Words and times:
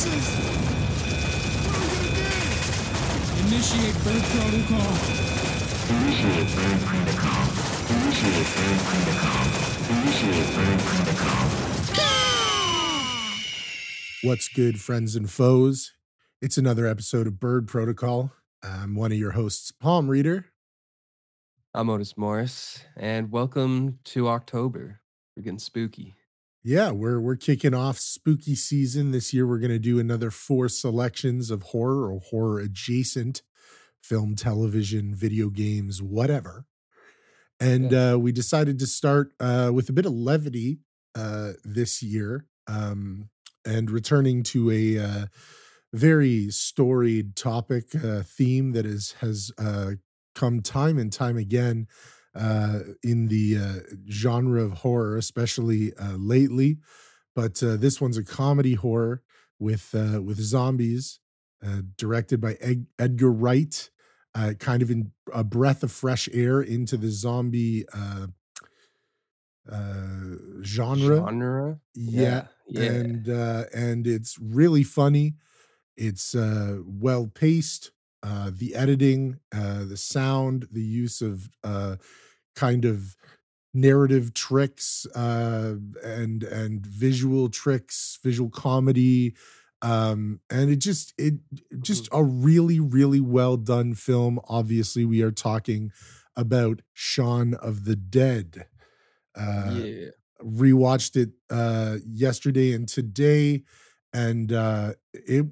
senses! 0.00 0.32
What 1.66 1.76
are 1.76 1.84
we 1.84 1.96
gonna 2.00 2.16
do? 2.16 2.24
Initiate 3.44 3.96
bird 4.00 4.24
protocol. 4.32 4.90
Initiate 5.92 6.48
bird 6.56 6.80
protocol. 6.88 7.44
Initiate 7.90 8.48
bird 8.56 8.80
protocol. 8.88 9.44
Initiate 9.90 10.48
bird 10.56 10.80
protocol. 10.80 11.44
What's 14.22 14.48
good, 14.48 14.80
friends 14.80 15.16
and 15.16 15.30
foes? 15.30 15.92
It's 16.40 16.56
another 16.56 16.86
episode 16.86 17.26
of 17.26 17.38
Bird 17.38 17.68
Protocol. 17.68 18.32
I'm 18.62 18.94
one 18.94 19.12
of 19.12 19.18
your 19.18 19.32
hosts, 19.32 19.70
Palm 19.70 20.08
Reader. 20.08 20.46
I'm 21.74 21.90
Otis 21.90 22.16
Morris, 22.16 22.84
and 22.96 23.30
welcome 23.30 23.98
to 24.04 24.28
October. 24.28 25.00
We're 25.36 25.42
getting 25.42 25.58
spooky. 25.58 26.14
Yeah, 26.62 26.90
we're 26.90 27.20
we're 27.20 27.36
kicking 27.36 27.72
off 27.72 27.98
spooky 27.98 28.54
season 28.54 29.12
this 29.12 29.32
year. 29.32 29.46
We're 29.46 29.58
going 29.58 29.70
to 29.70 29.78
do 29.78 29.98
another 29.98 30.30
four 30.30 30.68
selections 30.68 31.50
of 31.50 31.62
horror 31.62 32.12
or 32.12 32.20
horror 32.20 32.60
adjacent 32.60 33.42
film, 34.02 34.34
television, 34.34 35.14
video 35.14 35.48
games, 35.48 36.02
whatever. 36.02 36.66
And 37.58 37.92
uh, 37.92 38.18
we 38.20 38.32
decided 38.32 38.78
to 38.78 38.86
start 38.86 39.32
uh, 39.38 39.70
with 39.72 39.88
a 39.88 39.92
bit 39.92 40.06
of 40.06 40.12
levity 40.12 40.80
uh, 41.14 41.52
this 41.64 42.02
year. 42.02 42.46
Um, 42.66 43.30
and 43.64 43.90
returning 43.90 44.42
to 44.42 44.70
a 44.70 44.98
uh, 44.98 45.26
very 45.92 46.50
storied 46.50 47.36
topic 47.36 47.94
uh, 47.94 48.22
theme 48.22 48.72
that 48.72 48.86
is 48.86 49.12
has 49.20 49.50
uh, 49.58 49.92
come 50.34 50.60
time 50.60 50.98
and 50.98 51.12
time 51.12 51.36
again 51.36 51.86
uh, 52.34 52.80
in 53.02 53.28
the 53.28 53.56
uh, 53.58 53.94
genre 54.10 54.62
of 54.62 54.72
horror, 54.72 55.16
especially 55.16 55.92
uh, 55.94 56.16
lately. 56.16 56.78
But 57.34 57.62
uh, 57.62 57.76
this 57.76 58.00
one's 58.00 58.16
a 58.16 58.24
comedy 58.24 58.74
horror 58.74 59.22
with 59.58 59.94
uh, 59.94 60.20
with 60.22 60.38
zombies, 60.40 61.20
uh, 61.64 61.82
directed 61.96 62.40
by 62.40 62.54
Ed- 62.60 62.86
Edgar 62.98 63.32
Wright. 63.32 63.90
Uh, 64.32 64.52
kind 64.60 64.80
of 64.80 64.92
in 64.92 65.10
a 65.34 65.42
breath 65.42 65.82
of 65.82 65.90
fresh 65.90 66.28
air 66.32 66.62
into 66.62 66.96
the 66.96 67.10
zombie 67.10 67.84
uh 67.92 68.26
genre 70.62 71.16
genre 71.16 71.80
yeah, 71.94 72.46
yeah. 72.68 72.82
and 72.82 73.28
uh 73.28 73.64
and 73.74 74.06
it's 74.06 74.38
really 74.40 74.82
funny 74.82 75.34
it's 75.96 76.34
uh 76.34 76.78
well 76.84 77.26
paced 77.26 77.90
uh 78.22 78.50
the 78.52 78.74
editing 78.74 79.38
uh 79.52 79.84
the 79.84 79.96
sound 79.96 80.68
the 80.72 80.82
use 80.82 81.20
of 81.22 81.48
uh 81.64 81.96
kind 82.54 82.84
of 82.84 83.16
narrative 83.72 84.34
tricks 84.34 85.06
uh 85.14 85.74
and 86.04 86.42
and 86.42 86.84
visual 86.86 87.48
tricks 87.48 88.18
visual 88.22 88.50
comedy 88.50 89.34
um 89.82 90.40
and 90.50 90.70
it 90.70 90.76
just 90.76 91.14
it 91.18 91.34
just 91.80 92.10
Mm-hmm. 92.10 92.16
a 92.16 92.22
really 92.24 92.80
really 92.80 93.20
well 93.20 93.56
done 93.56 93.94
film 93.94 94.40
obviously 94.48 95.04
we 95.04 95.22
are 95.22 95.30
talking 95.30 95.92
about 96.36 96.82
Shaun 96.92 97.54
of 97.54 97.84
the 97.84 97.96
Dead 97.96 98.66
uh 99.36 99.80
yeah. 99.82 100.08
rewatched 100.42 101.16
it 101.16 101.30
uh 101.50 101.96
yesterday 102.06 102.72
and 102.72 102.88
today 102.88 103.62
and 104.12 104.52
uh 104.52 104.94
it 105.12 105.46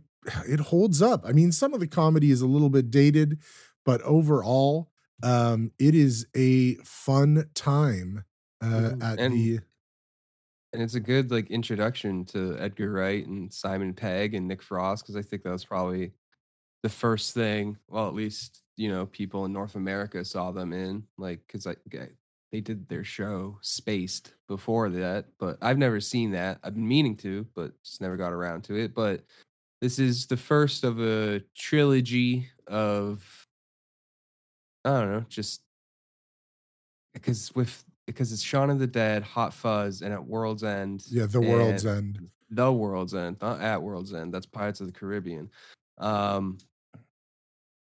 it 0.46 0.60
holds 0.60 1.02
up 1.02 1.22
i 1.24 1.32
mean 1.32 1.52
some 1.52 1.74
of 1.74 1.80
the 1.80 1.86
comedy 1.86 2.30
is 2.30 2.40
a 2.42 2.46
little 2.46 2.70
bit 2.70 2.90
dated 2.90 3.38
but 3.84 4.00
overall 4.02 4.90
um 5.22 5.70
it 5.78 5.94
is 5.94 6.26
a 6.36 6.74
fun 6.76 7.48
time 7.54 8.24
uh 8.62 8.92
Mhm. 8.94 9.02
at 9.02 9.18
And- 9.18 9.34
the 9.34 9.60
And 10.72 10.82
it's 10.82 10.94
a 10.94 11.00
good 11.00 11.30
like 11.30 11.50
introduction 11.50 12.24
to 12.26 12.56
Edgar 12.58 12.92
Wright 12.92 13.26
and 13.26 13.52
Simon 13.52 13.94
Pegg 13.94 14.34
and 14.34 14.46
Nick 14.46 14.62
Frost 14.62 15.02
because 15.04 15.16
I 15.16 15.22
think 15.22 15.42
that 15.42 15.50
was 15.52 15.64
probably 15.64 16.12
the 16.82 16.88
first 16.90 17.34
thing. 17.34 17.78
Well, 17.88 18.08
at 18.08 18.14
least 18.14 18.62
you 18.76 18.88
know 18.90 19.06
people 19.06 19.44
in 19.46 19.52
North 19.52 19.76
America 19.76 20.24
saw 20.24 20.52
them 20.52 20.72
in 20.72 21.06
like 21.18 21.40
because 21.46 21.66
like 21.66 21.80
they 22.52 22.60
did 22.62 22.88
their 22.88 23.04
show 23.04 23.58
Spaced 23.62 24.34
before 24.48 24.90
that, 24.90 25.26
but 25.38 25.58
I've 25.62 25.78
never 25.78 26.00
seen 26.00 26.32
that. 26.32 26.60
I've 26.64 26.74
been 26.74 26.88
meaning 26.88 27.16
to, 27.18 27.46
but 27.54 27.72
just 27.84 28.00
never 28.02 28.16
got 28.16 28.32
around 28.32 28.64
to 28.64 28.76
it. 28.76 28.94
But 28.94 29.24
this 29.80 29.98
is 29.98 30.26
the 30.26 30.36
first 30.36 30.84
of 30.84 31.00
a 31.00 31.42
trilogy 31.56 32.48
of 32.66 33.46
I 34.84 34.90
don't 34.90 35.10
know, 35.12 35.24
just 35.28 35.62
because 37.14 37.54
with 37.54 37.84
because 38.06 38.32
it's 38.32 38.42
Shaun 38.42 38.70
of 38.70 38.78
the 38.78 38.86
Dead, 38.86 39.22
Hot 39.22 39.52
Fuzz, 39.52 40.02
and 40.02 40.12
at 40.12 40.24
World's 40.24 40.64
End. 40.64 41.04
yeah 41.08 41.26
the 41.26 41.40
world's 41.40 41.84
end 41.84 42.18
The 42.50 42.72
World's 42.72 43.14
End, 43.14 43.36
not 43.42 43.60
at 43.60 43.82
World's 43.82 44.14
End. 44.14 44.32
That's 44.32 44.46
Pirates 44.46 44.80
of 44.80 44.86
the 44.86 44.92
Caribbean. 44.92 45.50
Um, 45.98 46.58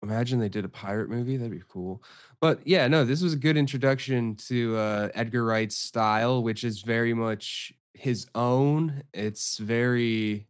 imagine 0.02 0.38
they 0.38 0.48
did 0.48 0.64
a 0.64 0.68
pirate 0.68 1.08
movie. 1.08 1.36
That'd 1.36 1.52
be 1.52 1.62
cool. 1.68 2.02
But 2.40 2.60
yeah, 2.66 2.86
no, 2.88 3.04
this 3.04 3.22
was 3.22 3.32
a 3.32 3.38
good 3.38 3.56
introduction 3.56 4.36
to 4.48 4.76
uh, 4.76 5.08
Edgar 5.14 5.44
Wright's 5.44 5.76
style, 5.76 6.42
which 6.42 6.62
is 6.62 6.82
very 6.82 7.14
much 7.14 7.72
his 7.94 8.26
own. 8.34 9.02
It's 9.14 9.56
very 9.58 10.46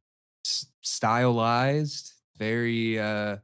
stylized, 0.82 2.12
very 2.38 2.98
uh, 2.98 3.38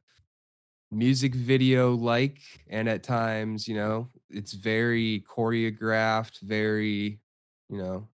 music 0.91 1.35
video 1.35 1.95
like, 1.95 2.41
and 2.69 2.89
at 2.89 3.03
times, 3.03 3.69
you 3.69 3.77
know, 3.77 4.11
it's 4.31 4.53
very 4.53 5.25
choreographed, 5.29 6.41
very, 6.43 7.21
you 7.69 7.79
know, 7.79 8.09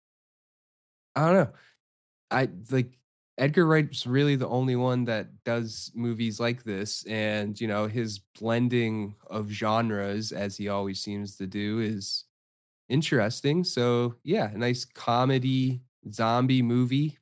I 1.15 1.25
don't 1.25 1.33
know. 1.35 1.53
I 2.31 2.49
like 2.71 2.97
Edgar 3.37 3.65
Wright's 3.65 4.07
really 4.07 4.35
the 4.35 4.49
only 4.49 4.75
one 4.75 5.05
that 5.05 5.27
does 5.45 5.91
movies 5.95 6.39
like 6.39 6.63
this. 6.63 7.05
And, 7.07 7.59
you 7.59 7.67
know, 7.67 7.87
his 7.87 8.19
blending 8.39 9.15
of 9.29 9.49
genres, 9.49 10.31
as 10.31 10.57
he 10.57 10.69
always 10.69 11.01
seems 11.01 11.37
to 11.37 11.47
do, 11.47 11.79
is 11.79 12.25
interesting. 12.89 13.63
So, 13.63 14.15
yeah, 14.23 14.51
a 14.51 14.57
nice 14.57 14.85
comedy 14.85 15.83
zombie 16.11 16.63
movie. 16.63 17.18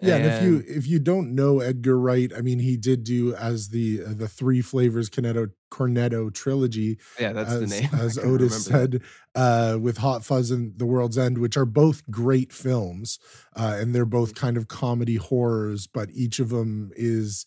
Yeah 0.00 0.16
and 0.16 0.26
if 0.26 0.42
you 0.42 0.64
if 0.66 0.86
you 0.86 0.98
don't 0.98 1.34
know 1.34 1.60
edgar 1.60 1.98
wright 1.98 2.32
i 2.36 2.40
mean 2.40 2.58
he 2.58 2.76
did 2.76 3.04
do 3.04 3.34
as 3.34 3.68
the 3.68 4.02
uh, 4.02 4.12
the 4.14 4.28
three 4.28 4.60
flavors 4.60 5.08
cornetto 5.10 5.50
cornetto 5.70 6.32
trilogy 6.32 6.98
yeah, 7.18 7.32
that's 7.32 7.52
as, 7.52 7.60
the 7.60 7.66
name. 7.80 7.90
As 8.00 8.16
Otis 8.16 8.64
said, 8.64 9.02
uh, 9.34 9.76
with 9.80 9.96
Hot 9.98 10.24
Fuzz 10.24 10.52
and 10.52 10.78
The 10.78 10.86
World's 10.86 11.18
End, 11.18 11.38
which 11.38 11.56
are 11.56 11.64
both 11.66 12.08
great 12.08 12.52
films, 12.52 13.18
uh, 13.56 13.76
and 13.80 13.92
they're 13.92 14.04
both 14.04 14.36
kind 14.36 14.56
of 14.56 14.68
comedy 14.68 15.16
horrors, 15.16 15.88
but 15.88 16.10
each 16.12 16.38
of 16.38 16.50
them 16.50 16.92
is, 16.94 17.44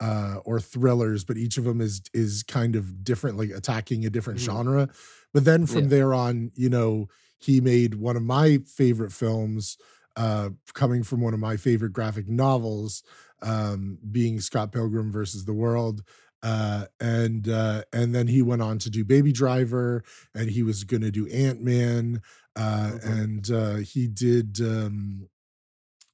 uh, 0.00 0.36
or 0.44 0.60
thrillers, 0.60 1.24
but 1.24 1.38
each 1.38 1.56
of 1.56 1.64
them 1.64 1.80
is 1.80 2.02
is 2.12 2.42
kind 2.42 2.76
of 2.76 3.02
different, 3.02 3.38
like 3.38 3.48
attacking 3.50 4.04
a 4.04 4.10
different 4.10 4.38
Mhm. 4.40 4.44
genre. 4.44 4.88
But 5.32 5.46
then 5.46 5.64
from 5.64 5.84
Yeah. 5.84 5.88
there 5.88 6.12
on, 6.14 6.50
you 6.54 6.68
know, 6.68 7.08
he 7.38 7.62
made 7.62 7.94
one 7.94 8.16
of 8.16 8.22
my 8.22 8.58
favorite 8.66 9.12
films, 9.12 9.78
uh, 10.16 10.50
coming 10.74 11.02
from 11.02 11.20
one 11.20 11.34
of 11.34 11.40
my 11.40 11.56
favorite 11.56 11.92
graphic 11.92 12.28
novels, 12.28 13.02
um, 13.42 13.98
being 14.10 14.40
Scott 14.40 14.72
Pilgrim 14.72 15.10
versus 15.12 15.44
the 15.44 15.52
World 15.54 16.02
uh 16.44 16.86
and 16.98 17.48
uh 17.48 17.82
and 17.92 18.12
then 18.12 18.26
he 18.26 18.42
went 18.42 18.60
on 18.60 18.76
to 18.76 18.90
do 18.90 19.04
baby 19.04 19.30
driver 19.30 20.02
and 20.34 20.50
he 20.50 20.64
was 20.64 20.82
going 20.82 21.00
to 21.00 21.12
do 21.12 21.24
ant-man 21.28 22.20
uh 22.56 22.90
Mhm. 22.94 23.22
and 23.22 23.50
uh 23.52 23.74
he 23.76 24.08
did 24.08 24.58
um 24.60 25.28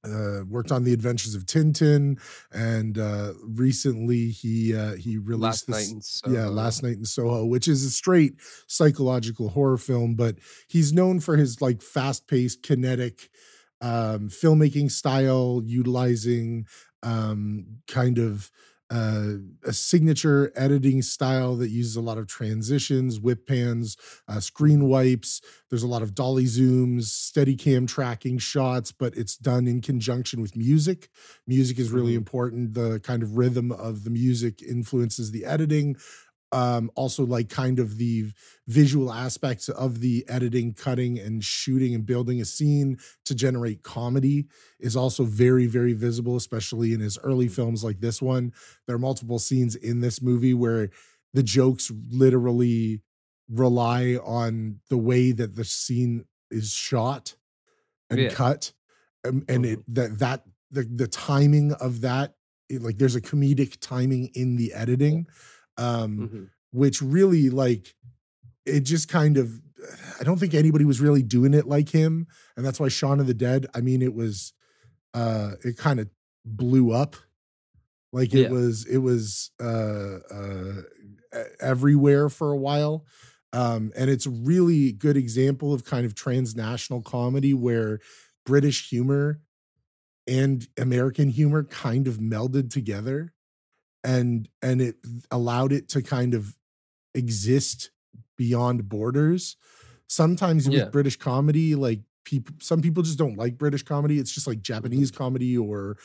uh 0.04 0.40
worked 0.46 0.70
on 0.70 0.84
the 0.84 0.92
adventures 0.92 1.34
of 1.34 1.46
tintin 1.46 2.20
and 2.52 2.98
uh 2.98 3.32
recently 3.42 4.28
he 4.28 4.76
uh 4.76 4.96
he 4.96 5.16
released 5.16 5.66
Last 5.66 5.66
this 5.66 6.22
night 6.24 6.28
in 6.28 6.34
yeah 6.34 6.42
Soho. 6.44 6.52
last 6.52 6.82
night 6.82 6.96
in 6.98 7.04
soho 7.06 7.46
which 7.46 7.66
is 7.66 7.82
a 7.84 7.90
straight 7.90 8.34
psychological 8.66 9.48
horror 9.48 9.78
film 9.78 10.14
but 10.14 10.36
he's 10.68 10.92
known 10.92 11.20
for 11.20 11.38
his 11.38 11.62
like 11.62 11.80
fast-paced 11.80 12.62
kinetic 12.62 13.30
um 13.80 14.28
filmmaking 14.28 14.90
style 14.90 15.62
utilizing 15.64 16.66
um 17.02 17.66
kind 17.86 18.18
of 18.18 18.50
uh, 18.90 19.34
a 19.64 19.72
signature 19.74 20.50
editing 20.56 21.02
style 21.02 21.56
that 21.56 21.68
uses 21.68 21.94
a 21.94 22.00
lot 22.00 22.16
of 22.16 22.26
transitions, 22.26 23.20
whip 23.20 23.46
pans, 23.46 23.98
uh, 24.28 24.40
screen 24.40 24.88
wipes. 24.88 25.42
There's 25.68 25.82
a 25.82 25.86
lot 25.86 26.00
of 26.00 26.14
dolly 26.14 26.44
zooms, 26.46 27.02
steady 27.02 27.54
cam 27.54 27.86
tracking 27.86 28.38
shots, 28.38 28.90
but 28.90 29.14
it's 29.14 29.36
done 29.36 29.66
in 29.66 29.82
conjunction 29.82 30.40
with 30.40 30.56
music. 30.56 31.10
Music 31.46 31.78
is 31.78 31.90
really 31.90 32.14
Mhm. 32.14 32.16
important. 32.16 32.72
The 32.72 32.98
kind 33.00 33.22
of 33.22 33.36
rhythm 33.36 33.72
of 33.72 34.04
the 34.04 34.10
music 34.10 34.62
influences 34.62 35.32
the 35.32 35.44
editing. 35.44 35.96
Um, 36.50 36.90
also, 36.94 37.26
like 37.26 37.50
kind 37.50 37.78
of 37.78 37.98
the 37.98 38.32
visual 38.66 39.12
aspects 39.12 39.68
of 39.68 40.00
the 40.00 40.24
editing, 40.28 40.72
cutting, 40.72 41.18
and 41.18 41.44
shooting 41.44 41.94
and 41.94 42.06
building 42.06 42.40
a 42.40 42.46
scene 42.46 42.98
to 43.26 43.34
generate 43.34 43.82
comedy 43.82 44.46
is 44.80 44.96
also 44.96 45.24
very, 45.24 45.66
very 45.66 45.92
visible, 45.92 46.36
especially 46.36 46.94
in 46.94 47.00
his 47.00 47.18
early 47.18 47.48
films 47.48 47.84
like 47.84 48.00
this 48.00 48.22
one. 48.22 48.52
There 48.86 48.96
are 48.96 49.00
multiple 49.00 49.38
scenes 49.38 49.76
in 49.76 50.00
this 50.00 50.22
movie 50.22 50.54
where 50.54 50.88
the 51.34 51.42
jokes 51.42 51.90
literally 52.10 53.02
rely 53.50 54.16
on 54.24 54.80
the 54.88 54.98
way 54.98 55.32
that 55.32 55.54
the 55.56 55.64
scene 55.64 56.24
is 56.50 56.72
shot 56.72 57.36
and 58.10 58.20
Yeah. 58.20 58.30
cut. 58.30 58.72
Um, 59.26 59.44
and 59.48 59.66
it 59.66 59.94
that 59.94 60.18
that 60.18 60.44
the, 60.70 60.82
the 60.84 61.08
timing 61.08 61.72
of 61.72 62.02
that 62.02 62.36
it, 62.68 62.82
like 62.82 62.98
there's 62.98 63.16
a 63.16 63.20
comedic 63.20 63.78
timing 63.80 64.30
in 64.34 64.56
the 64.56 64.72
editing 64.72 65.26
um 65.78 66.18
Mhm. 66.18 66.48
which 66.72 67.00
really 67.00 67.48
like 67.50 67.94
it 68.66 68.80
just 68.80 69.08
kind 69.08 69.38
of 69.38 69.60
i 70.20 70.24
don't 70.24 70.38
think 70.38 70.52
anybody 70.54 70.84
was 70.84 71.00
really 71.00 71.22
doing 71.22 71.54
it 71.54 71.66
like 71.66 71.88
him 71.88 72.26
and 72.56 72.66
that's 72.66 72.78
why 72.80 72.88
Shaun 72.88 73.20
of 73.20 73.26
the 73.26 73.34
Dead 73.34 73.66
I 73.74 73.80
mean 73.80 74.02
it 74.02 74.12
was 74.14 74.52
uh 75.14 75.52
it 75.64 75.78
kind 75.78 76.00
of 76.00 76.08
blew 76.44 76.92
up 76.92 77.16
like 78.12 78.34
it 78.34 78.42
Yeah. 78.42 78.48
was 78.50 78.84
it 78.86 78.98
was 78.98 79.50
uh 79.60 80.18
uh 80.30 80.82
everywhere 81.60 82.28
for 82.28 82.50
a 82.52 82.56
while 82.56 83.06
um 83.52 83.92
and 83.96 84.10
it's 84.10 84.26
a 84.26 84.30
really 84.30 84.92
good 84.92 85.16
example 85.16 85.72
of 85.72 85.84
kind 85.84 86.04
of 86.04 86.14
transnational 86.14 87.02
comedy 87.02 87.54
where 87.54 88.00
british 88.44 88.88
humor 88.90 89.40
and 90.26 90.68
american 90.78 91.28
humor 91.30 91.64
kind 91.64 92.06
of 92.08 92.16
melded 92.18 92.70
together 92.70 93.32
and 94.04 94.48
and 94.62 94.80
it 94.80 94.96
allowed 95.30 95.72
it 95.72 95.88
to 95.90 96.02
kind 96.02 96.34
of 96.34 96.56
exist 97.14 97.90
beyond 98.36 98.88
borders. 98.88 99.56
Sometimes 100.08 100.68
with 100.68 100.92
british 100.92 101.16
comedy 101.16 101.74
like 101.74 102.00
people 102.24 102.54
some 102.60 102.80
people 102.80 103.02
just 103.02 103.18
don't 103.18 103.36
like 103.36 103.58
british 103.58 103.82
comedy. 103.82 104.18
It's 104.18 104.32
just 104.32 104.46
like 104.46 104.60
japanese 104.62 105.10
comedy 105.10 105.56
or 105.56 105.96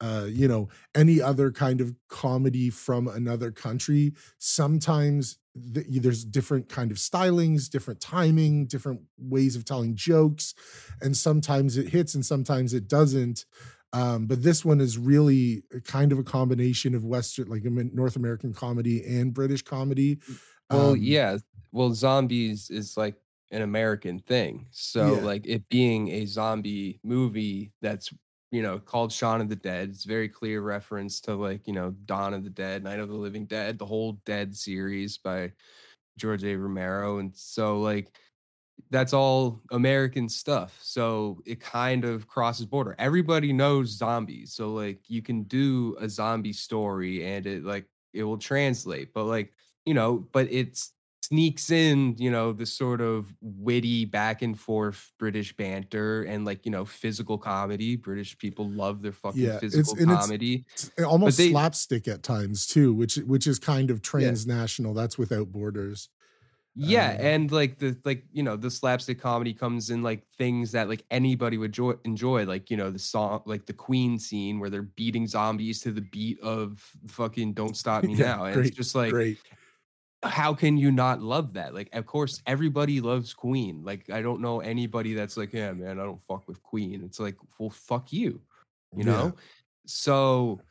uh 0.00 0.26
you 0.28 0.48
know 0.48 0.68
any 0.94 1.20
other 1.20 1.50
kind 1.50 1.80
of 1.80 1.94
comedy 2.08 2.70
from 2.70 3.08
another 3.08 3.50
country. 3.50 4.12
Sometimes 4.38 5.38
th- 5.74 5.86
there's 5.90 6.24
different 6.24 6.68
kind 6.68 6.90
of 6.90 6.96
stylings 6.96 7.68
different 7.68 8.00
timing 8.00 8.66
different 8.66 9.00
ways 9.18 9.56
of 9.56 9.64
telling 9.64 9.94
jokes 9.94 10.54
and 11.00 11.16
sometimes 11.16 11.76
it 11.76 11.88
hits 11.88 12.14
and 12.14 12.24
sometimes 12.24 12.72
it 12.72 12.88
doesn't 12.88 13.44
um, 13.92 14.26
but 14.26 14.42
this 14.42 14.64
one 14.64 14.80
is 14.80 14.96
really 14.98 15.62
a 15.72 15.80
kind 15.80 16.12
of 16.12 16.18
a 16.18 16.22
combination 16.24 16.94
of 16.94 17.04
western 17.04 17.48
like 17.48 17.64
north 17.64 18.16
american 18.16 18.52
comedy 18.52 19.04
and 19.04 19.34
british 19.34 19.62
comedy 19.62 20.18
Well, 20.70 20.94
Um, 20.94 20.96
yeah. 20.96 21.38
Well, 21.72 21.94
zombies 21.94 22.70
is 22.70 22.96
like 22.96 23.16
an 23.50 23.62
American 23.62 24.20
thing. 24.20 24.68
So, 24.70 25.18
Yeah. 25.18 25.20
like 25.20 25.46
it 25.46 25.68
being 25.68 26.08
a 26.08 26.26
zombie 26.26 27.00
movie 27.02 27.72
that's, 27.80 28.12
you 28.52 28.62
know, 28.62 28.78
called 28.78 29.12
Shaun 29.12 29.40
of 29.40 29.48
the 29.48 29.56
Dead, 29.56 29.88
it's 29.90 30.04
very 30.04 30.28
clear 30.28 30.62
reference 30.62 31.20
to 31.22 31.34
like, 31.34 31.66
you 31.66 31.72
know, 31.72 31.90
Dawn 31.90 32.34
of 32.34 32.44
the 32.44 32.50
Dead, 32.50 32.84
Night 32.84 33.00
of 33.00 33.08
the 33.08 33.14
Living 33.16 33.46
Dead, 33.46 33.78
the 33.78 33.86
whole 33.86 34.14
Dead 34.24 34.56
series 34.56 35.18
by 35.18 35.52
George 36.18 36.44
A. 36.44 36.56
Romero. 36.56 37.18
And 37.18 37.36
so, 37.36 37.80
like, 37.80 38.16
that's 38.90 39.12
all 39.12 39.60
American 39.72 40.28
stuff. 40.28 40.78
So 40.82 41.40
it 41.46 41.60
kind 41.60 42.04
of 42.04 42.26
crosses 42.28 42.66
border. 42.66 42.94
Everybody 42.98 43.52
knows 43.52 43.90
zombies. 43.90 44.52
So 44.52 44.72
like 44.72 45.00
you 45.08 45.22
can 45.22 45.42
do 45.44 45.96
a 46.00 46.08
zombie 46.08 46.52
story 46.52 47.24
and 47.26 47.46
it 47.46 47.64
like 47.64 47.86
it 48.12 48.24
will 48.24 48.38
translate. 48.38 49.12
But 49.12 49.24
like, 49.24 49.52
you 49.84 49.94
know, 49.94 50.26
but 50.32 50.48
it's 50.50 50.92
sneaks 51.22 51.70
in, 51.70 52.16
you 52.18 52.30
know, 52.30 52.52
the 52.52 52.66
sort 52.66 53.00
of 53.00 53.32
witty 53.40 54.04
back 54.04 54.42
and 54.42 54.58
forth 54.58 55.12
British 55.18 55.54
banter 55.56 56.24
and 56.24 56.44
like, 56.44 56.64
you 56.64 56.72
know, 56.72 56.84
physical 56.84 57.38
comedy. 57.38 57.94
British 57.94 58.36
people 58.38 58.68
love 58.68 59.00
their 59.02 59.12
fucking 59.12 59.40
Yeah, 59.42 59.56
it's- 59.56 59.60
physical 59.74 60.02
it's- 60.02 60.20
comedy. 60.26 60.64
it's 60.72 60.90
almost 61.06 61.38
they- 61.38 61.50
slapstick 61.50 62.08
at 62.08 62.22
times 62.22 62.66
too 62.66 62.92
which 62.94 63.16
which 63.18 63.46
is 63.46 63.58
kind 63.60 63.90
of 63.90 64.02
transnational 64.02 64.92
that's 64.94 65.18
without 65.18 65.52
borders 65.52 66.08
Yeah, 66.76 67.16
Um, 67.16 67.18
and 67.18 67.50
like 67.50 67.78
the 67.78 67.98
like 68.04 68.24
you 68.32 68.44
know 68.44 68.56
the 68.56 68.70
slapstick 68.70 69.18
comedy 69.18 69.52
comes 69.52 69.90
in 69.90 70.02
like 70.04 70.26
things 70.28 70.70
that 70.72 70.88
like 70.88 71.04
anybody 71.10 71.58
would 71.58 71.72
joy, 71.72 71.94
enjoy, 72.04 72.44
like 72.46 72.70
you 72.70 72.76
know 72.76 72.90
the 72.92 72.98
song 72.98 73.42
like 73.44 73.66
the 73.66 73.72
Queen 73.72 74.18
scene 74.20 74.60
where 74.60 74.70
they're 74.70 74.82
beating 74.82 75.26
zombies 75.26 75.80
to 75.82 75.90
the 75.92 76.00
beat 76.00 76.38
of 76.40 76.78
fucking 77.08 77.54
"Don't 77.54 77.76
Stop 77.76 78.04
Me 78.04 78.14
Yeah, 78.18 78.32
Now," 78.32 78.44
and 78.44 78.54
great, 78.54 78.60
it's 78.60 78.76
just 78.76 78.94
like 78.94 79.18
great 79.18 79.40
how 80.22 80.52
can 80.54 80.76
you 80.76 80.92
not 80.92 81.22
love 81.22 81.54
that? 81.54 81.74
Like, 81.74 81.88
of 81.94 82.04
course, 82.06 82.42
everybody 82.46 83.00
loves 83.00 83.32
Queen. 83.32 83.82
Like, 83.82 84.10
I 84.10 84.20
don't 84.20 84.42
know 84.42 84.60
anybody 84.60 85.14
that's 85.14 85.36
like, 85.36 85.52
yeah, 85.54 85.72
man, 85.72 85.98
I 85.98 86.04
don't 86.04 86.20
fuck 86.20 86.46
with 86.46 86.62
Queen. 86.62 87.02
It's 87.04 87.18
like, 87.18 87.36
well, 87.58 87.70
fuck 87.70 88.12
you, 88.12 88.42
you 88.94 89.04
Yeah. 89.04 89.04
know. 89.04 89.36
So, 89.86 90.62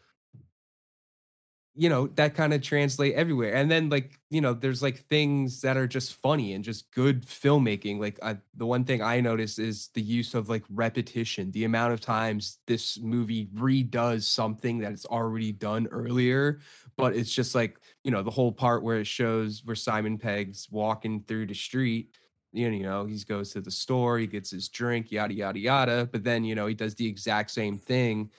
you 1.80 1.90
know, 1.90 2.08
that 2.16 2.36
kind 2.36 2.54
of 2.54 2.62
translate 2.62 3.14
everywhere. 3.16 3.54
And 3.56 3.72
then, 3.72 3.90
like, 3.90 4.20
you 4.30 4.42
know, 4.42 4.54
there's 4.54 4.82
like 4.84 5.00
things 5.08 5.62
that 5.62 5.78
are 5.78 5.88
just 5.88 6.16
funny 6.16 6.54
and 6.54 6.64
just 6.64 6.92
good 6.92 7.26
filmmaking. 7.26 8.00
Like, 8.00 8.20
I, 8.22 8.38
the 8.56 8.66
one 8.66 8.84
thing 8.84 9.02
I 9.02 9.22
notice 9.22 9.58
is 9.60 9.90
the 9.94 10.02
use 10.02 10.34
of 10.34 10.50
like 10.50 10.64
repetition. 10.70 11.52
The 11.52 11.64
amount 11.64 11.94
of 11.94 12.02
times 12.02 12.60
this 12.68 13.00
movie 13.00 13.48
redoes 13.56 14.24
something 14.24 14.80
that 14.80 14.92
it's 14.92 15.06
already 15.06 15.54
done 15.54 15.88
earlier 15.92 16.60
but 16.98 17.16
it's 17.16 17.34
just 17.34 17.56
like 17.56 17.80
you 18.04 18.12
know 18.12 18.24
the 18.24 18.32
whole 18.32 18.52
part 18.52 18.84
where 18.84 19.00
it 19.00 19.08
shows 19.08 19.62
where 19.66 19.76
Simon 19.76 20.18
Pegg's 20.18 20.68
walking 20.72 21.24
through 21.28 21.48
the 21.48 21.54
street. 21.54 22.16
You 22.52 22.80
know, 22.80 23.06
he 23.06 23.20
goes 23.26 23.54
to 23.54 23.62
the 23.62 23.70
store, 23.70 24.18
he 24.18 24.26
gets 24.26 24.50
his 24.50 24.70
drink, 24.70 25.12
yada 25.12 25.34
yada 25.34 25.60
yada. 25.60 26.10
But 26.12 26.24
then 26.24 26.44
you 26.44 26.56
know 26.56 26.66
he 26.68 26.74
does 26.74 26.96
the 26.96 27.08
exact 27.08 27.52
same 27.52 27.78
thing, 27.78 28.32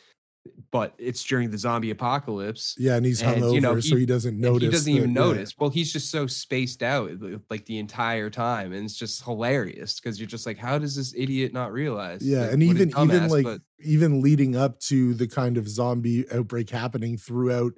but 0.71 0.95
it's 0.99 1.23
during 1.25 1.51
the 1.51 1.59
zombie 1.59 1.91
apocalypse. 1.91 2.75
yeah 2.79 2.97
and 2.97 3.05
he's 3.05 3.21
hungover 3.21 3.53
you 3.55 3.61
know, 3.61 3.79
so 3.81 3.97
he- 3.97 4.07
doesn't 4.07 4.39
notice 4.41 4.63
he 4.63 4.71
doesn't 4.71 4.93
that- 4.93 4.99
even 4.99 5.11
yeah. 5.15 5.21
notice. 5.21 5.55
Well, 5.59 5.69
he's 5.71 5.93
just 5.93 6.11
so 6.11 6.27
spaced 6.27 6.83
out 6.83 7.11
like 7.51 7.67
the 7.67 7.79
entire 7.79 8.31
time, 8.31 8.73
and 8.73 8.85
it's 8.85 8.97
just 8.97 9.23
hilarious 9.25 10.01
because 10.01 10.19
you're 10.19 10.27
just 10.29 10.47
like, 10.47 10.57
how 10.59 10.79
does 10.79 10.97
this 10.97 11.13
idiot 11.17 11.53
not 11.53 11.73
realize? 11.73 12.27
yeah 12.27 12.43
Like, 12.43 12.53
and 12.55 12.63
even 12.63 12.93
even 12.99 13.29
like 13.29 13.45
but- 13.45 13.61
even 13.83 14.21
leading 14.23 14.57
up 14.57 14.79
to 14.81 15.15
the 15.15 15.27
kind 15.29 15.57
of 15.59 15.69
zombie 15.69 16.25
outbreak 16.33 16.71
happening 16.71 17.17
throughout 17.19 17.73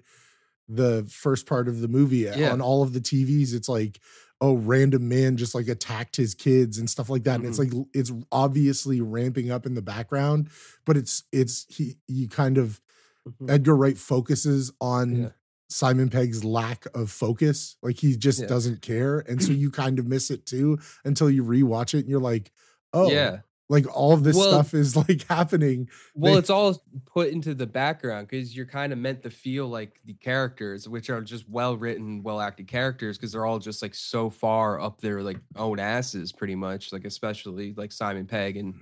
the 0.68 1.04
first 1.10 1.46
part 1.46 1.68
of 1.68 1.80
the 1.80 1.88
movie 1.88 2.18
Yeah. 2.36 2.52
on 2.52 2.60
all 2.60 2.82
of 2.82 2.92
the 2.92 3.00
tvs 3.00 3.52
it's 3.52 3.68
like 3.68 4.00
oh 4.42 4.54
random 4.56 5.08
man 5.08 5.36
just 5.38 5.54
like 5.54 5.68
attacked 5.68 6.16
his 6.16 6.34
kids 6.34 6.76
and 6.76 6.90
stuff 6.90 7.08
like 7.08 7.22
that 7.24 7.36
and 7.36 7.46
it's 7.46 7.58
Mm-hmm. 7.58 7.78
like 7.78 7.86
it's 7.94 8.12
obviously 8.30 9.00
ramping 9.00 9.50
up 9.50 9.64
in 9.64 9.74
the 9.74 9.80
background 9.82 10.50
but 10.84 10.96
it's 10.98 11.22
it's 11.32 11.64
he 11.74 11.96
you 12.08 12.28
kind 12.28 12.58
of 12.58 12.80
Mhm. 13.26 13.50
edgar 13.50 13.76
wright 13.76 13.96
focuses 13.96 14.72
on 14.80 15.16
Yeah. 15.16 15.28
simon 15.70 16.08
pegg's 16.10 16.42
lack 16.44 16.86
of 16.92 17.08
focus 17.10 17.76
like 17.82 17.98
he 18.00 18.16
just 18.16 18.40
Yeah. 18.40 18.46
doesn't 18.48 18.82
care 18.82 19.20
and 19.20 19.40
so 19.42 19.52
you 19.62 19.70
kind 19.70 19.98
of 20.00 20.06
miss 20.08 20.28
it 20.30 20.44
too 20.44 20.78
until 21.04 21.30
you 21.30 21.44
rewatch 21.44 21.94
it 21.94 22.00
and 22.00 22.08
you're 22.08 22.20
like 22.20 22.50
oh 22.92 23.10
yeah. 23.12 23.38
Like 23.72 23.86
all 23.96 24.12
of 24.12 24.22
this 24.22 24.36
Well- 24.36 24.50
stuff 24.50 24.74
is 24.74 24.94
like 24.94 25.26
happening 25.28 25.88
Well, 26.14 26.34
They- 26.34 26.38
it's 26.40 26.50
all 26.50 26.84
put 27.06 27.30
into 27.30 27.54
the 27.54 27.66
background 27.66 28.28
because 28.28 28.54
you're 28.54 28.66
kind 28.66 28.92
of 28.92 28.98
meant 28.98 29.22
to 29.22 29.30
feel 29.30 29.66
like 29.66 29.98
the 30.04 30.12
characters, 30.12 30.86
which 30.88 31.08
are 31.08 31.22
just 31.22 31.48
well 31.48 31.76
written, 31.76 32.22
well 32.22 32.38
acted 32.40 32.68
characters, 32.68 33.16
because 33.16 33.32
they're 33.32 33.46
all 33.46 33.58
just 33.58 33.80
like 33.80 33.94
so 33.94 34.28
far 34.28 34.78
up 34.78 35.00
their 35.00 35.22
like 35.22 35.38
own 35.56 35.80
asses, 35.80 36.32
pretty 36.32 36.54
much. 36.54 36.92
Like 36.92 37.06
especially 37.06 37.72
like 37.74 37.92
Simon 37.92 38.26
Pegg 38.26 38.58
and 38.58 38.74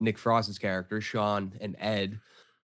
Nick 0.00 0.16
Frost's 0.16 0.58
character, 0.58 1.02
Shaun 1.02 1.52
and 1.60 1.76
Ed. 1.78 2.18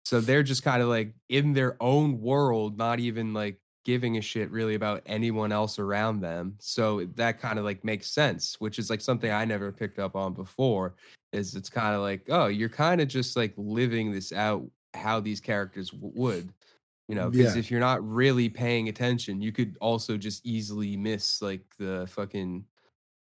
So 0.04 0.20
they're 0.20 0.42
just 0.44 0.62
kind 0.62 0.80
of 0.80 0.88
like 0.88 1.14
in 1.28 1.54
their 1.54 1.76
own 1.82 2.20
world, 2.20 2.78
not 2.78 3.00
even 3.00 3.34
like 3.34 3.58
giving 3.84 4.16
a 4.16 4.20
shit 4.20 4.50
really 4.50 4.74
about 4.74 5.02
anyone 5.06 5.52
else 5.52 5.78
around 5.78 6.20
them. 6.20 6.56
So 6.58 7.04
that 7.16 7.38
kind 7.40 7.58
of 7.58 7.64
like 7.64 7.84
makes 7.84 8.08
sense, 8.10 8.56
which 8.60 8.78
is 8.78 8.90
like 8.90 9.00
something 9.00 9.30
I 9.30 9.44
never 9.44 9.70
picked 9.72 9.98
up 9.98 10.16
on 10.16 10.32
before 10.34 10.94
is 11.32 11.54
it's 11.56 11.68
kind 11.68 11.94
of 11.96 12.00
like 12.00 12.22
oh 12.28 12.46
you're 12.46 12.68
kind 12.68 13.00
of 13.00 13.08
just 13.08 13.36
like 13.36 13.52
living 13.56 14.12
this 14.12 14.32
out 14.32 14.64
how 14.94 15.18
these 15.18 15.40
characters 15.40 15.90
w- 15.90 16.12
would 16.14 16.52
you 17.08 17.16
know 17.16 17.28
because 17.28 17.56
Yeah. 17.56 17.58
if 17.58 17.70
you're 17.72 17.80
not 17.80 18.08
really 18.08 18.48
paying 18.48 18.88
attention 18.88 19.40
you 19.42 19.50
could 19.50 19.76
also 19.80 20.16
just 20.16 20.46
easily 20.46 20.96
miss 20.96 21.42
like 21.42 21.64
the 21.76 22.06
fucking 22.08 22.64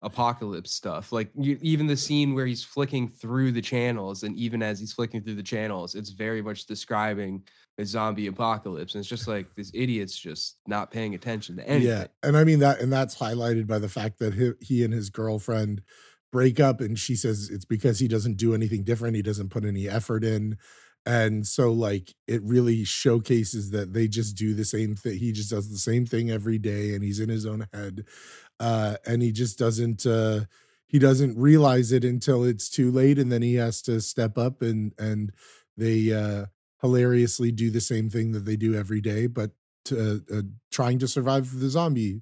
apocalypse 0.03 0.72
stuff 0.72 1.12
like 1.13 1.32
you, 1.39 1.58
even 1.62 1.88
the 1.88 1.96
scene 1.96 2.34
where 2.34 2.46
he's 2.48 2.63
flicking 2.65 3.08
through 3.08 3.51
the 3.53 3.62
channels 3.62 4.24
and 4.24 4.36
even 4.36 4.62
as 4.62 4.80
he's 4.80 4.91
flicking 4.91 5.22
through 5.24 5.36
the 5.36 5.44
channels 5.44 5.96
it's 5.96 6.10
very 6.10 6.41
much 6.41 6.65
describing 6.65 7.41
a 7.78 7.86
zombie 7.86 8.28
apocalypse 8.28 8.94
and 8.94 9.00
it's 9.00 9.10
just 9.10 9.28
like 9.28 9.56
this 9.56 9.72
idiot's 9.74 10.18
just 10.18 10.58
not 10.68 10.92
paying 10.92 11.16
attention 11.16 11.56
to 11.56 11.68
anything 11.68 11.90
Yeah, 11.90 12.08
and 12.22 12.38
I 12.38 12.44
mean 12.44 12.60
that, 12.60 12.80
and 12.80 12.92
that's 12.92 13.18
highlighted 13.18 13.68
by 13.68 13.80
the 13.80 13.90
fact 13.90 14.20
that 14.20 14.34
he, 14.34 14.51
he 14.60 14.84
and 14.84 14.94
his 14.94 15.10
girlfriend 15.10 15.82
break 16.32 16.60
up, 16.60 16.82
and 16.82 16.98
she 16.98 17.16
says 17.16 17.50
it's 17.51 17.66
because 17.66 18.00
he 18.00 18.08
doesn't 18.08 18.38
do 18.38 18.54
anything 18.54 18.84
different. 18.84 19.16
He 19.16 19.22
doesn't 19.22 19.50
put 19.50 19.66
any 19.66 19.88
effort 19.88 20.24
in, 20.24 20.58
and 21.06 21.46
so 21.46 21.72
like 21.72 22.13
it 22.28 22.42
really 22.44 22.84
showcases 22.84 23.72
that 23.72 23.94
they 23.94 24.08
just 24.08 24.36
do 24.36 24.54
the 24.54 24.66
same 24.66 24.96
thing. 24.96 25.18
He 25.18 25.32
just 25.32 25.50
does 25.50 25.70
the 25.70 25.78
same 25.78 26.06
thing 26.06 26.32
every 26.32 26.58
day, 26.58 26.94
and 26.94 27.04
he's 27.04 27.20
in 27.20 27.30
his 27.30 27.46
own 27.46 27.68
head, 27.74 28.06
uh, 28.60 28.96
and 29.06 29.22
he 29.22 29.32
just 29.32 29.60
doesn't. 29.60 30.06
Uh, 30.06 30.42
he 30.88 31.00
doesn't 31.00 31.38
realize 31.38 31.94
it 31.94 32.04
until 32.04 32.44
it's 32.44 32.70
too 32.70 32.92
late, 32.92 33.18
and 33.18 33.32
then 33.32 33.42
he 33.42 33.56
has 33.56 33.82
to 33.84 34.01
step 34.01 34.38
up 34.38 34.62
and 34.62 34.94
and 34.98 35.32
they 35.78 36.12
uh, 36.12 36.46
hilariously 36.82 37.52
do 37.52 37.70
the 37.70 37.82
same 37.82 38.10
thing 38.10 38.32
that 38.32 38.46
they 38.46 38.56
do 38.56 38.74
every 38.76 39.02
day, 39.02 39.28
but 39.28 39.52
to, 39.86 40.24
uh, 40.34 40.42
trying 40.72 41.00
to 41.00 41.08
survive 41.08 41.60
the 41.60 41.70
zombie 41.70 42.22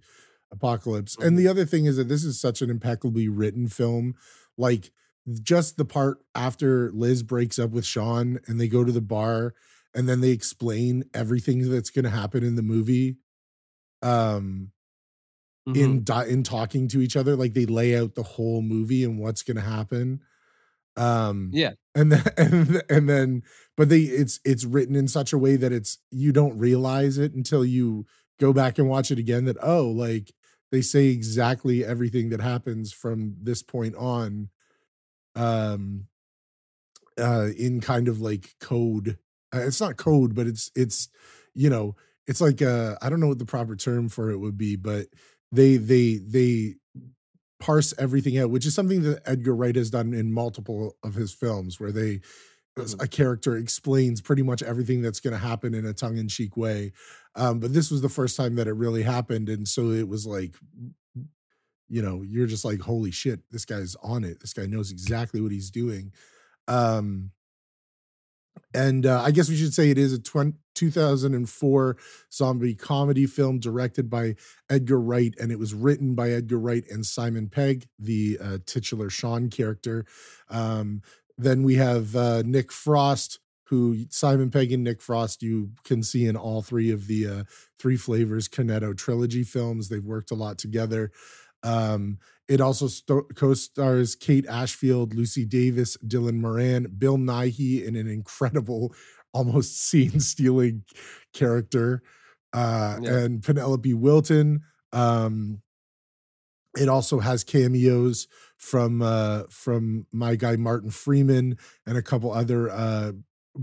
apocalypse. 0.51 1.17
And 1.17 1.37
the 1.37 1.47
other 1.47 1.65
thing 1.65 1.85
is 1.85 1.97
that 1.97 2.07
this 2.09 2.23
is 2.23 2.39
such 2.39 2.61
an 2.61 2.69
impeccably 2.69 3.27
written 3.27 3.67
film. 3.67 4.15
Like 4.57 4.91
just 5.41 5.77
the 5.77 5.85
part 5.85 6.19
after 6.33 6.91
Liz 6.91 7.21
breaks 7.23 7.59
up 7.59 7.71
with 7.71 7.85
Shaun 7.85 8.39
and 8.47 8.59
they 8.59 8.67
go 8.67 8.83
to 8.83 8.91
the 8.91 9.01
bar 9.01 9.53
and 9.93 10.07
then 10.09 10.21
they 10.21 10.31
explain 10.31 11.03
everything 11.13 11.69
that's 11.69 11.89
going 11.89 12.05
to 12.05 12.09
happen 12.11 12.43
in 12.43 12.55
the 12.55 12.63
movie 12.63 13.17
um 14.01 14.71
Mhm. 15.67 15.75
in 15.75 16.03
di- 16.03 16.25
in 16.27 16.43
talking 16.43 16.87
to 16.87 17.01
each 17.01 17.15
other 17.17 17.35
like 17.35 17.53
they 17.53 17.65
lay 17.65 17.95
out 17.97 18.15
the 18.15 18.23
whole 18.23 18.61
movie 18.61 19.03
and 19.03 19.19
what's 19.19 19.43
going 19.43 19.57
to 19.57 19.61
happen 19.61 20.21
um 20.97 21.49
yeah, 21.53 21.71
and 21.95 22.11
then 22.11 22.23
and, 22.37 22.83
and 22.89 23.09
then 23.09 23.43
but 23.77 23.89
they 23.89 24.01
it's 24.01 24.39
it's 24.43 24.65
written 24.65 24.95
in 24.95 25.07
such 25.07 25.33
a 25.33 25.37
way 25.37 25.55
that 25.55 25.71
it's 25.71 25.97
you 26.11 26.31
don't 26.31 26.57
realize 26.57 27.17
it 27.17 27.33
until 27.33 27.63
you 27.63 28.05
go 28.39 28.53
back 28.53 28.77
and 28.77 28.89
watch 28.89 29.11
it 29.11 29.19
again 29.19 29.45
that 29.45 29.57
oh 29.61 29.87
like 29.87 30.33
they 30.71 30.81
say 30.81 31.07
exactly 31.07 31.83
everything 31.83 32.29
that 32.29 32.41
happens 32.41 32.93
from 32.93 33.35
this 33.41 33.61
point 33.63 33.95
on 33.95 34.49
um 35.35 36.05
uh 37.19 37.47
in 37.57 37.81
kind 37.81 38.07
of 38.07 38.21
like 38.21 38.55
code 38.59 39.17
uh, 39.53 39.59
it's 39.59 39.81
not 39.81 39.97
code 39.97 40.35
but 40.35 40.47
it's 40.47 40.71
it's 40.75 41.09
you 41.53 41.69
know 41.69 41.95
it's 42.27 42.41
like 42.41 42.61
uh 42.61 42.95
i 43.01 43.09
don't 43.09 43.19
know 43.19 43.27
what 43.27 43.39
the 43.39 43.45
proper 43.45 43.75
term 43.75 44.09
for 44.09 44.29
it 44.29 44.37
would 44.37 44.57
be 44.57 44.75
but 44.75 45.07
they 45.51 45.77
they 45.77 46.17
they 46.17 46.75
parse 47.59 47.93
everything 47.97 48.37
out 48.37 48.49
which 48.49 48.65
is 48.65 48.73
something 48.73 49.01
that 49.03 49.21
edgar 49.27 49.55
wright 49.55 49.75
has 49.75 49.89
done 49.89 50.13
in 50.13 50.31
multiple 50.31 50.95
of 51.03 51.15
his 51.15 51.33
films 51.33 51.79
where 51.79 51.91
they 51.91 52.21
Mhm. 52.77 53.03
a 53.03 53.07
character 53.07 53.57
explains 53.57 54.21
pretty 54.21 54.43
much 54.43 54.63
everything 54.63 55.01
that's 55.01 55.19
going 55.19 55.33
to 55.33 55.37
happen 55.39 55.73
in 55.73 55.85
a 55.85 55.93
tongue-in-cheek 55.93 56.55
way. 56.55 56.93
Um 57.35 57.59
but 57.59 57.73
this 57.73 57.91
was 57.91 58.01
the 58.01 58.07
first 58.09 58.37
time 58.37 58.55
that 58.55 58.67
it 58.67 58.73
really 58.73 59.03
happened 59.03 59.49
and 59.49 59.67
so 59.67 59.89
it 59.91 60.07
was 60.07 60.25
like 60.25 60.55
you 61.89 62.01
know 62.01 62.21
you're 62.21 62.47
just 62.47 62.63
like 62.65 62.79
holy 62.81 63.11
shit 63.11 63.41
this 63.51 63.65
guy's 63.65 63.95
on 64.03 64.23
it. 64.23 64.39
This 64.39 64.53
guy 64.53 64.65
knows 64.65 64.91
exactly 64.91 65.41
what 65.41 65.51
he's 65.51 65.71
doing. 65.71 66.13
Um 66.67 67.31
and 68.73 69.05
uh, 69.05 69.21
i 69.23 69.31
guess 69.31 69.49
we 69.49 69.55
should 69.55 69.73
say 69.73 69.89
it 69.89 69.97
is 69.97 70.13
a 70.13 70.19
20, 70.19 70.53
2004 70.75 71.97
zombie 72.31 72.75
comedy 72.75 73.25
film 73.25 73.59
directed 73.59 74.09
by 74.09 74.35
edgar 74.69 74.99
wright 74.99 75.33
and 75.39 75.51
it 75.51 75.59
was 75.59 75.73
written 75.73 76.15
by 76.15 76.29
edgar 76.29 76.57
wright 76.57 76.85
and 76.89 77.05
simon 77.05 77.49
pegg 77.49 77.87
the 77.97 78.37
uh, 78.41 78.57
titular 78.65 79.09
shaun 79.09 79.49
character. 79.49 80.05
Um, 80.49 81.01
then 81.37 81.63
we 81.63 81.75
have 81.75 82.15
uh, 82.15 82.43
nick 82.45 82.71
frost 82.71 83.39
who 83.65 84.05
simon 84.09 84.49
pegg 84.49 84.71
and 84.71 84.83
nick 84.83 85.01
frost 85.01 85.43
you 85.43 85.71
can 85.83 86.01
see 86.01 86.25
in 86.25 86.35
all 86.37 86.61
three 86.61 86.91
of 86.91 87.07
the 87.07 87.27
uh, 87.27 87.43
three 87.77 87.97
flavors 87.97 88.47
Cornetto 88.47 88.95
trilogy 88.97 89.43
films. 89.43 89.89
They've 89.89 90.03
worked 90.03 90.31
a 90.31 90.35
lot 90.35 90.57
together 90.57 91.11
um, 91.63 92.19
it 92.47 92.61
also 92.61 92.87
sto- 92.87 93.27
co-stars 93.35 94.15
Kate 94.15 94.47
Ashfield, 94.47 95.13
Lucy 95.13 95.45
Davis, 95.45 95.97
Dylan 95.97 96.35
Moran, 96.39 96.87
Bill 96.97 97.17
Nighy 97.17 97.85
in 97.85 97.95
an 97.95 98.07
incredible, 98.07 98.93
almost 99.33 99.77
scene-stealing 99.83 100.83
character, 101.33 102.01
uh, 102.53 102.97
Yeah. 103.01 103.17
and 103.17 103.43
Penelope 103.43 103.93
Wilton. 103.93 104.61
Um, 104.91 105.61
it 106.77 106.87
also 106.89 107.19
has 107.19 107.43
cameos 107.43 108.27
from 108.57 109.01
uh, 109.01 109.43
from 109.49 110.05
my 110.11 110.35
guy 110.35 110.55
Martin 110.55 110.89
Freeman 110.91 111.57
and 111.85 111.97
a 111.97 112.01
couple 112.01 112.31
other 112.31 112.69
uh, 112.69 113.11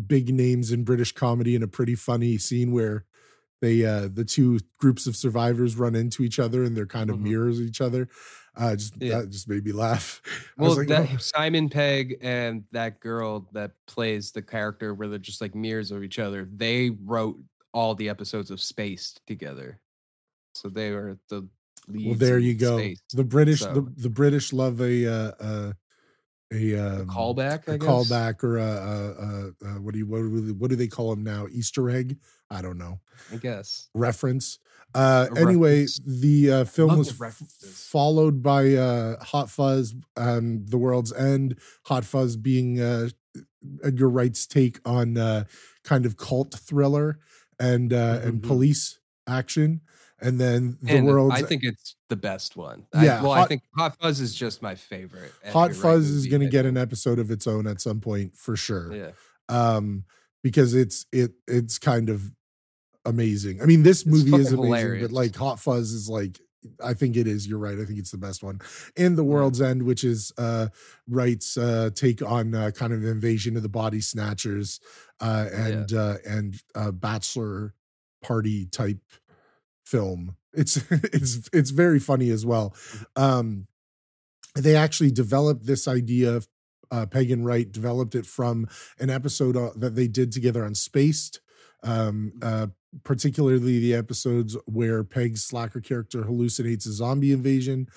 big 0.06 0.32
names 0.34 0.72
in 0.72 0.84
British 0.84 1.12
comedy 1.12 1.54
in 1.54 1.62
a 1.62 1.68
pretty 1.68 1.94
funny 1.94 2.36
scene 2.38 2.72
where 2.72 3.04
they 3.60 3.84
uh 3.84 4.08
the 4.12 4.24
two 4.24 4.58
groups 4.78 5.06
of 5.06 5.16
survivors 5.16 5.76
run 5.76 5.94
into 5.94 6.22
each 6.22 6.38
other 6.38 6.64
and 6.64 6.76
they're 6.76 6.86
kind 6.86 7.10
of 7.10 7.16
Mhm. 7.16 7.22
mirrors 7.22 7.60
each 7.60 7.80
other 7.80 8.08
uh 8.56 8.76
just 8.76 8.94
Yeah. 9.00 9.20
that 9.22 9.30
just 9.30 9.48
made 9.48 9.64
me 9.64 9.72
laugh 9.72 10.20
Well, 10.58 10.76
like, 10.76 10.88
that 10.88 11.08
"Oh." 11.12 11.16
Simon 11.18 11.68
Pegg 11.68 12.18
and 12.22 12.64
that 12.72 13.00
girl 13.00 13.48
that 13.52 13.72
plays 13.86 14.32
the 14.32 14.42
character 14.42 14.94
where 14.94 15.08
they're 15.08 15.18
just 15.18 15.40
like 15.40 15.54
mirrors 15.54 15.90
of 15.90 16.02
each 16.02 16.18
other. 16.18 16.48
They 16.50 16.90
wrote 16.90 17.38
all 17.74 17.94
the 17.94 18.08
episodes 18.08 18.50
of 18.50 18.60
Spaced 18.60 19.20
together, 19.26 19.80
so 20.54 20.68
they 20.70 20.92
were 20.92 21.18
the 21.30 21.48
leads. 21.88 22.06
well 22.06 22.14
there 22.18 22.38
you 22.38 22.54
go 22.54 22.78
Spaced. 22.78 23.02
the 23.12 23.24
british 23.24 23.66
the, 23.66 23.74
so- 23.74 23.88
the 23.96 24.10
british 24.10 24.52
love 24.52 24.80
a 24.80 25.06
uh 25.06 25.32
uh 25.40 25.72
a, 26.52 26.74
A 26.74 27.02
um, 27.02 27.06
callback, 27.06 27.68
a 27.68 27.72
I 27.72 27.78
guess. 27.78 27.78
callback 27.78 28.44
or 28.44 28.58
a, 28.58 28.62
a, 28.62 29.66
a, 29.66 29.76
a 29.76 29.80
what 29.80 29.92
do 29.94 29.98
you 29.98 30.06
what 30.06 30.18
do, 30.20 30.54
what 30.54 30.70
do 30.70 30.76
they 30.76 30.88
call 30.88 31.10
them 31.10 31.24
now 31.24 31.46
easter 31.50 31.90
egg 31.90 32.18
i 32.50 32.62
don't 32.62 32.78
know 32.78 33.00
I 33.32 33.36
guess. 33.36 33.88
reference. 33.94 34.58
Uh, 34.94 35.26
A 35.34 35.40
anyway, 35.40 35.80
reference. 35.80 36.00
the 36.06 36.52
uh, 36.52 36.64
film 36.64 36.96
was 36.98 37.20
f- 37.20 37.34
followed 37.34 38.42
by 38.42 38.74
uh, 38.74 39.22
Hot 39.24 39.50
Fuzz 39.50 39.94
and 40.16 40.68
The 40.68 40.78
World's 40.78 41.12
End. 41.12 41.58
Hot 41.86 42.04
Fuzz 42.04 42.36
being 42.36 42.80
uh, 42.80 43.08
Edgar 43.82 44.08
Wright's 44.08 44.46
take 44.46 44.78
on 44.86 45.16
uh, 45.18 45.44
kind 45.82 46.06
of 46.06 46.16
cult 46.16 46.54
thriller 46.54 47.18
and 47.58 47.92
uh, 47.92 48.20
and 48.22 48.40
Mhm. 48.42 48.46
police 48.46 48.98
action, 49.26 49.80
and 50.20 50.38
then 50.40 50.78
The 50.82 50.98
and 50.98 51.06
World's 51.06 51.34
I 51.34 51.42
think 51.42 51.62
it's 51.64 51.96
the 52.08 52.16
best 52.16 52.56
one. 52.56 52.86
Yeah, 52.94 53.18
I, 53.18 53.22
well, 53.22 53.32
I 53.32 53.46
think 53.46 53.62
Hot 53.76 53.96
Fuzz 54.00 54.20
is 54.20 54.34
just 54.34 54.62
my 54.62 54.74
favorite. 54.76 55.32
Hot 55.52 55.70
Wright 55.70 55.76
Fuzz 55.76 56.08
is 56.10 56.26
going 56.26 56.42
to 56.42 56.48
get 56.48 56.64
an 56.66 56.76
episode 56.76 57.18
of 57.18 57.30
its 57.30 57.46
own 57.46 57.66
at 57.66 57.80
some 57.80 58.00
point 58.00 58.36
for 58.36 58.56
sure. 58.56 58.94
Yeah, 58.94 59.10
um 59.48 60.04
because 60.42 60.74
it's 60.74 61.06
it 61.12 61.32
it's 61.48 61.78
kind 61.78 62.08
of 62.08 62.30
amazing. 63.06 63.62
I 63.62 63.64
mean, 63.66 63.82
this 63.82 64.04
movie 64.04 64.34
is 64.34 64.52
amazing, 64.52 64.56
hilarious. 64.64 65.02
but 65.08 65.12
like 65.12 65.36
Hot 65.36 65.58
Fuzz 65.60 65.92
is 65.92 66.08
like 66.08 66.40
I 66.82 66.94
think 66.94 67.16
it 67.16 67.26
is. 67.28 67.46
You're 67.46 67.60
right. 67.60 67.78
I 67.78 67.84
think 67.84 67.98
it's 67.98 68.10
the 68.10 68.18
best 68.18 68.42
one. 68.42 68.60
And 68.96 69.16
The 69.16 69.22
Yeah. 69.24 69.30
World's 69.30 69.60
End, 69.60 69.84
which 69.84 70.02
is 70.04 70.32
uh 70.36 70.68
Wright's 71.08 71.56
uh 71.56 71.90
take 71.94 72.22
on 72.22 72.54
uh, 72.54 72.70
kind 72.72 72.92
of 72.92 73.04
invasion 73.04 73.56
of 73.56 73.62
the 73.62 73.68
body 73.68 74.00
snatchers 74.00 74.80
uh 75.20 75.46
and 75.52 75.92
uh 75.92 76.16
and 76.26 76.60
uh 76.74 76.90
bachelor 76.90 77.74
party 78.22 78.66
type 78.66 78.98
film. 79.84 80.36
It's 80.52 80.76
it's 80.90 81.48
it's 81.52 81.70
very 81.70 82.00
funny 82.00 82.30
as 82.30 82.44
well. 82.44 82.74
Um 83.14 83.68
they 84.56 84.74
actually 84.74 85.10
developed 85.10 85.66
this 85.66 85.86
idea 85.86 86.40
uh, 86.90 87.04
Pegg 87.04 87.30
and 87.32 87.44
Wright 87.44 87.70
developed 87.70 88.14
it 88.14 88.24
from 88.26 88.68
an 89.00 89.10
episode 89.10 89.56
uh, 89.56 89.70
that 89.76 89.96
they 89.96 90.06
did 90.06 90.30
together 90.30 90.64
on 90.64 90.74
Spaced, 90.76 91.40
um, 91.86 92.32
uh, 92.42 92.66
particularly 93.04 93.78
the 93.78 93.94
episodes 93.94 94.56
where 94.66 95.04
Pegg's 95.04 95.44
slacker 95.44 95.80
character 95.80 96.22
hallucinates 96.22 96.86
a 96.86 96.92
zombie 96.92 97.32
invasion. 97.32 97.88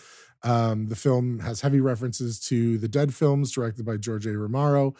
Um, 0.43 0.87
the 0.87 0.95
film 0.95 1.39
has 1.39 1.61
heavy 1.61 1.81
references 1.81 2.39
to 2.41 2.77
the 2.77 2.87
Dead 2.87 3.13
films 3.13 3.51
directed 3.51 3.85
by 3.85 3.97
George 3.97 4.25
A. 4.25 4.37
Romero. 4.37 4.93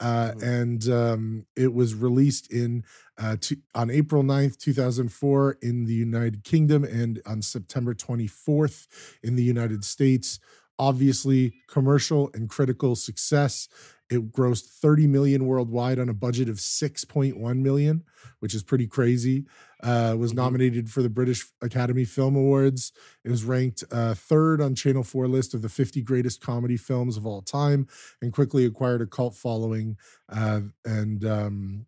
Uh, 0.00 0.32
Mhm. 0.32 0.42
and 0.42 0.88
um, 0.88 1.46
it 1.54 1.72
was 1.72 1.94
released 1.94 2.50
in 2.50 2.82
uh, 3.18 3.36
to, 3.40 3.56
on 3.74 3.88
April 3.90 4.24
9th, 4.24 4.58
2004 4.58 5.58
in 5.62 5.84
the 5.84 5.94
United 5.94 6.42
Kingdom 6.42 6.82
and 6.82 7.20
on 7.24 7.40
September 7.40 7.94
24th 7.94 8.88
in 9.22 9.36
the 9.36 9.44
United 9.44 9.84
States 9.84 10.40
obviously 10.78 11.52
commercial 11.68 12.30
and 12.34 12.48
critical 12.48 12.96
success 12.96 13.68
it 14.10 14.32
grossed 14.32 14.66
30 14.66 15.06
million 15.06 15.46
worldwide 15.46 15.98
on 15.98 16.08
a 16.08 16.14
budget 16.14 16.48
of 16.48 16.60
6.1 16.60 17.58
million 17.62 18.04
which 18.40 18.54
is 18.54 18.62
pretty 18.62 18.86
crazy 18.86 19.46
uh, 19.82 20.14
was 20.18 20.32
Mhm. 20.32 20.36
nominated 20.36 20.90
for 20.90 21.02
the 21.02 21.08
british 21.10 21.46
academy 21.60 22.04
film 22.04 22.36
awards 22.36 22.92
it 23.24 23.30
was 23.30 23.44
ranked 23.44 23.84
uh, 23.90 24.14
third 24.14 24.60
on 24.60 24.74
channel 24.74 25.02
4 25.02 25.28
list 25.28 25.54
of 25.54 25.62
the 25.62 25.68
50 25.68 26.02
greatest 26.02 26.40
comedy 26.40 26.76
films 26.76 27.16
of 27.16 27.26
all 27.26 27.42
time 27.42 27.86
and 28.20 28.32
quickly 28.32 28.64
acquired 28.64 29.02
a 29.02 29.06
cult 29.06 29.34
following 29.34 29.96
uh, 30.28 30.60
and 30.84 31.24
um, 31.24 31.86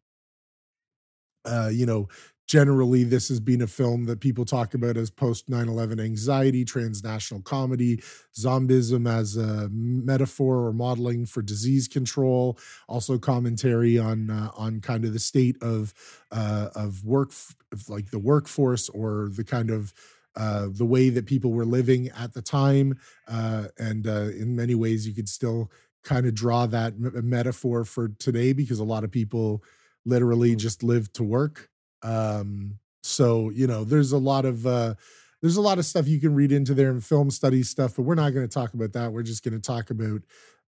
uh, 1.44 1.68
you 1.72 1.84
know 1.86 2.08
generally 2.46 3.04
this 3.04 3.28
has 3.28 3.40
been 3.40 3.62
a 3.62 3.66
film 3.66 4.04
that 4.04 4.20
people 4.20 4.44
talk 4.44 4.74
about 4.74 4.96
as 4.96 5.10
post 5.10 5.48
9-11 5.48 6.00
anxiety 6.00 6.64
transnational 6.64 7.42
comedy 7.42 7.96
zombism 8.36 9.08
as 9.08 9.36
a 9.36 9.68
metaphor 9.70 10.66
or 10.66 10.72
modeling 10.72 11.24
for 11.26 11.42
disease 11.42 11.88
control 11.88 12.58
also 12.88 13.18
commentary 13.18 13.98
on 13.98 14.30
uh, 14.30 14.50
on 14.56 14.80
kind 14.80 15.04
of 15.04 15.12
the 15.12 15.18
state 15.18 15.56
of 15.62 15.94
uh, 16.32 16.68
of 16.74 17.04
work 17.04 17.30
of 17.72 17.88
like 17.88 18.10
the 18.10 18.18
workforce 18.18 18.88
or 18.90 19.30
the 19.34 19.44
kind 19.44 19.70
of 19.70 19.92
uh, 20.36 20.66
the 20.70 20.84
way 20.84 21.10
that 21.10 21.26
people 21.26 21.52
were 21.52 21.64
living 21.64 22.08
at 22.10 22.34
the 22.34 22.42
time 22.42 22.98
uh, 23.28 23.66
and 23.78 24.06
uh, 24.06 24.28
in 24.36 24.56
many 24.56 24.74
ways 24.74 25.06
you 25.06 25.14
could 25.14 25.28
still 25.28 25.70
kind 26.02 26.26
of 26.26 26.34
draw 26.34 26.66
that 26.66 26.92
m- 26.94 27.28
metaphor 27.28 27.84
for 27.84 28.08
today 28.08 28.52
because 28.52 28.78
a 28.78 28.84
lot 28.84 29.04
of 29.04 29.10
people 29.10 29.62
literally 30.04 30.54
Mm. 30.54 30.58
just 30.58 30.82
live 30.82 31.12
to 31.14 31.24
work 31.24 31.70
um 32.04 32.78
so 33.02 33.50
you 33.50 33.66
know 33.66 33.82
there's 33.82 34.12
a 34.12 34.18
lot 34.18 34.44
of 34.44 34.66
uh 34.66 34.94
there's 35.42 35.56
a 35.56 35.60
lot 35.60 35.78
of 35.78 35.84
stuff 35.84 36.06
you 36.06 36.20
can 36.20 36.34
read 36.34 36.52
into 36.52 36.72
there 36.74 36.90
in 36.90 37.00
film 37.00 37.30
study 37.30 37.62
stuff 37.62 37.96
but 37.96 38.02
we're 38.02 38.14
not 38.14 38.30
going 38.32 38.46
to 38.46 38.52
talk 38.52 38.72
about 38.74 38.92
that 38.92 39.12
we're 39.12 39.22
just 39.22 39.42
going 39.42 39.54
to 39.54 39.60
talk 39.60 39.90
about 39.90 40.22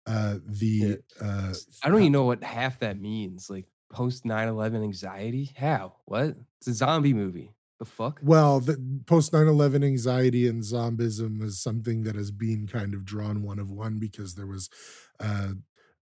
uh 0.08 0.36
the 0.46 0.98
uh 1.22 1.54
I 1.84 1.90
don't 1.90 2.00
even 2.02 2.12
know 2.12 2.26
what 2.26 2.44
half 2.44 2.80
that 2.80 3.00
means. 3.00 3.50
Like 3.50 3.66
post 3.92 4.24
9-11 4.24 4.84
anxiety. 4.84 5.52
How? 5.58 5.96
What? 6.06 6.36
It's 6.60 6.68
a 6.68 6.74
zombie 6.74 7.14
movie. 7.14 7.52
The 7.80 7.86
fuck? 7.86 8.20
well 8.24 8.62
the 8.62 8.78
post 9.06 9.34
9-11 9.34 9.84
anxiety 9.84 10.48
and 10.48 10.64
zombism 10.64 11.44
is 11.44 11.60
something 11.62 12.04
that 12.04 12.16
has 12.16 12.32
been 12.32 12.68
kind 12.68 12.94
of 12.94 13.04
drawn 13.04 13.44
one 13.44 13.60
of 13.60 13.70
one 13.70 13.98
because 14.00 14.36
there 14.36 14.48
was 14.48 14.70
uh 15.20 15.50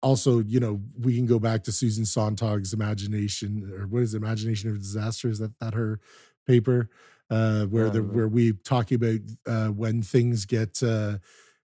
also, 0.02 0.40
you 0.40 0.61
know, 0.61 0.80
we 0.99 1.14
can 1.16 1.26
go 1.26 1.38
back 1.38 1.62
to 1.64 1.73
Susan 1.73 2.04
Sontag's 2.04 2.73
imagination, 2.73 3.71
or 3.76 3.87
what 3.87 4.02
is 4.02 4.14
it, 4.14 4.19
imagination 4.19 4.71
of 4.71 4.78
disaster? 4.78 5.28
Is 5.28 5.38
that 5.38 5.59
that 5.61 5.75
her 5.75 6.00
paper? 6.47 6.88
Uh, 7.30 7.66
where 7.66 7.90
the 7.90 8.00
Uh. 8.00 8.02
where 8.02 8.28
we 8.28 8.52
talking 8.52 8.97
about 8.97 9.21
uh, 9.47 9.69
when 9.69 10.02
things 10.02 10.47
get 10.47 10.83
uh, 10.83 11.19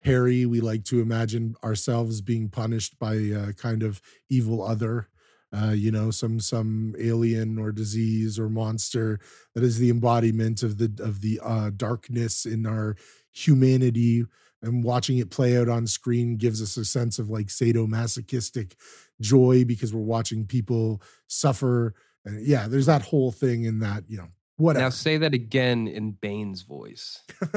hairy, 0.01 0.45
we 0.45 0.61
like 0.61 0.83
to 0.85 1.01
imagine 1.01 1.55
ourselves 1.63 2.21
being 2.21 2.49
punished 2.49 2.99
by 2.99 3.15
a 3.15 3.53
kind 3.53 3.83
of 3.83 4.01
evil 4.29 4.61
other, 4.63 5.09
uh, 5.51 5.71
you 5.71 5.91
know, 5.91 6.11
some 6.11 6.39
some 6.39 6.95
alien 6.99 7.57
or 7.57 7.71
disease 7.71 8.37
or 8.37 8.49
monster 8.49 9.19
that 9.55 9.63
is 9.63 9.79
the 9.79 9.89
embodiment 9.89 10.63
of 10.63 10.77
the 10.77 10.91
of 11.03 11.21
the 11.21 11.39
uh, 11.43 11.71
darkness 11.75 12.45
in 12.45 12.65
our 12.65 12.95
humanity 13.31 14.25
and 14.61 14.83
watching 14.83 15.17
it 15.17 15.29
play 15.29 15.57
out 15.57 15.69
on 15.69 15.87
screen 15.87 16.37
gives 16.37 16.61
us 16.61 16.77
a 16.77 16.85
sense 16.85 17.19
of 17.19 17.29
like 17.29 17.47
sadomasochistic 17.47 18.73
joy 19.21 19.63
because 19.65 19.93
we're 19.93 20.01
watching 20.01 20.45
people 20.45 21.01
suffer 21.27 21.93
and 22.25 22.45
yeah 22.45 22.67
there's 22.67 22.85
that 22.85 23.01
whole 23.03 23.31
thing 23.31 23.63
in 23.63 23.79
that 23.79 24.03
you 24.07 24.17
know 24.17 24.27
whatever. 24.57 24.85
Now 24.85 24.89
say 24.89 25.17
that 25.17 25.33
again 25.33 25.87
in 25.87 26.11
Bane's 26.11 26.63
voice. 26.63 27.23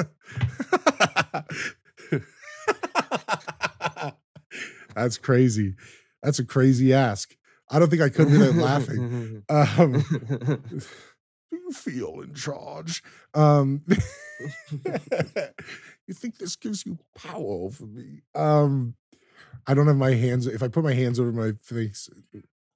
that's 4.94 5.18
crazy. 5.18 5.74
That's 6.22 6.38
a 6.38 6.44
crazy 6.44 6.92
ask. 6.94 7.34
I 7.70 7.78
don't 7.78 7.88
think 7.88 8.02
i 8.02 8.08
could 8.08 8.30
without 8.30 8.54
laughing. 8.54 9.42
Um 9.50 10.04
do 11.50 11.56
you 11.56 11.72
feel 11.72 12.20
in 12.20 12.34
charge? 12.34 13.02
Um 13.34 13.82
you 16.10 16.14
think 16.14 16.38
this 16.38 16.56
gives 16.56 16.84
you 16.84 16.98
power 17.14 17.38
over 17.66 17.86
me? 17.86 18.22
Um 18.34 18.94
i 19.66 19.74
don't 19.74 19.86
have 19.86 19.96
my 19.96 20.14
hands 20.14 20.46
if 20.46 20.62
i 20.62 20.68
put 20.68 20.82
my 20.84 20.94
hands 20.94 21.20
over 21.20 21.32
my 21.32 21.52
face 21.60 22.08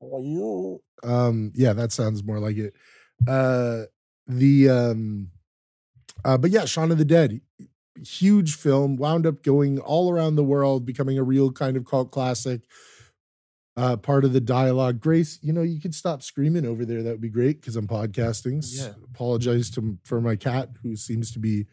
how 0.01 0.17
are 0.17 0.21
you 0.21 0.81
um 1.03 1.51
yeah 1.55 1.73
that 1.73 1.93
sounds 1.93 2.23
more 2.23 2.39
like 2.39 2.57
it. 2.57 2.75
Uh 3.27 3.85
the 4.27 4.69
um 4.69 5.31
uh 6.25 6.37
but 6.39 6.51
yeah 6.51 6.65
shaun 6.65 6.91
of 6.93 6.99
the 6.99 7.05
dead 7.05 7.41
huge 8.07 8.57
film 8.57 8.97
wound 8.97 9.27
up 9.27 9.43
going 9.43 9.79
all 9.79 10.13
around 10.13 10.37
the 10.37 10.45
world 10.45 10.85
becoming 10.85 11.19
a 11.19 11.23
real 11.23 11.51
kind 11.53 11.77
of 11.77 11.85
cult 11.85 12.11
classic 12.11 12.63
uh 13.77 13.97
part 13.97 14.25
of 14.25 14.33
the 14.33 14.41
dialogue. 14.41 15.01
Grace 15.01 15.39
you 15.43 15.53
know 15.53 15.63
you 15.63 15.81
could 15.81 15.95
stop 15.95 16.23
screaming 16.23 16.67
over 16.67 16.85
there 16.85 17.03
that 17.03 17.11
would 17.13 17.21
be 17.21 17.29
great 17.31 17.61
because 17.61 17.77
i'm 17.77 17.87
podcasting 17.89 18.63
Yeah. 18.77 18.93
apologize 19.13 19.71
to 19.71 19.99
for 20.05 20.21
my 20.21 20.37
cat 20.37 20.71
who 20.83 20.97
seems 20.97 21.31
to 21.33 21.39
be 21.39 21.67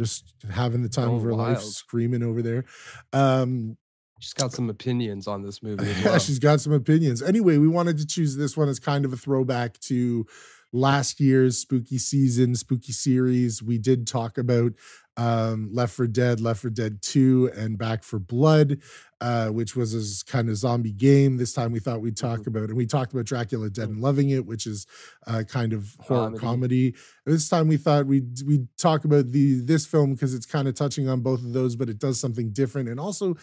just 0.00 0.34
having 0.50 0.82
the 0.82 0.88
time 0.88 1.10
of 1.10 1.22
Going 1.22 1.24
her 1.24 1.34
life 1.34 1.60
screaming 1.60 2.22
over 2.22 2.40
there 2.40 2.64
um 3.12 3.76
She's 4.20 4.34
got 4.34 4.52
some 4.52 4.68
opinions 4.68 5.26
on 5.26 5.42
this 5.42 5.62
movie 5.62 5.86
yeah, 5.86 6.04
well. 6.04 6.18
she's 6.18 6.38
got 6.38 6.60
some 6.60 6.74
opinions. 6.74 7.22
Anyway, 7.22 7.56
we 7.56 7.66
wanted 7.66 7.96
to 7.98 8.06
choose 8.06 8.36
this 8.36 8.54
one 8.54 8.68
as 8.68 8.78
kind 8.78 9.06
of 9.06 9.14
a 9.14 9.16
throwback 9.16 9.80
to 9.80 10.26
last 10.72 11.20
year's 11.20 11.56
spooky 11.56 11.96
season, 11.96 12.54
spooky 12.54 12.92
series. 12.92 13.62
We 13.62 13.78
did 13.78 14.06
talk 14.06 14.36
about 14.36 14.72
um, 15.20 15.68
Left 15.72 15.92
4 15.94 16.06
Dead, 16.06 16.40
Left 16.40 16.60
4 16.62 16.70
Dead 16.70 17.02
2, 17.02 17.50
and 17.56 17.76
Back 17.76 18.02
4 18.02 18.18
Blood, 18.20 18.78
uh, 19.20 19.48
which 19.48 19.76
was 19.76 19.92
a 20.22 20.24
kind 20.30 20.48
of 20.48 20.56
zombie 20.56 20.92
game. 20.92 21.36
This 21.36 21.52
time 21.52 21.72
we 21.72 21.78
thought 21.78 22.00
we'd 22.00 22.16
talk 22.16 22.40
Mhm. 22.40 22.46
about, 22.46 22.64
and 22.70 22.76
we 22.76 22.86
talked 22.86 23.12
about 23.12 23.26
Dracula 23.26 23.68
Dead 23.68 23.88
and 23.90 24.00
Loving 24.00 24.30
It, 24.30 24.46
which 24.46 24.66
is 24.66 24.86
uh, 25.26 25.42
kind 25.46 25.72
of 25.72 25.94
horror 26.00 26.30
Comedy. 26.38 26.92
comedy. 26.92 26.94
This 27.26 27.48
time 27.48 27.68
we 27.68 27.76
thought 27.76 28.06
we'd 28.06 28.42
we'd 28.46 28.66
talk 28.78 29.04
about 29.04 29.30
the 29.32 29.60
this 29.60 29.84
film 29.86 30.14
because 30.14 30.32
it's 30.34 30.46
kind 30.46 30.66
of 30.68 30.74
touching 30.74 31.08
on 31.08 31.20
both 31.20 31.44
of 31.44 31.52
those, 31.52 31.76
but 31.76 31.90
it 31.90 31.98
does 31.98 32.18
something 32.18 32.50
different. 32.50 32.88
And 32.88 32.98
also 32.98 33.36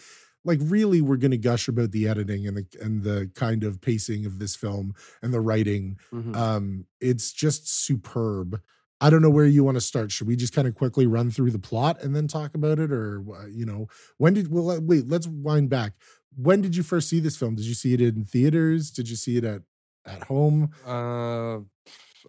like 0.44 0.60
really 0.62 1.00
we're 1.00 1.16
going 1.16 1.32
to 1.32 1.36
gush 1.36 1.68
about 1.68 1.90
the 1.90 2.08
editing 2.08 2.46
and 2.46 2.56
the 2.56 2.66
and 2.80 3.02
the 3.02 3.30
kind 3.34 3.64
of 3.64 3.80
pacing 3.80 4.24
of 4.24 4.38
this 4.38 4.54
film 4.56 4.94
and 5.22 5.34
the 5.34 5.40
writing 5.40 5.96
Mhm. 6.12 6.34
um 6.36 6.86
it's 7.00 7.32
just 7.32 7.68
superb 7.68 8.60
i 9.00 9.10
don't 9.10 9.22
know 9.22 9.30
where 9.30 9.46
you 9.46 9.64
want 9.64 9.76
to 9.76 9.80
start 9.80 10.10
should 10.10 10.26
we 10.26 10.36
just 10.36 10.52
kind 10.54 10.68
of 10.68 10.74
quickly 10.74 11.06
run 11.06 11.30
through 11.30 11.50
the 11.50 11.58
plot 11.58 12.02
and 12.02 12.14
then 12.14 12.26
talk 12.28 12.54
about 12.54 12.78
it 12.78 12.92
or 12.92 13.22
you 13.50 13.64
know 13.66 13.86
when 14.18 14.34
did 14.34 14.50
well 14.50 14.80
wait 14.82 15.08
let's 15.08 15.26
wind 15.26 15.68
back 15.70 15.92
when 16.36 16.60
did 16.60 16.76
you 16.76 16.82
first 16.82 17.08
see 17.08 17.20
this 17.20 17.36
film 17.36 17.54
did 17.54 17.64
you 17.64 17.74
see 17.74 17.94
it 17.94 18.00
in 18.00 18.24
theaters 18.24 18.90
did 18.90 19.08
you 19.08 19.16
see 19.16 19.36
it 19.36 19.44
at 19.44 19.62
at 20.06 20.22
home 20.24 20.70
Uh, 20.84 21.60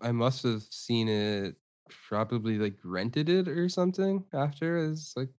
I 0.02 0.12
must 0.12 0.44
have 0.44 0.64
seen 0.64 1.08
it, 1.10 1.58
probably 1.90 2.58
like 2.58 2.78
rented 2.84 3.30
it 3.30 3.48
or 3.48 3.70
something 3.70 4.26
after. 4.34 4.78
It's 4.92 5.16
like, 5.18 5.30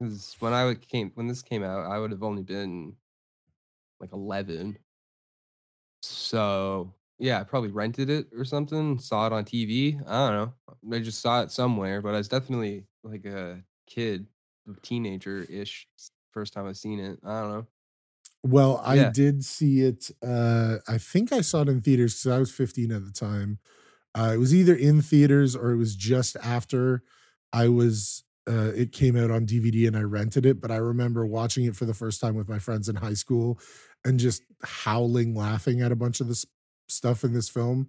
because 0.00 0.36
when 0.40 0.52
I 0.54 0.74
came 0.74 1.12
when 1.14 1.28
this 1.28 1.42
came 1.42 1.62
out, 1.64 1.90
I 1.90 1.98
would 1.98 2.12
have 2.12 2.22
only 2.22 2.42
been 2.42 2.96
like 4.00 4.12
eleven. 4.12 4.78
So 6.02 6.94
yeah, 7.22 7.40
I 7.40 7.44
probably 7.44 7.70
rented 7.72 8.10
it 8.10 8.28
or 8.36 8.44
something. 8.44 8.98
Saw 8.98 9.26
it 9.28 9.32
on 9.32 9.44
TV. 9.46 10.00
I 10.06 10.30
don't 10.30 10.54
know. 10.90 10.96
I 10.96 11.00
just 11.00 11.20
saw 11.20 11.42
it 11.42 11.50
somewhere, 11.52 12.02
but 12.02 12.14
I 12.14 12.18
was 12.18 12.28
definitely 12.28 12.86
like 13.04 13.24
a 13.26 13.64
kid, 13.86 14.28
teenager 14.82 15.44
ish. 15.44 15.88
First 16.30 16.54
time 16.54 16.66
I've 16.66 16.78
seen 16.78 17.00
it. 17.00 17.20
I 17.24 17.40
don't 17.42 17.50
know. 17.52 17.68
Well, 18.44 18.80
I 18.84 19.02
Yeah. 19.02 19.04
did 19.04 19.44
see 19.44 19.82
it. 19.82 20.10
Uh, 20.22 20.78
I 20.88 20.98
think 20.98 21.32
I 21.32 21.42
saw 21.42 21.62
it 21.62 21.68
in 21.68 21.80
theaters 21.80 22.14
because 22.14 22.36
I 22.36 22.38
was 22.38 22.50
15 22.52 22.90
at 22.90 23.04
the 23.04 23.12
time. 23.12 23.58
Uh, 24.16 24.32
it 24.34 24.38
was 24.38 24.54
either 24.54 24.74
in 24.74 25.02
theaters 25.02 25.56
or 25.56 25.72
it 25.72 25.76
was 25.76 25.96
just 25.96 26.36
after 26.38 27.02
I 27.52 27.68
was. 27.68 28.24
Uh, 28.48 28.72
it 28.76 28.92
came 28.92 29.16
out 29.16 29.32
on 29.32 29.44
DVD 29.46 29.88
and 29.88 29.96
I 29.98 30.02
rented 30.02 30.46
it, 30.46 30.60
but 30.60 30.70
I 30.70 30.76
remember 30.76 31.26
watching 31.26 31.64
it 31.66 31.76
for 31.76 31.84
the 31.86 31.94
first 31.94 32.20
time 32.20 32.36
with 32.36 32.48
my 32.48 32.60
friends 32.60 32.88
in 32.88 32.96
high 32.96 33.14
school 33.14 33.60
and 34.04 34.20
just 34.20 34.44
howling, 34.64 35.34
laughing 35.34 35.82
at 35.82 35.92
a 35.92 35.96
bunch 35.96 36.20
of 36.20 36.28
this 36.28 36.46
stuff 36.88 37.24
in 37.24 37.32
this 37.32 37.48
film. 37.48 37.88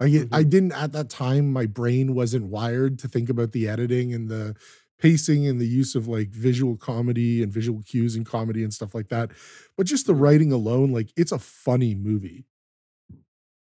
I 0.00 0.08
get, 0.08 0.28
I 0.32 0.40
mm-hmm. 0.40 0.50
didn't 0.50 0.72
at 0.72 0.92
that 0.92 1.08
time. 1.10 1.52
My 1.52 1.66
brain 1.66 2.14
wasn't 2.14 2.46
wired 2.46 2.98
to 3.00 3.08
think 3.08 3.28
about 3.28 3.52
the 3.52 3.68
editing 3.68 4.12
and 4.12 4.28
the 4.28 4.56
pacing 4.98 5.46
and 5.46 5.60
the 5.60 5.66
use 5.66 5.94
of 5.94 6.06
like 6.06 6.30
visual 6.30 6.76
comedy 6.76 7.42
and 7.42 7.52
visual 7.52 7.82
cues 7.82 8.14
and 8.14 8.24
comedy 8.24 8.62
and 8.62 8.72
stuff 8.72 8.94
like 8.94 9.08
that 9.08 9.32
but 9.76 9.84
just 9.84 10.06
the 10.06 10.12
mm-hmm. 10.12 10.22
writing 10.22 10.52
alone 10.52 10.92
like 10.92 11.12
it's 11.16 11.32
a 11.32 11.40
funny 11.40 11.92
movie 11.92 12.46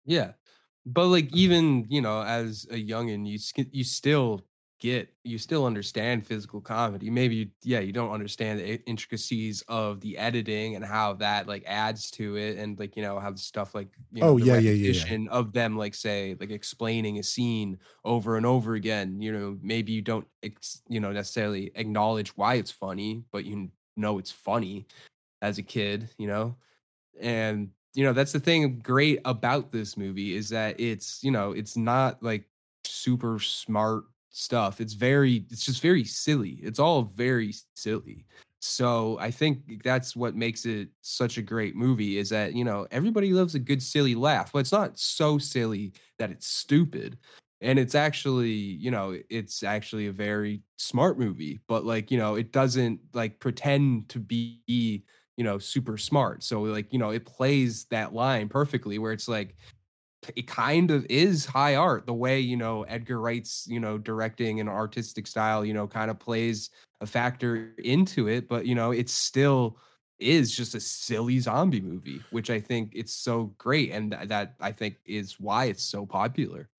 Yeah. 0.08 0.32
But 0.86 1.08
like 1.08 1.36
even, 1.36 1.86
you 1.90 2.02
know, 2.02 2.24
as 2.24 2.66
a 2.72 2.76
youngin, 2.76 3.28
you 3.28 3.38
you 3.72 3.84
still 3.84 4.42
get 4.80 5.14
you 5.24 5.38
still 5.38 5.66
understand 5.66 6.26
physical 6.26 6.62
comedy. 6.62 7.10
Maybe 7.10 7.36
you, 7.36 7.50
yeah, 7.64 7.80
you 7.80 7.92
don't 7.92 8.12
understand 8.12 8.60
the 8.60 8.82
intricacies 8.86 9.64
of 9.68 10.02
the 10.02 10.18
editing 10.18 10.76
and 10.76 10.86
how 10.86 11.14
that 11.16 11.48
like 11.48 11.64
adds 11.66 12.12
to 12.12 12.36
it 12.38 12.58
and 12.58 12.80
like, 12.80 12.96
you 12.96 13.02
know, 13.04 13.20
how 13.20 13.32
the 13.32 13.38
stuff 13.40 13.74
like 13.76 13.90
you 14.12 14.24
know, 14.24 14.30
Oh, 14.30 14.38
yeah, 14.38 14.58
yeah, 14.58 14.72
yeah, 14.72 14.92
yeah. 14.94 15.28
of 15.32 15.54
them 15.54 15.78
like 15.78 15.96
say 15.96 16.36
like 16.40 16.52
explaining 16.52 17.20
a 17.20 17.24
scene 17.24 17.78
over 18.06 18.38
and 18.38 18.46
over 18.46 18.76
again, 18.76 19.22
you 19.22 19.32
know, 19.32 19.58
maybe 19.62 19.92
you 19.92 20.02
don't 20.02 20.28
ex- 20.44 20.82
you 20.88 21.00
know 21.00 21.12
necessarily 21.12 21.72
acknowledge 21.76 22.30
why 22.38 22.56
it's 22.56 22.72
funny, 22.72 23.24
but 23.32 23.46
you 23.46 23.72
know 23.96 24.18
it's 24.20 24.32
funny 24.32 24.88
as 25.42 25.58
a 25.58 25.64
kid, 25.64 26.10
you 26.18 26.28
know 26.28 26.58
and 27.22 27.72
you 27.94 28.04
know 28.04 28.14
that's 28.14 28.32
the 28.32 28.40
thing 28.40 28.80
great 28.80 29.20
about 29.26 29.72
this 29.72 29.98
movie 29.98 30.36
is 30.36 30.50
that 30.50 30.80
it's 30.80 31.24
you 31.24 31.32
know 31.32 31.52
it's 31.52 31.76
not 31.78 32.22
like 32.22 32.48
super 32.84 33.40
smart 33.40 34.06
stuff 34.30 34.80
it's 34.82 34.94
very 34.94 35.46
it's 35.50 35.66
just 35.66 35.82
very 35.82 36.04
silly 36.04 36.60
it's 36.62 36.80
all 36.80 37.04
very 37.04 37.54
silly. 37.76 38.26
So 38.60 39.18
i 39.20 39.32
think 39.32 39.84
that's 39.84 40.16
what 40.16 40.36
makes 40.36 40.66
it 40.66 40.90
such 41.02 41.38
a 41.38 41.42
great 41.42 41.76
movie 41.76 42.18
is 42.18 42.30
that 42.30 42.54
you 42.54 42.66
know 42.66 42.88
everybody 42.92 43.32
loves 43.34 43.56
a 43.56 43.60
good 43.60 43.82
silly 43.82 44.16
laugh 44.16 44.52
but 44.52 44.60
it's 44.60 44.72
not 44.72 44.98
so 44.98 45.38
silly 45.38 45.94
that 46.18 46.32
it's 46.32 46.48
stupid 46.48 47.18
and 47.62 47.80
it's 47.80 47.96
actually 47.96 48.52
you 48.52 48.92
know 48.92 49.18
it's 49.30 49.64
actually 49.64 50.08
a 50.08 50.12
very 50.12 50.62
smart 50.78 51.18
movie 51.20 51.60
but 51.68 51.86
like 51.86 52.12
you 52.12 52.18
know 52.18 52.36
it 52.36 52.52
doesn't 52.52 53.00
like 53.14 53.40
pretend 53.40 54.10
to 54.10 54.20
be 54.20 54.62
you 55.38 55.44
know 55.44 55.58
super 55.58 55.98
smart 55.98 56.44
so 56.44 56.62
like 56.62 56.92
you 56.92 57.00
know 57.00 57.12
it 57.12 57.26
plays 57.26 57.86
that 57.86 58.14
line 58.14 58.50
perfectly 58.50 59.00
where 59.00 59.12
it's 59.12 59.28
like 59.28 59.56
it 60.36 60.48
kind 60.48 60.92
of 60.92 61.06
is 61.10 61.46
high 61.46 61.76
art 61.76 62.06
the 62.06 62.14
way 62.14 62.40
you 62.40 62.58
know 62.58 62.84
edgar 62.84 63.20
wright's 63.20 63.66
you 63.68 63.80
know 63.80 63.98
directing 63.98 64.60
and 64.60 64.70
artistic 64.70 65.28
style 65.28 65.64
you 65.64 65.74
know 65.74 65.88
kind 65.88 66.10
of 66.12 66.20
plays 66.20 66.70
a 67.02 67.06
factor 67.06 67.74
into 67.84 68.28
it 68.28 68.48
but 68.48 68.66
you 68.66 68.76
know 68.76 68.92
it 68.92 69.10
still 69.10 69.78
is 70.20 70.56
just 70.56 70.74
a 70.74 70.80
silly 70.80 71.40
zombie 71.40 71.82
movie 71.82 72.26
which 72.32 72.50
i 72.50 72.60
think 72.60 72.92
it's 72.96 73.14
so 73.14 73.46
great 73.60 73.92
and 73.92 74.12
th- 74.12 74.28
that 74.28 74.56
i 74.60 74.72
think 74.72 74.98
is 75.06 75.40
why 75.40 75.66
it's 75.66 75.84
so 75.84 76.06
popular 76.06 76.70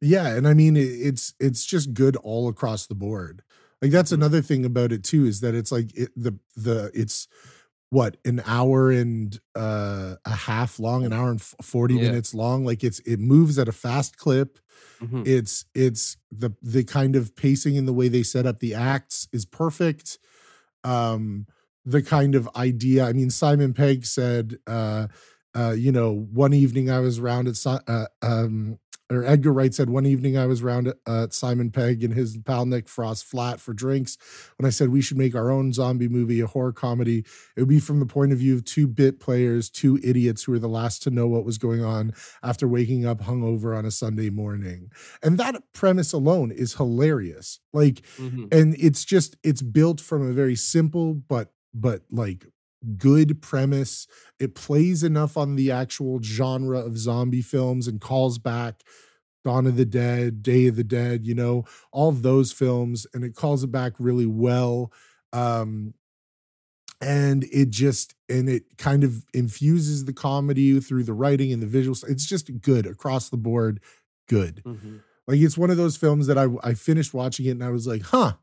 yeah 0.00 0.28
and 0.34 0.46
i 0.48 0.54
mean 0.54 0.76
it's 0.76 1.34
it's 1.38 1.64
just 1.64 1.94
good 1.94 2.16
all 2.16 2.48
across 2.48 2.86
the 2.86 2.94
board 2.94 3.42
like 3.82 3.90
that's 3.90 4.12
Mhm. 4.12 4.14
another 4.14 4.42
thing 4.42 4.64
about 4.64 4.92
it 4.92 5.04
too 5.04 5.24
is 5.24 5.40
that 5.40 5.54
it's 5.54 5.72
like 5.72 5.94
it, 5.96 6.10
the 6.16 6.38
the 6.56 6.90
it's 6.94 7.28
what 7.90 8.16
an 8.24 8.42
hour 8.46 8.90
and 8.92 9.40
uh 9.56 10.16
a 10.24 10.30
half 10.30 10.78
long 10.78 11.04
an 11.04 11.12
hour 11.12 11.30
and 11.30 11.42
40 11.42 11.94
Yeah. 11.94 11.98
minutes 11.98 12.34
long 12.34 12.64
like 12.64 12.84
it's 12.84 13.00
it 13.00 13.20
moves 13.20 13.58
at 13.58 13.68
a 13.68 13.72
fast 13.72 14.16
clip 14.16 14.58
Mhm. 15.00 15.24
it's 15.24 15.64
it's 15.74 16.16
the 16.30 16.50
the 16.62 16.84
kind 16.84 17.16
of 17.16 17.36
pacing 17.36 17.76
and 17.78 17.88
the 17.88 17.92
way 17.92 18.08
they 18.08 18.22
set 18.22 18.46
up 18.46 18.60
the 18.60 18.74
acts 18.74 19.28
is 19.32 19.44
perfect 19.46 20.18
um 20.84 21.46
the 21.86 22.02
kind 22.02 22.34
of 22.34 22.48
idea. 22.56 23.06
I 23.06 23.14
mean, 23.14 23.30
Simon 23.30 23.72
Pegg 23.72 24.04
said, 24.04 24.58
uh, 24.66 25.08
uh, 25.56 25.70
you 25.76 25.90
know, 25.90 26.12
one 26.12 26.52
evening 26.52 26.90
I 26.90 27.00
was 27.00 27.18
around 27.18 27.48
at 27.48 27.56
uh, 27.66 28.06
um, 28.20 28.78
or 29.10 29.24
Edgar 29.24 29.52
Wright 29.52 29.74
said 29.74 29.90
one 29.90 30.06
evening 30.06 30.38
I 30.38 30.46
was 30.46 30.62
around 30.62 30.92
uh, 31.06 31.26
Simon 31.30 31.70
Pegg 31.70 32.04
and 32.04 32.14
his 32.14 32.38
pal 32.38 32.64
Nick 32.64 32.88
Frost 32.88 33.24
flat 33.24 33.60
for 33.60 33.74
drinks 33.74 34.16
when 34.56 34.66
I 34.66 34.70
said 34.70 34.90
we 34.90 35.00
should 35.02 35.18
make 35.18 35.34
our 35.34 35.50
own 35.50 35.72
zombie 35.72 36.08
movie, 36.08 36.40
a 36.40 36.46
horror 36.46 36.72
comedy. 36.72 37.24
It 37.56 37.60
would 37.60 37.68
be 37.68 37.80
from 37.80 37.98
the 37.98 38.06
point 38.06 38.32
of 38.32 38.38
view 38.38 38.54
of 38.54 38.64
two 38.64 38.86
bit 38.86 39.20
players, 39.20 39.68
two 39.68 39.98
idiots 40.02 40.44
who 40.44 40.52
were 40.52 40.58
the 40.58 40.68
last 40.68 41.02
to 41.02 41.10
know 41.10 41.26
what 41.26 41.44
was 41.44 41.58
going 41.58 41.84
on 41.84 42.12
after 42.42 42.68
waking 42.68 43.04
up 43.04 43.22
hungover 43.22 43.76
on 43.76 43.84
a 43.84 43.90
Sunday 43.90 44.30
morning. 44.30 44.90
And 45.22 45.38
that 45.38 45.60
premise 45.72 46.12
alone 46.12 46.52
is 46.52 46.74
hilarious. 46.74 47.60
Like, 47.72 48.02
mm-hmm. 48.16 48.46
and 48.52 48.74
it's 48.78 49.04
just 49.04 49.36
it's 49.42 49.62
built 49.62 50.00
from 50.00 50.22
a 50.22 50.32
very 50.32 50.56
simple 50.56 51.14
but 51.14 51.52
but 51.74 52.02
like 52.10 52.46
good 52.96 53.42
premise. 53.42 54.06
It 54.38 54.54
plays 54.54 55.02
enough 55.02 55.36
on 55.36 55.56
the 55.56 55.70
actual 55.70 56.20
genre 56.22 56.78
of 56.78 56.98
zombie 56.98 57.42
films 57.42 57.86
and 57.86 58.00
calls 58.00 58.38
back 58.38 58.82
Dawn 59.44 59.66
of 59.66 59.76
the 59.76 59.84
Dead, 59.84 60.42
Day 60.42 60.66
of 60.66 60.76
the 60.76 60.84
Dead, 60.84 61.26
you 61.26 61.34
know, 61.34 61.64
all 61.92 62.08
of 62.08 62.22
those 62.22 62.52
films, 62.52 63.06
and 63.14 63.24
it 63.24 63.34
calls 63.34 63.64
it 63.64 63.72
back 63.72 63.94
really 63.98 64.26
well. 64.26 64.92
Um, 65.32 65.94
and 67.00 67.44
it 67.44 67.70
just 67.70 68.14
and 68.28 68.48
it 68.48 68.76
kind 68.76 69.04
of 69.04 69.24
infuses 69.32 70.04
the 70.04 70.12
comedy 70.12 70.78
through 70.80 71.04
the 71.04 71.14
writing 71.14 71.52
and 71.52 71.62
the 71.62 71.66
visuals. 71.66 72.08
It's 72.08 72.26
just 72.26 72.60
good 72.60 72.86
across 72.86 73.30
the 73.30 73.38
board, 73.38 73.80
good. 74.28 74.62
Mm-hmm. 74.66 74.96
Like 75.26 75.40
it's 75.40 75.56
one 75.56 75.70
of 75.70 75.76
those 75.78 75.96
films 75.96 76.26
that 76.26 76.36
I 76.36 76.46
I 76.62 76.74
finished 76.74 77.14
watching 77.14 77.46
it 77.46 77.52
and 77.52 77.64
I 77.64 77.70
was 77.70 77.86
like, 77.86 78.02
huh, 78.02 78.34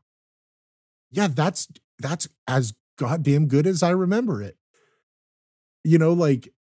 yeah, 1.12 1.28
that's 1.28 1.68
that's 2.00 2.28
as 2.48 2.74
goddamn 2.98 3.46
good 3.46 3.66
as 3.66 3.82
I 3.82 3.90
remember 3.90 4.42
it. 4.42 4.56
You 5.84 5.96
know, 5.96 6.12
like 6.12 6.52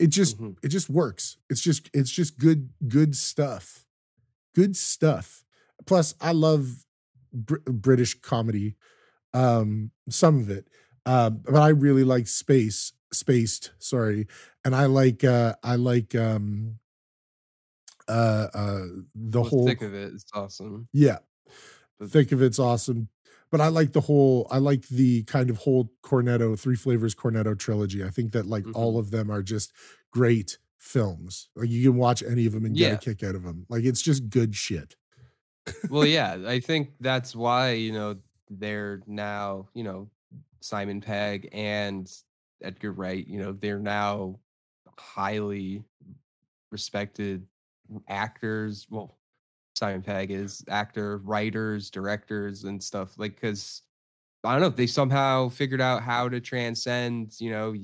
it 0.00 0.08
just 0.08 0.36
mm-hmm. 0.36 0.52
it 0.62 0.68
just 0.68 0.90
works. 0.90 1.36
It's 1.48 1.60
just 1.60 1.88
it's 1.94 2.10
just 2.10 2.38
good 2.38 2.70
good 2.88 3.14
stuff. 3.14 3.86
Good 4.54 4.76
stuff. 4.76 5.44
Plus, 5.86 6.14
I 6.20 6.32
love 6.32 6.84
Br- 7.32 7.58
British 7.66 8.20
comedy. 8.20 8.76
Um, 9.32 9.90
some 10.08 10.38
of 10.40 10.50
it, 10.50 10.68
uh, 11.06 11.30
but 11.30 11.56
I 11.56 11.68
really 11.68 12.04
like 12.04 12.26
space 12.26 12.92
spaced. 13.12 13.72
Sorry, 13.78 14.26
and 14.64 14.74
I 14.74 14.86
like 14.86 15.22
uh, 15.22 15.54
I 15.62 15.76
like 15.76 16.14
um, 16.14 16.78
uh, 18.08 18.48
uh, 18.54 18.82
the 19.14 19.42
whole 19.42 19.66
thick 19.66 19.82
of 19.82 19.94
it. 19.94 20.12
It's 20.14 20.26
awesome. 20.32 20.88
Yeah, 20.92 21.18
but, 21.98 22.10
thick 22.10 22.32
of 22.32 22.42
it's 22.42 22.58
awesome 22.58 23.08
but 23.50 23.60
I 23.60 23.68
like 23.68 23.92
the 23.92 24.00
whole 24.00 24.46
I 24.50 24.58
like 24.58 24.88
the 24.88 25.22
kind 25.24 25.50
of 25.50 25.58
whole 25.58 25.92
Cornetto 26.02 26.58
three 26.58 26.76
flavors 26.76 27.14
Cornetto 27.14 27.58
trilogy. 27.58 28.04
I 28.04 28.10
think 28.10 28.32
that 28.32 28.46
like 28.46 28.64
mm-hmm. 28.64 28.76
all 28.76 28.98
of 28.98 29.10
them 29.10 29.30
are 29.30 29.42
just 29.42 29.72
great 30.10 30.58
films. 30.78 31.48
Like 31.56 31.70
you 31.70 31.90
can 31.90 31.98
watch 31.98 32.22
any 32.22 32.46
of 32.46 32.52
them 32.52 32.64
and 32.64 32.76
yeah. 32.76 32.90
get 32.90 33.02
a 33.02 33.14
kick 33.14 33.22
out 33.28 33.34
of 33.34 33.42
them. 33.42 33.66
Like 33.68 33.84
it's 33.84 34.02
just 34.02 34.28
good 34.28 34.54
shit. 34.54 34.96
well, 35.88 36.06
yeah, 36.06 36.36
I 36.46 36.60
think 36.60 36.90
that's 37.00 37.34
why 37.34 37.72
you 37.72 37.92
know 37.92 38.16
they're 38.50 39.00
now 39.06 39.68
you 39.74 39.84
know 39.84 40.10
Simon 40.60 41.00
Pegg 41.00 41.48
and 41.52 42.10
Edgar 42.62 42.92
Wright. 42.92 43.26
You 43.26 43.40
know 43.40 43.52
they're 43.52 43.78
now 43.78 44.38
highly 44.98 45.84
respected 46.70 47.46
actors. 48.08 48.86
Well, 48.90 49.16
Simon 49.84 50.00
Pegg 50.00 50.30
is 50.30 50.64
actor, 50.68 51.18
writers, 51.18 51.90
directors, 51.90 52.64
and 52.64 52.82
stuff. 52.82 53.18
Like, 53.18 53.34
because 53.34 53.82
I 54.42 54.52
don't 54.52 54.62
know, 54.62 54.68
if 54.68 54.76
they 54.76 54.86
somehow 54.86 55.50
figured 55.50 55.82
out 55.82 56.02
how 56.02 56.26
to 56.30 56.40
transcend, 56.40 57.38
you 57.38 57.50
know, 57.50 57.74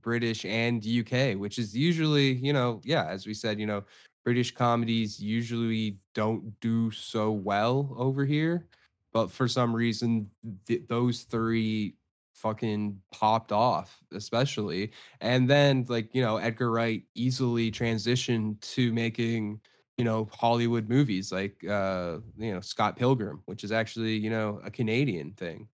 British 0.00 0.44
and 0.44 0.86
UK, 0.86 1.36
which 1.36 1.58
is 1.58 1.76
usually, 1.76 2.34
you 2.34 2.52
know, 2.52 2.80
yeah, 2.84 3.06
as 3.06 3.26
we 3.26 3.34
said, 3.34 3.58
you 3.58 3.66
know, 3.66 3.82
British 4.24 4.54
comedies 4.54 5.18
usually 5.18 5.98
don't 6.14 6.58
do 6.60 6.92
so 6.92 7.32
well 7.32 7.92
over 7.98 8.24
here. 8.24 8.68
But 9.12 9.28
for 9.32 9.48
some 9.48 9.74
reason, 9.74 10.30
th- 10.66 10.82
those 10.86 11.22
three 11.22 11.96
fucking 12.34 13.00
popped 13.10 13.50
off, 13.50 13.98
especially. 14.12 14.92
And 15.20 15.50
then, 15.50 15.86
like, 15.88 16.14
you 16.14 16.22
know, 16.22 16.36
Edgar 16.36 16.70
Wright 16.70 17.02
easily 17.16 17.72
transitioned 17.72 18.60
to 18.60 18.92
making 18.92 19.60
you 19.98 20.04
know 20.04 20.28
Hollywood 20.32 20.88
movies 20.88 21.32
like 21.32 21.62
uh 21.68 22.18
you 22.38 22.54
know 22.54 22.60
Scott 22.60 22.96
Pilgrim, 22.96 23.42
which 23.46 23.64
is 23.64 23.72
actually 23.72 24.16
you 24.16 24.30
know 24.30 24.60
a 24.64 24.70
Canadian 24.70 25.32
thing. 25.32 25.68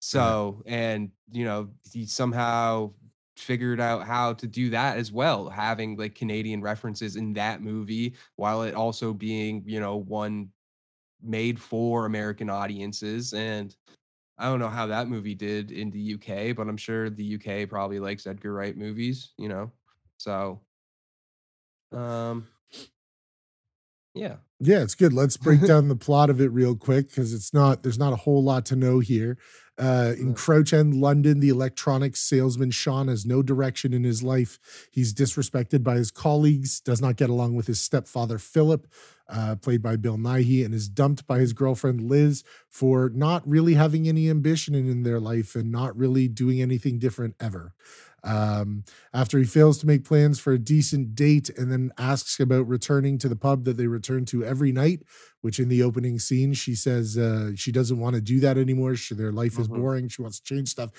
So 0.00 0.62
and 0.66 1.10
you 1.32 1.44
know 1.44 1.70
he 1.90 2.06
somehow 2.06 2.92
figured 3.36 3.80
out 3.80 4.06
how 4.06 4.34
to 4.34 4.46
do 4.46 4.68
that 4.70 4.98
as 4.98 5.10
well, 5.10 5.48
having 5.48 5.96
like 5.96 6.14
Canadian 6.14 6.60
references 6.60 7.16
in 7.16 7.32
that 7.32 7.62
movie 7.62 8.14
while 8.36 8.62
it 8.62 8.74
also 8.74 9.14
being 9.14 9.64
you 9.66 9.80
know 9.80 9.96
one 9.96 10.50
made 11.22 11.58
for 11.58 12.06
American 12.06 12.50
audiences 12.50 13.32
and. 13.32 13.74
I 14.42 14.44
don't 14.44 14.58
know 14.58 14.70
how 14.70 14.86
that 14.86 15.06
movie 15.08 15.34
did 15.34 15.70
in 15.70 15.90
the 15.90 16.14
UK, 16.14 16.56
but 16.56 16.66
I'm 16.66 16.78
sure 16.78 17.10
the 17.10 17.34
UK 17.34 17.68
probably 17.68 18.00
likes 18.00 18.26
Edgar 18.26 18.54
Wright 18.54 18.74
movies, 18.74 19.34
you 19.36 19.50
know. 19.50 19.70
So 20.16 20.62
um 21.92 22.46
yeah. 24.14 24.36
Yeah, 24.58 24.82
it's 24.82 24.94
good. 24.94 25.12
Let's 25.12 25.36
break 25.36 25.60
down 25.66 25.88
the 25.88 25.96
plot 25.96 26.30
of 26.30 26.40
it 26.40 26.52
real 26.52 26.76
quick 26.76 27.08
because 27.08 27.32
it's 27.32 27.54
not, 27.54 27.82
there's 27.82 27.98
not 27.98 28.12
a 28.12 28.16
whole 28.16 28.42
lot 28.42 28.66
to 28.66 28.76
know 28.76 28.98
here. 28.98 29.38
Uh, 29.78 30.12
in 30.18 30.34
Crouch 30.34 30.74
End, 30.74 30.94
London, 30.94 31.40
the 31.40 31.48
electronics 31.48 32.20
salesman 32.20 32.70
Shaun 32.70 33.08
has 33.08 33.24
no 33.24 33.42
direction 33.42 33.94
in 33.94 34.04
his 34.04 34.22
life. 34.22 34.58
He's 34.90 35.14
disrespected 35.14 35.82
by 35.82 35.94
his 35.94 36.10
colleagues, 36.10 36.80
does 36.80 37.00
not 37.00 37.16
get 37.16 37.30
along 37.30 37.54
with 37.54 37.66
his 37.66 37.80
stepfather 37.80 38.36
Philip, 38.36 38.86
uh, 39.26 39.56
played 39.56 39.80
by 39.80 39.96
Bill 39.96 40.18
Nighy, 40.18 40.66
and 40.66 40.74
is 40.74 40.90
dumped 40.90 41.26
by 41.26 41.38
his 41.38 41.54
girlfriend 41.54 42.02
Liz 42.02 42.44
for 42.68 43.10
not 43.14 43.46
really 43.48 43.72
having 43.72 44.06
any 44.06 44.28
ambition 44.28 44.74
in, 44.74 44.86
in 44.86 45.02
their 45.02 45.20
life 45.20 45.54
and 45.54 45.72
not 45.72 45.96
really 45.96 46.28
doing 46.28 46.60
anything 46.60 46.98
different 46.98 47.34
ever. 47.40 47.72
Um, 48.22 48.84
after 49.14 49.38
he 49.38 49.44
fails 49.44 49.78
to 49.78 49.86
make 49.86 50.04
plans 50.04 50.38
for 50.38 50.52
a 50.52 50.58
decent 50.58 51.14
date 51.14 51.48
and 51.50 51.70
then 51.72 51.92
asks 51.98 52.38
about 52.38 52.68
returning 52.68 53.18
to 53.18 53.28
the 53.28 53.36
pub 53.36 53.64
that 53.64 53.76
they 53.76 53.86
return 53.86 54.24
to 54.26 54.44
every 54.44 54.72
night, 54.72 55.02
which 55.40 55.58
in 55.58 55.68
the 55.68 55.82
opening 55.82 56.18
scene, 56.18 56.52
she 56.52 56.74
says 56.74 57.16
uh, 57.16 57.52
she 57.56 57.72
doesn't 57.72 57.98
want 57.98 58.14
to 58.14 58.20
do 58.20 58.40
that 58.40 58.58
anymore. 58.58 58.94
She, 58.96 59.14
their 59.14 59.32
life 59.32 59.58
is 59.58 59.68
mm-hmm. 59.68 59.80
boring. 59.80 60.08
She 60.08 60.22
wants 60.22 60.40
to 60.40 60.54
change 60.54 60.68
stuff. 60.68 60.90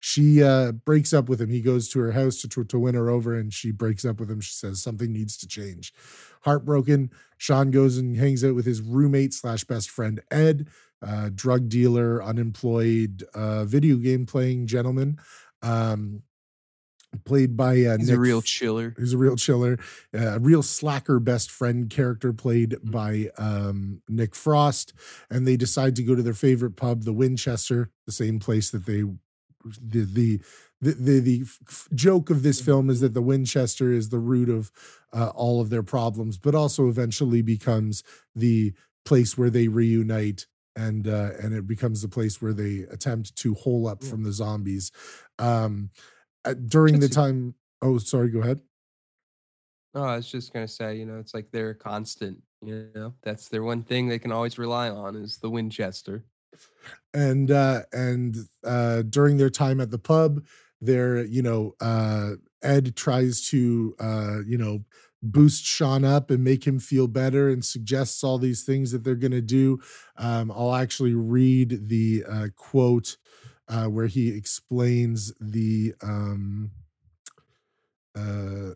She 0.00 0.42
uh, 0.42 0.72
breaks 0.72 1.12
up 1.12 1.28
with 1.28 1.40
him. 1.40 1.48
He 1.48 1.62
goes 1.62 1.88
to 1.88 1.98
her 2.00 2.12
house 2.12 2.40
to, 2.42 2.48
to, 2.48 2.64
to 2.64 2.78
win 2.78 2.94
her 2.94 3.08
over, 3.08 3.34
and 3.34 3.52
she 3.52 3.72
breaks 3.72 4.04
up 4.04 4.20
with 4.20 4.30
him. 4.30 4.40
She 4.40 4.52
says 4.52 4.82
something 4.82 5.12
needs 5.12 5.36
to 5.38 5.48
change. 5.48 5.92
Heartbroken, 6.42 7.10
Shaun 7.38 7.70
goes 7.70 7.96
and 7.96 8.16
hangs 8.16 8.44
out 8.44 8.54
with 8.54 8.66
his 8.66 8.80
roommate 8.80 9.32
slash 9.34 9.64
best 9.64 9.90
friend 9.90 10.20
Ed, 10.30 10.68
uh, 11.04 11.30
drug 11.34 11.68
dealer, 11.68 12.22
unemployed, 12.22 13.24
uh, 13.34 13.64
video 13.64 13.96
game 13.96 14.26
playing 14.26 14.66
gentleman. 14.66 15.18
Um, 15.62 16.22
played 17.24 17.56
by 17.56 17.72
uh, 17.82 17.98
he's 17.98 18.08
Nick, 18.08 18.16
a 18.16 18.20
real 18.20 18.42
chiller. 18.42 18.94
He's 18.98 19.12
a 19.12 19.18
real 19.18 19.36
chiller, 19.36 19.78
uh, 20.14 20.36
a 20.36 20.38
real 20.38 20.62
slacker 20.62 21.18
best 21.18 21.50
friend 21.50 21.88
character 21.90 22.32
played 22.32 22.70
mm-hmm. 22.70 22.90
by 22.90 23.30
um, 23.38 24.02
Nick 24.08 24.34
Frost, 24.34 24.92
and 25.30 25.46
they 25.46 25.56
decide 25.56 25.96
to 25.96 26.02
go 26.02 26.14
to 26.14 26.22
their 26.22 26.34
favorite 26.34 26.76
pub, 26.76 27.02
the 27.02 27.12
Winchester, 27.12 27.90
the 28.06 28.12
same 28.12 28.38
place 28.38 28.70
that 28.70 28.86
they 28.86 29.02
the 29.80 30.04
the 30.04 30.40
the, 30.80 30.92
the, 30.92 31.20
the 31.20 31.42
f- 31.42 31.88
joke 31.94 32.28
of 32.28 32.42
this 32.42 32.60
film 32.60 32.90
is 32.90 33.00
that 33.00 33.14
the 33.14 33.22
Winchester 33.22 33.92
is 33.92 34.10
the 34.10 34.18
root 34.18 34.50
of 34.50 34.70
uh, 35.12 35.28
all 35.34 35.62
of 35.62 35.70
their 35.70 35.82
problems, 35.82 36.36
but 36.36 36.54
also 36.54 36.88
eventually 36.88 37.40
becomes 37.40 38.02
the 38.34 38.74
place 39.06 39.38
where 39.38 39.48
they 39.48 39.68
reunite 39.68 40.46
and 40.76 41.08
uh, 41.08 41.30
and 41.40 41.54
it 41.54 41.66
becomes 41.66 42.02
the 42.02 42.08
place 42.08 42.42
where 42.42 42.52
they 42.52 42.80
attempt 42.90 43.34
to 43.36 43.54
hole 43.54 43.88
up 43.88 44.02
yeah. 44.02 44.10
from 44.10 44.22
the 44.22 44.32
zombies. 44.32 44.92
Um, 45.38 45.90
uh, 45.94 46.02
during 46.54 47.00
the 47.00 47.08
time. 47.08 47.54
Oh, 47.82 47.98
sorry. 47.98 48.30
Go 48.30 48.40
ahead. 48.40 48.60
Oh, 49.94 50.02
I 50.02 50.16
was 50.16 50.30
just 50.30 50.52
gonna 50.52 50.68
say, 50.68 50.96
you 50.96 51.06
know, 51.06 51.18
it's 51.18 51.34
like 51.34 51.50
they're 51.50 51.74
constant. 51.74 52.38
You 52.62 52.88
know, 52.94 53.14
that's 53.22 53.48
their 53.48 53.62
one 53.62 53.82
thing 53.82 54.08
they 54.08 54.18
can 54.18 54.32
always 54.32 54.58
rely 54.58 54.90
on 54.90 55.16
is 55.16 55.38
the 55.38 55.50
Winchester. 55.50 56.24
And 57.14 57.50
uh, 57.50 57.82
and 57.92 58.36
uh, 58.64 59.02
during 59.02 59.36
their 59.36 59.50
time 59.50 59.80
at 59.80 59.90
the 59.90 59.98
pub, 59.98 60.44
there, 60.80 61.24
you 61.24 61.42
know, 61.42 61.74
uh, 61.80 62.32
Ed 62.62 62.96
tries 62.96 63.48
to, 63.48 63.94
uh, 64.00 64.38
you 64.46 64.58
know, 64.58 64.84
boost 65.22 65.64
Shaun 65.64 66.04
up 66.04 66.30
and 66.30 66.44
make 66.44 66.66
him 66.66 66.78
feel 66.78 67.08
better 67.08 67.48
and 67.48 67.64
suggests 67.64 68.22
all 68.22 68.38
these 68.38 68.64
things 68.64 68.92
that 68.92 69.04
they're 69.04 69.14
going 69.14 69.32
to 69.32 69.40
do. 69.40 69.80
Um, 70.16 70.50
I'll 70.50 70.74
actually 70.74 71.14
read 71.14 71.88
the 71.88 72.24
uh, 72.28 72.46
quote 72.56 73.16
uh, 73.68 73.86
where 73.86 74.06
he 74.06 74.28
explains 74.28 75.32
the 75.40 75.94
um, 76.02 76.70
uh, 78.16 78.70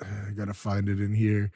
I 0.02 0.30
gotta 0.36 0.54
find 0.54 0.88
it 0.88 1.00
in 1.00 1.12
here. 1.12 1.50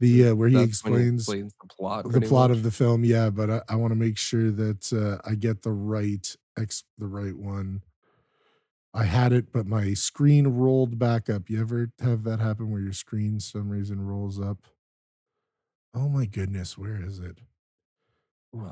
The 0.00 0.28
uh, 0.28 0.34
where 0.34 0.48
he 0.48 0.60
explains, 0.60 1.26
he 1.26 1.32
explains, 1.32 1.54
the 1.60 1.68
plot, 1.68 2.10
the 2.10 2.20
plot 2.20 2.50
much. 2.50 2.58
of 2.58 2.62
the 2.64 2.70
film. 2.70 3.04
Yeah, 3.04 3.30
but 3.30 3.50
I, 3.50 3.60
I 3.68 3.76
want 3.76 3.92
to 3.92 3.98
make 3.98 4.18
sure 4.18 4.50
that 4.50 4.92
uh, 4.92 5.28
I 5.28 5.34
get 5.34 5.62
the 5.62 5.70
right 5.70 6.36
ex 6.58 6.84
the 6.98 7.06
right 7.06 7.36
one. 7.36 7.82
I 8.94 9.04
had 9.04 9.32
it, 9.32 9.52
but 9.52 9.66
my 9.66 9.94
screen 9.94 10.48
rolled 10.48 10.98
back 10.98 11.30
up. 11.30 11.48
You 11.48 11.60
ever 11.60 11.90
have 12.00 12.24
that 12.24 12.40
happen 12.40 12.70
where 12.70 12.80
your 12.80 12.92
screen 12.92 13.40
some 13.40 13.70
reason 13.70 14.06
rolls 14.06 14.40
up? 14.40 14.58
Oh 15.94 16.08
my 16.08 16.26
goodness, 16.26 16.76
where 16.76 17.02
is 17.02 17.18
it? 17.18 17.38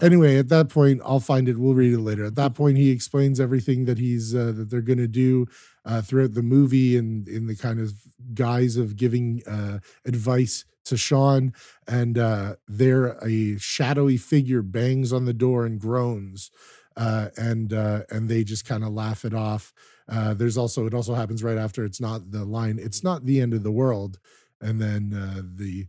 Anyway, 0.02 0.36
at 0.36 0.48
that 0.48 0.68
point, 0.68 1.00
I'll 1.04 1.20
find 1.20 1.48
it. 1.48 1.58
We'll 1.58 1.74
read 1.74 1.92
it 1.94 2.00
later. 2.00 2.24
At 2.24 2.34
that 2.36 2.54
point, 2.54 2.76
he 2.76 2.90
explains 2.90 3.40
everything 3.40 3.84
that 3.86 3.98
he's 3.98 4.34
uh, 4.34 4.52
that 4.56 4.70
they're 4.70 4.80
going 4.82 4.98
to 4.98 5.08
do 5.08 5.46
uh, 5.84 6.02
throughout 6.02 6.34
the 6.34 6.42
movie, 6.42 6.96
and 6.96 7.26
in 7.28 7.46
the 7.46 7.56
kind 7.56 7.80
of 7.80 7.92
guise 8.34 8.76
of 8.76 8.96
giving 8.96 9.42
uh, 9.46 9.78
advice 10.06 10.64
to 10.84 10.96
Shaun. 10.96 11.52
And 11.88 12.18
uh, 12.18 12.56
there, 12.68 13.18
a 13.24 13.58
shadowy 13.58 14.18
figure 14.18 14.62
bangs 14.62 15.12
on 15.12 15.24
the 15.24 15.32
door 15.34 15.64
and 15.64 15.80
groans, 15.80 16.50
uh, 16.96 17.28
and 17.36 17.72
uh, 17.72 18.02
and 18.10 18.28
they 18.28 18.44
just 18.44 18.66
kind 18.66 18.84
of 18.84 18.90
laugh 18.92 19.24
it 19.24 19.34
off. 19.34 19.72
Uh, 20.08 20.34
there's 20.34 20.58
also 20.58 20.86
it 20.86 20.94
also 20.94 21.14
happens 21.14 21.42
right 21.42 21.58
after. 21.58 21.84
It's 21.84 22.00
not 22.00 22.32
the 22.32 22.44
line. 22.44 22.78
It's 22.80 23.02
not 23.02 23.24
the 23.26 23.40
end 23.40 23.54
of 23.54 23.62
the 23.62 23.72
world, 23.72 24.18
and 24.60 24.80
then 24.80 25.14
uh, 25.14 25.42
the 25.42 25.86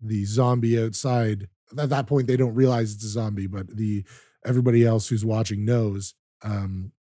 the 0.00 0.24
zombie 0.24 0.82
outside. 0.82 1.48
At 1.78 1.90
that 1.90 2.06
point, 2.06 2.26
they 2.26 2.36
don't 2.36 2.54
realize 2.54 2.94
it's 2.94 3.04
a 3.04 3.08
zombie, 3.08 3.46
but 3.46 3.68
the 3.68 4.04
everybody 4.44 4.84
else 4.84 5.08
who's 5.08 5.24
watching 5.24 5.64
knows. 5.64 6.14
Um, 6.42 6.92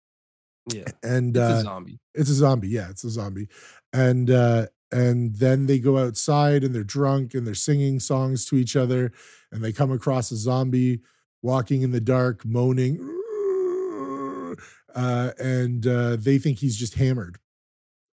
yeah, 0.73 0.85
and 1.03 1.37
it's 1.37 1.43
uh, 1.43 1.59
a 1.59 1.63
zombie. 1.63 1.99
it's 2.15 2.31
a 2.31 2.35
zombie. 2.35 2.69
Yeah, 2.69 2.91
it's 2.91 3.05
a 3.05 3.11
zombie. 3.11 3.49
And 3.93 4.31
uh 4.31 4.67
and 4.91 5.35
then 5.37 5.67
they 5.67 5.79
go 5.79 5.99
outside 5.99 6.65
and 6.65 6.75
they're 6.75 6.83
drunk 6.85 7.35
and 7.35 7.47
they're 7.47 7.55
singing 7.55 8.01
songs 8.01 8.47
to 8.47 8.57
each 8.57 8.75
other 8.77 9.13
and 9.53 9.63
they 9.63 9.73
come 9.73 9.93
across 9.93 10.31
a 10.31 10.37
zombie 10.37 11.01
walking 11.43 11.83
in 11.83 11.91
the 11.91 12.01
dark 12.01 12.45
moaning 12.45 12.99
uh 14.95 15.31
and 15.39 15.87
uh 15.87 16.17
they 16.17 16.39
think 16.39 16.59
he's 16.59 16.77
just 16.77 16.95
hammered. 16.95 17.39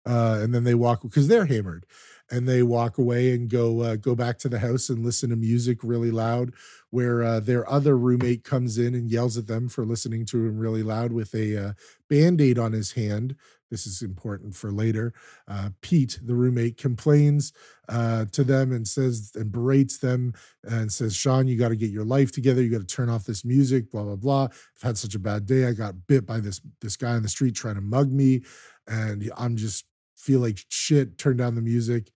Uh 0.06 0.40
and 0.42 0.54
then 0.54 0.64
they 0.64 0.76
walk 0.76 1.02
because 1.02 1.28
they're 1.28 1.46
hammered 1.46 1.86
and 2.34 2.50
they 2.50 2.64
walk 2.64 2.98
away 2.98 3.32
and 3.34 3.48
go 3.48 3.82
uh, 3.82 3.96
go 3.96 4.16
back 4.16 4.40
to 4.40 4.50
the 4.50 4.58
house 4.58 4.90
and 4.90 5.06
listen 5.06 5.30
to 5.30 5.36
music 5.36 5.84
really 5.84 6.10
loud 6.10 6.52
where 6.90 7.22
uh, 7.22 7.40
their 7.40 7.70
other 7.70 7.96
roommate 7.96 8.44
comes 8.44 8.80
in 8.80 8.96
and 8.96 9.12
yells 9.12 9.38
at 9.38 9.48
them 9.48 9.70
for 9.70 9.86
listening 9.86 10.26
to 10.26 10.38
him 10.38 10.58
really 10.58 10.82
loud 10.82 11.12
with 11.12 11.34
a 11.36 11.70
uh, 11.70 11.74
band-aid 12.10 12.58
on 12.58 12.72
his 12.72 12.92
hand. 12.94 13.36
This 13.70 13.88
is 13.88 14.02
important 14.02 14.56
for 14.56 14.72
later. 14.72 15.14
Uh, 15.48 15.70
pete 15.82 16.20
the 16.24 16.36
roommate 16.36 16.78
complains 16.78 17.54
uh, 17.90 18.26
to 18.32 18.44
them 18.44 18.72
and 18.72 18.88
says 18.88 19.32
and 19.36 19.52
berates 19.52 20.00
them 20.00 20.34
and 20.64 20.92
says 20.92 21.16
shaun 21.16 21.48
you 21.48 21.58
got 21.58 21.70
to 21.70 21.76
get 21.76 21.92
your 21.92 22.06
life 22.06 22.32
together. 22.32 22.64
You 22.64 22.72
got 22.72 22.88
to 22.88 22.96
turn 22.96 23.10
off 23.10 23.26
this 23.26 23.46
music 23.46 23.92
blah 23.92 24.04
blah 24.04 24.16
blah. 24.16 24.44
I've 24.46 24.82
had 24.82 24.98
such 24.98 25.14
a 25.14 25.20
bad 25.20 25.46
day. 25.46 25.68
I 25.68 25.74
got 25.74 26.08
bit 26.08 26.26
by 26.26 26.40
this 26.40 26.62
this 26.82 26.98
guy 26.98 27.12
on 27.12 27.22
the 27.22 27.30
street 27.30 27.56
trying 27.56 27.76
to 27.76 27.82
mug 27.82 28.12
me 28.12 28.42
and 28.88 29.32
i'm 29.38 29.56
just 29.56 29.86
feel 30.24 30.40
like 30.40 30.58
shit 30.70 31.18
turn 31.18 31.38
down 31.38 31.56
the 31.56 31.62
music 31.62 32.12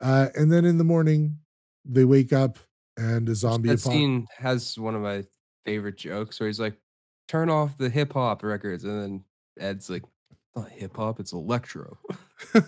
uh, 0.00 0.28
and 0.34 0.50
then 0.52 0.64
in 0.64 0.78
the 0.78 0.84
morning 0.84 1.38
they 1.84 2.04
wake 2.04 2.32
up 2.32 2.58
and 2.96 3.28
a 3.28 3.34
zombie 3.34 3.70
That 3.70 3.80
scene 3.80 4.26
has 4.36 4.78
one 4.78 4.94
of 4.94 5.02
my 5.02 5.24
favorite 5.64 5.96
jokes 5.96 6.38
where 6.38 6.48
he's 6.48 6.60
like, 6.60 6.76
"Turn 7.28 7.48
off 7.48 7.76
the 7.76 7.88
hip 7.88 8.12
hop 8.12 8.42
records," 8.42 8.84
and 8.84 9.00
then 9.00 9.24
Ed's 9.58 9.88
like, 9.88 10.02
"Not 10.54 10.68
hip 10.68 10.96
hop, 10.96 11.20
it's 11.20 11.32
electro." 11.32 11.98
I 12.54 12.60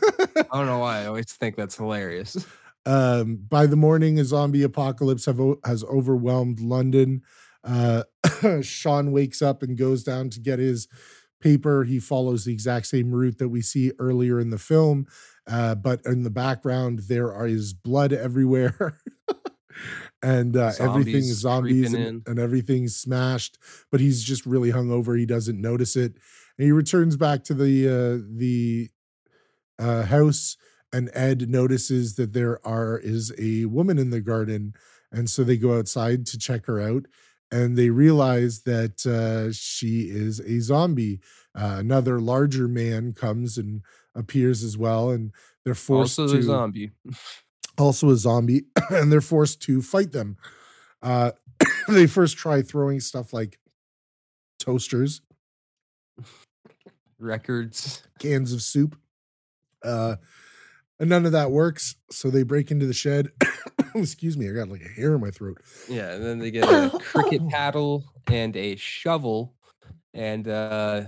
don't 0.53 0.67
know 0.67 0.79
why. 0.79 1.03
I 1.03 1.07
always 1.07 1.33
think 1.33 1.57
that's 1.57 1.77
hilarious. 1.77 2.47
um, 2.87 3.37
by 3.49 3.67
the 3.67 3.77
morning, 3.77 4.19
a 4.19 4.25
zombie 4.25 4.63
apocalypse 4.63 5.27
have 5.27 5.41
o- 5.41 5.61
has 5.65 5.85
overwhelmed 5.85 6.61
London. 6.61 7.23
Uh, 7.65 8.05
Shaun 8.63 9.13
wakes 9.13 9.43
up 9.43 9.63
and 9.63 9.77
goes 9.77 10.03
down 10.03 10.31
to 10.31 10.41
get 10.41 10.59
his 10.59 10.89
paper. 11.43 11.85
He 11.85 11.99
follows 11.99 12.45
the 12.45 12.53
exact 12.53 12.87
same 12.87 13.11
route 13.11 13.39
that 13.39 13.49
we 13.49 13.61
see 13.63 13.93
earlier 13.99 14.41
in 14.41 14.51
the 14.51 14.59
film, 14.59 15.07
uh, 15.47 15.75
but 15.75 16.01
in 16.07 16.23
the 16.23 16.31
background 16.31 17.01
there 17.09 17.33
are 17.33 17.47
is 17.47 17.73
blood 17.73 18.13
everywhere. 18.13 18.99
And 20.23 20.57
uh, 20.57 20.73
everything 20.79 21.17
is 21.17 21.41
Zombies 21.41 21.93
and, 21.95 22.29
and 22.29 22.39
everything's 22.39 22.95
smashed, 22.95 23.59
but 23.91 24.01
he's 24.01 24.23
just 24.23 24.47
really 24.47 24.71
hungover. 24.71 25.19
He 25.19 25.27
doesn't 25.27 25.61
notice 25.61 25.97
it. 25.97 26.13
And 26.59 26.65
he 26.67 26.71
returns 26.71 27.17
back 27.17 27.43
to 27.45 27.55
the 27.55 27.89
uh, 27.89 28.25
the 28.31 28.91
uh, 29.79 30.03
house 30.05 30.57
and 30.93 31.11
Ed 31.15 31.49
notices 31.49 32.15
that 32.17 32.35
there 32.35 32.65
are 32.67 32.99
is 32.99 33.33
a 33.39 33.65
woman 33.65 33.99
in 33.99 34.11
the 34.11 34.21
garden, 34.21 34.75
and 35.11 35.29
so 35.29 35.43
they 35.43 35.57
go 35.57 35.77
outside 35.77 36.27
to 36.27 36.39
check 36.39 36.67
her 36.67 36.81
out, 36.81 37.07
and 37.53 37.77
they 37.77 37.91
realize 37.91 38.63
that 38.63 39.07
uh, 39.07 39.53
she 39.53 40.09
is 40.11 40.41
a 40.41 40.59
zombie. 40.61 41.21
Uh, 41.55 41.77
another 41.79 42.19
larger 42.19 42.67
man 42.67 43.13
comes 43.13 43.59
and 43.59 43.83
appears 44.15 44.65
as 44.65 44.79
well, 44.79 45.11
and 45.11 45.33
they're 45.65 45.75
forced 45.75 46.19
also, 46.19 46.33
to 46.33 46.41
the 46.41 46.43
zombie. 46.43 46.91
also 47.79 48.09
a 48.11 48.17
zombie, 48.17 48.65
and 48.91 49.13
they're 49.13 49.21
forced 49.21 49.61
to 49.63 49.83
fight 49.83 50.13
them. 50.13 50.39
Uh, 51.03 51.33
they 51.89 52.07
first 52.07 52.39
try 52.39 52.63
throwing 52.63 53.01
stuff 53.01 53.35
like 53.35 53.59
toasters, 54.59 55.21
Records. 57.19 58.03
cans 58.19 58.53
of 58.53 58.63
soup. 58.63 58.97
Uh, 59.85 60.17
and 60.99 61.11
none 61.11 61.27
of 61.27 61.33
that 61.33 61.51
works. 61.51 61.97
So 62.11 62.31
they 62.31 62.45
break 62.45 62.71
into 62.71 62.87
the 62.87 62.95
shed. 62.95 63.29
Excuse 64.01 64.37
me, 64.37 64.49
I 64.49 64.53
got 64.53 64.69
like 64.69 64.85
a 64.85 64.89
hair 64.89 65.15
in 65.15 65.21
my 65.21 65.31
throat. 65.31 65.59
Yeah, 65.89 66.13
and 66.13 66.25
then 66.25 66.39
they 66.39 66.51
get 66.51 66.65
a 66.65 66.99
cricket 67.01 67.47
paddle 67.49 68.05
and 68.27 68.57
a 68.57 68.77
shovel, 68.77 69.55
and 70.15 70.47
uh, 70.49 71.03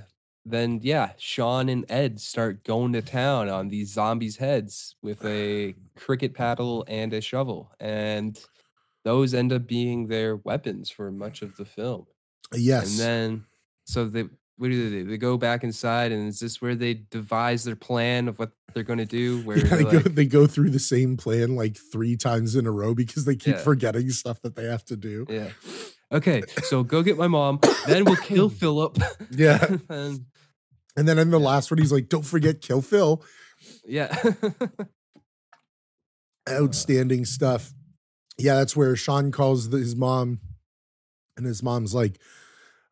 then 0.44 0.80
yeah, 0.82 1.12
Shaun 1.16 1.68
and 1.68 1.84
Ed 1.88 2.20
start 2.20 2.64
going 2.64 2.92
to 2.92 3.02
town 3.02 3.48
on 3.48 3.68
these 3.68 3.92
zombies' 3.92 4.36
heads 4.36 4.96
with 5.02 5.24
a 5.24 5.74
cricket 5.96 6.34
paddle 6.34 6.84
and 6.88 7.12
a 7.12 7.20
shovel, 7.20 7.72
and 7.80 8.38
those 9.04 9.34
end 9.34 9.52
up 9.52 9.66
being 9.66 10.08
their 10.08 10.36
weapons 10.36 10.90
for 10.90 11.10
much 11.10 11.42
of 11.42 11.56
the 11.56 11.64
film. 11.64 12.06
Yes. 12.52 12.90
And 12.90 13.00
then, 13.00 13.44
so 13.84 14.06
they 14.06 14.24
what 14.56 14.70
do 14.70 14.90
they 14.90 14.96
do? 14.98 15.04
They 15.10 15.16
go 15.18 15.36
back 15.36 15.64
inside, 15.64 16.12
and 16.12 16.28
is 16.28 16.38
this 16.40 16.62
where 16.62 16.74
they 16.74 16.94
devise 16.94 17.64
their 17.64 17.76
plan 17.76 18.28
of 18.28 18.38
what 18.38 18.52
they're 18.72 18.82
going 18.84 18.98
to 19.00 19.04
do? 19.04 19.40
Where 19.44 19.58
Yeah, 19.58 19.64
they're 19.64 19.82
go, 19.84 19.90
like, 19.98 20.04
they 20.14 20.26
go 20.26 20.46
through 20.46 20.70
the 20.70 20.78
same 20.78 21.16
plan 21.16 21.56
like 21.56 21.76
three 21.92 22.16
times 22.16 22.54
in 22.56 22.66
a 22.66 22.70
row 22.70 22.94
because 22.94 23.24
they 23.24 23.36
keep 23.36 23.54
Yeah. 23.56 23.60
forgetting 23.62 24.10
stuff 24.10 24.40
that 24.42 24.54
they 24.56 24.64
have 24.64 24.84
to 24.86 24.96
do. 24.96 25.26
yeah, 25.28 25.48
okay, 26.12 26.42
so 26.64 26.82
go 26.82 27.02
get 27.02 27.16
my 27.18 27.28
mom, 27.28 27.58
then 27.86 28.04
we'll 28.04 28.16
kill 28.16 28.48
Philip. 28.48 28.98
Yeah. 29.30 29.64
and 29.88 30.24
And 30.96 31.08
then 31.08 31.18
in 31.18 31.30
the 31.30 31.40
last 31.40 31.70
one, 31.70 31.78
he's 31.78 31.92
like, 31.92 32.08
don't 32.08 32.24
forget, 32.24 32.60
kill 32.60 32.80
Phil. 32.82 33.22
yeah, 33.86 34.16
uh. 34.42 34.68
outstanding 36.48 37.24
stuff. 37.24 37.72
Yeah, 38.38 38.54
that's 38.56 38.76
where 38.76 38.96
Shaun 38.96 39.30
calls 39.32 39.70
the, 39.70 39.78
his 39.78 39.94
mom, 39.96 40.40
and 41.36 41.46
his 41.46 41.62
mom's 41.62 41.94
like, 41.94 42.18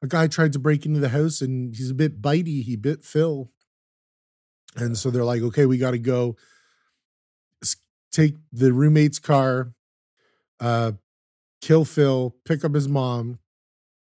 "A 0.03 0.07
guy 0.07 0.27
tried 0.27 0.53
to 0.53 0.59
break 0.59 0.85
into 0.85 1.01
the 1.01 1.11
house, 1.11 1.41
and 1.41 1.75
he's 1.75 1.91
a 1.91 1.95
bit 1.95 2.21
bitey. 2.21 2.63
He 2.63 2.77
bit 2.77 3.05
Phil." 3.05 3.51
And 4.77 4.97
so 4.99 5.11
they're 5.11 5.25
like, 5.25 5.43
"Okay, 5.43 5.67
we 5.67 5.79
got 5.79 5.93
to 5.93 5.99
go. 5.99 6.37
Take 8.11 8.35
the 8.53 8.75
roommate's 8.75 9.19
car, 9.19 9.73
uh, 10.61 10.93
kill 11.63 11.87
Phil, 11.87 12.37
pick 12.45 12.63
up 12.63 12.75
his 12.75 12.87
mom, 12.87 13.39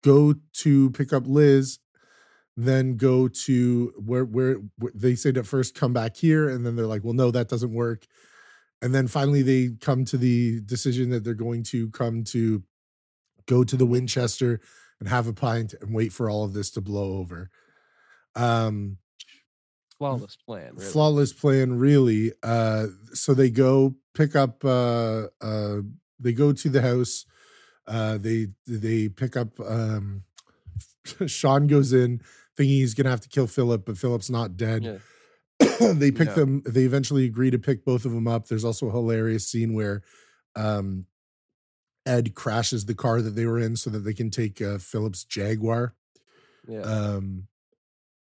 go 0.03 0.36
to 0.53 0.89
pick 0.91 1.13
up 1.13 1.23
Liz." 1.25 1.79
Then 2.56 2.97
go 2.97 3.27
to 3.27 3.93
where, 3.97 4.25
where 4.25 4.56
where 4.77 4.91
they 4.93 5.15
said 5.15 5.38
at 5.38 5.47
first 5.47 5.73
come 5.73 5.93
back 5.93 6.17
here, 6.17 6.49
and 6.49 6.65
then 6.65 6.75
they're 6.75 6.86
like, 6.86 7.03
"Well, 7.03 7.13
no, 7.13 7.32
that 7.32 7.49
doesn't 7.49 7.73
work." 7.73 8.06
and 8.84 8.93
then 8.93 9.08
finally 9.08 9.41
they 9.41 9.69
come 9.79 10.03
to 10.03 10.17
the 10.17 10.60
decision 10.65 11.10
that 11.10 11.23
they're 11.23 11.34
going 11.34 11.63
to 11.63 11.89
come 11.91 12.21
to 12.25 12.62
go 13.45 13.63
to 13.63 13.77
the 13.77 13.86
Winchester 13.86 14.60
and 15.03 15.09
have 15.09 15.27
a 15.27 15.33
pint 15.33 15.73
and 15.81 15.93
wait 15.93 16.13
for 16.13 16.29
all 16.29 16.45
of 16.45 16.53
this 16.53 16.71
to 16.71 16.81
blow 16.81 17.17
over. 17.17 17.49
Um 18.35 18.97
flawless 19.97 20.37
plan. 20.45 20.71
Really. 20.75 20.85
flawless 20.91 21.33
plan 21.33 21.77
really. 21.77 22.31
Uh 22.41 22.87
so 23.13 23.33
they 23.33 23.49
go 23.49 23.95
pick 24.15 24.35
up 24.35 24.63
uh 24.63 25.27
uh 25.41 25.77
they 26.19 26.31
go 26.33 26.53
to 26.53 26.69
the 26.69 26.81
house. 26.81 27.25
Uh 27.85 28.17
they 28.17 28.47
they 28.65 29.09
pick 29.09 29.35
up 29.35 29.59
um 29.59 30.23
Shaun 31.27 31.67
goes 31.67 31.91
in 31.91 32.21
thinking 32.55 32.75
he's 32.75 32.93
going 32.93 33.05
to 33.05 33.11
have 33.11 33.21
to 33.21 33.29
kill 33.29 33.47
Philip 33.47 33.85
but 33.85 33.97
Philip's 33.97 34.29
not 34.29 34.55
dead. 34.55 34.83
Yeah. 34.83 34.97
they 35.93 36.11
pick 36.11 36.29
No. 36.29 36.35
them 36.35 36.63
they 36.65 36.83
eventually 36.83 37.25
agree 37.25 37.51
to 37.51 37.59
pick 37.59 37.83
both 37.83 38.05
of 38.05 38.13
them 38.13 38.27
up 38.27 38.47
there's 38.47 38.63
also 38.65 38.87
a 38.87 38.91
hilarious 38.91 39.47
scene 39.47 39.73
where 39.73 40.01
um 40.55 41.05
ed 42.05 42.35
crashes 42.35 42.85
the 42.85 42.95
car 42.95 43.21
that 43.21 43.35
they 43.35 43.45
were 43.45 43.59
in 43.59 43.75
so 43.75 43.89
that 43.89 43.99
they 43.99 44.13
can 44.13 44.29
take 44.29 44.61
uh, 44.61 44.77
philip's 44.77 45.23
jaguar. 45.23 45.95
Yeah. 46.67 46.81
um 46.81 47.47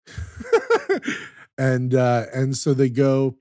and 1.57 1.93
uh 1.93 2.25
and 2.33 2.55
so 2.55 2.73
they 2.73 2.89
go 2.89 3.37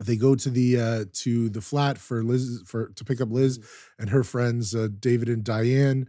they 0.00 0.16
go 0.16 0.34
to 0.34 0.50
the 0.50 0.80
uh 0.80 1.04
to 1.12 1.48
the 1.50 1.60
flat 1.60 1.98
for 1.98 2.24
liz 2.24 2.62
for 2.66 2.88
to 2.88 3.04
pick 3.04 3.20
up 3.20 3.30
liz 3.30 3.60
and 3.98 4.10
her 4.10 4.24
friends 4.24 4.74
uh 4.74 4.88
david 4.98 5.28
and 5.28 5.44
diane. 5.44 6.08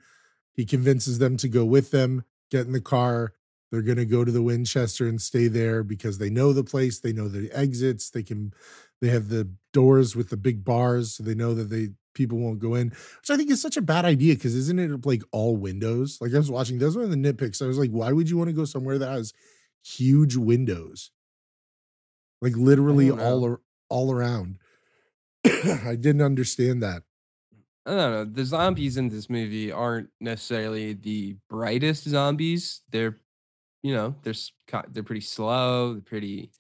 He 0.54 0.66
convinces 0.66 1.20
them 1.20 1.38
to 1.38 1.48
go 1.48 1.64
with 1.64 1.92
them 1.92 2.24
get 2.50 2.66
in 2.66 2.74
the 2.74 2.82
car. 2.82 3.34
They're 3.72 3.82
going 3.82 3.98
to 3.98 4.06
go 4.06 4.26
to 4.26 4.32
the 4.32 4.42
Winchester 4.42 5.08
and 5.08 5.22
stay 5.22 5.48
there 5.48 5.84
because 5.84 6.18
they 6.18 6.30
know 6.30 6.54
the 6.54 6.64
place, 6.64 7.00
they 7.00 7.14
know 7.14 7.28
the 7.28 7.52
exits, 7.52 8.10
they 8.10 8.24
can 8.24 8.54
they 9.02 9.10
have 9.10 9.30
the 9.30 9.50
doors 9.72 10.16
with 10.16 10.30
the 10.30 10.38
big 10.38 10.66
bars 10.66 11.14
so 11.14 11.24
they 11.24 11.36
know 11.36 11.54
that 11.54 11.70
they 11.70 11.90
people 12.20 12.38
won't 12.38 12.60
go 12.60 12.76
in, 12.76 12.90
which 12.90 13.30
I 13.32 13.38
think 13.38 13.50
is 13.50 13.62
such 13.62 13.78
a 13.78 13.82
bad 13.82 14.06
idea 14.06 14.36
because 14.36 14.54
isn't 14.54 14.78
it 14.78 15.06
like 15.06 15.24
all 15.32 15.56
windows? 15.56 16.20
Like 16.20 16.34
I 16.34 16.38
was 16.38 16.52
watching 16.52 16.78
those 16.78 16.96
were 16.96 17.08
the 17.08 17.16
nitpicks. 17.16 17.62
I 17.62 17.66
was 17.66 17.80
like, 17.80 17.92
why 17.92 18.12
would 18.12 18.30
you 18.30 18.38
want 18.38 18.50
to 18.50 18.56
go 18.56 18.66
somewhere 18.66 19.00
that 19.00 19.10
has 19.10 19.34
huge 19.84 20.36
windows? 20.36 21.12
Like 22.42 22.56
literally 22.56 23.10
all 23.10 23.58
all 23.90 24.12
around. 24.12 24.58
I 25.46 25.96
didn't 25.96 26.22
understand 26.22 26.84
that. 26.84 27.04
I 27.86 27.92
don't 27.92 28.12
know. 28.12 28.26
The 28.26 28.46
zombies 28.46 28.98
in 28.98 29.10
this 29.10 29.30
movie 29.30 29.72
aren't 29.72 30.10
necessarily 30.20 30.94
the 30.94 31.38
brightest 31.50 32.04
zombies. 32.04 32.82
They're, 32.92 33.18
you 33.82 33.96
know, 33.96 34.16
they're 34.24 34.36
they're 34.90 35.04
pretty 35.04 35.22
slow. 35.22 35.94
They're 35.94 36.02
pretty, 36.02 36.52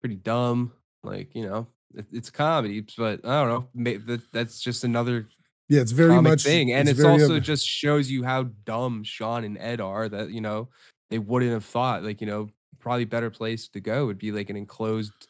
pretty 0.00 0.16
dumb. 0.16 0.72
Like 1.02 1.34
you 1.34 1.46
know, 1.46 1.66
it's 2.12 2.30
comedy, 2.30 2.84
but 2.96 3.24
I 3.24 3.44
don't 3.44 3.76
know. 3.76 4.18
That's 4.32 4.60
just 4.60 4.84
another 4.84 5.26
Yeah, 5.68 5.80
it's 5.80 5.92
very 5.92 6.20
much 6.20 6.42
thing, 6.42 6.72
and 6.72 6.88
it's, 6.88 7.02
also 7.02 7.40
just 7.40 7.66
shows 7.66 8.10
you 8.10 8.24
how 8.24 8.44
dumb 8.64 9.04
Shaun 9.04 9.44
and 9.44 9.58
Ed 9.58 9.80
are. 9.80 10.08
That 10.08 10.30
you 10.30 10.40
know 10.40 10.68
they 11.10 11.18
wouldn't 11.18 11.52
have 11.52 11.64
thought. 11.64 12.02
Like 12.02 12.20
you 12.20 12.26
know, 12.26 12.48
probably 12.80 13.04
better 13.04 13.30
place 13.30 13.68
to 13.68 13.80
go 13.80 14.06
would 14.06 14.18
be 14.18 14.32
like 14.32 14.50
an 14.50 14.56
enclosed 14.56 15.28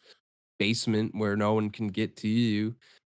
basement 0.58 1.14
where 1.14 1.36
no 1.36 1.54
one 1.54 1.70
can 1.70 1.88
get 1.88 2.16
to 2.18 2.28
you, 2.28 2.74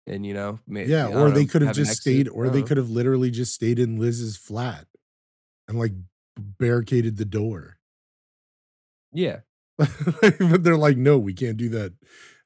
and 0.06 0.24
you 0.26 0.34
know, 0.34 0.58
may, 0.66 0.86
yeah, 0.86 1.08
or 1.08 1.30
they 1.30 1.44
know, 1.44 1.50
could 1.50 1.62
have 1.62 1.74
just 1.74 1.90
exit. 1.90 2.02
stayed, 2.02 2.28
or 2.28 2.48
they 2.48 2.60
know. 2.60 2.66
could 2.66 2.76
have 2.76 2.90
literally 2.90 3.30
just 3.30 3.54
stayed 3.54 3.78
in 3.78 3.98
Liz's 3.98 4.36
flat 4.36 4.86
and 5.68 5.78
like 5.78 5.92
barricaded 6.58 7.16
the 7.16 7.24
door. 7.24 7.78
Yeah, 9.12 9.40
but 9.78 10.64
they're 10.64 10.76
like, 10.76 10.96
no, 10.96 11.18
we 11.18 11.32
can't 11.32 11.56
do 11.56 11.68
that. 11.70 11.92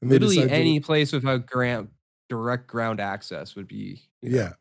And 0.01 0.11
literally 0.11 0.37
decide 0.37 0.49
to- 0.49 0.55
any 0.55 0.81
place 0.81 1.13
without 1.13 1.47
ground 1.47 1.89
direct 2.29 2.67
ground 2.67 3.01
access 3.01 3.57
would 3.57 3.67
be 3.67 4.03
you 4.21 4.31
know, 4.31 4.37
yeah. 4.37 4.53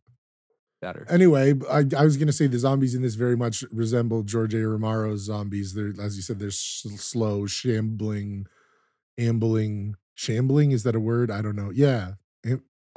better. 0.81 1.05
Anyway, 1.09 1.53
I, 1.69 1.83
I 1.97 2.05
was 2.05 2.15
going 2.15 2.27
to 2.27 2.33
say 2.33 2.47
the 2.47 2.59
zombies 2.59 2.95
in 2.95 3.01
this 3.01 3.15
very 3.15 3.35
much 3.35 3.63
resemble 3.71 4.23
George 4.23 4.53
A. 4.53 4.65
Romero's 4.65 5.21
zombies. 5.25 5.73
They're, 5.73 5.93
as 6.01 6.15
you 6.15 6.21
said, 6.21 6.39
they're 6.39 6.49
slow, 6.49 7.45
shambling, 7.45 8.47
ambling. 9.17 9.95
Shambling 10.15 10.71
is 10.71 10.83
that 10.83 10.95
a 10.95 10.99
word? 10.99 11.29
I 11.29 11.41
don't 11.41 11.55
know. 11.55 11.71
Yeah, 11.71 12.13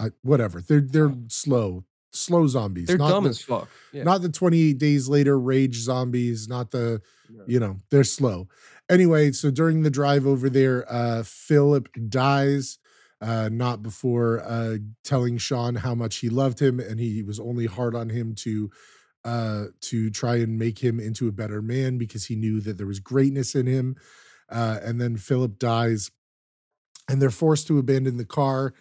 I, 0.01 0.11
whatever. 0.23 0.63
They're 0.63 0.81
they're 0.81 1.15
slow, 1.29 1.85
slow 2.13 2.47
zombies. 2.47 2.87
They're 2.87 2.97
not 2.97 3.11
dumb 3.11 3.25
the, 3.25 3.31
as 3.31 3.43
fuck. 3.43 3.69
Yeah. 3.93 4.05
Not 4.05 4.23
the 4.23 4.31
twenty 4.31 4.71
eight 4.71 4.79
days 4.79 5.09
later 5.09 5.39
rage 5.39 5.77
zombies. 5.77 6.49
Not 6.49 6.71
the 6.71 7.03
You 7.47 7.61
know 7.61 7.77
they're 7.91 8.05
slow. 8.05 8.49
Anyway, 8.89 9.33
so 9.33 9.51
during 9.51 9.83
the 9.83 9.91
drive 9.91 10.27
over 10.27 10.51
there, 10.51 10.91
uh, 10.91 11.23
Philip 11.25 11.89
dies. 12.09 12.79
Uh, 13.23 13.51
not 13.53 13.83
before 13.83 14.41
uh, 14.41 14.79
telling 15.05 15.37
Shaun 15.37 15.75
how 15.75 15.95
much 15.95 16.17
he 16.17 16.31
loved 16.31 16.59
him, 16.59 16.81
and 16.81 16.99
he 16.99 17.23
was 17.23 17.39
only 17.39 17.67
hard 17.67 17.95
on 17.95 18.09
him 18.09 18.35
to 18.37 18.71
uh, 19.25 19.65
to 19.83 20.11
try 20.11 20.37
and 20.37 20.59
make 20.59 20.79
him 20.79 20.99
into 20.99 21.29
a 21.29 21.33
better 21.33 21.61
man 21.61 21.99
because 21.99 22.27
he 22.27 22.37
knew 22.37 22.61
that 22.61 22.79
there 22.79 22.87
was 22.87 23.01
greatness 23.01 23.55
in 23.55 23.67
him. 23.67 23.97
Uh, 24.49 24.79
and 24.83 25.01
then 25.01 25.17
Philip 25.17 25.59
dies, 25.59 26.11
and 27.09 27.21
they're 27.21 27.31
forced 27.31 27.67
to 27.67 27.79
abandon 27.79 28.17
the 28.17 28.25
car 28.25 28.73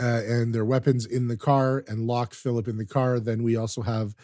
uh, 0.00 0.22
and 0.26 0.54
their 0.54 0.64
weapons 0.64 1.06
in 1.06 1.28
the 1.28 1.36
car 1.36 1.84
and 1.86 2.06
lock 2.06 2.34
Philip 2.34 2.68
in 2.68 2.76
the 2.76 2.86
car. 2.86 3.20
Then 3.20 3.42
we 3.42 3.56
also 3.56 3.82
have 3.82 4.14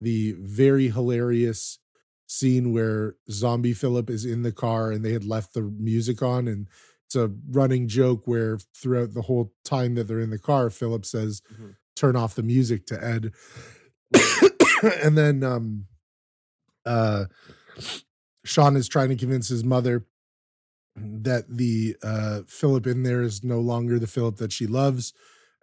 the 0.00 0.34
very 0.38 0.88
hilarious 0.88 1.78
scene 2.26 2.72
where 2.72 3.16
zombie 3.30 3.74
Philip 3.74 4.08
is 4.10 4.24
in 4.24 4.42
the 4.42 4.52
car 4.52 4.90
and 4.90 5.04
they 5.04 5.12
had 5.12 5.24
left 5.24 5.54
the 5.54 5.62
music 5.62 6.22
on 6.22 6.48
and 6.48 6.68
it's 7.06 7.14
a 7.16 7.30
running 7.50 7.86
joke 7.86 8.22
where 8.26 8.58
throughout 8.74 9.12
the 9.14 9.22
whole 9.22 9.52
time 9.64 9.94
that 9.94 10.04
they're 10.08 10.20
in 10.20 10.30
the 10.30 10.38
car 10.38 10.70
Philip 10.70 11.04
says 11.04 11.42
Mhm. 11.52 11.76
turn 11.96 12.16
off 12.16 12.34
the 12.34 12.42
music 12.42 12.86
to 12.86 13.04
Ed. 13.04 13.32
And 15.02 15.16
then 15.16 15.42
um 15.42 15.86
uh 16.84 17.24
Shaun 18.44 18.76
is 18.76 18.88
trying 18.88 19.08
to 19.08 19.16
convince 19.16 19.48
his 19.48 19.64
mother 19.64 20.06
that 20.96 21.44
the 21.48 21.96
uh 22.02 22.40
Philip 22.46 22.86
in 22.86 23.02
there 23.02 23.22
is 23.22 23.42
no 23.42 23.60
longer 23.60 23.98
the 23.98 24.06
Philip 24.06 24.36
that 24.36 24.52
she 24.52 24.66
loves 24.66 25.12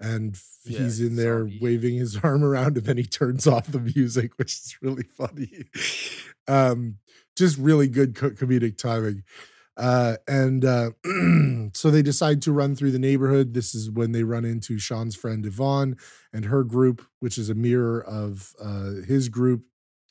and 0.02 0.38
Yeah, 0.66 0.80
he's 0.80 1.00
in 1.00 1.16
there 1.16 1.40
zombie. 1.40 1.60
waving 1.62 1.96
his 1.96 2.18
arm 2.24 2.44
around 2.44 2.78
and 2.78 2.86
then 2.86 2.98
he 2.98 3.04
turns 3.04 3.48
off 3.48 3.68
the 3.68 3.80
music 3.80 4.32
which 4.38 4.54
is 4.54 4.76
really 4.82 5.04
funny 5.04 5.66
um 6.48 6.98
just 7.38 7.58
really 7.58 7.88
good 7.88 8.16
co- 8.16 8.32
comedic 8.32 8.78
timing 8.78 9.24
uh 9.78 10.18
and 10.28 10.66
uh 10.66 10.92
so 11.74 11.90
they 11.90 12.02
decide 12.02 12.42
to 12.42 12.52
run 12.52 12.76
through 12.76 12.92
the 12.92 13.00
neighborhood 13.00 13.54
this 13.54 13.74
is 13.74 13.90
when 13.90 14.12
they 14.12 14.24
run 14.24 14.44
into 14.44 14.78
Shaun's 14.78 15.16
friend 15.16 15.46
Yvonne 15.46 15.96
and 16.34 16.46
her 16.46 16.64
group 16.64 17.06
which 17.20 17.38
is 17.38 17.50
a 17.50 17.56
mirror 17.56 18.04
of 18.04 18.54
uh 18.62 19.02
his 19.08 19.30
group 19.30 19.64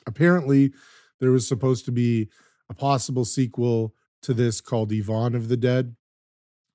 apparently 0.06 0.72
there 1.20 1.30
was 1.30 1.46
supposed 1.46 1.84
to 1.84 1.92
be 1.92 2.30
a 2.70 2.74
possible 2.74 3.24
sequel 3.26 3.94
to 4.22 4.32
this 4.32 4.60
called 4.60 4.92
Yvonne 4.92 5.34
of 5.34 5.48
the 5.48 5.56
Dead 5.56 5.94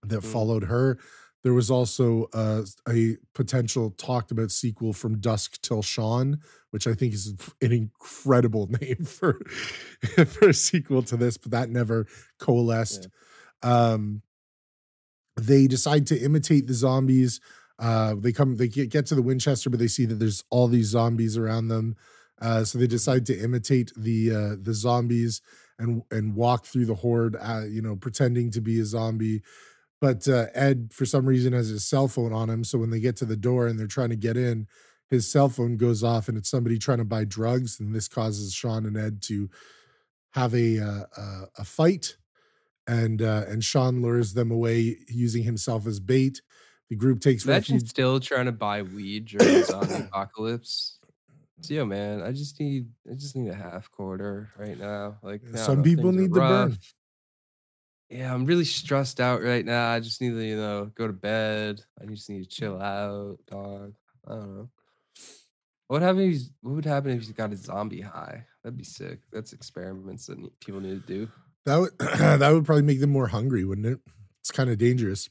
that 0.04 0.19
Mm. 0.21 0.32
followed 0.32 0.63
her. 0.65 0.99
There 1.46 1.54
was 1.54 1.70
also 1.70 2.28
uh, 2.34 2.64
a 2.90 3.18
potential 3.36 3.92
talked 3.92 4.32
about 4.32 4.50
sequel 4.50 4.94
from 4.94 5.20
Dusk 5.20 5.62
Till 5.62 5.84
Shaun, 5.84 6.40
which 6.72 6.88
I 6.88 6.96
think 6.96 7.14
is 7.14 7.36
an 7.62 7.72
incredible 7.72 8.68
name 8.82 9.06
for 9.06 9.40
for 10.26 10.50
a 10.50 10.54
sequel 10.56 11.04
to 11.04 11.16
this, 11.16 11.38
but 11.38 11.52
that 11.52 11.70
never 11.70 12.08
coalesced. 12.40 13.10
Um, 13.62 14.24
they 15.40 15.68
decide 15.68 16.08
to 16.08 16.20
imitate 16.20 16.66
the 16.66 16.74
zombies. 16.74 17.40
Uh, 17.78 18.16
they 18.18 18.32
come, 18.32 18.58
they 18.58 18.68
get, 18.68 18.90
get 18.90 19.06
to 19.06 19.16
the 19.16 19.22
Winchester, 19.22 19.70
but 19.70 19.78
they 19.78 19.86
see 19.86 20.06
that 20.06 20.16
there's 20.16 20.44
all 20.50 20.68
these 20.68 20.88
zombies 20.88 21.38
around 21.38 21.68
them. 21.68 21.96
Uh, 22.42 22.64
so 22.64 22.80
they 22.80 22.88
decide 22.88 23.24
to 23.28 23.38
imitate 23.38 23.92
the 23.96 24.32
uh, 24.32 24.56
the 24.60 24.74
zombies 24.74 25.44
and 25.78 26.02
and 26.10 26.36
walk 26.36 26.66
through 26.66 26.88
the 26.88 26.96
horde, 26.96 27.38
uh, 27.40 27.66
you 27.70 27.84
know, 27.84 27.96
pretending 27.96 28.50
to 28.50 28.62
be 28.62 28.80
a 28.80 28.86
zombie. 28.86 29.44
But 30.02 30.28
uh, 30.28 30.48
Ed, 30.54 30.90
for 30.92 31.06
some 31.06 31.26
reason, 31.26 31.54
has 31.54 31.70
his 31.70 31.88
cell 31.88 32.08
phone 32.08 32.34
on 32.34 32.50
him. 32.50 32.64
So 32.64 32.78
when 32.78 32.90
they 32.90 33.00
get 33.00 33.16
to 33.18 33.26
the 33.26 33.38
door 33.38 33.68
and 33.68 33.80
they're 33.80 33.88
trying 33.88 34.10
to 34.10 34.16
get 34.16 34.38
in, 34.38 34.68
his 35.10 35.30
cell 35.30 35.50
phone 35.50 35.78
goes 35.78 36.04
off, 36.04 36.28
and 36.28 36.38
it's 36.38 36.50
somebody 36.50 36.78
trying 36.78 36.98
to 36.98 37.06
buy 37.06 37.26
drugs, 37.26 37.80
and 37.80 37.94
this 37.94 38.08
causes 38.08 38.54
Shaun 38.54 38.86
and 38.86 38.98
Ed 38.98 39.22
to 39.24 39.50
have 40.32 40.54
a 40.54 40.80
uh, 40.80 41.04
uh, 41.16 41.46
a 41.58 41.64
fight, 41.64 42.18
and 42.88 43.22
uh, 43.22 43.44
and 43.48 43.64
Shaun 43.64 44.02
lures 44.02 44.34
them 44.34 44.52
away 44.52 44.98
using 45.08 45.44
himself 45.44 45.86
as 45.88 46.00
bait. 46.00 46.42
The 46.90 46.96
group 46.96 47.20
takes 47.20 47.46
Imagine 47.46 47.76
refuge. 47.76 47.90
still 47.90 48.20
trying 48.20 48.46
to 48.46 48.52
buy 48.52 48.82
weed 48.82 49.26
during 49.26 49.54
the 49.54 49.64
zombie 49.64 49.94
apocalypse. 50.12 51.00
So, 51.62 51.74
yo, 51.74 51.86
man, 51.86 52.22
I 52.22 52.32
just 52.32 52.60
need, 52.60 52.90
I 53.10 53.16
just 53.16 53.36
need 53.36 53.50
a 53.50 53.56
half 53.56 53.90
quarter 53.90 54.52
right 54.58 54.78
now. 54.78 55.18
Like, 55.24 55.42
Some 55.56 55.82
people 55.84 56.12
need 56.12 56.34
to 56.34 56.40
burn. 56.40 56.78
Yeah, 58.10 58.34
I'm 58.34 58.46
really 58.46 58.65
stressed 58.65 59.20
out 59.20 59.41
right 59.41 59.65
now. 59.65 59.89
I 59.91 60.00
just 60.00 60.22
need 60.22 60.32
to, 60.32 60.44
you 60.46 60.58
know, 60.58 60.91
go 60.96 61.08
to 61.08 61.13
bed. 61.13 61.82
I 62.02 62.06
just 62.06 62.30
need 62.30 62.44
to 62.44 62.50
chill 62.50 62.80
out, 62.82 63.38
dog. 63.50 63.94
I 64.28 64.32
don't 64.32 64.56
know. 64.58 64.70
What 65.88 66.02
happen 66.02 66.32
if 66.32 66.41
what 66.62 66.76
would 66.76 66.86
happen 66.86 67.12
if 67.12 67.20
he's 67.22 67.32
got 67.32 67.54
a 67.54 67.58
zombie 67.58 68.02
high? 68.02 68.46
That'd 68.63 68.78
be 68.78 68.84
sick. 68.84 69.20
That's 69.32 69.54
experiments 69.54 70.26
that 70.28 70.38
people 70.60 70.82
need 70.82 71.06
to 71.06 71.13
do. 71.13 71.32
That 71.65 71.78
would 71.78 71.91
that 72.00 72.52
would 72.52 72.65
probably 72.65 72.84
make 72.84 73.00
them 73.00 73.12
more 73.12 73.28
hungry, 73.28 73.63
wouldn't 73.65 73.88
it? 73.88 74.00
It's 74.41 74.52
kind 74.52 74.70
of 74.70 74.78
dangerous 74.78 75.30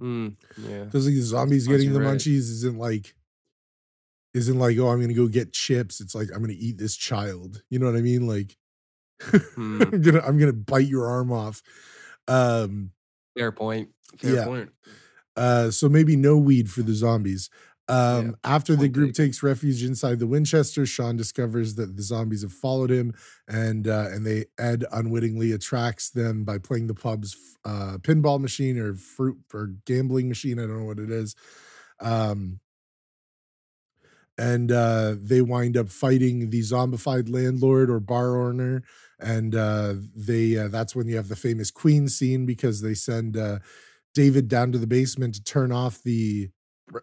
Mm, 0.00 0.36
yeah. 0.58 0.84
because 0.84 1.06
like 1.06 1.14
the 1.14 1.22
zombies 1.22 1.64
Suppose 1.64 1.78
getting 1.78 1.94
the 1.94 2.00
right. 2.02 2.16
munchies 2.18 2.50
isn't 2.50 2.76
like 2.78 3.14
isn't 4.34 4.58
like 4.58 4.76
oh 4.76 4.88
I'm 4.88 5.00
gonna 5.00 5.14
go 5.14 5.26
get 5.26 5.54
chips. 5.54 6.02
It's 6.02 6.14
like 6.14 6.28
I'm 6.34 6.42
gonna 6.42 6.52
eat 6.54 6.76
this 6.76 6.96
child. 6.96 7.62
You 7.70 7.78
know 7.78 7.86
what 7.86 7.96
I 7.96 8.02
mean? 8.02 8.26
Like 8.26 8.56
Hmm. 9.22 9.82
I'm 9.92 10.00
gonna 10.02 10.20
I'm 10.20 10.38
gonna 10.38 10.52
bite 10.52 10.86
your 10.88 11.06
arm 11.06 11.32
off. 11.32 11.62
Um. 12.28 12.92
Fair 13.36 13.52
point. 13.52 13.90
Fair 14.18 14.34
Yeah. 14.34 14.44
point. 14.44 14.70
Uh, 15.36 15.70
so 15.70 15.88
maybe 15.88 16.16
no 16.16 16.36
weed 16.38 16.70
for 16.70 16.82
the 16.82 16.94
zombies. 16.94 17.50
Um, 17.88 18.26
Yeah, 18.26 18.32
after 18.42 18.74
the 18.74 18.88
group 18.88 19.14
takes 19.14 19.42
refuge 19.42 19.84
inside 19.84 20.18
the 20.18 20.26
Winchester, 20.26 20.86
Shaun 20.86 21.16
discovers 21.16 21.76
that 21.76 21.96
the 21.96 22.02
zombies 22.02 22.42
have 22.42 22.52
followed 22.52 22.90
him, 22.90 23.14
and 23.46 23.86
uh, 23.86 24.08
and 24.10 24.26
they 24.26 24.46
Ed 24.58 24.84
unwittingly 24.90 25.52
attracts 25.52 26.10
them 26.10 26.44
by 26.44 26.58
playing 26.58 26.86
the 26.88 26.94
pub's 26.94 27.36
uh, 27.64 27.98
pinball 28.00 28.40
machine 28.40 28.78
or 28.78 28.94
fruit 28.94 29.38
or 29.54 29.68
gambling 29.84 30.28
machine. 30.28 30.58
I 30.58 30.62
don't 30.62 30.78
know 30.78 30.84
what 30.84 30.98
it 30.98 31.10
is. 31.10 31.36
Um, 32.00 32.60
and 34.38 34.70
uh, 34.70 35.14
they 35.18 35.40
wind 35.40 35.76
up 35.76 35.88
fighting 35.88 36.50
the 36.50 36.60
zombified 36.60 37.30
landlord 37.32 37.90
or 37.90 38.00
bar 38.00 38.36
owner, 38.40 38.82
and 39.18 39.54
uh, 39.54 39.94
they 40.14 40.56
uh, 40.58 40.68
that's 40.68 40.94
when 40.94 41.06
you 41.08 41.16
have 41.16 41.28
the 41.28 41.36
famous 41.36 41.70
Queen 41.70 42.08
scene 42.08 42.44
because 42.46 42.80
they 42.82 42.94
send 42.94 43.36
uh, 43.36 43.58
David 44.14 44.48
down 44.48 44.72
to 44.72 44.78
the 44.78 44.86
basement 44.86 45.34
to 45.36 45.42
turn 45.42 45.72
off 45.72 46.02
the 46.02 46.50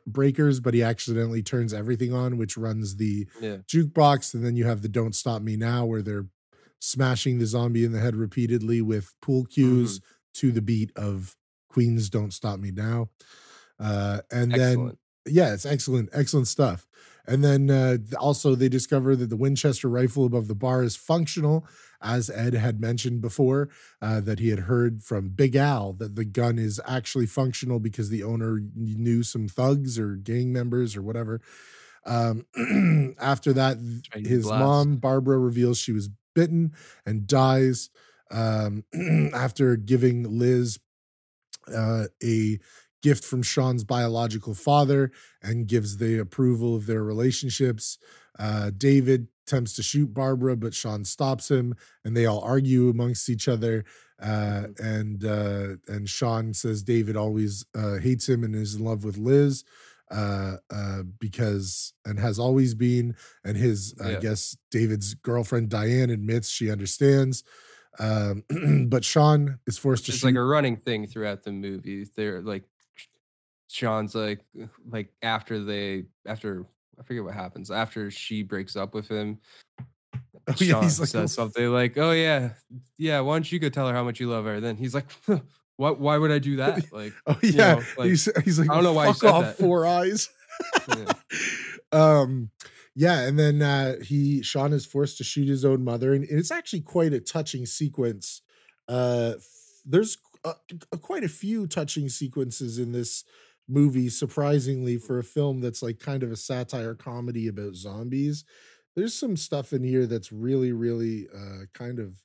breakers, 0.08 0.60
but 0.60 0.74
he 0.74 0.82
accidentally 0.84 1.44
turns 1.44 1.74
everything 1.74 2.14
on, 2.14 2.38
which 2.38 2.56
runs 2.56 2.96
the 2.98 3.28
Yeah. 3.42 3.58
jukebox, 3.68 4.34
and 4.34 4.46
then 4.46 4.56
you 4.56 4.66
have 4.66 4.82
the 4.82 4.90
"Don't 4.90 5.16
Stop 5.16 5.42
Me 5.42 5.58
Now" 5.58 5.86
where 5.86 6.02
they're 6.02 6.28
smashing 6.80 7.40
the 7.40 7.46
zombie 7.46 7.84
in 7.86 7.94
the 7.94 8.00
head 8.00 8.16
repeatedly 8.16 8.82
with 8.82 9.14
pool 9.22 9.46
cues 9.46 10.02
to 10.36 10.52
the 10.52 10.62
beat 10.62 10.92
of 10.96 11.36
Queen's 11.70 12.10
Don't 12.10 12.32
Stop 12.34 12.60
Me 12.60 12.72
Now. 12.72 13.10
Uh, 13.80 14.20
and 14.32 14.52
then, 14.54 14.98
yeah, 15.26 15.54
it's 15.54 15.66
excellent, 15.66 16.10
excellent 16.14 16.48
stuff. 16.48 16.86
And 17.26 17.44
then 17.44 17.70
uh, 17.70 17.98
also, 18.20 18.54
they 18.56 18.68
discover 18.68 19.16
that 19.16 19.30
the 19.30 19.38
Winchester 19.38 19.88
rifle 19.88 20.26
above 20.26 20.48
the 20.48 20.56
bar 20.56 20.84
is 20.84 20.96
functional, 20.96 21.66
as 22.02 22.30
Ed 22.30 22.54
had 22.54 22.82
mentioned 22.82 23.22
before, 23.22 23.70
uh, 24.02 24.20
that 24.22 24.40
he 24.40 24.50
had 24.50 24.60
heard 24.60 25.04
from 25.04 25.30
Big 25.30 25.56
Al 25.56 25.94
that 25.94 26.16
the 26.16 26.26
gun 26.26 26.60
is 26.60 26.82
actually 26.86 27.26
functional 27.26 27.80
because 27.80 28.10
the 28.10 28.24
owner 28.24 28.62
knew 28.76 29.24
some 29.24 29.48
thugs 29.48 29.98
or 29.98 30.16
gang 30.16 30.52
members 30.52 30.98
or 30.98 31.02
whatever. 31.02 31.40
Um, 32.06 32.46
after 33.20 33.54
that, 33.54 33.78
his 34.14 34.44
blast. 34.44 34.60
mom, 34.60 34.98
Barbara, 34.98 35.40
reveals 35.40 35.78
she 35.78 35.94
was 35.94 36.10
bitten 36.36 36.74
and 37.06 37.26
dies 37.26 37.90
um, 38.32 38.84
after 39.34 39.78
giving 39.78 40.40
Liz 40.40 40.80
uh, 41.74 42.06
a 42.22 42.60
gift 43.04 43.24
from 43.24 43.44
Shaun's 43.44 43.84
biological 43.84 44.56
father 44.56 45.12
and 45.42 45.68
gives 45.68 45.98
the 45.98 46.18
approval 46.18 46.76
of 46.76 46.88
their 46.88 47.04
relationships. 47.04 48.00
Uh, 48.40 48.72
David 48.76 49.28
attempts 49.46 49.74
to 49.74 49.84
shoot 49.84 50.14
Barbara, 50.14 50.56
but 50.56 50.74
Shaun 50.74 51.06
stops 51.06 51.52
him, 51.52 51.76
and 52.04 52.18
they 52.18 52.26
all 52.26 52.42
argue 52.42 52.90
amongst 52.90 53.30
each 53.30 53.48
other. 53.48 53.86
Uh, 54.20 54.68
and 54.80 55.24
uh, 55.26 55.76
and 55.88 56.10
Shaun 56.10 56.54
says 56.54 56.82
David 56.82 57.18
always 57.18 57.66
uh, 57.76 57.98
hates 57.98 58.28
him 58.28 58.44
and 58.44 58.56
is 58.56 58.76
in 58.76 58.84
love 58.84 59.04
with 59.04 59.18
Liz 59.18 59.66
uh, 60.10 60.58
uh, 60.72 61.04
because 61.20 61.94
and 62.06 62.20
has 62.20 62.40
always 62.40 62.74
been. 62.74 63.16
And 63.44 63.58
his, 63.58 63.96
I 64.04 64.16
guess, 64.16 64.56
David's 64.72 65.14
girlfriend 65.14 65.70
Diane 65.70 66.10
admits 66.10 66.50
she 66.50 66.72
understands. 66.72 67.44
Um, 68.00 68.44
but 68.88 69.04
Shaun 69.04 69.60
is 69.68 69.78
forced 69.78 70.06
to 70.06 70.12
It's 70.12 70.24
like 70.24 70.36
a 70.36 70.44
running 70.44 70.78
thing 70.78 71.06
throughout 71.08 71.44
the 71.44 71.52
movie. 71.52 72.08
They're 72.16 72.42
like 72.42 72.64
Shaun's 73.74 74.14
like 74.14 74.42
like 74.88 75.12
after 75.24 75.64
they 75.64 76.06
after 76.28 76.68
I 77.00 77.04
forget 77.04 77.24
what 77.24 77.34
happens 77.34 77.72
after 77.72 78.12
she 78.12 78.44
breaks 78.44 78.76
up 78.76 78.94
with 78.94 79.08
him. 79.10 79.40
Oh, 80.48 80.54
Shaun 80.56 80.84
he's 80.84 81.00
like, 81.00 81.10
says 81.10 81.38
"Oh, 81.40 81.44
something 81.44 81.68
like, 81.70 81.98
"Oh 81.98 82.12
yeah, 82.12 82.52
yeah. 82.98 83.22
Why 83.22 83.36
don't 83.36 83.52
you 83.52 83.58
go 83.58 83.70
tell 83.70 83.88
her 83.88 83.94
how 83.94 84.04
much 84.04 84.20
you 84.20 84.30
love 84.30 84.46
her?" 84.46 84.60
Then 84.60 84.78
he's 84.78 84.94
like, 84.94 85.10
"What? 85.78 86.00
Why 86.00 86.18
would 86.20 86.30
I 86.32 86.38
do 86.38 86.56
that?" 86.58 86.92
Like, 86.92 87.14
Oh 87.26 87.40
you 87.42 87.54
yeah, 87.54 87.76
know, 87.76 87.82
like, 87.98 88.10
he's 88.10 88.30
he's 88.44 88.60
like 88.60 88.70
I 88.70 88.76
don't 88.76 88.84
know 88.84 88.94
why 88.94 89.12
fuck 89.14 89.24
off 89.24 89.44
that." 89.46 89.58
four 89.58 89.88
eyes. 89.88 90.30
Yeah. 90.88 91.14
um 91.92 92.52
yeah, 92.96 93.22
and 93.22 93.40
then 93.40 93.62
uh 93.64 93.96
he 94.04 94.44
Shaun 94.44 94.72
is 94.72 94.86
forced 94.86 95.18
to 95.18 95.24
shoot 95.24 95.48
his 95.48 95.66
own 95.66 95.84
mother, 95.84 96.14
and 96.14 96.26
it's 96.30 96.52
actually 96.52 96.82
quite 96.82 97.14
a 97.14 97.20
touching 97.20 97.66
sequence. 97.66 98.42
Uh 98.88 99.34
there's 99.84 100.18
uh, 100.46 100.54
uh, 100.92 100.98
quite 100.98 101.24
a 101.24 101.30
few 101.30 101.66
touching 101.68 102.10
sequences 102.10 102.78
in 102.78 102.92
this 102.92 103.24
movie, 103.68 104.10
surprisingly, 104.10 104.98
for 104.98 105.20
a 105.20 105.24
film 105.24 105.62
that's 105.62 105.82
like 105.82 106.00
kind 106.00 106.24
of 106.24 106.32
a 106.32 106.36
satire 106.36 106.96
comedy 106.96 107.48
about 107.48 107.76
zombies. 107.76 108.46
There's 108.96 109.14
some 109.16 109.38
stuff 109.38 109.74
in 109.74 109.84
here 109.84 110.06
that's 110.06 110.32
really, 110.32 110.72
really 110.72 111.28
uh 111.34 111.66
kind 111.74 112.00
of 112.00 112.22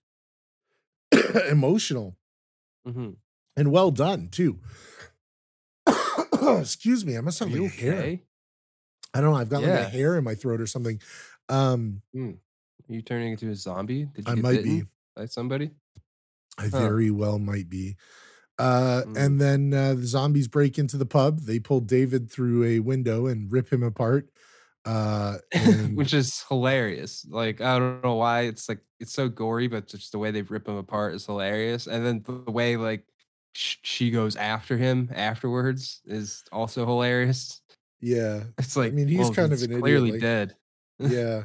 emotional 1.50 2.16
mhm. 2.84 3.16
and 3.56 3.72
well 3.72 3.90
done 3.90 4.28
too. 4.28 4.60
Excuse 6.60 7.04
me, 7.04 7.16
I 7.16 7.20
must 7.20 7.38
have 7.40 7.50
you 7.50 7.64
like 7.64 7.74
hair. 7.74 7.98
okay? 8.00 8.24
I 9.14 9.20
don't 9.20 9.32
know. 9.32 9.38
I've 9.38 9.48
got 9.50 9.62
like 9.64 9.68
Yeah. 9.68 9.80
a 9.80 9.84
hair 9.84 10.16
in 10.16 10.24
my 10.24 10.34
throat 10.34 10.60
or 10.60 10.66
something. 10.66 11.00
Um, 11.48 12.02
Are 12.14 12.94
you 12.94 13.02
turning 13.02 13.32
into 13.32 13.50
a 13.50 13.54
zombie? 13.54 14.04
Did 14.06 14.28
you 14.28 14.32
I 14.32 14.34
get 14.34 14.42
might 14.42 14.62
be. 14.62 14.84
by 15.14 15.26
somebody? 15.26 15.74
I 16.58 16.68
Huh. 16.70 16.78
very 16.78 17.10
well 17.10 17.38
might 17.38 17.68
be. 17.68 17.96
Uh, 18.58 19.02
Mm. 19.06 19.16
And 19.16 19.40
then 19.40 19.72
uh, 19.74 19.94
the 19.94 20.06
zombies 20.06 20.48
break 20.48 20.78
into 20.78 20.96
the 20.96 21.06
pub. 21.06 21.40
They 21.40 21.60
pull 21.60 21.80
David 21.80 22.30
through 22.30 22.64
a 22.64 22.80
window 22.80 23.26
and 23.26 23.50
rip 23.52 23.72
him 23.72 23.82
apart. 23.82 24.28
Uh, 24.84 25.38
and 25.52 25.96
Which 25.96 26.12
is 26.12 26.44
hilarious. 26.48 27.24
Like 27.28 27.60
I 27.60 27.78
don't 27.78 28.02
know 28.02 28.16
why 28.16 28.42
it's 28.42 28.68
like 28.68 28.80
it's 28.98 29.12
so 29.12 29.28
gory, 29.28 29.68
but 29.68 29.86
just 29.86 30.10
the 30.12 30.18
way 30.18 30.30
they 30.32 30.42
rip 30.42 30.66
him 30.66 30.76
apart 30.76 31.14
is 31.14 31.24
hilarious. 31.26 31.86
And 31.86 32.04
then 32.04 32.24
the 32.24 32.50
way 32.50 32.76
like 32.76 33.04
sh- 33.52 33.76
she 33.82 34.10
goes 34.10 34.34
after 34.34 34.76
him 34.76 35.08
afterwards 35.14 36.00
is 36.04 36.42
also 36.50 36.84
hilarious. 36.84 37.60
yeah, 38.00 38.42
It's 38.58 38.76
like 38.76 38.92
I 38.92 38.94
mean, 38.96 39.06
he's 39.08 39.20
well, 39.20 39.34
kind 39.34 39.52
of 39.52 39.58
an 39.60 39.66
idiot, 39.66 39.80
clearly 39.80 40.12
like- 40.12 40.20
dead. 40.20 40.56
yeah. 40.98 41.44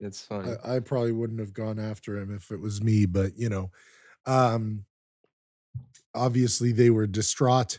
It's 0.00 0.22
funny. 0.22 0.52
I, 0.64 0.76
I 0.76 0.80
probably 0.80 1.12
wouldn't 1.12 1.40
have 1.40 1.52
gone 1.52 1.78
after 1.78 2.16
him 2.16 2.34
if 2.34 2.50
it 2.50 2.60
was 2.60 2.82
me, 2.82 3.04
but 3.04 3.36
you 3.36 3.50
know, 3.50 3.70
um, 4.24 4.85
obviously 6.16 6.72
they 6.72 6.90
were 6.90 7.06
distraught. 7.06 7.78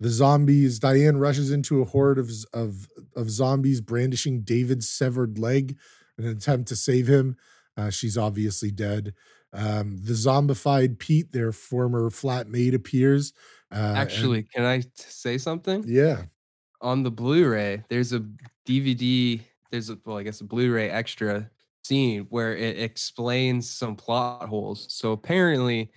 The 0.00 0.10
zombies. 0.10 0.78
Diane 0.78 1.16
rushes 1.18 1.50
into 1.50 1.80
a 1.80 1.84
horde 1.86 2.18
of 2.18 2.30
of 2.52 2.88
of 3.16 3.30
zombies, 3.30 3.80
brandishing 3.80 4.42
David's 4.42 4.88
severed 4.88 5.38
leg 5.38 5.78
in 6.18 6.24
an 6.26 6.36
attempt 6.36 6.68
to 6.68 6.76
save 6.76 7.06
him. 7.08 7.36
Uh, 7.76 7.90
she's 7.90 8.18
obviously 8.18 8.70
dead. 8.70 9.14
Um, 9.54 9.96
the 9.98 10.12
zombified 10.12 10.98
Pete, 10.98 11.32
their 11.32 11.52
former 11.52 12.10
flatmate, 12.10 12.74
appears. 12.74 13.32
Uh, 13.72 13.76
and- 13.76 13.98
Actually, 13.98 14.42
can 14.44 14.64
I 14.64 14.80
t- 14.80 14.88
say 14.96 15.38
something? 15.38 15.84
yeah, 15.86 16.24
on 16.82 17.02
the 17.02 17.10
Blu-ray, 17.10 17.84
there's 17.88 18.12
a 18.12 18.20
DVD. 18.66 19.40
There's 19.70 19.90
a 19.90 19.98
well, 20.04 20.18
I 20.18 20.22
guess 20.24 20.40
a 20.40 20.44
Blu-ray 20.44 20.90
extra 20.90 21.50
scene 21.84 22.26
where 22.30 22.56
it 22.56 22.78
explains 22.80 23.70
some 23.70 23.96
plot 23.96 24.48
holes. 24.48 24.86
So 24.92 25.12
apparently, 25.12 25.90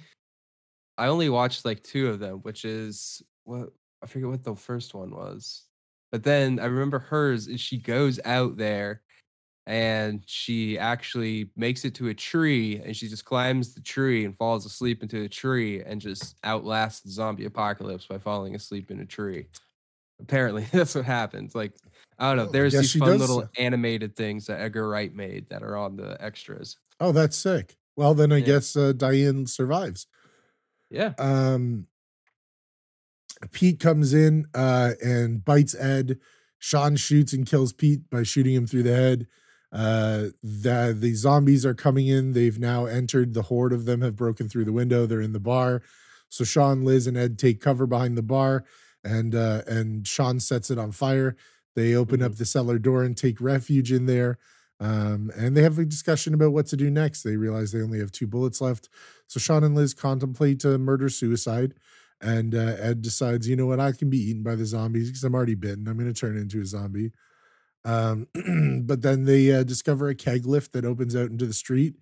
I 1.00 1.08
only 1.08 1.30
watched 1.30 1.64
like 1.64 1.82
two 1.82 2.10
of 2.10 2.20
them, 2.20 2.40
which 2.40 2.66
is 2.66 3.24
what 3.46 3.70
I 4.04 4.06
forget 4.06 4.28
what 4.30 4.44
the 4.44 4.56
first 4.56 4.94
one 4.94 5.12
was. 5.12 5.64
But 6.12 6.24
then 6.24 6.60
I 6.60 6.66
remember 6.66 7.00
hers 7.00 7.48
is 7.48 7.62
she 7.62 7.78
goes 7.78 8.20
out 8.26 8.58
there 8.58 9.02
and 9.66 10.24
she 10.26 10.78
actually 10.78 11.52
makes 11.56 11.86
it 11.86 11.96
to 11.96 12.10
a 12.10 12.14
tree 12.14 12.82
and 12.84 12.96
she 12.98 13.08
just 13.08 13.24
climbs 13.24 13.74
the 13.74 13.82
tree 13.82 14.26
and 14.26 14.36
falls 14.38 14.66
asleep 14.66 15.02
into 15.04 15.22
the 15.22 15.30
tree 15.30 15.82
and 15.84 16.02
just 16.02 16.36
outlasts 16.44 17.02
the 17.02 17.12
zombie 17.12 17.46
apocalypse 17.46 18.06
by 18.06 18.18
falling 18.18 18.56
asleep 18.56 18.92
in 18.92 19.00
a 19.00 19.06
tree. 19.06 19.46
Apparently, 20.20 20.64
that's 20.74 20.96
what 20.96 21.06
happens. 21.06 21.56
Like, 21.56 21.74
I 22.18 22.28
don't 22.30 22.38
know. 22.38 22.50
Oh, 22.50 22.52
There's 22.52 22.74
these 22.74 22.94
fun 22.96 23.12
does 23.12 23.22
little 23.22 23.50
animated 23.58 24.18
things 24.18 24.48
that 24.48 24.60
Edgar 24.60 24.90
Wright 24.90 25.14
made 25.16 25.48
that 25.48 25.64
are 25.64 25.78
on 25.78 25.96
the 25.96 26.22
extras. 26.22 26.78
Oh, 27.00 27.14
that's 27.14 27.38
sick. 27.38 27.78
Well, 27.96 28.14
then 28.14 28.34
I 28.34 28.38
Yeah. 28.38 28.46
guess 28.48 28.76
uh, 28.76 28.92
Diane 28.92 29.46
survives. 29.46 30.08
Yeah. 30.90 31.14
Um, 31.18 31.88
Pete 33.52 33.80
comes 33.80 34.14
in 34.14 34.46
uh, 34.54 34.92
and 35.04 35.44
bites 35.44 35.76
Ed. 35.76 36.20
Shaun 36.58 36.98
shoots 36.98 37.32
and 37.32 37.46
kills 37.46 37.72
Pete 37.72 38.10
by 38.10 38.24
shooting 38.24 38.54
him 38.54 38.68
through 38.68 38.84
the 38.84 38.96
head. 38.96 39.28
Uh, 39.72 40.30
the 40.42 40.96
the 40.98 41.14
zombies 41.14 41.66
are 41.66 41.76
coming 41.76 42.08
in. 42.08 42.34
They've 42.34 42.60
now 42.60 42.86
entered. 42.86 43.34
The 43.34 43.44
horde 43.44 43.72
of 43.72 43.86
them 43.86 44.02
have 44.02 44.16
broken 44.16 44.50
through 44.50 44.66
the 44.66 44.74
window. 44.74 45.06
They're 45.06 45.22
in 45.22 45.34
the 45.34 45.40
bar. 45.40 45.84
So 46.28 46.44
Shaun, 46.44 46.84
Liz, 46.84 47.08
and 47.08 47.18
Ed 47.18 47.38
take 47.40 47.62
cover 47.62 47.88
behind 47.88 48.18
the 48.18 48.24
bar, 48.24 48.66
and 49.04 49.34
uh, 49.36 49.62
and 49.68 50.08
Shaun 50.08 50.40
sets 50.40 50.70
it 50.70 50.80
on 50.80 50.92
fire. 50.92 51.36
They 51.76 51.96
open 51.96 52.22
up 52.22 52.36
the 52.36 52.46
cellar 52.46 52.80
door 52.80 53.04
and 53.04 53.16
take 53.16 53.40
refuge 53.40 53.92
in 53.92 54.06
there. 54.06 54.38
Um, 54.80 55.32
and 55.36 55.58
they 55.58 55.64
have 55.64 55.78
a 55.78 55.86
discussion 55.86 56.34
about 56.34 56.54
what 56.54 56.68
to 56.68 56.78
do 56.78 56.90
next. 56.90 57.24
They 57.24 57.36
realize 57.36 57.72
they 57.72 57.82
only 57.82 58.00
have 58.00 58.12
two 58.12 58.28
bullets 58.28 58.62
left. 58.62 58.90
So 59.28 59.40
Shaun 59.40 59.64
and 59.64 59.76
Liz 59.76 59.94
contemplate 59.94 60.64
a 60.64 60.78
murder 60.78 61.10
suicide. 61.10 61.74
And 62.22 62.54
uh, 62.56 62.76
Ed 62.80 63.02
decides, 63.02 63.48
you 63.48 63.56
know 63.56 63.66
what, 63.66 63.80
I 63.80 63.92
can 63.92 64.10
be 64.10 64.18
eaten 64.18 64.44
by 64.44 64.56
the 64.56 64.66
zombies 64.66 65.10
because 65.10 65.24
I'm 65.24 65.36
already 65.36 65.56
bitten. 65.56 65.88
I'm 65.88 65.98
going 65.98 66.12
to 66.12 66.20
turn 66.20 66.38
into 66.38 66.62
a 66.62 66.66
zombie. 66.66 67.12
Um, 67.86 68.28
but 68.86 69.02
then 69.02 69.26
they 69.26 69.52
uh, 69.54 69.64
discover 69.64 70.10
a 70.10 70.16
keg 70.16 70.46
lift 70.46 70.74
that 70.74 70.86
opens 70.86 71.16
out 71.16 71.30
into 71.30 71.46
the 71.46 71.54
street. 71.54 71.96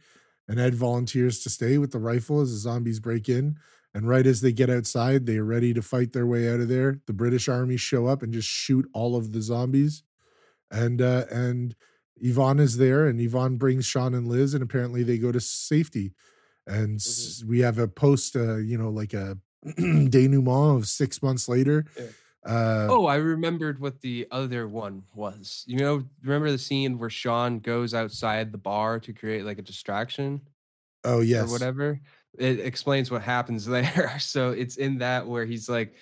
And 0.47 0.59
Ed 0.59 0.75
volunteers 0.75 1.39
to 1.43 1.49
stay 1.49 1.77
with 1.77 1.91
the 1.91 1.99
rifle 1.99 2.41
as 2.41 2.51
the 2.51 2.57
zombies 2.57 2.99
break 2.99 3.27
in. 3.27 3.57
And 3.93 4.07
right 4.07 4.25
as 4.25 4.41
they 4.41 4.51
get 4.51 4.69
outside, 4.69 5.25
they 5.25 5.37
are 5.37 5.43
ready 5.43 5.73
to 5.73 5.81
fight 5.81 6.13
their 6.13 6.25
way 6.25 6.51
out 6.51 6.59
of 6.59 6.67
there. 6.67 6.99
The 7.05 7.13
British 7.13 7.49
army 7.49 7.77
show 7.77 8.07
up 8.07 8.21
and 8.21 8.33
just 8.33 8.47
shoot 8.47 8.87
all 8.93 9.15
of 9.15 9.33
the 9.33 9.41
zombies. 9.41 10.03
And 10.69 11.01
uh, 11.01 11.25
and 11.31 11.75
Yvonne 12.21 12.59
is 12.59 12.77
there, 12.77 13.07
and 13.07 13.19
Yvonne 13.19 13.57
brings 13.57 13.85
Shaun 13.85 14.13
and 14.13 14.27
Liz, 14.27 14.53
and 14.53 14.63
apparently 14.63 15.03
they 15.03 15.17
go 15.17 15.31
to 15.31 15.39
safety. 15.39 16.13
And 16.65 16.97
s 16.97 17.43
we 17.47 17.59
have 17.61 17.79
a 17.79 17.87
post, 17.87 18.35
uh, 18.35 18.57
you 18.57 18.77
know, 18.77 18.89
like 18.89 19.13
a 19.13 19.37
denouement 19.77 20.77
of 20.77 20.87
six 20.87 21.21
months 21.21 21.47
later. 21.47 21.85
Yeah. 21.97 22.05
Uh, 22.45 22.87
Oh, 22.89 23.05
I 23.05 23.15
remembered 23.15 23.79
what 23.79 24.01
the 24.01 24.27
other 24.31 24.67
one 24.67 25.03
was. 25.15 25.63
You 25.67 25.79
know, 25.79 26.03
remember 26.23 26.51
the 26.51 26.57
scene 26.57 26.97
where 26.97 27.09
Shaun 27.09 27.59
goes 27.59 27.93
outside 27.93 28.51
the 28.51 28.57
bar 28.57 28.99
to 29.01 29.13
create 29.13 29.45
like 29.45 29.59
a 29.59 29.63
distraction 29.63 30.41
oh, 31.03 31.19
yes. 31.21 31.47
or 31.47 31.51
whatever? 31.51 31.99
It 32.37 32.59
explains 32.59 33.11
what 33.11 33.21
happens 33.21 33.65
there. 33.77 34.17
So 34.19 34.51
it's 34.51 34.77
in 34.77 34.99
that 34.99 35.27
where 35.27 35.45
he's 35.45 35.67
like 35.67 35.95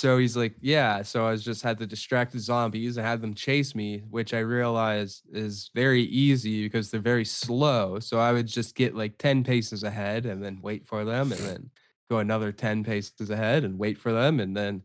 so 0.00 0.16
he's 0.16 0.34
like, 0.34 0.54
yeah. 0.62 1.02
So 1.02 1.26
I 1.26 1.30
was 1.30 1.44
just 1.44 1.62
had 1.62 1.76
the 1.76 2.38
zombies 2.38 2.96
and 2.96 3.06
had 3.06 3.20
them 3.20 3.34
chase 3.34 3.74
me, 3.74 4.02
which 4.08 4.32
I 4.32 4.38
realized 4.38 5.24
is 5.30 5.70
very 5.74 6.04
easy 6.04 6.62
because 6.62 6.90
they're 6.90 7.00
very 7.00 7.26
slow. 7.26 7.98
So 7.98 8.18
I 8.18 8.32
would 8.32 8.46
just 8.46 8.74
get 8.74 8.96
like 8.96 9.18
10 9.18 9.44
paces 9.44 9.84
ahead 9.84 10.24
and 10.24 10.42
then 10.42 10.60
wait 10.62 10.86
for 10.86 11.04
them 11.04 11.32
and 11.32 11.40
then 11.42 11.70
go 12.08 12.16
another 12.16 12.50
10 12.50 12.82
paces 12.82 13.28
ahead 13.28 13.62
and 13.62 13.78
wait 13.78 13.98
for 13.98 14.10
them 14.10 14.40
and 14.40 14.56
then, 14.56 14.82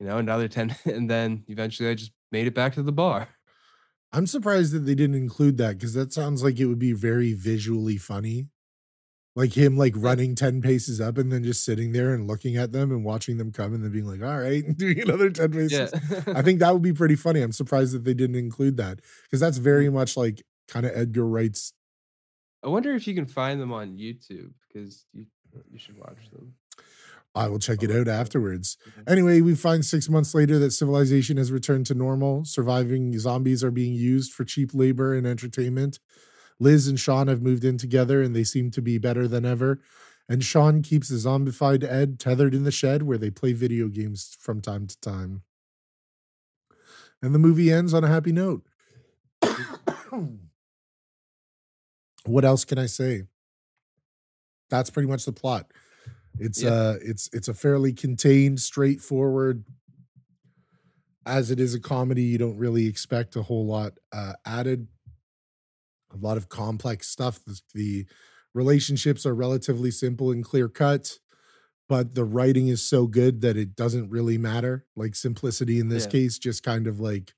you 0.00 0.06
know, 0.06 0.16
another 0.16 0.48
10. 0.48 0.74
And 0.86 1.10
then 1.10 1.44
eventually 1.48 1.90
I 1.90 1.94
just 1.94 2.12
made 2.32 2.46
it 2.46 2.54
back 2.54 2.72
to 2.76 2.82
the 2.82 2.90
bar. 2.90 3.28
I'm 4.14 4.26
surprised 4.26 4.72
that 4.72 4.86
they 4.86 4.94
didn't 4.94 5.16
include 5.16 5.58
that 5.58 5.76
because 5.76 5.92
that 5.92 6.14
sounds 6.14 6.42
like 6.42 6.58
it 6.58 6.66
would 6.66 6.78
be 6.78 6.94
very 6.94 7.34
visually 7.34 7.98
funny. 7.98 8.46
Like 9.36 9.52
him 9.56 9.76
like 9.76 9.94
running 9.96 10.36
10 10.36 10.62
paces 10.62 11.00
up 11.00 11.18
and 11.18 11.32
then 11.32 11.42
just 11.42 11.64
sitting 11.64 11.90
there 11.90 12.14
and 12.14 12.28
looking 12.28 12.56
at 12.56 12.70
them 12.70 12.92
and 12.92 13.04
watching 13.04 13.36
them 13.36 13.50
come 13.50 13.74
and 13.74 13.82
then 13.82 13.90
being 13.90 14.06
like, 14.06 14.22
all 14.22 14.38
right, 14.38 14.62
doing 14.78 15.00
another 15.00 15.28
10 15.28 15.50
paces. 15.50 15.92
Yeah. 15.92 16.22
I 16.34 16.42
think 16.42 16.60
that 16.60 16.72
would 16.72 16.82
be 16.82 16.92
pretty 16.92 17.16
funny. 17.16 17.40
I'm 17.42 17.50
surprised 17.50 17.94
that 17.94 18.04
they 18.04 18.14
didn't 18.14 18.36
include 18.36 18.76
that 18.76 19.00
because 19.24 19.40
that's 19.40 19.58
very 19.58 19.86
Mm. 19.88 19.94
much 19.94 20.16
like 20.16 20.42
kind 20.68 20.86
of 20.86 20.92
Edgar 20.94 21.26
Wright's. 21.26 21.72
I 22.62 22.68
wonder 22.68 22.94
if 22.94 23.06
you 23.08 23.14
can 23.14 23.26
find 23.26 23.60
them 23.60 23.72
on 23.72 23.96
YouTube 23.98 24.52
because 24.68 25.04
you, 25.12 25.26
you 25.70 25.78
should 25.78 25.98
watch 25.98 26.30
them. 26.32 26.54
I 27.34 27.48
will 27.48 27.58
check 27.58 27.82
it 27.82 27.90
out 27.90 28.06
afterwards. 28.06 28.76
Anyway, 29.08 29.40
we 29.40 29.56
find 29.56 29.84
six 29.84 30.08
months 30.08 30.32
later 30.36 30.60
that 30.60 30.70
civilization 30.70 31.36
has 31.36 31.50
returned 31.50 31.86
to 31.86 31.94
normal. 31.94 32.44
Surviving 32.44 33.18
zombies 33.18 33.64
are 33.64 33.72
being 33.72 33.92
used 33.94 34.32
for 34.32 34.44
cheap 34.44 34.70
labor 34.72 35.12
and 35.14 35.26
entertainment. 35.26 35.98
Liz 36.60 36.86
and 36.86 36.98
Shaun 36.98 37.28
have 37.28 37.42
moved 37.42 37.64
in 37.64 37.78
together 37.78 38.22
and 38.22 38.34
they 38.34 38.44
seem 38.44 38.70
to 38.72 38.82
be 38.82 38.98
better 38.98 39.26
than 39.28 39.44
ever. 39.44 39.80
And 40.28 40.42
Shaun 40.44 40.82
keeps 40.82 41.08
the 41.08 41.16
zombified 41.16 41.84
Ed 41.84 42.18
tethered 42.18 42.54
in 42.54 42.64
the 42.64 42.70
shed 42.70 43.02
where 43.02 43.18
they 43.18 43.30
play 43.30 43.52
video 43.52 43.88
games 43.88 44.36
from 44.40 44.60
time 44.60 44.86
to 44.86 44.98
time. 45.00 45.42
And 47.22 47.34
the 47.34 47.38
movie 47.38 47.70
ends 47.72 47.92
on 47.94 48.04
a 48.04 48.08
happy 48.08 48.32
note. 48.32 48.64
what 52.24 52.44
else 52.44 52.64
can 52.64 52.78
I 52.78 52.86
say? 52.86 53.24
That's 54.70 54.90
pretty 54.90 55.08
much 55.08 55.24
the 55.24 55.32
plot. 55.32 55.70
It's 56.38 56.62
Yeah. 56.62 56.70
uh 56.70 56.96
it's 57.00 57.28
it's 57.32 57.48
a 57.48 57.54
fairly 57.54 57.92
contained, 57.92 58.60
straightforward 58.60 59.64
as 61.26 61.50
it 61.50 61.58
is 61.58 61.74
a 61.74 61.80
comedy, 61.80 62.22
you 62.22 62.38
don't 62.38 62.58
really 62.58 62.86
expect 62.86 63.36
a 63.36 63.42
whole 63.42 63.66
lot 63.66 63.98
uh 64.12 64.34
added. 64.44 64.88
A 66.14 66.18
lot 66.18 66.36
of 66.36 66.48
complex 66.48 67.08
stuff. 67.08 67.40
The, 67.74 68.06
relationships 68.54 69.26
are 69.26 69.34
relatively 69.34 69.90
simple 69.90 70.30
and 70.30 70.44
clear 70.44 70.68
cut, 70.68 71.18
but 71.88 72.14
the 72.14 72.24
writing 72.24 72.68
is 72.68 72.82
so 72.88 73.06
good 73.06 73.40
that 73.42 73.56
it 73.56 73.76
doesn't 73.76 74.10
really 74.10 74.38
matter. 74.38 74.86
Like 74.96 75.14
simplicity 75.16 75.80
in 75.80 75.88
this 75.88 76.06
Yeah. 76.06 76.08
case 76.08 76.38
just 76.38 76.62
kind 76.62 76.86
of 76.86 77.00
like 77.00 77.34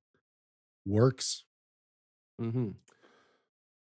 works. 0.87 1.45
Mm-hmm. 2.41 2.71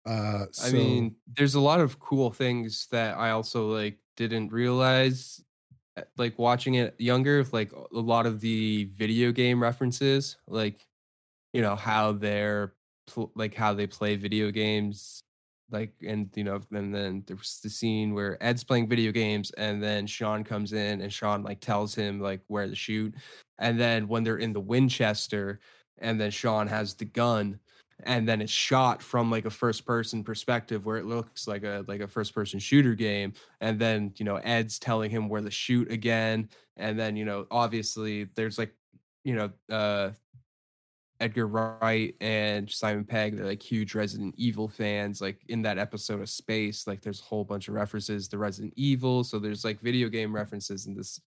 Uh 0.05 0.45
I 0.57 0.71
mean, 0.71 1.17
there's 1.27 1.55
a 1.55 1.59
lot 1.59 1.81
of 1.81 1.99
cool 1.99 2.31
things 2.31 2.87
that 2.87 3.17
I 3.17 3.31
also 3.31 3.71
like 3.71 3.99
didn't 4.15 4.51
realize 4.53 5.43
uh, 5.97 6.03
like 6.17 6.39
watching 6.39 6.75
it 6.75 6.99
younger 6.99 7.43
like 7.51 7.71
a 7.73 7.85
lot 7.91 8.25
of 8.25 8.41
the 8.41 8.85
video 8.85 9.31
game 9.31 9.61
references 9.61 10.37
like 10.47 10.87
you 11.53 11.61
know 11.61 11.75
how 11.75 12.13
they're 12.13 12.75
pl- 13.07 13.31
like 13.35 13.53
how 13.53 13.73
they 13.73 13.87
play 13.87 14.15
video 14.15 14.51
games 14.51 15.21
like 15.71 15.93
and 16.07 16.29
you 16.35 16.43
know 16.43 16.59
and 16.71 16.93
then 16.93 17.23
there's 17.25 17.59
the 17.63 17.69
scene 17.69 18.13
where 18.13 18.37
Ed's 18.41 18.63
playing 18.63 18.87
video 18.87 19.11
games 19.11 19.51
and 19.51 19.81
then 19.81 20.05
Shaun 20.05 20.43
comes 20.43 20.73
in 20.73 21.01
and 21.01 21.11
Shaun 21.11 21.43
like 21.43 21.59
tells 21.59 21.95
him 21.95 22.19
like 22.19 22.41
where 22.47 22.67
to 22.67 22.75
shoot 22.75 23.15
and 23.57 23.79
then 23.79 24.07
when 24.07 24.23
they're 24.23 24.37
in 24.37 24.53
the 24.53 24.59
Winchester 24.59 25.59
and 25.97 26.21
then 26.21 26.29
Shaun 26.29 26.67
has 26.67 26.93
the 26.93 27.05
gun 27.05 27.59
and 28.03 28.27
then 28.27 28.41
it's 28.41 28.51
shot 28.51 29.01
from 29.01 29.31
like 29.31 29.45
a 29.45 29.49
first 29.49 29.85
person 29.85 30.23
perspective 30.23 30.85
where 30.85 30.97
it 30.97 31.05
looks 31.05 31.47
like 31.47 31.63
a 31.63 31.83
like 31.87 32.01
a 32.01 32.07
first 32.07 32.33
person 32.35 32.59
shooter 32.59 32.93
game 32.93 33.33
and 33.61 33.79
then 33.79 34.13
you 34.17 34.25
know 34.25 34.35
ed's 34.37 34.77
telling 34.79 35.09
him 35.09 35.29
where 35.29 35.41
to 35.41 35.49
shoot 35.49 35.89
again 35.91 36.49
and 36.77 36.99
then 36.99 37.15
you 37.15 37.23
know 37.25 37.47
obviously 37.49 38.25
there's 38.35 38.57
like 38.57 38.73
you 39.23 39.33
know 39.35 39.49
uh 39.73 40.11
edgar 41.21 41.47
wright 41.47 42.15
and 42.19 42.69
simon 42.69 43.05
pegg 43.05 43.37
they're 43.37 43.45
like 43.45 43.61
huge 43.61 43.95
resident 43.95 44.33
evil 44.37 44.67
fans 44.67 45.21
like 45.21 45.39
in 45.47 45.61
that 45.61 45.77
episode 45.77 46.19
of 46.21 46.29
space 46.29 46.87
like 46.87 47.01
there's 47.01 47.21
a 47.21 47.23
whole 47.23 47.43
bunch 47.43 47.67
of 47.67 47.73
references 47.73 48.27
to 48.27 48.37
resident 48.37 48.73
evil 48.75 49.23
so 49.23 49.39
there's 49.39 49.63
like 49.63 49.79
video 49.79 50.09
game 50.09 50.35
references 50.35 50.87
in 50.87 50.95
this 50.95 51.21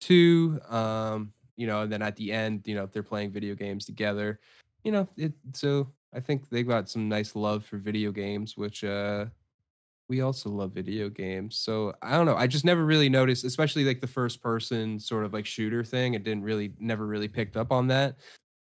too 0.00 0.58
um 0.68 1.32
you 1.56 1.66
know 1.66 1.82
and 1.82 1.92
then 1.92 2.02
at 2.02 2.16
the 2.16 2.32
end 2.32 2.62
you 2.66 2.74
know 2.74 2.86
they're 2.92 3.02
playing 3.02 3.30
video 3.32 3.54
games 3.54 3.84
together. 3.84 4.40
You 4.84 4.92
know 4.92 5.08
it 5.16 5.32
so 5.52 5.90
i 6.14 6.20
think 6.20 6.48
they 6.48 6.62
got 6.62 6.88
some 6.88 7.08
nice 7.08 7.34
love 7.34 7.64
for 7.64 7.76
video 7.78 8.12
games 8.12 8.56
which 8.56 8.84
uh 8.84 9.26
we 10.08 10.20
also 10.20 10.48
love 10.50 10.70
video 10.72 11.08
games. 11.08 11.56
So 11.58 11.92
i 12.02 12.12
don't 12.12 12.26
know 12.26 12.36
i 12.36 12.46
just 12.46 12.64
never 12.64 12.84
really 12.84 13.08
noticed 13.08 13.44
especially 13.44 13.84
like 13.84 14.00
the 14.00 14.06
first 14.06 14.40
person 14.42 15.00
sort 15.00 15.24
of 15.24 15.32
like 15.32 15.46
shooter 15.46 15.82
thing 15.82 16.14
it 16.14 16.22
didn't 16.22 16.44
really 16.44 16.72
never 16.78 17.06
really 17.06 17.28
picked 17.28 17.56
up 17.56 17.72
on 17.72 17.88
that 17.88 18.16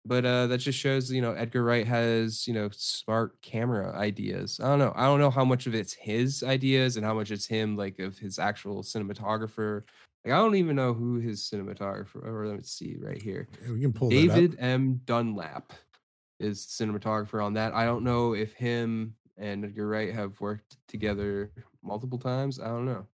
but 0.06 0.24
uh 0.24 0.46
that 0.46 0.58
just 0.58 0.78
shows 0.78 1.10
you 1.10 1.22
know 1.22 1.32
edgar 1.32 1.64
wright 1.64 1.86
has 1.86 2.46
you 2.46 2.54
know 2.54 2.68
smart 2.72 3.40
camera 3.42 3.96
ideas 3.96 4.60
i 4.62 4.66
don't 4.66 4.78
know 4.78 4.92
i 4.96 5.04
don't 5.04 5.20
know 5.20 5.30
how 5.30 5.44
much 5.44 5.66
of 5.66 5.74
it's 5.74 5.92
his 5.94 6.42
ideas 6.42 6.96
and 6.96 7.06
how 7.06 7.14
much 7.14 7.30
it's 7.30 7.46
him 7.46 7.76
like 7.76 7.98
of 7.98 8.18
his 8.18 8.38
actual 8.38 8.82
cinematographer 8.82 9.82
like 10.24 10.34
i 10.34 10.36
don't 10.36 10.56
even 10.56 10.76
know 10.76 10.92
who 10.92 11.16
his 11.16 11.40
cinematographer 11.42 12.24
or 12.24 12.46
let's 12.46 12.70
see 12.70 12.96
right 13.00 13.22
here 13.22 13.48
yeah, 13.64 13.72
we 13.72 13.80
can 13.80 13.92
pull. 13.92 14.10
David 14.10 14.56
M. 14.58 15.00
Dunlop 15.04 15.72
is 16.40 16.66
cinematographer 16.66 17.42
on 17.42 17.54
that. 17.54 17.72
I 17.74 17.84
don't 17.84 18.04
know 18.04 18.34
if 18.34 18.52
him 18.54 19.14
and 19.36 19.64
Edgar 19.64 19.88
Wright 19.88 20.14
have 20.14 20.40
worked 20.40 20.76
together 20.88 21.50
multiple 21.82 22.18
times. 22.18 22.60
I 22.60 22.66
don't 22.66 22.86
know. 22.86 23.06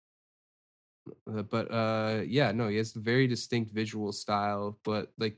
Uh, 1.28 1.42
but 1.44 1.72
uh 1.72 2.22
yeah, 2.26 2.52
no, 2.52 2.68
he 2.68 2.78
has 2.78 2.96
a 2.96 3.00
very 3.00 3.28
distinct 3.28 3.72
visual 3.72 4.12
style, 4.12 4.78
but 4.84 5.12
like 5.18 5.38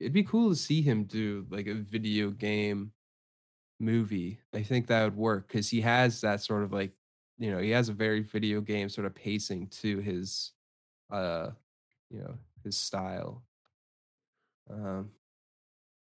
it'd 0.00 0.12
be 0.12 0.24
cool 0.24 0.50
to 0.50 0.56
see 0.56 0.82
him 0.82 1.04
do 1.04 1.46
like 1.50 1.66
a 1.66 1.74
video 1.74 2.30
game 2.30 2.92
movie. 3.80 4.40
I 4.54 4.62
think 4.62 4.88
that 4.88 5.04
would 5.04 5.16
work 5.16 5.48
cuz 5.48 5.70
he 5.70 5.82
has 5.82 6.20
that 6.22 6.42
sort 6.42 6.64
of 6.64 6.72
like, 6.72 6.94
you 7.38 7.50
know, 7.50 7.58
he 7.60 7.70
has 7.70 7.88
a 7.88 7.94
very 7.94 8.20
video 8.22 8.60
game 8.60 8.88
sort 8.88 9.06
of 9.06 9.14
pacing 9.14 9.68
to 9.68 9.98
his 10.00 10.52
uh 11.10 11.52
you 12.10 12.20
know, 12.20 12.38
his 12.64 12.76
style. 12.78 13.44
Um 14.70 15.12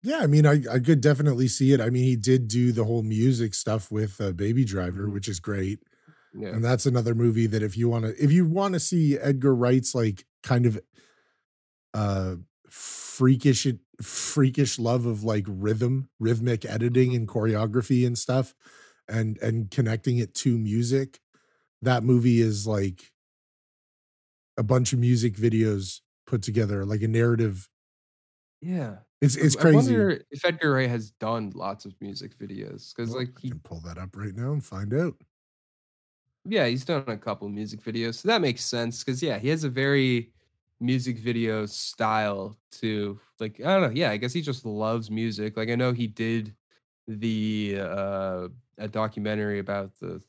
Yeah, 0.03 0.19
I 0.19 0.27
mean, 0.27 0.45
I, 0.45 0.61
I 0.71 0.79
could 0.79 1.01
definitely 1.01 1.47
see 1.47 1.73
it. 1.73 1.81
I 1.81 1.89
mean, 1.89 2.03
he 2.03 2.15
did 2.15 2.47
do 2.47 2.71
the 2.71 2.85
whole 2.85 3.03
music 3.03 3.53
stuff 3.53 3.91
with 3.91 4.21
uh, 4.21 4.31
Baby 4.31 4.63
Driver, 4.63 5.09
Mhm. 5.09 5.11
which 5.11 5.27
is 5.27 5.39
great. 5.39 5.79
yeah. 6.33 6.55
And 6.55 6.63
that's 6.63 6.85
another 6.85 7.15
movie 7.15 7.47
that 7.47 7.63
if 7.63 7.77
you 7.77 7.89
want 7.89 8.05
to, 8.05 8.23
if 8.23 8.31
you 8.31 8.47
want 8.47 8.75
to 8.75 8.79
see 8.79 9.17
Edgar 9.17 9.55
Wright's 9.55 9.95
like 9.95 10.25
kind 10.43 10.65
of 10.65 10.79
uh 11.93 12.35
freakish, 12.69 13.67
freakish 14.01 14.79
love 14.79 15.05
of 15.05 15.23
like 15.23 15.45
rhythm, 15.47 16.09
rhythmic 16.19 16.65
editing 16.65 17.11
mm-hmm. 17.11 17.15
and 17.15 17.27
choreography 17.27 18.05
and 18.05 18.17
stuff, 18.17 18.53
and 19.07 19.37
and 19.39 19.71
connecting 19.71 20.17
it 20.17 20.33
to 20.35 20.57
music, 20.57 21.19
that 21.81 22.03
movie 22.03 22.41
is 22.41 22.67
like 22.67 23.13
a 24.57 24.63
bunch 24.63 24.93
of 24.93 24.99
music 24.99 25.35
videos 25.35 26.01
put 26.25 26.41
together, 26.41 26.85
like 26.85 27.01
a 27.01 27.07
narrative. 27.07 27.69
Yeah. 28.61 28.99
It's 29.21 29.35
it's 29.35 29.55
I 29.57 29.61
crazy. 29.61 29.75
wonder 29.75 30.21
if 30.31 30.45
Edgar 30.45 30.71
Wright 30.73 30.89
has 30.89 31.11
done 31.11 31.51
lots 31.51 31.85
of 31.85 31.99
music 32.01 32.37
videos 32.37 32.93
because, 32.95 33.15
Well, 33.15 33.17
like, 33.17 33.29
I 33.43 33.49
can 33.49 33.59
pull 33.59 33.81
that 33.81 33.97
up 33.97 34.15
right 34.15 34.35
now 34.35 34.51
and 34.53 34.63
find 34.63 34.93
out. 34.93 35.15
yeah, 36.45 36.65
he's 36.67 36.85
done 36.85 37.03
a 37.07 37.17
couple 37.17 37.49
music 37.49 37.81
videos, 37.81 38.15
so 38.15 38.27
that 38.29 38.41
makes 38.41 38.63
sense. 38.63 39.03
Because 39.03 39.21
yeah, 39.21 39.37
he 39.39 39.49
has 39.49 39.63
a 39.63 39.69
very 39.69 40.31
music 40.79 41.17
video 41.19 41.65
style 41.65 42.57
to, 42.71 43.19
like, 43.39 43.59
I 43.59 43.73
don't 43.73 43.81
know. 43.81 43.95
Yeah, 43.95 44.11
I 44.11 44.17
guess 44.17 44.33
he 44.33 44.41
just 44.41 44.65
loves 44.65 45.09
music. 45.09 45.57
Like, 45.57 45.69
I 45.69 45.75
know 45.75 45.91
he 45.93 46.07
did 46.07 46.55
the 47.07 47.77
uh 47.79 48.47
a 48.77 48.87
documentary 48.87 49.59
about 49.59 49.91
the 49.99 50.21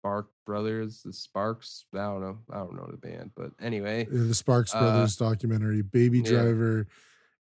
Spark 0.00 0.30
Brothers, 0.46 1.02
the 1.02 1.12
Sparks. 1.12 1.84
I 1.92 1.98
don't 1.98 2.20
know. 2.22 2.38
I 2.50 2.58
don't 2.58 2.74
know 2.76 2.88
the 2.90 2.96
band, 2.96 3.32
but 3.36 3.50
anyway, 3.60 4.06
Uh, 4.06 4.28
the 4.28 4.34
Sparks 4.34 4.74
Uh, 4.74 4.80
Brothers 4.80 5.16
documentary, 5.16 5.82
Baby 5.82 6.20
yeah. 6.20 6.30
Driver, 6.30 6.86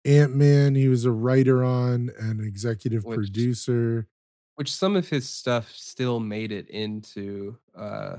Ant 0.06 0.36
Man. 0.36 0.76
He 0.76 0.88
was 0.88 1.04
a 1.04 1.12
writer 1.12 1.64
on 1.64 2.10
and 2.20 2.40
executive 2.42 3.04
Which- 3.04 3.16
producer. 3.18 4.08
which 4.56 4.72
some 4.72 4.96
of 4.96 5.10
his 5.10 5.28
stuff 5.28 5.74
still 5.76 6.22
made 6.22 6.52
it 6.54 6.70
into 6.70 7.58
uh 7.76 8.18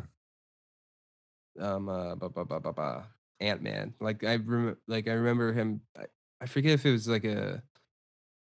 um 1.58 1.88
uh 1.88 2.14
ba, 2.16 2.28
ba, 2.28 2.44
ba, 2.60 3.06
ba, 3.40 3.44
Ant-Man. 3.44 3.94
Like 4.00 4.24
I 4.24 4.36
rem- 4.36 4.76
like 4.88 5.08
I 5.08 5.12
remember 5.12 5.52
him 5.52 5.80
I, 5.98 6.04
I 6.40 6.46
forget 6.46 6.72
if 6.72 6.86
it 6.86 6.92
was 6.92 7.08
like 7.08 7.24
a 7.24 7.62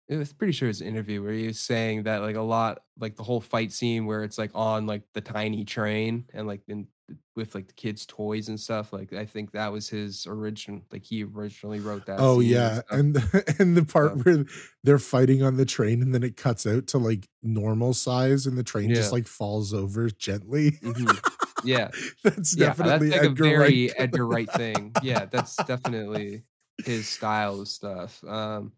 it 0.09 0.17
was 0.17 0.33
pretty 0.33 0.53
sure 0.53 0.67
it 0.67 0.71
was 0.71 0.81
an 0.81 0.89
interview 0.89 1.23
where 1.23 1.33
he 1.33 1.47
was 1.47 1.61
saying 1.61 2.03
that 2.03 2.21
like 2.23 2.35
a 2.37 2.43
lot 2.43 2.81
like 2.99 3.15
the 3.17 3.23
whole 3.23 3.41
fight 3.41 3.73
scene 3.73 4.07
where 4.07 4.25
it's 4.25 4.39
like 4.39 4.51
on 4.55 4.87
like 4.87 5.03
the 5.15 5.21
tiny 5.21 5.65
train 5.65 6.25
and 6.35 6.47
like 6.49 6.63
in 6.69 6.89
with 7.35 7.57
like 7.57 7.67
the 7.67 7.73
kids' 7.75 8.07
toys 8.07 8.49
and 8.49 8.59
stuff. 8.61 8.93
Like 8.93 9.13
I 9.13 9.25
think 9.25 9.51
that 9.53 9.73
was 9.73 9.89
his 9.89 10.27
origin. 10.27 10.83
Like 10.93 11.05
he 11.05 11.25
originally 11.25 11.81
wrote 11.81 12.07
that. 12.07 12.19
Oh 12.21 12.39
yeah, 12.41 12.75
stuff. 12.75 12.85
and 12.91 13.15
the, 13.15 13.55
and 13.59 13.77
the 13.77 13.85
part 13.85 14.17
Yeah. 14.17 14.23
where 14.23 14.45
they're 14.85 14.99
fighting 15.01 15.43
on 15.43 15.57
the 15.57 15.65
train, 15.65 16.03
and 16.03 16.15
then 16.15 16.23
it 16.23 16.37
cuts 16.37 16.67
out 16.67 16.87
to 16.89 16.99
like 16.99 17.29
normal 17.43 17.95
size, 17.95 18.47
and 18.47 18.57
the 18.59 18.63
train 18.63 18.95
just 18.95 19.13
like 19.13 19.27
falls 19.27 19.73
over 19.75 20.09
gently. 20.11 20.73
Mhm. 20.83 21.19
yeah, 21.65 21.91
that's 22.23 22.57
yeah, 22.57 22.67
definitely 22.67 23.09
that's 23.11 23.11
like 23.11 23.23
Edgar 23.23 23.49
a 23.49 23.53
very 23.55 23.55
Wright. 23.55 23.93
Edgar 23.97 24.27
Wright 24.27 24.51
thing. 24.51 24.97
Yeah, 25.03 25.27
that's 25.27 25.63
definitely 25.65 26.45
his 26.85 27.09
style 27.09 27.61
of 27.61 27.69
stuff. 27.69 28.23
Um, 28.25 28.73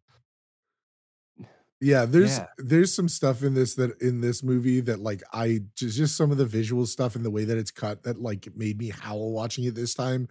Yeah, 1.81 2.05
there's 2.05 2.39
Yeah. 2.39 2.47
there's 2.59 2.95
some 2.95 3.09
stuff 3.09 3.43
in 3.43 3.55
this 3.55 3.75
that 3.75 4.01
in 4.01 4.21
this 4.21 4.43
movie 4.43 4.81
that 4.83 5.01
like 5.01 5.23
I 5.33 5.61
just 5.75 5.97
just 5.97 6.17
some 6.17 6.31
of 6.31 6.39
the 6.39 6.47
visual 6.47 6.87
stuff 6.87 7.17
and 7.17 7.25
the 7.25 7.31
way 7.31 7.45
that 7.45 7.59
it's 7.59 7.73
cut 7.73 8.05
that 8.05 8.21
like 8.21 8.49
made 8.55 8.79
me 8.79 8.91
howl 8.91 9.33
watching 9.33 9.65
it 9.65 9.75
this 9.75 9.95
time. 9.95 10.29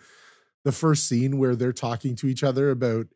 The 0.64 0.72
first 0.72 1.08
scene 1.08 1.38
where 1.40 1.56
they're 1.56 1.74
talking 1.74 2.16
to 2.18 2.28
each 2.28 2.44
other 2.44 2.70
about 2.72 3.08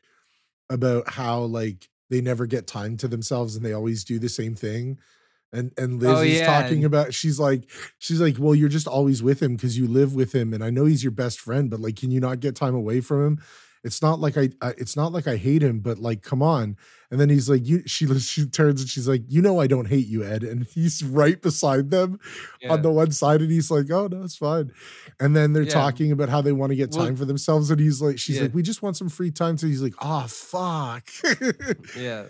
about 0.70 1.10
how 1.10 1.42
like 1.42 1.90
they 2.10 2.22
never 2.22 2.46
get 2.46 2.68
time 2.68 2.98
to 2.98 3.08
themselves 3.08 3.56
and 3.56 3.66
they 3.66 3.74
always 3.74 4.04
do 4.04 4.20
the 4.20 4.30
same 4.30 4.56
thing. 4.56 5.00
And 5.54 5.72
and 5.78 6.02
oh, 6.04 6.08
Liz 6.08 6.18
Oh, 6.18 6.22
is 6.22 6.40
yeah, 6.40 6.62
talking 6.62 6.84
about 6.86 7.14
she's 7.14 7.40
like 7.40 7.70
she's 7.98 8.20
like, 8.20 8.36
"Well, 8.38 8.56
you're 8.56 8.70
just 8.70 8.88
always 8.88 9.24
with 9.24 9.42
him 9.42 9.56
because 9.56 9.78
you 9.78 9.88
live 9.88 10.14
with 10.14 10.34
him 10.34 10.54
and 10.54 10.64
I 10.64 10.70
know 10.70 10.86
he's 10.86 11.04
your 11.04 11.12
best 11.12 11.40
friend, 11.40 11.70
but 11.70 11.80
like 11.80 11.96
can 11.96 12.12
you 12.12 12.20
not 12.20 12.40
get 12.42 12.56
time 12.56 12.76
away 12.76 13.02
from 13.02 13.26
him?" 13.26 13.40
It's 13.84 14.02
not 14.02 14.20
like 14.20 14.36
I, 14.36 14.50
I 14.64 14.70
it's 14.80 14.96
not 14.98 15.12
like 15.14 15.28
I 15.28 15.38
hate 15.38 15.62
him, 15.62 15.80
but 15.80 16.00
like 16.00 16.24
come 16.24 16.42
on. 16.42 16.76
And 17.12 17.22
then 17.22 17.30
he's 17.30 17.48
like, 17.48 17.66
"You." 17.68 17.84
She 17.88 18.08
she 18.20 18.48
turns 18.48 18.82
and 18.82 18.90
she's 18.90 19.08
like, 19.08 19.22
"You 19.28 19.44
know, 19.44 19.60
I 19.62 19.68
don't 19.68 19.86
hate 19.88 20.08
you, 20.08 20.24
Ed." 20.26 20.42
And 20.44 20.66
he's 20.74 21.04
right 21.04 21.40
beside 21.40 21.92
them 21.92 22.20
yeah. 22.60 22.74
on 22.74 22.82
the 22.82 22.90
one 22.90 23.12
side, 23.12 23.42
and 23.42 23.52
he's 23.52 23.70
like, 23.70 23.90
"Oh 23.92 24.08
no, 24.08 24.24
it's 24.24 24.38
fine." 24.38 24.72
And 25.20 25.36
then 25.36 25.54
they're 25.54 25.64
Yeah. 25.64 25.70
talking 25.70 26.12
about 26.12 26.30
how 26.30 26.42
they 26.42 26.52
want 26.52 26.72
to 26.72 26.76
get 26.76 26.92
Well- 26.96 27.06
time 27.06 27.16
for 27.16 27.26
themselves, 27.26 27.70
and 27.70 27.80
he's 27.80 28.02
like, 28.02 28.18
"She's 28.18 28.42
like, 28.42 28.56
we 28.56 28.64
just 28.64 28.82
want 28.82 28.98
some 28.98 29.08
free 29.08 29.30
time." 29.32 29.56
So 29.60 29.68
he's 29.68 29.84
like, 29.84 29.94
"Oh 30.02 30.26
fuck." 30.28 31.08
yeah, 31.96 32.26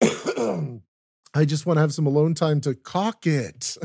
I 1.34 1.44
just 1.44 1.64
want 1.66 1.76
to 1.76 1.80
have 1.82 1.94
some 1.94 2.06
alone 2.06 2.34
time 2.34 2.60
to 2.62 2.74
cock 2.74 3.26
it. 3.26 3.76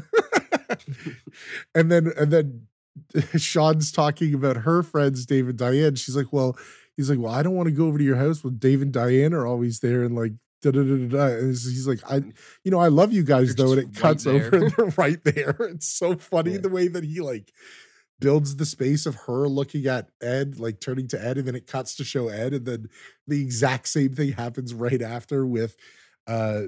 and 1.75 1.91
then 1.91 2.11
and 2.17 2.31
then 2.31 2.67
Shaun's 3.37 3.91
talking 3.91 4.33
about 4.33 4.57
her 4.57 4.83
friends, 4.83 5.25
Dave 5.25 5.49
and 5.49 5.57
Diane. 5.57 5.95
She's 5.95 6.15
like, 6.15 6.31
Well, 6.31 6.57
he's 6.95 7.09
like, 7.09 7.19
Well, 7.19 7.33
I 7.33 7.43
don't 7.43 7.55
want 7.55 7.67
to 7.67 7.73
go 7.73 7.85
over 7.87 7.97
to 7.97 8.03
your 8.03 8.15
house 8.15 8.43
with 8.43 8.59
Dave 8.59 8.81
and 8.81 8.91
Diane 8.91 9.33
are 9.33 9.45
always 9.45 9.79
there 9.79 10.03
and 10.03 10.15
like 10.15 10.33
da 10.61 10.71
da 10.71 10.81
da 10.83 11.07
da. 11.07 11.25
And 11.37 11.47
he's 11.49 11.65
he's 11.65 11.87
like, 11.87 11.99
I 12.09 12.17
you 12.63 12.71
know, 12.71 12.79
I 12.79 12.87
love 12.87 13.11
you 13.13 13.23
guys 13.23 13.53
They're 13.55 13.65
though, 13.65 13.71
and 13.73 13.81
it 13.81 13.85
right 13.85 13.95
cuts 13.95 14.23
there. 14.23 14.33
over 14.47 14.55
and 14.57 14.71
they're 14.77 14.93
right 14.97 15.23
there. 15.23 15.55
It's 15.59 15.87
so 15.87 16.15
funny 16.15 16.53
Yeah. 16.53 16.57
the 16.59 16.69
way 16.69 16.87
that 16.87 17.03
he 17.03 17.19
like 17.21 17.51
builds 18.19 18.55
the 18.55 18.65
space 18.65 19.05
of 19.05 19.15
her 19.27 19.47
looking 19.47 19.85
at 19.87 20.09
Ed, 20.21 20.57
like 20.57 20.79
turning 20.79 21.07
to 21.09 21.21
Ed, 21.23 21.37
and 21.37 21.47
then 21.47 21.55
it 21.55 21.67
cuts 21.67 21.95
to 21.95 22.05
show 22.05 22.29
Ed, 22.29 22.53
and 22.53 22.65
then 22.65 22.87
the 23.27 23.41
exact 23.41 23.89
same 23.89 24.15
thing 24.15 24.31
happens 24.31 24.73
right 24.73 25.01
after 25.01 25.45
with 25.45 25.75
uh 26.27 26.63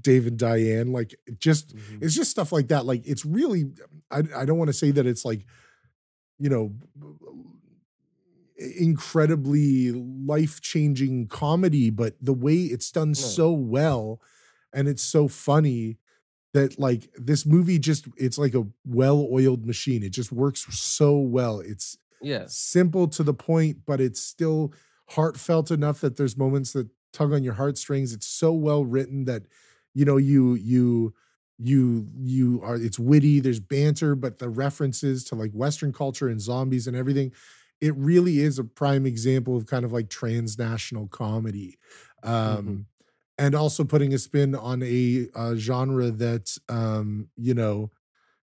Dave 0.00 0.26
and 0.26 0.38
Diane. 0.38 0.92
Like 0.92 1.14
just 1.38 1.76
Mhm. 1.76 2.02
it's 2.02 2.14
just 2.14 2.30
stuff 2.30 2.52
like 2.52 2.68
that. 2.68 2.86
Like 2.86 3.06
it's 3.06 3.24
really 3.24 3.70
I 4.10 4.18
I 4.34 4.44
don't 4.44 4.58
want 4.58 4.68
to 4.68 4.72
say 4.72 4.90
that 4.92 5.06
it's 5.06 5.24
like, 5.24 5.44
you 6.38 6.48
know, 6.50 6.72
incredibly 8.58 9.92
life-changing 9.92 11.28
comedy, 11.28 11.90
but 11.90 12.16
the 12.20 12.32
way 12.32 12.54
it's 12.56 12.90
done 12.90 13.14
so 13.14 13.52
well 13.52 14.20
and 14.72 14.88
it's 14.88 15.02
so 15.02 15.28
funny 15.28 15.98
that 16.54 16.78
like 16.78 17.10
this 17.16 17.44
movie 17.44 17.78
just 17.78 18.06
it's 18.16 18.38
like 18.38 18.54
a 18.54 18.66
well-oiled 18.86 19.66
machine. 19.66 20.02
It 20.02 20.10
just 20.10 20.32
works 20.32 20.66
so 20.70 21.18
well. 21.18 21.60
It's 21.60 21.98
yeah, 22.22 22.44
simple 22.48 23.08
to 23.08 23.22
the 23.22 23.34
point, 23.34 23.78
but 23.86 24.00
it's 24.00 24.22
still 24.22 24.72
heartfelt 25.10 25.70
enough 25.70 26.00
that 26.00 26.16
there's 26.16 26.36
moments 26.36 26.72
that 26.72 26.88
tug 27.12 27.32
on 27.32 27.42
your 27.42 27.54
heartstrings. 27.54 28.12
It's 28.12 28.26
so 28.26 28.52
well 28.52 28.84
written 28.84 29.24
that 29.26 29.42
you 29.94 30.04
know 30.04 30.16
you 30.16 30.54
you 30.54 31.14
you 31.58 32.08
you 32.18 32.60
are 32.62 32.76
it's 32.76 32.98
witty, 32.98 33.40
there's 33.40 33.60
banter, 33.60 34.14
but 34.14 34.38
the 34.38 34.48
references 34.48 35.24
to 35.24 35.34
like 35.34 35.52
Western 35.52 35.92
culture 35.92 36.28
and 36.28 36.40
zombies 36.40 36.86
and 36.86 36.96
everything, 36.96 37.32
it 37.80 37.94
really 37.96 38.40
is 38.40 38.58
a 38.58 38.64
prime 38.64 39.06
example 39.06 39.56
of 39.56 39.66
kind 39.66 39.84
of 39.84 39.92
like 39.92 40.08
transnational 40.10 41.08
comedy. 41.08 41.78
Um 42.22 42.86
and 43.38 43.54
also 43.54 43.84
putting 43.84 44.14
a 44.14 44.18
spin 44.18 44.54
on 44.54 44.82
a 44.82 45.28
uh, 45.34 45.54
genre 45.56 46.10
that 46.10 46.56
um 46.68 47.28
you 47.36 47.54
know 47.54 47.90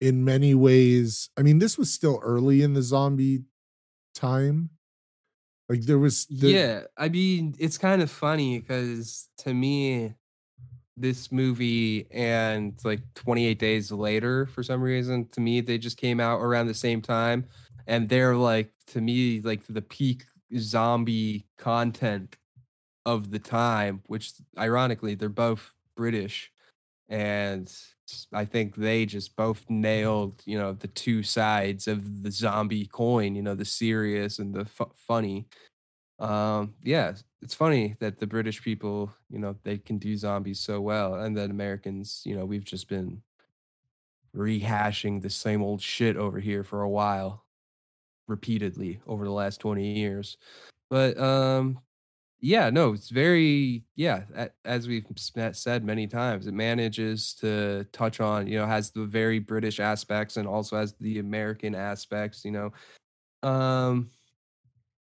in 0.02 0.24
many 0.24 0.54
ways 0.54 1.30
i 1.38 1.41
mean 1.41 1.60
this 1.60 1.78
was 1.78 1.91
still 1.91 2.20
early 2.24 2.62
in 2.62 2.74
the 2.74 2.82
zombie 2.82 3.43
time 4.16 4.72
like 5.70 5.82
there 5.82 5.99
was 5.99 6.28
yeah. 6.30 6.84
I 6.97 7.09
mean, 7.09 7.55
it's 7.59 7.78
kind 7.78 8.01
of 8.01 8.09
funny 8.09 8.59
because 8.59 9.30
to 9.39 9.53
me, 9.53 10.15
this 10.95 11.32
movie 11.32 12.07
and 12.11 12.74
like 12.84 13.01
28 13.15 13.59
Days 13.59 13.91
Later, 13.91 14.45
for 14.47 14.63
some 14.63 14.82
reason, 14.82 15.28
to 15.30 15.41
me, 15.41 15.61
they 15.61 15.78
just 15.78 15.97
came 15.97 16.20
out 16.20 16.39
around 16.39 16.68
the 16.68 16.74
same 16.74 17.01
time, 17.01 17.45
and 17.86 18.09
they're 18.09 18.36
like 18.36 18.72
to 18.88 19.01
me 19.01 19.41
like 19.41 19.61
the 19.68 19.82
peak 19.82 20.26
zombie 20.57 21.45
content 21.57 22.38
of 23.05 23.32
the 23.32 23.39
time. 23.39 24.01
Which, 24.07 24.34
ironically, 24.57 25.15
they're 25.15 25.30
both 25.30 25.74
British, 25.95 26.51
and 27.10 27.72
I 28.34 28.45
think 28.45 28.76
they 28.76 29.05
just 29.05 29.36
both 29.36 29.66
nailed, 29.70 30.41
you 30.45 30.58
know, 30.58 30.74
the 30.74 30.88
two 30.89 31.24
sides 31.24 31.88
of 31.88 32.24
the 32.24 32.32
zombie 32.32 32.86
coin. 32.88 33.36
You 33.36 33.41
know, 33.43 33.55
the 33.55 33.66
serious 33.66 34.39
and 34.39 34.53
the 34.53 34.66
fu- 34.66 34.91
funny. 34.95 35.47
Um, 36.20 36.76
yeah, 36.84 37.16
it's 37.41 37.53
funny 37.55 37.95
that 37.99 38.20
the 38.20 38.28
British 38.28 38.62
people, 38.64 39.14
you 39.30 39.39
know, 39.39 39.55
they 39.64 39.78
can 39.78 39.97
do 39.99 40.18
zombies 40.18 40.60
so 40.60 40.82
well, 40.82 41.16
and 41.16 41.38
then 41.38 41.51
Americans, 41.51 42.22
you 42.26 42.36
know, 42.36 42.45
we've 42.45 42.66
just 42.66 42.89
been 42.89 43.22
rehashing 44.36 45.22
the 45.22 45.30
same 45.30 45.62
old 45.62 45.82
shit 45.82 46.16
over 46.18 46.39
here 46.39 46.64
for 46.64 46.82
a 46.82 46.89
while, 46.89 47.45
repeatedly 48.28 49.01
over 49.08 49.26
the 49.26 49.32
last 49.32 49.60
20 49.60 49.95
years. 49.95 50.38
But 50.89 51.18
um 51.20 51.80
yeah, 52.39 52.69
no, 52.69 52.93
it's 52.93 53.09
very 53.09 53.83
yeah, 53.95 54.23
as 54.65 54.88
we've 54.88 55.05
said 55.53 55.83
many 55.83 56.07
times, 56.07 56.47
it 56.47 56.53
manages 56.53 57.33
to 57.35 57.85
touch 57.91 58.19
on, 58.19 58.47
you 58.47 58.57
know, 58.59 58.65
has 58.67 58.91
the 58.91 59.05
very 59.05 59.39
British 59.39 59.79
aspects 59.79 60.38
and 60.38 60.47
also 60.47 60.77
has 60.77 60.93
the 60.99 61.19
American 61.19 61.73
aspects, 61.75 62.45
you 62.45 62.51
know. 62.51 62.71
Um 63.47 64.09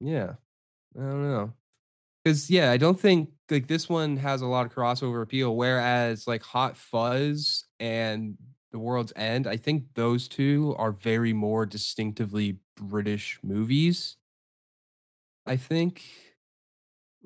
yeah. 0.00 0.34
I 0.96 1.00
don't 1.00 1.22
know. 1.22 1.52
Cuz 2.26 2.50
yeah, 2.50 2.70
I 2.72 2.78
don't 2.78 3.00
think 3.00 3.30
like 3.50 3.68
this 3.68 3.88
one 3.88 4.16
has 4.18 4.42
a 4.42 4.46
lot 4.46 4.66
of 4.66 4.74
crossover 4.74 5.22
appeal 5.22 5.56
whereas 5.56 6.26
like 6.28 6.42
Hot 6.44 6.76
Fuzz 6.76 7.66
and 7.80 8.36
The 8.72 8.78
World's 8.80 9.12
End, 9.16 9.46
I 9.48 9.56
think 9.58 9.86
those 9.94 10.28
two 10.28 10.74
are 10.78 10.92
very 10.92 11.32
more 11.34 11.66
distinctively 11.66 12.58
British 12.76 13.38
movies. 13.42 14.16
I 15.46 15.56
think 15.56 16.02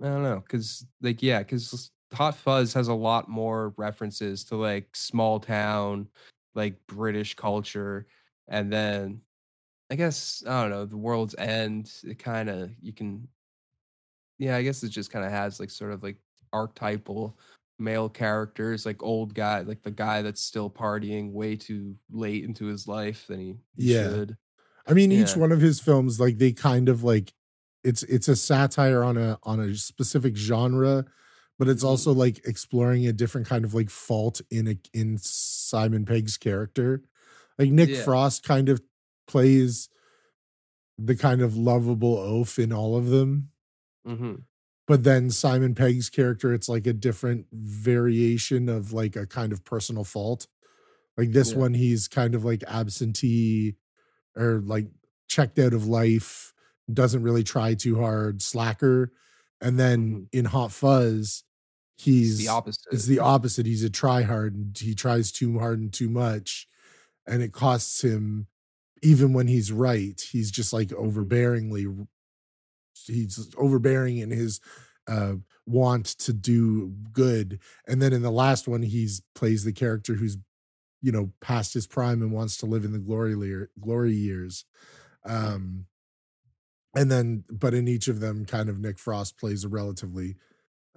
I 0.03 0.07
don't 0.07 0.23
know, 0.23 0.43
cause 0.49 0.87
like 1.01 1.23
yeah, 1.23 1.43
cause 1.45 1.91
Hot 2.13 2.35
Fuzz 2.37 2.73
has 2.75 2.89
a 2.89 2.95
lot 2.95 3.29
more 3.29 3.71
references 3.77 4.45
to 4.47 4.57
like 4.57 4.95
small 4.97 5.41
town, 5.41 6.09
like 6.55 6.85
British 6.87 7.35
culture, 7.35 8.07
and 8.49 8.73
then 8.73 9.23
I 9.91 9.97
guess 9.97 10.43
I 10.47 10.63
don't 10.63 10.71
know, 10.71 10.87
The 10.87 10.97
World's 10.99 11.35
End. 11.37 11.93
It 12.05 12.19
kind 12.19 12.51
of 12.51 12.73
you 12.83 12.93
can, 12.95 13.29
yeah, 14.39 14.57
I 14.57 14.63
guess 14.63 14.83
it 14.83 14.89
just 14.89 15.11
kind 15.11 15.25
of 15.25 15.31
has 15.31 15.61
like 15.61 15.71
sort 15.71 15.93
of 15.93 16.03
like 16.03 16.17
archetypal 16.53 17.39
male 17.79 18.09
characters, 18.09 18.87
like 18.87 19.03
old 19.03 19.35
guy, 19.35 19.61
like 19.61 19.83
the 19.83 19.91
guy 19.91 20.23
that's 20.23 20.43
still 20.43 20.71
partying 20.71 21.33
way 21.33 21.57
too 21.57 21.97
late 22.11 22.45
into 22.45 22.67
his 22.67 22.87
life 22.89 23.27
than 23.27 23.41
he, 23.41 23.57
he 23.77 23.85
Yeah. 23.85 24.03
should. 24.03 24.37
i 24.89 24.93
mean 24.95 25.13
each 25.13 25.37
one 25.37 25.53
of 25.53 25.61
his 25.61 25.81
films 25.81 26.21
like 26.21 26.39
they 26.39 26.53
kind 26.53 26.89
of 26.89 27.03
like 27.05 27.33
it's 27.85 28.03
it's 28.05 28.29
a 28.29 28.37
satire 28.37 29.05
on 29.05 29.17
a 29.17 29.39
on 29.45 29.61
a 29.61 29.75
specific 29.75 30.37
genre 30.37 31.05
but 31.59 31.69
it's 31.69 31.85
Mhm. 31.85 31.85
also 31.85 32.13
like 32.13 32.41
exploring 32.47 33.07
a 33.07 33.13
different 33.13 33.47
kind 33.47 33.65
of 33.65 33.75
like 33.75 33.91
fault 33.91 34.41
in 34.51 34.69
a 34.69 34.77
in 34.93 35.19
simon 35.19 36.05
pegg's 36.05 36.37
character 36.37 37.03
like 37.59 37.71
nick 37.71 37.95
Yeah. 37.95 37.95
frost 37.95 38.43
kind 38.45 38.69
of 38.69 38.83
plays 39.27 39.89
the 40.99 41.15
kind 41.17 41.41
of 41.43 41.57
lovable 41.57 42.17
oaf 42.17 42.59
in 42.59 42.73
all 42.73 42.97
of 42.97 43.07
them 43.09 43.51
hmm 44.05 44.47
but 44.87 45.03
then 45.05 45.31
Simon 45.31 45.75
Pegg's 45.75 46.11
character, 46.11 46.53
it's 46.53 46.69
like 46.69 46.87
a 46.87 46.93
different 46.93 47.47
variation 47.53 48.69
of 48.69 48.93
like 48.93 49.17
a 49.17 49.27
kind 49.27 49.53
of 49.53 49.65
personal 49.65 50.05
fault. 50.05 50.47
Like 51.19 51.33
this 51.33 51.55
Yeah. 51.55 51.57
one, 51.57 51.75
he's 51.75 52.09
kind 52.09 52.35
of 52.35 52.45
like 52.45 52.65
absentee 52.69 53.77
or 54.37 54.61
like 54.63 54.89
checked 55.29 55.59
out 55.61 55.75
of 55.75 55.87
life, 55.89 56.54
doesn't 56.93 57.23
really 57.23 57.45
try 57.45 57.75
too 57.75 58.01
hard, 58.01 58.43
slacker. 58.43 59.13
And 59.61 59.79
then 59.79 60.19
Mhm. 60.19 60.29
in 60.33 60.45
Hot 60.47 60.73
Fuzz, 60.73 61.45
he's 61.97 62.33
It's 62.33 62.37
the 62.37 62.49
opposite. 62.49 62.89
it's 62.91 63.07
the 63.07 63.19
opposite. 63.21 63.67
He's 63.67 63.85
a 63.85 63.91
try 63.91 64.23
hard 64.23 64.55
and 64.55 64.77
he 64.79 64.95
tries 64.95 65.33
too 65.33 65.59
hard 65.59 65.79
and 65.81 65.93
too 65.93 66.11
much, 66.11 66.69
and 67.27 67.43
it 67.43 67.53
costs 67.53 68.03
him 68.05 68.49
even 69.03 69.33
when 69.35 69.49
he's 69.49 69.73
right, 69.73 70.21
he's 70.21 70.51
just 70.51 70.73
like 70.73 70.89
overbearingly 70.91 72.07
he's 73.07 73.51
overbearing 73.57 74.19
in 74.19 74.31
his 74.31 74.61
uh 75.07 75.35
want 75.67 76.07
to 76.07 76.33
do 76.33 76.89
good 77.13 77.61
and 77.89 78.01
then 78.01 78.13
in 78.13 78.23
the 78.23 78.31
last 78.31 78.69
one 78.69 78.83
he's 78.83 79.23
plays 79.35 79.65
the 79.65 79.73
character 79.73 80.15
who's 80.15 80.39
you 81.03 81.13
know 81.13 81.33
past 81.41 81.75
his 81.75 81.87
prime 81.87 82.23
and 82.23 82.33
wants 82.33 82.57
to 82.59 82.67
live 82.67 82.85
in 82.85 82.93
the 82.93 82.99
glory 83.01 83.35
lear, 83.35 83.71
glory 83.81 84.15
years 84.15 84.65
um 85.25 85.87
and 86.97 87.11
then 87.11 87.45
but 87.51 87.75
in 87.75 87.89
each 87.89 88.09
of 88.09 88.21
them 88.21 88.45
kind 88.45 88.69
of 88.69 88.79
nick 88.79 88.99
frost 88.99 89.39
plays 89.39 89.65
a 89.65 89.69
relatively 89.69 90.37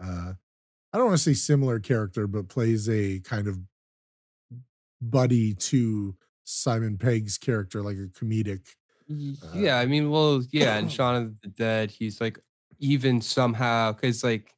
uh 0.02 0.34
i 0.94 0.98
don't 0.98 1.08
want 1.08 1.18
to 1.18 1.24
say 1.24 1.34
similar 1.34 1.80
character 1.80 2.28
but 2.28 2.48
plays 2.48 2.90
a 2.90 3.20
kind 3.22 3.48
of 3.48 3.60
buddy 5.02 5.54
to 5.54 6.16
simon 6.44 6.98
pegg's 6.98 7.38
character 7.38 7.82
like 7.82 7.98
a 7.98 8.08
comedic 8.08 8.76
uh, 9.10 9.48
Yeah, 9.54 9.80
I 9.80 9.86
mean, 9.86 10.10
well, 10.10 10.44
yeah, 10.52 10.78
in 10.78 10.90
Shaun 10.90 11.16
of 11.16 11.42
the 11.42 11.48
Dead, 11.48 11.92
he's 11.92 12.20
like 12.20 12.40
even 12.80 13.22
somehow 13.22 13.94
because 13.94 14.24
like 14.24 14.54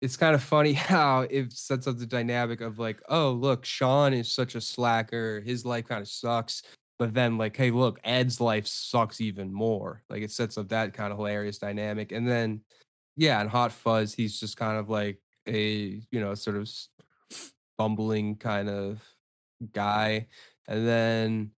it's 0.00 0.16
kind 0.16 0.34
of 0.34 0.42
funny 0.42 0.72
how 0.92 1.22
it 1.22 1.52
sets 1.52 1.86
up 1.86 1.98
the 1.98 2.06
dynamic 2.06 2.60
of 2.60 2.78
like, 2.78 3.00
oh, 3.08 3.32
look, 3.32 3.64
Shaun 3.64 4.12
is 4.14 4.32
such 4.32 4.54
a 4.54 4.60
slacker, 4.60 5.40
his 5.40 5.64
life 5.64 5.86
kind 5.86 6.02
of 6.02 6.08
sucks, 6.08 6.62
but 6.98 7.14
then 7.14 7.38
like, 7.38 7.56
hey, 7.56 7.70
look, 7.70 8.00
Ed's 8.04 8.40
life 8.40 8.66
sucks 8.66 9.20
even 9.20 9.52
more. 9.52 10.02
Like 10.10 10.22
it 10.22 10.30
sets 10.30 10.58
up 10.58 10.68
that 10.70 10.94
kind 10.94 11.12
of 11.12 11.18
hilarious 11.18 11.58
dynamic, 11.58 12.12
and 12.12 12.28
then 12.28 12.62
yeah, 13.16 13.40
in 13.40 13.48
Hot 13.48 13.72
Fuzz, 13.72 14.14
he's 14.14 14.38
just 14.40 14.56
kind 14.56 14.78
of 14.78 14.88
like 14.90 15.20
a 15.48 16.02
you 16.10 16.20
know 16.20 16.34
sort 16.34 16.56
of 16.56 16.70
bumbling 17.78 18.36
kind 18.36 18.68
of 18.68 19.06
guy, 19.72 20.28
and 20.68 20.86
then 20.86 21.52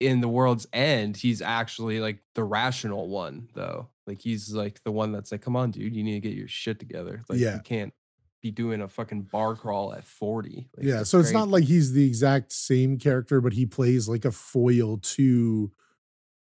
in 0.00 0.20
the 0.20 0.28
world's 0.28 0.66
end, 0.72 1.16
he's 1.16 1.42
actually 1.42 1.98
like 2.00 2.22
the 2.34 2.44
rational 2.44 3.08
one, 3.08 3.48
though. 3.54 3.90
Like 4.06 4.20
he's 4.20 4.52
like 4.54 4.82
the 4.84 4.92
one 4.92 5.12
that's 5.12 5.32
like, 5.32 5.42
come 5.42 5.56
on, 5.56 5.70
dude, 5.72 5.94
you 5.94 6.04
need 6.04 6.14
to 6.14 6.20
get 6.28 6.36
your 6.36 6.48
shit 6.48 6.78
together. 6.78 7.24
Like 7.28 7.40
Yeah. 7.40 7.54
you 7.54 7.60
can't 7.60 7.92
be 8.40 8.50
doing 8.50 8.80
a 8.80 8.88
fucking 8.88 9.22
bar 9.22 9.54
crawl 9.56 9.92
at 9.92 10.04
40. 10.04 10.68
Like, 10.76 10.86
yeah 10.86 11.02
so 11.02 11.18
it's 11.18 11.28
crazy. 11.28 11.34
not 11.34 11.48
like 11.48 11.64
he's 11.64 11.92
the 11.92 12.06
exact 12.06 12.52
same 12.52 12.98
character 12.98 13.40
but 13.40 13.52
he 13.52 13.66
plays 13.66 14.08
like 14.08 14.24
a 14.24 14.32
foil 14.32 14.98
to 14.98 15.70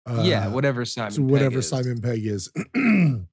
uh 0.07 0.23
yeah, 0.25 0.49
whatever 0.49 0.85
Simon. 0.85 1.13
to 1.13 1.21
Pegg 1.23 1.31
whatever 1.31 1.59
is, 1.61 1.69
simon 1.69 2.01
pegg 2.01 2.27
is 2.27 2.51
um 2.75 3.27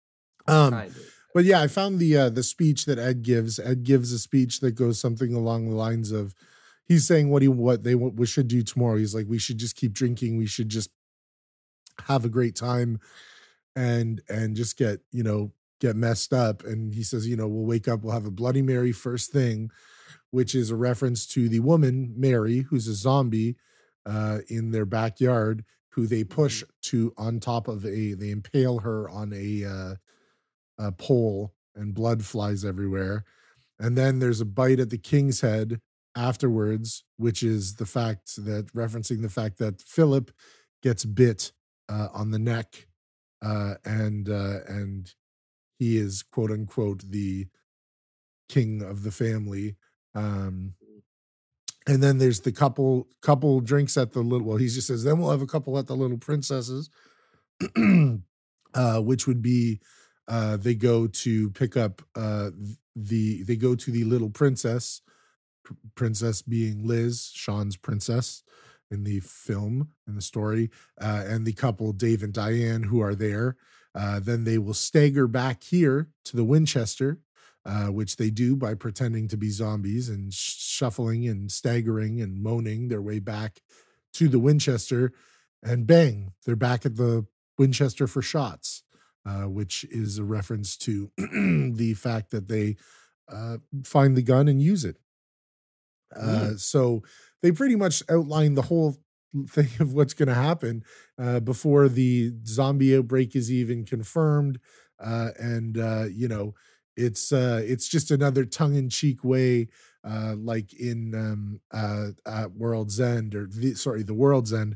kind 0.48 0.74
of. 0.88 0.98
but 1.34 1.44
yeah 1.44 1.62
i 1.62 1.68
found 1.68 2.00
the 2.00 2.16
uh 2.16 2.30
the 2.30 2.44
speech 2.44 2.86
that 2.86 2.98
ed 3.00 3.24
gives 3.24 3.60
ed 3.60 3.84
gives 3.84 4.12
a 4.14 4.20
speech 4.20 4.60
that 4.62 4.72
goes 4.72 5.00
something 5.00 5.34
along 5.34 5.70
the 5.70 5.76
lines 5.76 6.12
of 6.12 6.34
he's 6.86 7.06
saying 7.06 7.30
what 7.30 7.42
he 7.42 7.48
what 7.48 7.84
they 7.84 7.96
what 7.96 8.14
we 8.14 8.26
should 8.26 8.48
do 8.48 8.62
tomorrow 8.62 8.98
he's 8.98 9.16
like 9.16 9.28
we 9.28 9.40
should 9.40 9.58
just 9.58 9.76
keep 9.76 9.92
drinking 9.92 10.38
we 10.38 10.46
should 10.46 10.70
just 10.70 10.92
have 12.08 12.24
a 12.26 12.30
great 12.30 12.56
time 12.56 13.00
and 13.76 14.22
and 14.30 14.56
just 14.56 14.78
get 14.78 15.02
you 15.12 15.24
know 15.24 15.52
get 15.82 15.96
messed 15.96 16.32
up 16.32 16.64
and 16.64 16.94
he 16.94 17.04
says 17.04 17.28
you 17.28 17.36
know 17.36 17.48
we'll 17.48 17.66
wake 17.66 17.88
up 17.88 18.02
we'll 18.02 18.14
have 18.14 18.26
a 18.26 18.32
bloody 18.32 18.62
mary 18.62 18.94
first 18.94 19.32
thing 19.32 19.70
which 20.30 20.56
is 20.56 20.70
a 20.70 20.76
reference 20.76 21.26
to 21.26 21.50
the 21.50 21.60
woman 21.60 22.14
mary 22.16 22.60
who's 22.70 22.88
a 22.88 22.94
zombie 22.94 23.58
uh 24.06 24.40
in 24.48 24.72
their 24.72 24.86
backyard 24.86 25.66
who 25.90 26.08
they 26.08 26.24
push 26.24 26.64
to 26.82 27.14
on 27.18 27.40
top 27.40 27.68
of 27.68 27.86
a 27.86 28.14
they 28.14 28.30
impale 28.30 28.80
her 28.80 29.10
on 29.10 29.34
a 29.34 29.66
uh 29.66 29.96
a 30.82 30.92
pole 30.92 31.54
and 31.76 31.94
blood 31.94 32.26
flies 32.26 32.66
everywhere. 32.66 33.24
And 33.80 33.98
then 33.98 34.20
there's 34.20 34.42
a 34.42 34.46
bite 34.46 34.80
at 34.80 34.90
the 34.90 34.98
king's 34.98 35.42
head 35.42 35.80
afterwards 36.14 37.06
which 37.16 37.42
is 37.42 37.76
the 37.76 37.86
fact 37.86 38.36
that 38.36 38.68
referencing 38.74 39.22
the 39.22 39.30
fact 39.30 39.58
that 39.60 39.82
philip 39.82 40.30
gets 40.84 41.06
bit 41.06 41.54
uh, 41.88 42.10
on 42.14 42.32
the 42.32 42.40
neck 42.40 42.88
uh, 43.42 43.76
and 43.86 44.28
uh, 44.28 44.60
and 44.68 45.14
he 45.82 45.98
is 45.98 46.22
quote 46.22 46.52
unquote 46.52 47.10
the 47.10 47.48
king 48.48 48.84
of 48.84 49.02
the 49.02 49.10
family. 49.10 49.78
Um, 50.14 50.76
and 51.88 52.04
then 52.04 52.20
there's 52.20 52.42
the 52.42 52.52
couple 52.52 53.08
couple 53.24 53.60
drinks 53.62 53.98
at 53.98 54.12
the 54.12 54.20
little. 54.20 54.46
Well, 54.46 54.58
he 54.58 54.68
just 54.68 54.86
says 54.86 55.04
then 55.04 55.18
we'll 55.18 55.32
have 55.32 55.42
a 55.42 55.48
couple 55.48 55.80
at 55.80 55.88
the 55.88 55.96
Little 55.96 56.20
Princesses, 56.20 56.92
uh, 58.76 59.02
which 59.02 59.26
would 59.26 59.42
be 59.42 59.80
uh, 60.28 60.58
they 60.58 60.76
go 60.76 61.08
to 61.08 61.50
pick 61.50 61.76
up 61.76 62.04
uh, 62.16 62.52
the 62.96 63.42
they 63.42 63.56
go 63.56 63.74
to 63.74 63.90
the 63.90 64.04
Little 64.04 64.30
Princess, 64.30 65.02
pr- 65.64 65.74
princess 65.96 66.44
being 66.44 66.86
Liz, 66.86 67.32
Shaun's 67.34 67.76
princess 67.76 68.44
in 68.92 69.04
the 69.04 69.20
film 69.22 69.94
in 70.08 70.14
the 70.14 70.22
story, 70.22 70.70
uh, 71.02 71.24
and 71.26 71.44
the 71.44 71.54
couple 71.54 71.92
Dave 71.92 72.22
and 72.22 72.34
Diane 72.34 72.84
who 72.84 73.02
are 73.02 73.16
there. 73.16 73.58
Uh, 73.94 74.20
then 74.20 74.44
they 74.44 74.58
will 74.58 74.74
stagger 74.74 75.28
back 75.28 75.64
here 75.64 76.10
to 76.26 76.36
the 76.38 76.44
Winchester, 76.44 77.20
uh, 77.66 77.88
which 77.88 78.16
they 78.18 78.30
do 78.30 78.56
by 78.56 78.74
pretending 78.74 79.28
to 79.28 79.38
be 79.38 79.50
zombies 79.50 80.10
and 80.10 80.34
sh- 80.34 80.56
shuffling 80.58 81.28
and 81.28 81.52
staggering 81.52 82.22
and 82.22 82.42
moaning 82.42 82.88
their 82.88 83.02
way 83.02 83.20
back 83.20 83.62
to 84.14 84.28
the 84.28 84.40
Winchester. 84.40 85.12
And 85.62 85.86
bang, 85.86 86.34
they're 86.46 86.56
back 86.56 86.86
at 86.86 86.96
the 86.96 87.26
Winchester 87.58 88.08
for 88.08 88.22
shots, 88.22 88.84
uh, 89.26 89.44
which 89.44 89.84
is 89.92 90.18
a 90.18 90.24
reference 90.24 90.78
to 90.78 91.12
the 91.18 91.94
fact 91.98 92.32
that 92.32 92.48
they 92.48 92.78
uh, 93.32 93.58
find 93.84 94.16
the 94.16 94.24
gun 94.24 94.48
and 94.48 94.62
use 94.62 94.86
it. 94.86 94.98
Uh, 96.16 96.52
so 96.58 97.04
they 97.42 97.52
pretty 97.52 97.76
much 97.76 98.04
outline 98.10 98.56
the 98.56 98.64
whole 98.64 98.98
thing 99.48 99.70
of 99.80 99.94
what's 99.94 100.14
going 100.14 100.28
to 100.30 100.36
happen 100.36 100.84
uh, 101.20 101.40
before 101.40 101.88
the 101.90 102.32
zombie 102.46 102.96
outbreak 102.98 103.36
is 103.36 103.52
even 103.52 103.86
confirmed. 103.86 104.60
Uh, 105.00 105.30
and 105.40 105.78
uh, 105.78 106.06
you 106.12 106.28
know, 106.28 106.54
it's 106.96 107.32
uh, 107.32 107.62
it's 107.66 107.88
just 107.88 108.12
another 108.12 108.46
tongue-in-cheek 108.46 109.24
way, 109.24 109.68
uh, 110.04 110.36
like 110.38 110.74
in 110.74 111.16
um, 111.16 111.62
uh, 111.72 112.10
at 112.26 112.52
World's 112.52 113.00
End 113.00 113.34
or 113.34 113.48
the, 113.48 113.74
sorry, 113.76 114.04
the 114.04 114.14
World's 114.14 114.54
End. 114.54 114.76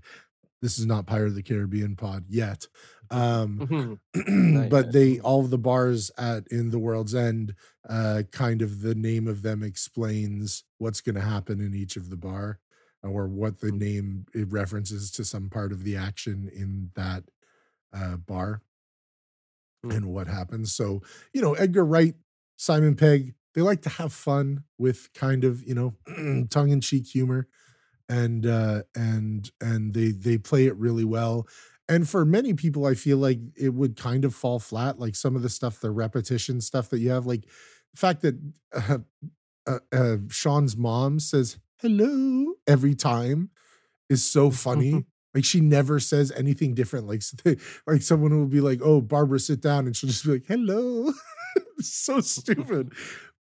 This 0.62 0.80
is 0.80 0.86
not 0.86 1.06
Pirate 1.06 1.30
of 1.30 1.36
the 1.36 1.44
Caribbean 1.44 1.96
pod 1.96 2.26
yet. 2.30 2.68
Um, 3.12 3.66
Mhm. 4.16 4.70
but 4.70 4.92
they 4.92 5.20
all 5.20 5.42
of 5.44 5.50
the 5.52 5.58
bars 5.58 6.10
at 6.18 6.48
in 6.50 6.70
the 6.72 6.80
world's 6.80 7.14
end 7.14 7.54
uh 7.88 8.24
kind 8.32 8.62
of 8.62 8.82
the 8.82 8.96
name 8.96 9.28
of 9.28 9.42
them 9.42 9.62
explains 9.64 10.64
what's 10.78 11.02
going 11.02 11.16
to 11.16 11.22
happen 11.22 11.60
in 11.62 11.74
each 11.76 11.98
of 11.98 12.10
the 12.10 12.18
bar 12.18 12.60
or 13.06 13.28
what 13.28 13.60
the 13.60 13.72
name 13.72 14.26
it 14.34 14.52
references 14.52 15.12
to 15.12 15.24
some 15.26 15.50
part 15.50 15.72
of 15.72 15.84
the 15.84 15.96
action 15.96 16.50
in 16.54 16.92
that 16.96 17.24
uh 17.94 18.18
bar 18.18 18.62
Mm. 19.86 19.98
and 19.98 20.06
what 20.14 20.28
happens 20.28 20.74
so 20.74 21.02
you 21.34 21.42
know 21.42 21.54
edgar 21.54 21.86
wright 21.86 22.16
simon 22.58 22.96
pegg 22.96 23.36
they 23.54 23.62
like 23.62 23.82
to 23.84 23.90
have 23.90 24.12
fun 24.12 24.64
with 24.78 25.14
kind 25.14 25.44
of 25.44 25.64
you 25.64 25.76
know 25.76 25.94
tongue-in-cheek 26.50 27.06
humor 27.06 27.48
and 28.10 28.46
uh 28.46 28.84
and 28.96 29.52
and 29.62 29.94
they 29.94 30.12
they 30.12 30.38
play 30.38 30.66
it 30.66 30.76
really 30.78 31.06
well 31.06 31.48
and 31.88 32.10
for 32.10 32.26
many 32.26 32.54
people 32.54 32.86
i 32.86 32.94
feel 32.96 33.18
like 33.18 33.40
it 33.56 33.74
would 33.74 33.96
kind 33.96 34.26
of 34.26 34.34
fall 34.34 34.60
flat 34.60 35.00
like 35.00 35.16
some 35.16 35.36
of 35.36 35.42
the 35.44 35.50
stuff 35.50 35.80
the 35.80 35.92
repetition 35.92 36.62
stuff 36.62 36.90
that 36.90 37.00
you 37.00 37.10
have 37.12 37.26
like 37.26 37.42
the 37.94 37.98
fact 38.00 38.22
that 38.22 38.36
uh, 38.74 38.98
uh, 39.68 39.80
uh, 39.92 40.18
shaun's 40.30 40.76
mom 40.78 41.20
says 41.20 41.58
hello. 41.82 42.54
every 42.68 42.96
time 42.96 43.50
is 44.10 44.24
so 44.24 44.52
funny. 44.52 45.06
Like 45.36 45.44
she 45.44 45.60
never 45.60 46.00
says 46.00 46.32
anything 46.32 46.74
different. 46.74 47.08
Like 47.08 47.22
like 47.86 48.02
someone 48.02 48.40
will 48.40 48.48
be 48.48 48.62
like 48.62 48.80
oh 48.82 49.02
barbara 49.02 49.38
sit 49.38 49.60
down 49.60 49.86
and 49.86 49.94
she'll 49.94 50.10
just 50.10 50.24
be 50.24 50.32
like 50.32 50.46
hello. 50.48 51.12
So 51.82 52.22
stupid. 52.22 52.94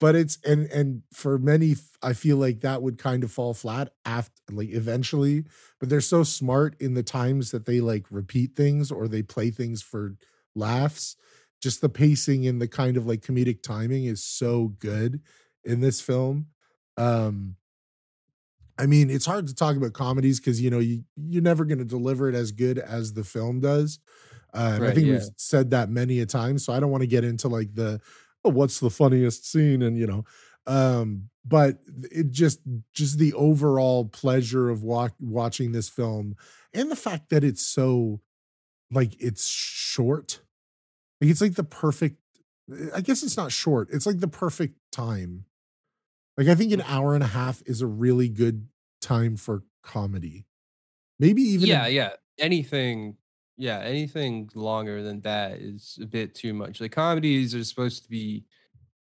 But 0.01 0.17
it's 0.17 0.39
and 0.43 0.67
and 0.73 1.03
for 1.13 1.39
many 1.39 1.77
i 2.03 2.15
feel 2.15 2.39
like 2.39 2.63
that 2.63 2.83
would 2.83 2.97
kind 2.99 3.23
of 3.25 3.31
fall 3.31 3.53
flat 3.53 3.93
after 4.07 4.33
like 4.51 4.71
eventually. 4.71 5.45
But 5.79 5.91
they're 5.91 6.01
so 6.01 6.23
smart 6.23 6.77
in 6.81 6.95
the 6.95 7.03
times 7.03 7.51
that 7.51 7.67
they 7.67 7.81
like 7.83 8.07
repeat 8.11 8.57
things 8.57 8.91
or 8.91 9.07
they 9.07 9.23
play 9.23 9.51
things 9.51 9.83
for 9.83 10.17
laughs. 10.55 11.17
Just 11.63 11.83
the 11.83 11.91
pacing 11.91 12.47
and 12.47 12.61
the 12.61 12.69
kind 12.69 12.97
of 12.97 13.07
like 13.07 13.21
comedic 13.21 13.63
timing 13.63 14.05
is 14.07 14.25
so 14.25 14.69
good 14.79 15.21
in 15.63 15.81
this 15.81 16.01
film. 16.01 16.47
Um 16.97 17.57
i 18.79 18.87
mean 18.87 19.11
it's 19.11 19.27
hard 19.27 19.47
to 19.47 19.55
talk 19.55 19.77
about 19.77 19.93
comedies 19.93 20.41
because 20.41 20.61
you 20.61 20.71
know 20.71 20.79
you 20.79 21.05
you're 21.17 21.43
never 21.43 21.65
going 21.65 21.79
to 21.79 21.85
deliver 21.85 22.29
it 22.29 22.35
as 22.35 22.53
good 22.53 22.79
as 22.79 23.13
the 23.13 23.25
film 23.25 23.61
does 23.61 23.99
uh, 24.55 24.73
and 24.77 24.85
i 24.85 24.93
think 24.93 25.07
yeah. 25.07 25.15
we've 25.15 25.29
said 25.37 25.71
that 25.71 25.91
many 25.91 26.21
a 26.21 26.27
time 26.27 26.59
so 26.59 26.73
i 26.73 26.81
don't 26.81 26.91
want 26.91 27.03
to 27.03 27.07
get 27.07 27.25
into 27.25 27.49
like 27.49 27.75
the 27.75 28.01
oh, 28.45 28.51
what's 28.51 28.81
the 28.81 28.91
funniest 28.91 29.51
scene 29.51 29.83
and 29.83 29.97
you 29.97 30.07
know 30.07 30.25
um 30.67 31.29
but 31.45 31.79
it 32.11 32.31
just 32.31 32.61
just 32.95 33.19
the 33.19 33.33
overall 33.35 34.05
pleasure 34.05 34.71
of 34.71 34.85
wa- 34.85 35.09
watching 35.21 35.73
this 35.73 35.89
film 35.89 36.37
and 36.73 36.91
the 36.91 36.97
fact 36.97 37.31
that 37.31 37.43
it's 37.43 37.67
so 37.67 38.21
like 38.91 39.17
it's 39.21 39.49
short 39.49 40.41
like 41.21 41.31
it's 41.31 41.41
like 41.41 41.55
the 41.55 41.65
perfect 41.65 42.17
i 42.95 43.01
guess 43.01 43.23
it's 43.23 43.37
not 43.37 43.51
short 43.51 43.89
it's 43.91 44.07
like 44.07 44.21
the 44.21 44.29
perfect 44.29 44.77
time 44.93 45.45
like 46.37 46.49
i 46.49 46.55
think 46.55 46.73
an 46.73 46.83
hour 46.83 47.15
and 47.15 47.25
a 47.25 47.29
half 47.29 47.63
is 47.67 47.81
a 47.81 47.87
really 47.87 48.29
good 48.29 48.67
time 49.01 49.37
for 49.37 49.63
comedy 49.83 50.47
Maybe 51.23 51.43
even 51.43 51.69
yeah, 51.69 51.87
a- 51.87 51.91
yeah. 51.91 52.11
Anything, 52.41 53.17
yeah, 53.57 53.79
anything 53.79 54.51
longer 54.57 55.05
than 55.05 55.21
that 55.21 55.59
is 55.59 55.97
a 56.03 56.07
bit 56.07 56.35
too 56.35 56.53
much. 56.53 56.81
Like 56.81 56.91
comedies 56.91 57.55
are 57.55 57.63
supposed 57.63 58.03
to 58.03 58.11
be 58.11 58.45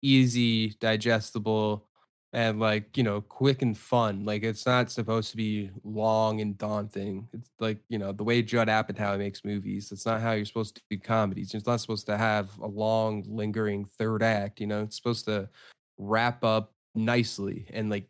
easy, 0.01 0.69
digestible, 0.79 1.85
and 2.31 2.61
like 2.61 2.95
you 2.95 3.03
know, 3.03 3.19
quick 3.19 3.61
and 3.61 3.77
fun. 3.77 4.23
Like 4.23 4.43
it's 4.43 4.65
not 4.65 4.89
supposed 4.89 5.31
to 5.31 5.35
be 5.37 5.69
long 5.83 6.39
and 6.39 6.57
daunting. 6.57 7.27
It's 7.33 7.49
like 7.59 7.79
you 7.89 7.97
know 7.97 8.13
the 8.13 8.23
way 8.23 8.41
Judd 8.41 8.69
Apatow 8.69 9.17
makes 9.17 9.43
movies. 9.43 9.89
That's 9.89 10.05
not 10.05 10.21
how 10.21 10.31
you're 10.31 10.45
supposed 10.45 10.77
to 10.77 10.81
do 10.89 10.97
comedies. 10.97 11.53
It's 11.53 11.67
not 11.67 11.81
supposed 11.81 12.05
to 12.05 12.17
have 12.17 12.57
a 12.59 12.67
long, 12.67 13.25
lingering 13.27 13.83
third 13.83 14.23
act. 14.23 14.61
You 14.61 14.67
know, 14.67 14.83
it's 14.83 14.95
supposed 14.95 15.25
to 15.25 15.49
wrap 15.97 16.45
up 16.45 16.71
nicely 16.97 17.67
and 17.73 17.89
like 17.89 18.07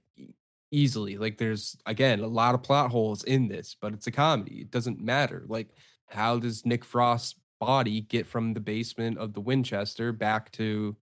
easily. 0.72 1.18
Like 1.18 1.38
there's 1.38 1.78
again 1.86 2.20
a 2.22 2.28
lot 2.28 2.56
of 2.56 2.64
plot 2.64 2.90
holes 2.92 3.24
in 3.24 3.48
this, 3.48 3.76
but 3.80 3.94
it's 3.94 4.08
a 4.08 4.12
comedy. 4.12 4.62
It 4.62 4.72
doesn't 4.72 5.00
matter. 5.00 5.46
Like 5.48 5.70
how 6.08 6.40
does 6.40 6.66
Nick 6.66 6.84
Frost's 6.86 7.36
body 7.60 8.02
get 8.02 8.26
from 8.28 8.54
the 8.54 8.60
basement 8.60 9.18
of 9.18 9.34
the 9.34 9.42
Winchester 9.42 10.12
back 10.14 10.52
to 10.54 10.96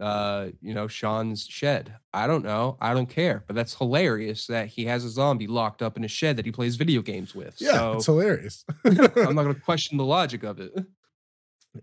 uh 0.00 0.48
you 0.62 0.72
know 0.74 0.88
Shaun's 0.88 1.46
shed? 1.46 1.94
I 2.12 2.26
don't 2.26 2.44
know. 2.44 2.76
I 2.80 2.94
don't 2.94 3.08
care. 3.08 3.44
But 3.46 3.54
that's 3.56 3.74
hilarious 3.76 4.46
that 4.46 4.68
he 4.68 4.84
has 4.86 5.04
a 5.04 5.10
zombie 5.10 5.46
locked 5.46 5.82
up 5.82 5.96
in 5.96 6.04
a 6.04 6.08
shed 6.08 6.36
that 6.36 6.46
he 6.46 6.52
plays 6.52 6.76
video 6.76 7.02
games 7.02 7.34
with. 7.34 7.56
yeah, 7.60 7.92
it's 7.94 8.06
hilarious. 8.06 8.64
I'm 8.84 8.94
not 8.94 9.14
gonna 9.14 9.54
question 9.70 9.98
the 9.98 10.04
logic 10.04 10.42
of 10.42 10.58
it. 10.60 10.72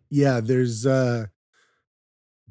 yeah 0.10 0.40
there's 0.42 0.86
uh 0.86 1.26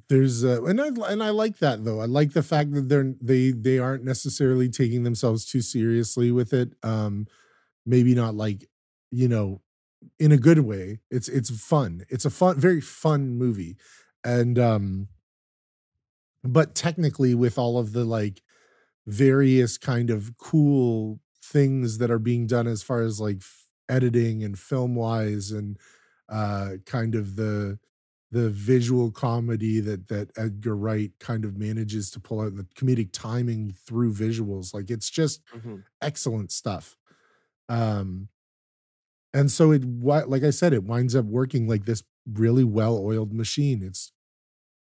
there's 0.08 0.44
uh 0.44 0.62
and 0.64 0.80
i 0.80 0.88
and 1.08 1.22
i 1.22 1.30
like 1.30 1.58
that 1.58 1.84
though. 1.84 2.00
I 2.00 2.06
like 2.06 2.32
the 2.32 2.42
fact 2.42 2.72
that 2.74 2.88
they're 2.88 3.14
they 3.20 3.50
they 3.50 3.78
aren't 3.78 4.04
necessarily 4.04 4.68
taking 4.68 5.02
themselves 5.02 5.44
too 5.44 5.60
seriously 5.60 6.30
with 6.30 6.52
it 6.52 6.74
um 6.82 7.26
maybe 7.84 8.14
not 8.14 8.34
like 8.34 8.68
you 9.10 9.28
know 9.28 9.62
in 10.18 10.32
a 10.32 10.36
good 10.36 10.60
way. 10.60 11.00
It's 11.10 11.28
it's 11.28 11.50
fun. 11.50 12.04
It's 12.08 12.24
a 12.24 12.30
fun 12.30 12.58
very 12.58 12.80
fun 12.80 13.36
movie. 13.36 13.76
And 14.24 14.58
um 14.58 15.08
but 16.44 16.74
technically 16.74 17.34
with 17.34 17.58
all 17.58 17.78
of 17.78 17.92
the 17.92 18.04
like 18.04 18.42
various 19.06 19.78
kind 19.78 20.10
of 20.10 20.36
cool 20.38 21.20
things 21.42 21.98
that 21.98 22.10
are 22.10 22.18
being 22.18 22.46
done 22.46 22.66
as 22.66 22.82
far 22.82 23.02
as 23.02 23.20
like 23.20 23.42
editing 23.88 24.42
and 24.42 24.58
film 24.58 24.94
wise 24.94 25.50
and 25.52 25.78
uh 26.28 26.72
kind 26.84 27.14
of 27.14 27.36
the 27.36 27.78
the 28.32 28.50
visual 28.50 29.10
comedy 29.12 29.80
that 29.80 30.08
that 30.08 30.30
Edgar 30.36 30.76
Wright 30.76 31.12
kind 31.20 31.44
of 31.44 31.56
manages 31.56 32.10
to 32.12 32.20
pull 32.20 32.40
out 32.40 32.56
the 32.56 32.64
comedic 32.76 33.10
timing 33.12 33.72
through 33.72 34.12
visuals 34.14 34.74
like 34.74 34.90
it's 34.90 35.10
just 35.10 35.42
Mhm. 35.52 35.86
excellent 36.02 36.52
stuff 36.52 36.96
um 37.68 38.28
and 39.34 39.50
so 39.50 39.72
it 39.72 39.84
like 40.04 40.42
I 40.42 40.50
said 40.50 40.72
it 40.72 40.84
winds 40.84 41.14
up 41.14 41.24
working 41.26 41.68
like 41.68 41.84
this 41.84 42.02
really 42.32 42.64
well 42.64 42.98
oiled 42.98 43.32
machine 43.32 43.82
it's 43.82 44.12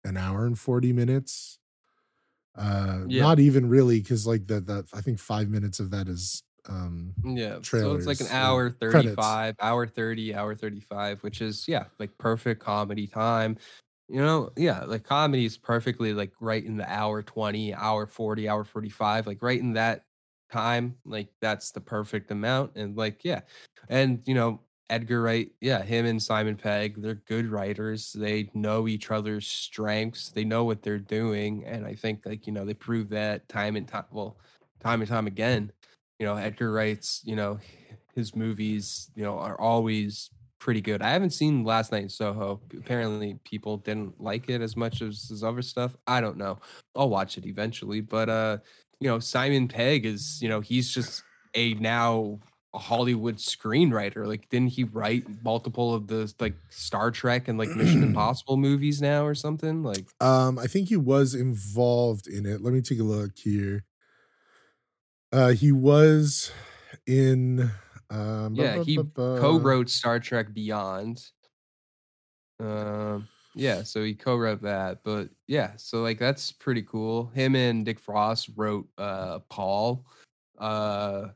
an 0.04 0.16
hour 0.16 0.46
and 0.46 0.58
40 0.58 0.92
minutes 0.92 1.58
uh 2.56 3.04
Yeah. 3.04 3.24
not 3.24 3.40
even 3.40 3.68
really 3.68 4.02
cuz 4.02 4.26
like 4.26 4.46
the 4.48 4.60
the 4.60 4.86
I 4.92 5.00
think 5.00 5.18
5 5.20 5.48
minutes 5.50 5.80
of 5.80 5.90
that 5.92 6.08
is 6.08 6.42
um 6.68 7.16
Yeah. 7.24 7.60
So 7.70 7.94
it's 7.94 8.06
like 8.06 8.20
an 8.20 8.26
trailers, 8.26 8.28
hour 8.28 8.70
credits. 8.84 9.38
35, 9.38 9.54
hour 9.60 9.86
30, 9.86 10.34
hour 10.34 10.54
35, 10.54 11.22
which 11.22 11.40
is, 11.40 11.68
yeah, 11.68 11.86
like 11.98 12.16
perfect 12.18 12.60
comedy 12.60 13.06
time. 13.06 13.58
You 14.08 14.20
know, 14.20 14.50
yeah, 14.56 14.84
like 14.84 15.04
comedy 15.04 15.44
is 15.44 15.56
perfectly 15.56 16.12
like 16.14 16.32
right 16.40 16.64
in 16.64 16.76
the 16.76 16.90
hour 16.92 17.22
20, 17.22 17.72
hour 17.74 18.06
40, 18.06 18.48
hour 18.48 18.64
45, 18.64 19.26
like 19.26 19.40
right 19.42 19.60
in 19.60 19.74
that 19.74 20.06
time. 20.50 20.98
Like 21.04 21.28
that's 21.40 21.70
the 21.72 21.80
perfect 21.80 22.30
amount. 22.30 22.76
And 22.76 22.96
like, 22.96 23.24
yeah. 23.24 23.42
And, 23.88 24.22
you 24.26 24.34
know, 24.34 24.62
Edgar 24.90 25.22
Wright, 25.22 25.50
yeah, 25.60 25.82
him 25.82 26.04
and 26.06 26.22
Simon 26.22 26.56
Pegg, 26.56 27.00
they're 27.00 27.14
good 27.14 27.46
writers. 27.46 28.12
They 28.12 28.50
know 28.54 28.88
each 28.88 29.10
other's 29.10 29.46
strengths. 29.46 30.30
They 30.30 30.44
know 30.44 30.64
what 30.64 30.82
they're 30.82 30.98
doing. 30.98 31.64
And 31.64 31.86
I 31.86 31.94
think 31.94 32.26
like, 32.26 32.46
you 32.46 32.52
know, 32.52 32.64
they 32.64 32.74
prove 32.74 33.08
that 33.10 33.48
time 33.48 33.76
and 33.76 33.88
time, 33.88 34.04
well, 34.10 34.38
time 34.80 35.00
and 35.00 35.08
time 35.08 35.26
again 35.28 35.72
you 36.22 36.28
know 36.28 36.36
edgar 36.36 36.70
wright's 36.70 37.20
you 37.24 37.34
know 37.34 37.58
his 38.14 38.36
movies 38.36 39.10
you 39.16 39.24
know 39.24 39.38
are 39.38 39.60
always 39.60 40.30
pretty 40.60 40.80
good. 40.80 41.02
I 41.02 41.10
haven't 41.10 41.30
seen 41.30 41.64
last 41.64 41.90
night 41.90 42.04
in 42.04 42.08
soho. 42.08 42.60
Apparently 42.78 43.40
people 43.42 43.78
didn't 43.78 44.20
like 44.20 44.48
it 44.48 44.60
as 44.60 44.76
much 44.76 45.02
as 45.02 45.24
his 45.28 45.42
other 45.42 45.62
stuff. 45.62 45.96
I 46.06 46.20
don't 46.20 46.36
know. 46.36 46.60
I'll 46.94 47.08
watch 47.08 47.36
it 47.38 47.44
eventually 47.44 48.00
but 48.00 48.28
uh 48.28 48.58
you 49.00 49.08
know 49.08 49.18
simon 49.18 49.66
pegg 49.66 50.06
is 50.06 50.40
you 50.40 50.48
know 50.48 50.60
he's 50.60 50.94
just 50.94 51.24
a 51.56 51.74
now 51.74 52.38
a 52.72 52.78
hollywood 52.78 53.38
screenwriter. 53.38 54.24
Like 54.24 54.48
didn't 54.48 54.68
he 54.68 54.84
write 54.84 55.24
multiple 55.42 55.92
of 55.92 56.06
the 56.06 56.32
like 56.38 56.54
star 56.70 57.10
trek 57.10 57.48
and 57.48 57.58
like 57.58 57.70
mission 57.70 58.02
impossible 58.10 58.58
movies 58.58 59.02
now 59.02 59.26
or 59.26 59.34
something? 59.34 59.82
Like 59.82 60.06
Um, 60.20 60.56
I 60.60 60.68
think 60.68 60.88
he 60.88 60.96
was 60.96 61.34
involved 61.34 62.28
in 62.28 62.46
it. 62.46 62.62
Let 62.62 62.72
me 62.72 62.80
take 62.80 63.00
a 63.00 63.02
look 63.02 63.36
here. 63.36 63.82
Uh, 65.32 65.50
he 65.52 65.72
was 65.72 66.52
in. 67.06 67.70
Um, 68.10 68.54
Yeah, 68.54 68.76
he 68.78 68.96
co-wrote 69.34 69.88
Star 69.88 70.20
Trek 70.20 70.52
Beyond. 70.52 71.32
Um, 72.60 73.28
yeah, 73.54 73.82
so 73.82 74.02
he 74.02 74.14
co-wrote 74.14 74.60
that, 74.62 75.02
but 75.02 75.30
yeah, 75.46 75.76
so 75.76 76.02
like 76.02 76.18
that's 76.18 76.52
pretty 76.52 76.82
cool. 76.82 77.26
Him 77.28 77.56
and 77.56 77.84
Nick 77.84 77.98
Frost 77.98 78.50
wrote 78.56 78.88
uh 78.98 79.40
Paul. 79.50 80.06
Uh 80.58 81.28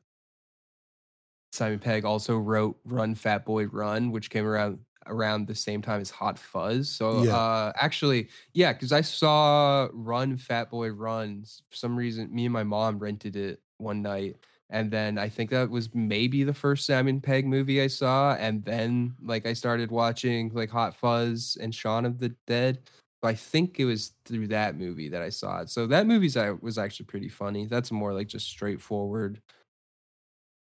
Simon 1.53 1.79
Pegg 1.79 2.05
also 2.05 2.37
wrote 2.37 2.79
Run 2.85 3.15
Fat 3.15 3.45
Boy 3.45 3.67
Run, 3.67 4.11
which 4.13 4.31
came 4.31 4.47
around 4.47 4.81
around 5.07 5.47
the 5.47 5.55
same 5.55 5.81
time 5.83 6.01
as 6.01 6.11
Hot 6.11 6.39
Fuzz. 6.39 6.91
So 6.91 7.21
Yeah. 7.21 7.37
uh 7.37 7.73
actually, 7.77 8.29
yeah, 8.53 8.73
because 8.73 8.93
I 8.93 9.01
saw 9.01 9.89
Run 9.93 10.37
Fat 10.37 10.71
Boy 10.71 10.89
Run. 10.91 11.41
s- 11.43 11.63
For 11.71 11.77
some 11.77 11.97
reason, 11.97 12.35
me 12.35 12.45
and 12.47 12.53
my 12.53 12.65
mom 12.65 12.99
rented 12.99 13.37
it 13.37 13.63
one 13.79 14.03
night. 14.03 14.37
And 14.71 14.91
then 14.91 15.17
I 15.17 15.29
think 15.29 15.51
that 15.51 15.71
was 15.71 15.95
maybe 15.95 16.43
the 16.43 16.55
first 16.55 16.87
Simon 16.87 17.21
Pegg 17.21 17.47
movie 17.47 17.81
I 17.81 17.87
saw. 17.87 18.35
And 18.35 18.65
then 18.65 19.15
like 19.23 19.47
I 19.47 19.53
started 19.53 19.91
watching 19.91 20.51
like 20.53 20.71
Hot 20.71 20.95
Fuzz 20.95 21.57
and 21.61 21.75
Shaun 21.75 22.05
of 22.05 22.19
the 22.19 22.35
Dead. 22.47 22.81
But 23.23 23.29
I 23.29 23.35
think 23.35 23.79
it 23.79 23.85
was 23.85 24.13
through 24.25 24.49
that 24.49 24.77
movie 24.77 25.09
that 25.09 25.23
I 25.23 25.29
saw 25.29 25.61
it. 25.61 25.71
So 25.71 25.87
that 25.87 26.07
movie's 26.07 26.37
I 26.37 26.51
was 26.51 26.79
actually 26.79 27.07
pretty 27.07 27.29
funny. 27.29 27.67
That's 27.67 27.93
more 27.93 28.13
like 28.13 28.27
just 28.27 28.49
straightforward, 28.49 29.41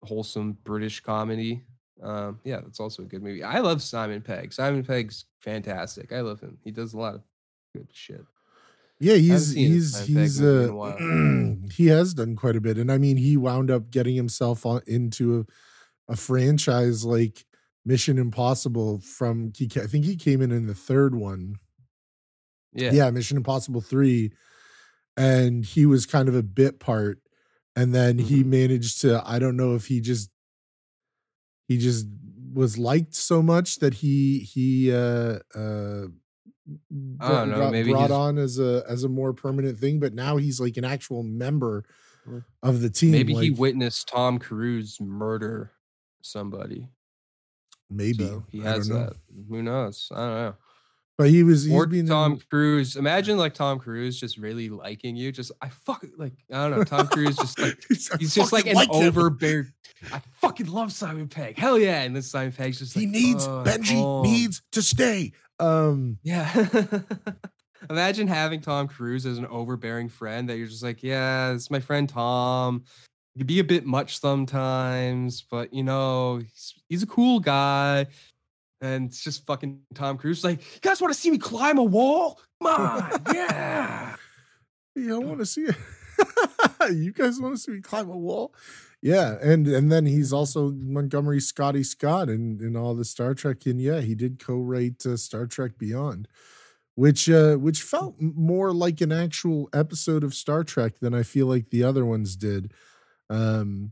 wholesome 0.03 0.57
British 0.63 0.99
comedy. 0.99 1.63
Um, 2.01 2.39
yeah, 2.43 2.59
that's 2.61 2.79
also 2.79 3.03
a 3.03 3.05
good 3.05 3.21
movie. 3.21 3.43
I 3.43 3.59
love 3.59 3.81
Simon 3.81 4.21
Pegg. 4.21 4.51
Simon 4.51 4.83
Pegg's 4.83 5.25
fantastic. 5.39 6.11
I 6.11 6.21
love 6.21 6.39
him. 6.41 6.57
He 6.63 6.71
does 6.71 6.93
a 6.93 6.97
lot 6.97 7.15
of 7.15 7.21
good 7.75 7.87
shit. 7.91 8.25
Yeah, 9.01 9.15
he's 9.15 9.53
he's 9.55 9.99
he's 9.99 10.41
uh 10.41 10.73
a 10.83 10.93
he 11.71 11.87
has 11.87 12.13
done 12.13 12.35
quite 12.35 12.55
a 12.55 12.61
bit, 12.61 12.77
and 12.77 12.91
I 12.91 12.97
mean 12.99 13.17
he 13.17 13.35
wound 13.37 13.71
up 13.71 13.89
getting 13.89 14.15
himself 14.15 14.65
on 14.65 14.81
into 14.87 15.47
a, 16.09 16.13
a 16.13 16.15
franchise 16.17 17.05
like 17.05 17.45
Mission 17.85 18.19
Impossible. 18.19 18.99
From 19.01 19.53
he, 19.57 19.69
I 19.77 19.87
think 19.87 20.05
he 20.05 20.15
came 20.17 20.41
in 20.41 20.51
in 20.51 20.67
the 20.67 20.75
third 20.75 21.15
one. 21.15 21.57
Yeah. 22.73 22.91
yeah, 22.91 23.09
Mission 23.11 23.37
Impossible 23.37 23.81
3 23.81 24.31
and 25.17 25.65
he 25.65 25.85
was 25.85 26.05
kind 26.05 26.29
of 26.29 26.35
a 26.35 26.43
bit 26.43 26.79
part 26.79 27.19
and 27.75 27.93
then 27.93 28.17
he 28.17 28.43
Mhm. 28.43 28.45
managed 28.45 29.01
to 29.01 29.21
I 29.25 29.39
don't 29.39 29.57
know 29.57 29.75
if 29.75 29.87
he 29.87 30.01
just 30.01 30.29
he 31.67 31.77
just 31.77 32.05
was 32.53 32.77
liked 32.77 33.15
so 33.15 33.41
much 33.41 33.77
that 33.77 33.95
he 33.95 34.39
he 34.39 34.91
uh 34.91 35.39
uh 35.55 36.07
I 37.19 37.27
don't 37.29 37.49
know, 37.49 37.57
got 37.57 37.71
maybe 37.71 37.91
brought 37.91 38.09
he's- 38.09 38.11
on 38.11 38.37
as 38.37 38.59
a 38.59 38.83
as 38.87 39.03
a 39.03 39.09
more 39.09 39.33
permanent 39.33 39.77
thing 39.79 39.99
but 39.99 40.13
now 40.13 40.37
he's 40.37 40.59
like 40.59 40.77
an 40.77 40.85
actual 40.85 41.23
member 41.23 41.83
Mm. 42.27 42.43
of 42.61 42.81
the 42.81 42.89
team 42.91 43.11
Maybe 43.11 43.33
he 43.33 43.49
witnessed 43.49 44.07
Tom 44.07 44.37
Cruise 44.37 45.01
murder 45.01 45.71
somebody. 46.21 46.87
maybe 47.89 48.25
So 48.25 48.43
he 48.49 48.59
has 48.59 48.87
don't 48.87 48.97
know. 48.99 49.05
that. 49.07 49.15
Who 49.49 49.63
knows? 49.63 50.07
I 50.13 50.15
don't 50.17 50.29
know. 50.35 50.55
But 51.21 51.29
he 51.29 51.43
was 51.43 51.65
he's 51.65 51.71
or 51.71 51.85
Tom 51.85 52.31
in- 52.33 52.41
Cruise. 52.49 52.95
Imagine 52.95 53.37
like 53.37 53.53
Tom 53.53 53.77
Cruise 53.77 54.19
just 54.19 54.37
really 54.39 54.69
liking 54.69 55.15
you. 55.15 55.31
Just 55.31 55.51
I 55.61 55.69
fuck 55.69 56.03
like 56.17 56.33
I 56.51 56.67
don't 56.67 56.79
know. 56.79 56.83
Tom 56.83 57.05
Cruise 57.05 57.35
just 57.35 57.59
like 57.59 57.77
I 57.91 58.17
he's 58.17 58.33
just 58.33 58.51
like 58.51 58.65
fucking 58.65 58.79
an 58.79 58.89
him. 58.89 59.07
overbearing. 59.07 59.71
I 60.11 60.19
fucking 60.39 60.65
love 60.65 60.91
Simon 60.91 61.27
Pegg. 61.27 61.59
Hell 61.59 61.77
yeah! 61.77 62.01
And 62.01 62.15
then 62.15 62.23
Simon 62.23 62.53
Pegg's 62.53 62.79
just 62.79 62.95
he 62.95 63.01
like 63.01 63.09
needs 63.09 63.45
"Ugh, 63.45 63.67
Benji 63.67 64.01
oh." 64.01 64.23
needs 64.23 64.63
to 64.71 64.81
stay 64.81 65.33
um 65.59 66.17
Yeah. 66.23 66.49
Imagine 67.91 68.27
having 68.27 68.61
Tom 68.61 68.87
Cruise 68.87 69.27
as 69.27 69.37
an 69.37 69.45
overbearing 69.45 70.09
friend 70.09 70.49
that 70.49 70.57
you're 70.57 70.67
just 70.67 70.83
like, 70.83 71.03
yeah, 71.03 71.51
it's 71.53 71.69
my 71.69 71.79
friend 71.79 72.09
Tom. 72.09 72.83
He 73.35 73.39
can 73.41 73.47
be 73.47 73.59
a 73.59 73.63
bit 73.63 73.85
much 73.85 74.19
sometimes, 74.19 75.43
but 75.49 75.71
you 75.71 75.83
know, 75.83 76.37
he's, 76.37 76.73
he's 76.89 77.03
a 77.03 77.07
cool 77.07 77.39
guy. 77.39 78.07
And 78.81 79.09
it's 79.09 79.23
just 79.23 79.45
fucking 79.45 79.79
Tom 79.93 80.17
Cruise 80.17 80.43
like, 80.43 80.59
you 80.59 80.81
guys 80.81 81.01
want 81.01 81.13
to 81.13 81.19
see 81.19 81.29
me 81.29 81.37
climb 81.37 81.77
a 81.77 81.83
wall? 81.83 82.39
Come 82.61 82.73
on, 82.73 83.21
yeah. 83.33 84.15
Yeah, 84.95 85.13
I 85.13 85.17
want 85.19 85.39
to 85.39 85.45
see 85.45 85.61
it. 85.61 85.75
you 86.91 87.13
guys 87.13 87.39
want 87.39 87.55
to 87.55 87.61
see 87.61 87.71
me 87.71 87.81
climb 87.81 88.09
a 88.09 88.17
wall? 88.17 88.53
Yeah, 89.01 89.37
and 89.41 89.67
and 89.67 89.91
then 89.91 90.05
he's 90.05 90.31
also 90.31 90.71
Montgomery 90.71 91.39
Scotty 91.39 91.83
Scott 91.83 92.29
in 92.29 92.59
in 92.61 92.75
all 92.75 92.93
the 92.93 93.05
Star 93.05 93.33
Trek, 93.33 93.65
and 93.65 93.81
yeah, 93.81 94.01
he 94.01 94.13
did 94.13 94.37
co-write 94.37 95.03
uh, 95.05 95.17
Star 95.17 95.47
Trek 95.47 95.77
Beyond, 95.79 96.27
which 96.93 97.27
uh, 97.27 97.55
which 97.55 97.81
felt 97.81 98.15
more 98.19 98.71
like 98.71 99.01
an 99.01 99.11
actual 99.11 99.69
episode 99.73 100.23
of 100.23 100.35
Star 100.35 100.63
Trek 100.63 100.99
than 100.99 101.15
I 101.15 101.23
feel 101.23 101.47
like 101.47 101.71
the 101.71 101.83
other 101.83 102.05
ones 102.05 102.35
did. 102.35 102.73
Um, 103.27 103.91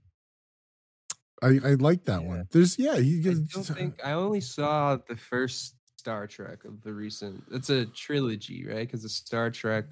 I 1.42 1.60
I 1.64 1.74
like 1.76 2.06
that 2.06 2.24
Yeah. 2.24 2.28
one. 2.28 2.48
There's 2.52 2.78
yeah, 2.80 2.96
you 2.98 3.22
I 3.30 3.36
don't 3.54 3.64
think 3.66 4.06
I 4.06 4.14
only 4.14 4.42
saw 4.42 4.98
the 4.98 5.16
first 5.18 5.76
Star 5.98 6.28
Trek 6.28 6.66
of 6.66 6.82
the 6.82 6.94
recent. 6.94 7.44
It's 7.52 7.70
a 7.70 7.86
trilogy, 7.88 8.66
right? 8.66 8.88
Because 8.88 9.06
it's 9.06 9.16
Star 9.16 9.52
Trek, 9.52 9.86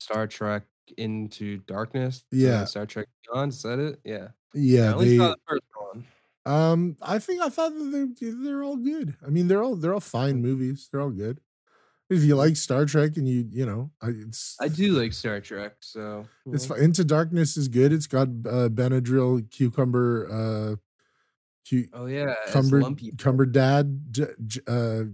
Star 0.00 0.26
Trek 0.28 0.64
Into 0.98 1.58
Darkness, 1.60 2.24
and 2.40 2.40
Yeah. 2.40 2.64
Star 2.66 2.86
Trek 2.86 3.08
Beyond. 3.26 3.52
Is 3.52 3.62
that 3.62 3.78
it? 3.78 4.00
Yeah. 4.04 4.28
I 4.54 4.58
yeah 4.58 4.94
only 4.94 5.08
they 5.08 5.16
saw 5.16 5.30
the 5.30 5.38
first 5.48 5.62
one. 5.74 6.06
um 6.44 6.96
I 7.00 7.18
think 7.18 7.40
I 7.40 7.48
thought 7.48 7.72
that 7.74 8.16
they're 8.20 8.32
they're 8.32 8.64
all 8.64 8.76
good. 8.76 9.16
I 9.24 9.30
mean 9.30 9.48
they're 9.48 9.62
all 9.62 9.76
they're 9.76 9.94
all 9.94 10.00
fine 10.00 10.40
movies. 10.42 10.88
They're 10.90 11.00
all 11.00 11.10
good. 11.10 11.40
If 12.12 12.22
you 12.24 12.36
like 12.36 12.56
Star 12.56 12.84
Trek 12.84 13.16
and 13.16 13.26
you 13.28 13.46
you 13.50 13.64
know 13.66 13.90
I- 14.00 14.08
it's 14.26 14.56
I 14.60 14.68
do 14.68 14.92
like 15.00 15.12
Star 15.12 15.40
Trek, 15.40 15.76
so 15.80 16.26
you 16.46 16.52
It's 16.54 16.68
Into 16.70 17.04
Darkness 17.04 17.56
is 17.56 17.68
good. 17.68 17.92
It's 17.92 18.06
got 18.06 18.28
uh, 18.28 18.68
Benadryl, 18.68 19.50
cucumber, 19.50 20.28
uh, 20.30 20.76
cu- 21.68 21.88
Oh 21.92 22.06
yeah, 22.06 22.34
cumber, 22.50 22.80
cumber 23.18 23.46
dad, 23.46 24.00
j- 24.10 24.34
j- 24.46 24.60
uh, 24.66 25.04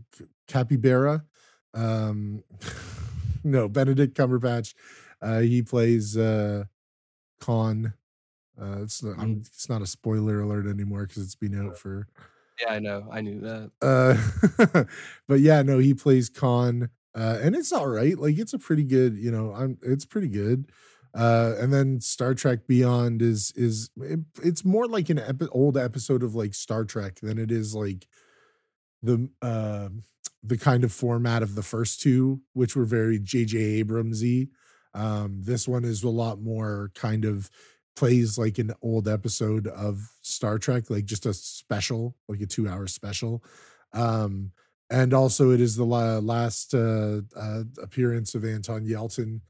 capybara. 0.49 1.25
Um, 1.75 2.43
no, 3.45 3.69
Benedict 3.69 4.17
Cumberbatch. 4.17 4.75
Uh, 5.23 5.41
he 5.41 5.63
plays 5.63 6.17
uh, 6.17 6.65
Khan. 7.41 7.93
Uh, 8.61 8.79
it's 8.83 9.03
not, 9.05 9.19
I'm, 9.19 9.43
it's 9.47 9.69
not 9.69 9.83
a 9.83 9.87
spoiler 9.87 10.41
alert 10.41 10.67
anymore 10.67 11.07
because 11.07 11.23
it's 11.23 11.37
been 11.37 11.55
out 11.67 11.79
for 11.79 12.09
Yeah, 12.61 12.73
I 12.73 12.79
know. 12.79 13.09
I 13.11 13.21
knew 13.21 13.41
that. 13.41 13.71
uh 13.83 14.85
but 15.29 15.41
yeah 15.41 15.63
no 15.63 15.79
he 15.79 15.95
plays 15.95 16.29
Khan 16.29 16.89
uh 17.15 17.39
and 17.41 17.55
it's 17.55 17.73
all 17.73 17.87
right 17.87 18.19
like 18.19 18.39
it's 18.39 18.53
a 18.53 18.59
pretty 18.59 18.85
good 18.85 19.17
you 19.17 19.31
know 19.31 19.53
i'm 19.55 19.79
it's 19.83 20.05
pretty 20.05 20.29
good 20.29 20.71
uh 21.15 21.55
and 21.59 21.73
then 21.73 22.01
star 22.01 22.35
trek 22.35 22.67
beyond 22.67 23.23
is 23.23 23.53
is 23.57 23.91
it, 24.01 24.21
it's 24.43 24.65
more 24.65 24.87
like 24.87 25.09
an 25.09 25.19
epi- 25.19 25.49
old 25.53 25.77
episode 25.77 26.23
of 26.23 26.35
like 26.35 26.55
star 26.55 26.85
trek 26.85 27.21
than 27.23 27.39
it 27.39 27.51
is 27.51 27.75
like 27.75 28.07
the 29.03 29.29
uh 29.43 29.89
the 30.43 30.59
kind 30.59 30.85
of 30.85 30.93
format 30.93 31.43
of 31.43 31.55
the 31.55 31.63
first 31.63 32.01
two 32.01 32.41
which 32.53 32.77
were 32.77 32.85
very 32.85 33.19
jj 33.19 33.83
abramsy 33.85 34.49
um 34.95 35.41
this 35.43 35.69
one 35.69 35.85
is 35.85 36.03
a 36.03 36.09
lot 36.09 36.41
more 36.41 36.91
kind 36.95 37.25
of 37.25 37.51
plays 37.99 38.39
like 38.39 38.59
an 38.59 38.73
old 38.81 39.09
episode 39.09 39.67
of 39.67 39.99
Star 40.23 40.59
Trek, 40.59 40.89
like 40.89 41.05
just 41.05 41.27
a 41.27 41.35
special, 41.35 42.15
like 42.29 42.41
a 42.41 42.47
two 42.47 42.69
hour 42.69 42.87
special. 42.87 43.43
Um, 43.93 44.53
and 44.89 45.13
also 45.13 45.51
it 45.51 45.61
is 45.61 45.75
the 45.75 45.85
la- 45.85 46.19
last 46.19 46.75
uh, 46.75 47.23
uh, 47.37 47.63
appearance 47.83 48.37
of 48.37 48.45
Anton 48.45 48.87
Yelchin. 48.87 49.41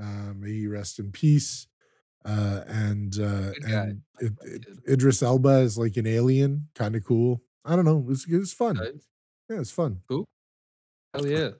Uh, 0.00 0.32
may 0.34 0.52
he 0.52 0.66
rest 0.66 0.98
in 0.98 1.12
peace. 1.12 1.66
Uh, 2.24 2.62
and 2.66 3.18
uh, 3.20 3.52
and 3.66 4.02
it, 4.20 4.32
it. 4.42 4.66
Idris 4.88 5.22
Elba 5.22 5.58
is 5.58 5.76
like 5.76 5.96
an 5.96 6.06
alien, 6.06 6.68
kind 6.74 6.96
of 6.96 7.04
cool. 7.04 7.42
I 7.64 7.76
don't 7.76 7.84
know. 7.84 7.98
It 7.98 8.06
was, 8.06 8.26
it 8.28 8.38
was 8.38 8.52
fun. 8.52 8.76
Nice. 8.76 9.06
Yeah, 9.50 9.60
it's 9.60 9.70
fun. 9.70 10.00
Cool. 10.08 10.24
Hell 11.14 11.26
yeah. 11.26 11.50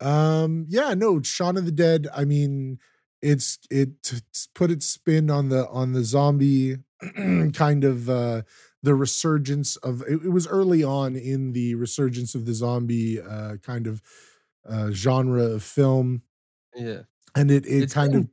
Um, 0.00 0.66
yeah, 0.68 0.94
no, 0.94 1.20
Shaun 1.20 1.56
of 1.56 1.64
the 1.64 1.72
Dead. 1.72 2.06
I 2.14 2.24
mean, 2.24 2.78
it's 3.22 3.58
it 3.70 4.02
t- 4.02 4.18
put 4.54 4.70
its 4.70 4.86
spin 4.86 5.30
on 5.30 5.48
the 5.48 5.68
on 5.68 5.92
the 5.92 6.04
zombie 6.04 6.76
kind 7.54 7.84
of 7.84 8.08
uh 8.10 8.42
the 8.82 8.94
resurgence 8.94 9.76
of 9.76 10.02
it, 10.02 10.24
it 10.24 10.30
was 10.32 10.46
early 10.46 10.82
on 10.84 11.16
in 11.16 11.52
the 11.52 11.74
resurgence 11.74 12.34
of 12.34 12.46
the 12.46 12.54
zombie 12.54 13.20
uh 13.20 13.56
kind 13.58 13.86
of 13.86 14.02
uh 14.68 14.90
genre 14.92 15.42
of 15.44 15.62
film 15.62 16.22
Yeah. 16.74 17.02
and 17.36 17.50
it 17.50 17.66
it 17.66 17.84
It's 17.84 17.94
kind 17.94 18.14
in- 18.14 18.20
of 18.20 18.28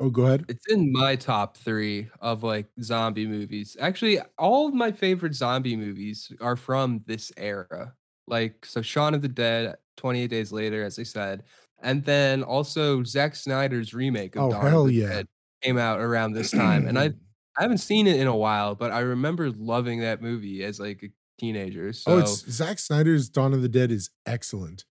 oh 0.00 0.10
go 0.10 0.26
ahead 0.26 0.46
It's 0.48 0.66
in 0.72 0.92
my 0.92 1.16
top 1.16 1.56
three 1.56 2.08
of 2.20 2.42
like 2.42 2.68
zombie 2.82 3.26
movies. 3.26 3.76
Actually, 3.80 4.20
all 4.38 4.68
of 4.68 4.74
my 4.74 4.92
favorite 4.92 5.34
zombie 5.34 5.76
movies 5.76 6.30
are 6.40 6.56
from 6.56 7.02
this 7.06 7.32
era. 7.36 7.94
Like, 8.28 8.64
so 8.66 8.82
Shaun 8.82 9.14
of 9.14 9.22
the 9.22 9.28
Dead, 9.28 9.76
28 9.96 10.28
Days 10.30 10.52
Later, 10.52 10.84
as 10.84 10.98
I 10.98 11.02
said. 11.04 11.44
And 11.82 12.04
then 12.04 12.42
also 12.42 13.04
Zack 13.04 13.36
Snyder's 13.36 13.92
remake 13.94 14.34
of 14.36 14.42
Oh, 14.44 14.50
Dawn 14.50 14.64
of 14.66 14.70
hell 14.72 14.84
the 14.84 14.94
yeah. 14.94 15.08
Dead 15.08 15.26
came 15.62 15.78
out 15.78 16.00
around 16.00 16.32
this 16.32 16.50
time. 16.50 16.86
and 16.88 16.98
I, 16.98 17.04
I 17.58 17.62
haven't 17.62 17.78
seen 17.78 18.06
it 18.06 18.18
in 18.20 18.26
a 18.26 18.36
while, 18.36 18.74
but 18.74 18.90
I 18.92 19.00
remember 19.00 19.50
loving 19.50 20.00
that 20.00 20.20
movie 20.22 20.62
as 20.64 20.78
like 20.80 21.02
a 21.02 21.08
teenager. 21.38 21.92
So 21.92 22.12
oh 22.12 22.18
it's 22.18 22.50
Zack 22.50 22.78
Snyder's 22.78 23.28
Dawn 23.28 23.52
of 23.54 23.62
the 23.62 23.68
Dead 23.68 23.90
is 23.90 24.10
excellent. 24.26 24.84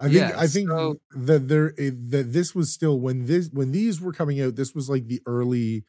I 0.00 0.04
think 0.04 0.14
Yeah, 0.16 0.32
I 0.36 0.46
think 0.46 0.68
so- 0.68 1.00
that 1.16 1.48
there 1.48 1.74
eh, 1.78 1.90
that 2.08 2.32
this 2.32 2.54
was 2.54 2.72
still 2.72 3.00
when 3.00 3.26
this 3.26 3.50
when 3.52 3.72
these 3.72 4.00
were 4.00 4.12
coming 4.12 4.40
out, 4.40 4.54
this 4.56 4.74
was 4.74 4.88
like 4.88 5.06
the 5.08 5.20
early 5.26 5.84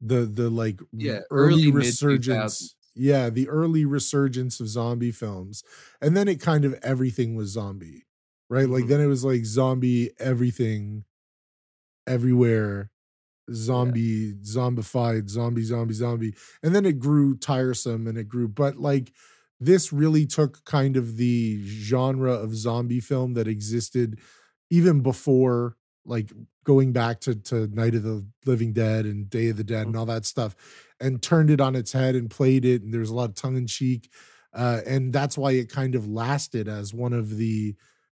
the 0.00 0.26
the 0.26 0.48
like 0.50 0.80
Yeah, 0.92 1.20
early, 1.30 1.64
early 1.64 1.70
resurgence. 1.72 2.74
Yeah, 2.94 3.28
the 3.28 3.46
early 3.50 3.84
resurgence 3.84 4.58
of 4.60 4.68
zombie 4.68 5.12
films. 5.12 5.62
And 6.00 6.16
then 6.16 6.28
it 6.28 6.40
kind 6.40 6.64
of 6.64 6.74
everything 6.82 7.34
was 7.34 7.50
zombie. 7.50 8.05
Right? 8.48 8.68
Like 8.68 8.84
Mhm. 8.84 8.88
then 8.88 9.00
it 9.00 9.06
was 9.06 9.24
like 9.24 9.44
zombie 9.44 10.10
everything 10.18 11.04
everywhere. 12.06 12.90
Zombie, 13.52 14.34
zombified, 14.42 15.28
zombie, 15.28 15.64
zombie, 15.64 15.94
zombie. 15.94 16.34
And 16.62 16.74
then 16.74 16.86
it 16.86 16.98
grew 17.00 17.36
tiresome 17.36 18.06
and 18.06 18.18
it 18.18 18.28
grew, 18.28 18.48
but 18.48 18.76
like 18.78 19.12
this 19.60 19.92
really 19.92 20.26
took 20.26 20.64
kind 20.64 20.96
of 20.96 21.16
the 21.16 21.62
genre 21.66 22.32
of 22.32 22.56
zombie 22.56 23.00
film 23.00 23.34
that 23.34 23.48
existed 23.48 24.20
even 24.70 25.02
before 25.02 25.76
like 26.06 26.32
going 26.64 26.92
back 26.92 27.20
to 27.20 27.34
to 27.36 27.68
Night 27.68 27.94
of 27.94 28.04
the 28.04 28.26
Living 28.46 28.72
Dead 28.72 29.06
and 29.06 29.30
Day 29.30 29.48
of 29.48 29.56
the 29.58 29.64
Dead 29.64 29.86
and 29.86 29.96
all 29.96 30.06
that 30.06 30.26
stuff 30.26 30.56
and 31.00 31.22
turned 31.22 31.50
it 31.50 31.60
on 31.60 31.76
its 31.76 31.92
head 31.92 32.14
and 32.16 32.30
played 32.30 32.64
it 32.64 32.82
and 32.82 32.94
there's 32.94 33.10
a 33.10 33.14
lot 33.14 33.30
of 33.30 33.36
tongue 33.36 33.56
in 33.56 33.66
cheek 33.66 34.10
uh 34.54 34.80
and 34.86 35.12
that's 35.12 35.38
why 35.38 35.52
it 35.52 35.70
kind 35.70 35.94
of 35.94 36.08
lasted 36.08 36.68
as 36.68 36.94
one 36.94 37.12
of 37.12 37.36
the 37.38 37.76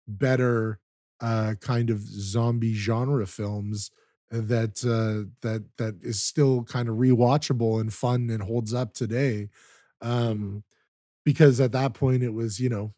better 0.08 0.80
uh 1.20 1.54
kind 1.60 1.90
of 1.90 2.00
zombie 2.00 2.74
genre 2.74 3.26
films 3.26 3.90
that 4.30 4.84
uh 4.84 5.30
that 5.42 5.66
that 5.78 5.96
is 6.02 6.22
still 6.22 6.64
kind 6.64 6.88
of 6.88 6.96
rewatchable 6.96 7.80
and 7.80 7.94
fun 7.94 8.30
and 8.30 8.42
holds 8.42 8.74
up 8.74 8.94
today 8.94 9.48
um 10.02 10.64
because 11.24 11.60
at 11.60 11.72
that 11.72 11.94
point 11.94 12.22
it 12.22 12.34
was 12.34 12.60
you 12.60 12.68
know 12.68 12.94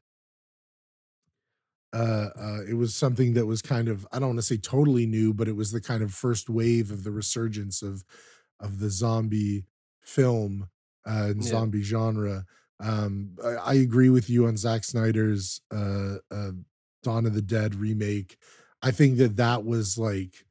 uh, 1.93 2.29
uh, 2.37 2.59
it 2.69 2.75
was 2.75 2.95
something 2.95 3.35
that 3.35 3.47
was 3.47 3.63
kind 3.63 3.89
of 3.89 4.07
I 4.13 4.19
don't 4.19 4.29
want 4.31 4.39
to 4.39 4.45
say 4.45 4.57
totally 4.57 5.07
new, 5.07 5.35
but 5.35 5.49
it 5.49 5.57
was 5.57 5.73
the 5.73 5.81
kind 5.81 6.03
of 6.03 6.15
first 6.15 6.49
wave 6.49 6.91
of 6.91 7.03
the 7.05 7.11
resurgence 7.11 7.83
of 7.83 8.05
of 8.61 8.79
the 8.79 8.91
zombie 8.91 9.67
film 10.03 10.71
uh, 11.07 11.29
and 11.31 11.43
Yeah. 11.43 11.45
zombie 11.45 11.83
genre. 11.83 12.45
Um, 12.79 13.37
I, 13.45 13.49
I 13.57 13.75
agree 13.75 14.09
with 14.09 14.31
you 14.31 14.47
on 14.47 14.57
Zack 14.57 14.85
Snyder's 14.85 15.61
uh, 15.73 16.19
uh, 16.31 16.53
Dawn 17.03 17.27
of 17.27 17.35
the 17.35 17.43
Dead 17.43 17.75
remake. 17.75 18.37
I 18.83 18.91
think 18.91 19.19
that 19.19 19.37
that 19.37 19.65
was 19.65 19.99
like 19.99 20.47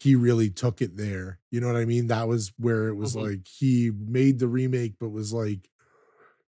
he 0.00 0.14
really 0.16 0.50
took 0.50 0.80
it 0.82 0.96
there. 0.96 1.40
You 1.50 1.60
know 1.60 1.66
what 1.68 1.76
I 1.76 1.84
mean? 1.84 2.08
That 2.08 2.28
was 2.28 2.52
where 2.58 2.88
it 2.88 2.94
was 2.96 3.16
Mhm. 3.16 3.22
like 3.30 3.48
he 3.48 3.90
made 3.92 4.38
the 4.38 4.48
remake, 4.48 4.94
but 5.00 5.10
was 5.10 5.32
like, 5.32 5.70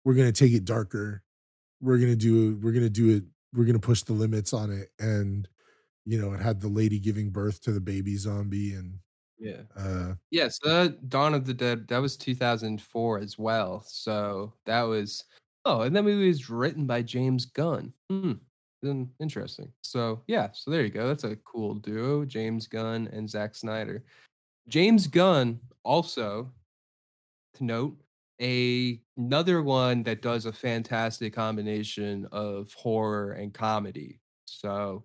we're 0.05 0.15
gonna 0.15 0.31
take 0.31 0.53
it 0.53 0.65
darker. 0.65 1.23
We're 1.81 1.99
gonna 1.99 2.15
do 2.17 2.57
we're 2.57 2.73
gonna 2.73 2.89
do 2.89 3.09
it, 3.17 3.25
we're 3.53 3.65
gonna 3.65 3.79
push 3.79 4.03
the 4.03 4.13
limits 4.13 4.53
on 4.53 4.71
it. 4.71 4.91
And 4.99 5.47
you 6.05 6.19
know, 6.21 6.33
it 6.33 6.41
had 6.41 6.61
the 6.61 6.69
lady 6.69 6.99
giving 6.99 7.31
birth 7.31 7.61
to 7.63 7.71
the 7.73 7.81
baby 7.81 8.17
zombie 8.17 8.73
and 8.75 8.99
yeah. 9.39 9.63
uh 9.75 10.15
Yeah, 10.31 10.49
so 10.49 10.69
that 10.69 11.09
Dawn 11.09 11.33
of 11.35 11.45
the 11.45 11.53
Dead, 11.53 11.87
that 11.89 11.99
was 11.99 12.17
2004 12.17 13.19
as 13.19 13.37
well. 13.39 13.83
So 13.87 14.55
that 14.65 14.83
was 14.83 15.25
oh, 15.65 15.81
and 15.81 15.95
that 15.95 16.03
movie 16.03 16.27
was 16.29 16.49
written 16.49 16.87
by 16.87 17.01
James 17.03 17.45
Gunn. 17.45 17.93
Hmm. 18.09 18.33
Then 18.81 19.09
interesting. 19.19 19.71
So 19.81 20.21
yeah, 20.27 20.49
so 20.53 20.71
there 20.71 20.83
you 20.83 20.89
go. 20.89 21.07
That's 21.07 21.25
a 21.25 21.35
cool 21.37 21.75
duo, 21.75 22.25
James 22.25 22.67
Gunn 22.67 23.09
and 23.11 23.29
Zack 23.29 23.55
Snyder. 23.55 24.03
James 24.67 25.07
Gunn 25.07 25.59
also 25.83 26.51
to 27.55 27.63
note 27.63 27.97
a 28.41 29.01
another 29.17 29.61
one 29.61 30.03
that 30.03 30.21
does 30.21 30.45
a 30.45 30.53
fantastic 30.53 31.33
combination 31.33 32.27
of 32.31 32.71
horror 32.73 33.33
and 33.33 33.53
comedy. 33.53 34.19
So 34.45 35.03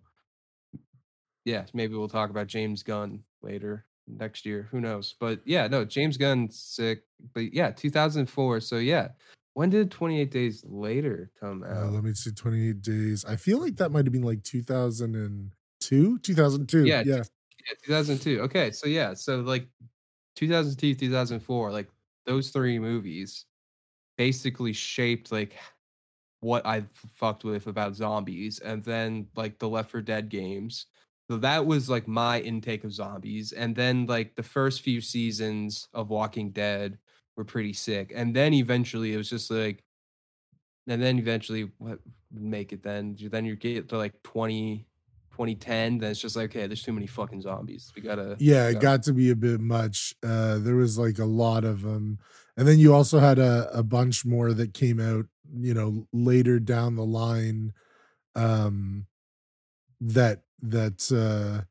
yeah, 1.44 1.64
maybe 1.74 1.94
we'll 1.94 2.08
talk 2.08 2.30
about 2.30 2.46
James 2.46 2.82
Gunn 2.82 3.22
later 3.42 3.86
next 4.06 4.46
year. 4.46 4.68
Who 4.70 4.80
knows? 4.80 5.14
But 5.18 5.40
yeah, 5.44 5.66
no, 5.66 5.84
James 5.84 6.16
Gunn's 6.16 6.58
sick. 6.58 7.02
But 7.34 7.52
yeah, 7.52 7.70
2004. 7.70 8.60
So 8.60 8.76
yeah, 8.76 9.08
when 9.54 9.70
did 9.70 9.90
28 9.90 10.30
Days 10.30 10.64
Later 10.66 11.32
come 11.40 11.62
Uh, 11.70 11.86
out? 11.86 11.90
let 11.90 12.04
me 12.04 12.12
see, 12.14 12.30
28 12.32 12.82
days. 12.82 13.24
I 13.24 13.36
feel 13.36 13.58
like 13.60 13.76
that 13.76 13.90
might 13.90 14.04
have 14.04 14.12
been 14.12 14.22
like 14.22 14.42
2002, 14.44 16.18
2002. 16.20 16.98
Yeah, 17.00 17.02
Yeah. 17.02 17.24
Yeah, 17.68 17.74
2002. 17.86 18.40
Okay, 18.42 18.70
so 18.72 18.86
yeah, 18.88 19.14
so 19.14 19.40
like 19.40 19.68
2002, 20.36 20.94
2004, 20.94 21.72
like 21.72 21.90
those 22.26 22.50
three 22.50 22.78
movies 22.78 23.46
basically 24.18 24.72
shaped 24.74 25.32
like 25.32 25.56
what 26.40 26.66
I 26.66 26.84
fucked 26.94 27.44
with 27.44 27.66
about 27.68 27.96
zombies, 27.96 28.60
and 28.60 28.84
then 28.84 29.28
like 29.36 29.58
the 29.58 29.68
Left 29.68 29.90
4 29.92 30.02
Dead 30.02 30.28
games. 30.30 30.86
So 31.30 31.38
that 31.38 31.66
was 31.66 31.90
like 31.90 32.08
my 32.08 32.40
intake 32.42 32.84
of 32.84 32.92
zombies, 32.94 33.52
and 33.52 33.76
then 33.76 34.06
like 34.06 34.36
the 34.36 34.42
first 34.44 34.82
few 34.82 35.00
seasons 35.02 35.88
of 35.94 36.10
Walking 36.10 36.52
Dead 36.52 36.98
were 37.36 37.44
pretty 37.44 37.72
sick, 37.72 38.12
and 38.14 38.34
then 38.34 38.52
eventually 38.54 39.12
it 39.12 39.16
was 39.16 39.28
just 39.30 39.50
like, 39.50 39.82
and 40.86 41.00
then 41.02 41.18
eventually 41.18 41.70
what 41.78 41.98
make 42.32 42.72
it 42.72 42.82
then? 42.82 43.16
Then 43.20 43.44
you 43.44 43.56
get 43.56 43.88
to 43.90 43.96
like 43.98 44.12
20, 44.22 44.86
2010, 45.32 45.98
then 45.98 46.10
it's 46.10 46.20
just 46.20 46.36
like, 46.36 46.50
okay, 46.50 46.66
there's 46.66 46.82
too 46.82 46.92
many 46.92 47.06
fucking 47.06 47.40
zombies. 47.42 47.92
We 47.96 48.02
gotta 48.02 48.36
Yeah, 48.38 48.68
it 48.68 48.74
gotta- 48.74 48.82
got 48.82 49.02
to 49.04 49.12
be 49.12 49.30
a 49.30 49.36
bit 49.36 49.60
much. 49.60 50.14
Uh, 50.22 50.58
there 50.58 50.76
was 50.76 50.98
like 50.98 51.18
a 51.18 51.24
lot 51.24 51.64
of 51.64 51.82
them, 51.82 52.18
and 52.56 52.66
then 52.68 52.78
you 52.78 52.92
also 52.94 53.18
had 53.18 53.38
a, 53.38 53.68
a 53.72 53.82
bunch 53.82 54.24
more 54.24 54.52
that 54.52 54.74
came 54.74 55.00
out, 55.00 55.26
you 55.56 55.74
know, 55.74 56.06
later 56.12 56.58
down 56.60 56.94
the 56.96 57.04
line. 57.04 57.72
Um, 58.36 59.06
that 60.00 60.42
that 60.62 61.10
uh, 61.12 61.64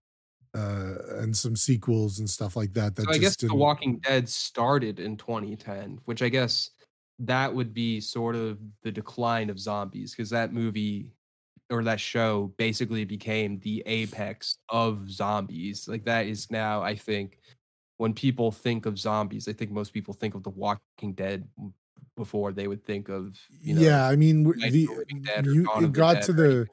uh, 0.55 0.95
and 1.19 1.35
some 1.35 1.55
sequels 1.55 2.19
and 2.19 2.29
stuff 2.29 2.55
like 2.55 2.73
that. 2.73 2.95
That 2.95 3.03
So 3.05 3.11
I 3.11 3.17
guess 3.17 3.35
The 3.35 3.47
didn't- 3.47 3.59
Walking 3.59 3.99
Dead 3.99 4.27
started 4.29 4.99
in 4.99 5.17
2010, 5.17 5.99
which 6.05 6.21
I 6.21 6.29
guess 6.29 6.69
that 7.19 7.53
would 7.53 7.73
be 7.73 7.99
sort 8.01 8.35
of 8.35 8.59
the 8.83 8.91
decline 8.91 9.49
of 9.49 9.59
zombies 9.59 10.11
because 10.15 10.29
that 10.31 10.53
movie 10.53 11.11
or 11.69 11.83
that 11.83 11.99
show 11.99 12.53
basically 12.57 13.05
became 13.05 13.59
the 13.59 13.81
apex 13.85 14.57
of 14.69 15.09
zombies. 15.09 15.87
Like 15.87 16.03
that 16.03 16.27
is 16.27 16.51
now, 16.51 16.81
I 16.81 16.95
think, 16.95 17.39
when 17.97 18.13
people 18.13 18.51
think 18.51 18.85
of 18.85 18.99
zombies, 18.99 19.47
I 19.47 19.53
think 19.53 19.71
most 19.71 19.93
people 19.93 20.13
think 20.13 20.35
of 20.35 20.43
The 20.43 20.49
Walking 20.49 21.13
Dead 21.13 21.47
before 22.17 22.51
they 22.51 22.67
would 22.67 22.83
think 22.83 23.09
of 23.09 23.39
you 23.61 23.73
know. 23.75 23.81
yeah, 23.81 24.07
I 24.07 24.15
mean, 24.15 24.43
w- 24.43 24.59
Night 24.59 24.67
of 24.67 24.73
the, 24.73 24.85
the 24.85 24.93
Living 24.93 25.21
Dead 25.23 25.47
or 25.47 25.51
you 25.51 25.67
it 25.71 25.81
the 25.81 25.87
got 25.87 26.21
to 26.23 26.33
the 26.33 26.67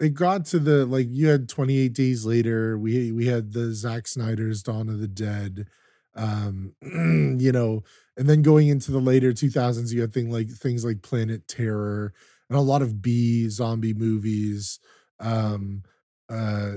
it 0.00 0.14
got 0.14 0.44
to 0.46 0.58
the 0.58 0.84
like 0.86 1.06
you 1.10 1.28
had 1.28 1.48
28 1.48 1.92
days 1.92 2.24
later 2.24 2.78
we 2.78 3.12
we 3.12 3.26
had 3.26 3.52
the 3.52 3.72
Zack 3.72 4.06
Snyder's 4.06 4.62
Dawn 4.62 4.88
of 4.88 5.00
the 5.00 5.08
Dead 5.08 5.68
um 6.14 6.74
you 6.82 7.52
know 7.52 7.82
and 8.16 8.28
then 8.28 8.42
going 8.42 8.68
into 8.68 8.90
the 8.92 9.00
later 9.00 9.32
2000s 9.32 9.92
you 9.92 10.00
had 10.00 10.12
thing 10.12 10.30
like 10.30 10.48
things 10.50 10.84
like 10.84 11.02
Planet 11.02 11.46
Terror 11.48 12.12
and 12.48 12.58
a 12.58 12.62
lot 12.62 12.82
of 12.82 13.02
B 13.02 13.48
zombie 13.48 13.94
movies 13.94 14.78
um 15.20 15.82
uh 16.28 16.72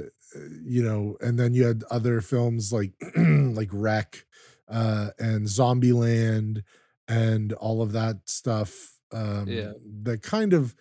you 0.63 0.83
know 0.83 1.17
and 1.21 1.39
then 1.39 1.53
you 1.53 1.65
had 1.65 1.83
other 1.89 2.21
films 2.21 2.71
like 2.71 2.93
like 3.17 3.69
REC 3.71 4.25
uh 4.69 5.09
and 5.19 5.47
Zombieland 5.47 6.63
and 7.07 7.53
all 7.53 7.81
of 7.81 7.91
that 7.93 8.17
stuff 8.29 8.99
um 9.11 9.47
Yeah. 9.47 9.71
that 10.03 10.21
kind 10.21 10.53
of 10.53 10.75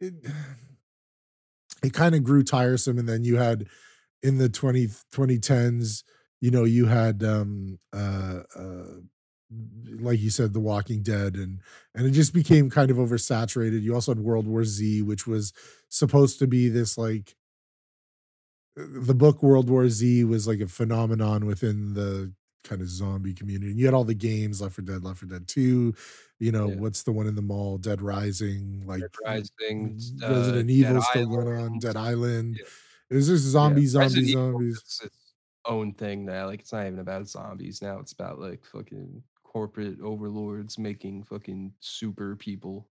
it, 0.00 0.14
it 1.82 1.92
kind 1.92 2.14
of 2.14 2.24
grew 2.24 2.42
tiresome 2.42 2.98
and 2.98 3.08
then 3.08 3.24
you 3.24 3.36
had 3.36 3.66
in 4.22 4.38
the 4.38 4.48
20 4.48 4.88
2010s 5.12 6.02
you 6.40 6.50
know 6.50 6.64
you 6.64 6.86
had 6.86 7.22
um 7.22 7.78
uh 7.92 8.40
uh 8.56 9.00
like 10.00 10.18
you 10.18 10.30
said 10.30 10.52
the 10.52 10.60
walking 10.60 11.02
dead 11.02 11.36
and 11.36 11.60
and 11.94 12.06
it 12.06 12.10
just 12.10 12.34
became 12.34 12.68
kind 12.68 12.90
of 12.90 12.96
oversaturated. 12.96 13.82
You 13.82 13.94
also 13.94 14.12
had 14.12 14.20
world 14.20 14.46
war 14.46 14.64
z 14.64 15.02
which 15.02 15.26
was 15.26 15.52
supposed 15.88 16.38
to 16.40 16.46
be 16.46 16.68
this 16.68 16.98
like 16.98 17.36
the 18.76 19.14
book 19.14 19.42
world 19.42 19.70
war 19.70 19.88
z 19.88 20.24
was 20.24 20.48
like 20.48 20.60
a 20.60 20.66
phenomenon 20.66 21.46
within 21.46 21.94
the 21.94 22.32
kind 22.66 22.82
of 22.82 22.88
zombie 22.88 23.32
community 23.34 23.70
and 23.70 23.78
you 23.78 23.84
had 23.86 23.94
all 23.94 24.04
the 24.04 24.14
games 24.14 24.60
Left 24.60 24.74
4 24.76 24.84
Dead 24.84 25.04
Left 25.04 25.20
4 25.20 25.28
Dead 25.28 25.48
2 25.48 25.94
you 26.40 26.52
know 26.52 26.68
Yeah. 26.68 26.74
what's 26.76 27.02
the 27.04 27.12
one 27.12 27.26
in 27.26 27.34
the 27.36 27.42
mall 27.42 27.78
dead 27.78 28.02
rising 28.02 28.82
like 28.86 29.00
Dead 29.00 29.10
Rising, 29.24 30.00
uh, 30.22 30.28
resident 30.28 30.68
Dead 30.68 30.70
evil 30.70 31.02
still 31.02 31.26
going 31.26 31.48
on 31.48 31.78
dead 31.78 31.96
island 32.10 32.56
Yeah. 32.60 32.66
it 33.10 33.14
was 33.16 33.28
just 33.28 33.44
zombie 33.44 33.82
Yeah, 33.82 33.88
zombie 33.88 34.24
Resident 34.24 34.28
zombies 34.32 34.76
is 34.76 35.00
its 35.04 35.34
own 35.64 35.94
thing 35.94 36.24
now. 36.24 36.46
Like 36.46 36.60
it's 36.60 36.72
not 36.72 36.86
even 36.86 36.98
about 37.00 37.28
zombies 37.28 37.82
now. 37.82 37.98
It's 38.00 38.12
about 38.12 38.38
like 38.38 38.64
fucking 38.64 39.22
corporate 39.44 40.00
overlords 40.00 40.78
making 40.78 41.24
fucking 41.24 41.72
super 41.80 42.36
people 42.36 42.88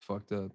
fucked 0.00 0.32
up. 0.32 0.52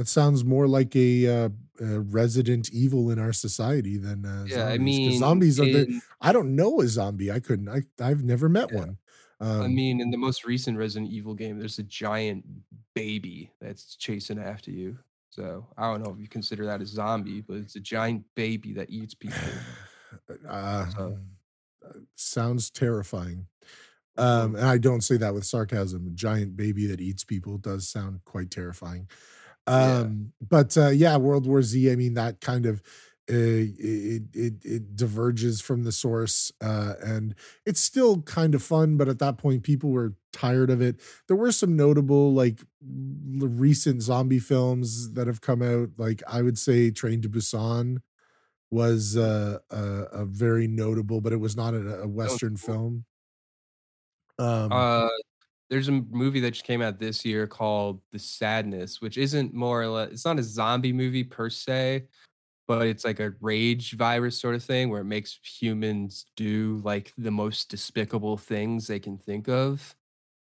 That 0.00 0.08
sounds 0.08 0.44
more 0.44 0.66
like 0.66 0.96
a, 0.96 1.26
uh, 1.28 1.48
a 1.80 2.00
resident 2.00 2.70
evil 2.72 3.10
in 3.10 3.18
our 3.18 3.32
society 3.34 3.98
than 3.98 4.24
uh, 4.24 4.46
Yeah, 4.48 4.66
I 4.66 4.78
mean, 4.78 5.12
zombies 5.18 5.60
are 5.60 5.64
the 5.66 6.00
i 6.20 6.32
don't 6.32 6.56
know 6.56 6.80
a 6.80 6.88
zombie 6.88 7.30
i 7.30 7.40
couldn't 7.40 7.68
i 7.68 7.82
i've 8.00 8.24
never 8.24 8.48
met 8.48 8.72
Yeah. 8.72 8.78
one 8.80 8.98
um, 9.42 9.62
I 9.62 9.68
mean, 9.68 10.00
in 10.02 10.10
the 10.10 10.18
most 10.18 10.44
recent 10.44 10.76
Resident 10.76 11.10
Evil 11.10 11.32
game, 11.34 11.58
there's 11.58 11.78
a 11.78 11.82
giant 11.82 12.44
baby 12.94 13.50
that's 13.58 13.96
chasing 13.96 14.38
after 14.38 14.70
you. 14.70 14.98
So 15.30 15.66
I 15.78 15.90
don't 15.90 16.02
know 16.04 16.12
if 16.12 16.20
you 16.20 16.28
consider 16.28 16.66
that 16.66 16.82
a 16.82 16.86
zombie, 16.86 17.40
but 17.40 17.56
it's 17.56 17.74
a 17.76 17.80
giant 17.80 18.26
baby 18.34 18.74
that 18.74 18.90
eats 18.90 19.14
people. 19.14 19.64
uh, 20.48 20.86
So- 20.90 21.18
sounds 22.16 22.70
terrifying 22.70 23.46
Mhm. 24.18 24.22
um 24.24 24.56
and 24.56 24.66
i 24.66 24.78
don't 24.78 25.02
say 25.02 25.16
that 25.16 25.34
with 25.34 25.44
sarcasm 25.46 26.06
a 26.08 26.10
giant 26.10 26.56
baby 26.56 26.86
that 26.86 27.00
eats 27.00 27.24
people 27.24 27.58
does 27.58 27.88
sound 27.88 28.24
quite 28.24 28.50
terrifying 28.50 29.08
Yeah. 29.72 30.10
um 30.12 30.32
but 30.40 30.76
uh 30.76 30.88
yeah 30.88 31.16
world 31.16 31.46
war 31.46 31.62
z 31.62 31.90
i 31.90 31.96
mean 31.96 32.14
that 32.14 32.40
kind 32.40 32.66
of 32.66 32.82
uh, 33.30 33.34
it, 33.78 34.22
it 34.34 34.54
it 34.64 34.96
diverges 34.96 35.60
from 35.60 35.84
the 35.84 35.92
source 35.92 36.50
uh 36.62 36.94
and 37.04 37.34
it's 37.64 37.80
still 37.80 38.22
kind 38.22 38.54
of 38.56 38.62
fun 38.62 38.96
but 38.96 39.08
at 39.08 39.20
that 39.20 39.38
point 39.38 39.62
people 39.62 39.90
were 39.90 40.16
tired 40.32 40.70
of 40.70 40.82
it 40.82 41.00
there 41.28 41.36
were 41.36 41.52
some 41.52 41.76
notable 41.76 42.32
like 42.34 42.60
l- 42.82 43.46
recent 43.48 44.02
zombie 44.02 44.40
films 44.40 45.12
that 45.14 45.28
have 45.28 45.40
come 45.40 45.62
out 45.62 45.90
like 45.96 46.22
i 46.26 46.42
would 46.42 46.58
say 46.58 46.90
train 46.90 47.22
to 47.22 47.28
busan 47.28 47.98
was 48.70 49.16
uh, 49.16 49.58
a, 49.70 49.82
a 50.12 50.24
very 50.26 50.68
notable 50.68 51.20
but 51.20 51.32
it 51.32 51.38
was 51.38 51.56
not 51.56 51.74
a, 51.74 52.02
a 52.02 52.08
western 52.08 52.56
cool. 52.60 52.76
film 52.76 53.04
um 54.38 54.88
Uh, 54.88 55.08
there's 55.70 55.88
a 55.88 55.92
movie 55.92 56.40
that 56.40 56.50
just 56.50 56.64
came 56.64 56.82
out 56.82 56.98
this 56.98 57.24
year 57.24 57.46
called 57.46 58.00
The 58.10 58.18
Sadness, 58.18 59.00
which 59.00 59.16
isn't 59.16 59.54
more 59.54 59.80
or 59.80 59.86
less, 59.86 60.10
it's 60.10 60.24
not 60.24 60.38
a 60.38 60.42
zombie 60.42 60.92
movie 60.92 61.24
per 61.24 61.48
se, 61.48 62.06
but 62.66 62.86
it's 62.86 63.04
like 63.04 63.20
a 63.20 63.34
rage 63.40 63.92
virus 63.92 64.38
sort 64.38 64.56
of 64.56 64.64
thing 64.64 64.90
where 64.90 65.00
it 65.00 65.04
makes 65.04 65.38
humans 65.44 66.26
do 66.36 66.80
like 66.84 67.12
the 67.16 67.30
most 67.30 67.70
despicable 67.70 68.36
things 68.36 68.86
they 68.86 68.98
can 68.98 69.16
think 69.16 69.48
of. 69.48 69.94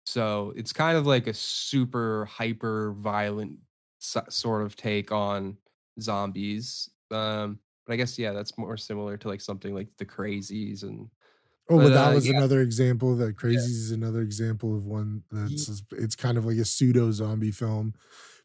So 0.06 0.52
it's 0.56 0.72
kind 0.72 0.96
of 0.96 1.06
like 1.06 1.26
a 1.26 1.34
super 1.34 2.26
hyper 2.26 2.92
violent 2.92 3.58
so- 3.98 4.24
sort 4.28 4.62
of 4.62 4.76
take 4.76 5.10
on 5.10 5.56
zombies. 6.00 6.88
Um, 7.10 7.58
but 7.84 7.94
I 7.94 7.96
guess 7.96 8.18
yeah, 8.18 8.32
that's 8.32 8.56
more 8.56 8.76
similar 8.76 9.16
to 9.16 9.28
like 9.28 9.40
something 9.40 9.74
like 9.74 9.88
the 9.96 10.04
Crazies 10.04 10.84
and 10.84 11.08
Oh, 11.68 11.78
but 11.78 11.88
that 11.90 12.12
uh, 12.12 12.14
was 12.14 12.28
yeah. 12.28 12.36
another 12.36 12.60
example. 12.60 13.16
That 13.16 13.36
Crazies 13.36 13.56
is 13.56 13.90
another 13.90 14.20
example 14.20 14.76
of 14.76 14.86
one 14.86 15.22
that's 15.32 15.82
it's 15.92 16.14
kind 16.14 16.38
of 16.38 16.44
like 16.44 16.58
a 16.58 16.64
pseudo 16.64 17.10
zombie 17.10 17.50
film. 17.50 17.94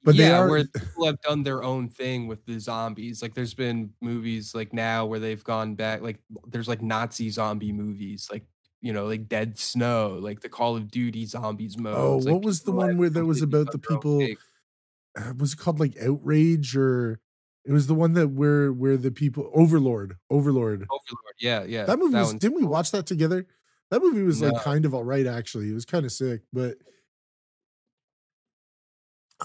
But 0.03 0.17
they 0.17 0.31
are 0.31 0.49
where 0.49 0.65
people 0.75 1.05
have 1.05 1.21
done 1.21 1.43
their 1.43 1.63
own 1.63 1.89
thing 1.89 2.27
with 2.27 2.43
the 2.45 2.59
zombies. 2.59 3.21
Like 3.21 3.35
there's 3.35 3.53
been 3.53 3.91
movies 4.01 4.55
like 4.55 4.73
now 4.73 5.05
where 5.05 5.19
they've 5.19 5.43
gone 5.43 5.75
back. 5.75 6.01
Like 6.01 6.19
there's 6.47 6.67
like 6.67 6.81
Nazi 6.81 7.29
zombie 7.29 7.71
movies, 7.71 8.27
like 8.31 8.43
you 8.81 8.93
know, 8.93 9.05
like 9.05 9.27
Dead 9.27 9.59
Snow, 9.59 10.17
like 10.19 10.41
the 10.41 10.49
Call 10.49 10.75
of 10.75 10.89
Duty 10.89 11.25
zombies 11.25 11.77
mode. 11.77 11.93
Oh, 11.95 12.17
what 12.17 12.43
was 12.43 12.61
the 12.61 12.71
one 12.71 12.97
where 12.97 13.11
that 13.11 13.25
was 13.25 13.43
about 13.43 13.71
the 13.71 13.77
people- 13.77 14.27
uh, 15.15 15.33
was 15.37 15.53
it 15.53 15.57
called 15.57 15.79
like 15.79 15.95
Outrage 16.01 16.75
or 16.75 17.19
it 17.65 17.71
was 17.71 17.87
the 17.87 17.93
one 17.93 18.13
that 18.13 18.29
where 18.29 18.71
where 18.71 18.97
the 18.97 19.11
people 19.11 19.49
Overlord 19.53 20.17
Overlord. 20.29 20.87
Overlord. 20.89 21.35
Yeah, 21.39 21.63
yeah. 21.63 21.85
that 21.85 21.99
movie 21.99 22.15
was 22.15 22.29
one's 22.29 22.39
didn't 22.39 22.57
we 22.57 22.65
watch 22.65 22.91
that 22.91 23.05
together? 23.05 23.45
That 23.89 24.01
movie 24.01 24.23
was 24.23 24.41
like 24.41 24.63
kind 24.63 24.85
of 24.85 24.93
all 24.93 25.03
right 25.03 25.27
actually. 25.27 25.69
It 25.69 25.73
was 25.73 25.85
kind 25.85 26.05
of 26.05 26.11
sick, 26.11 26.41
but 26.53 26.77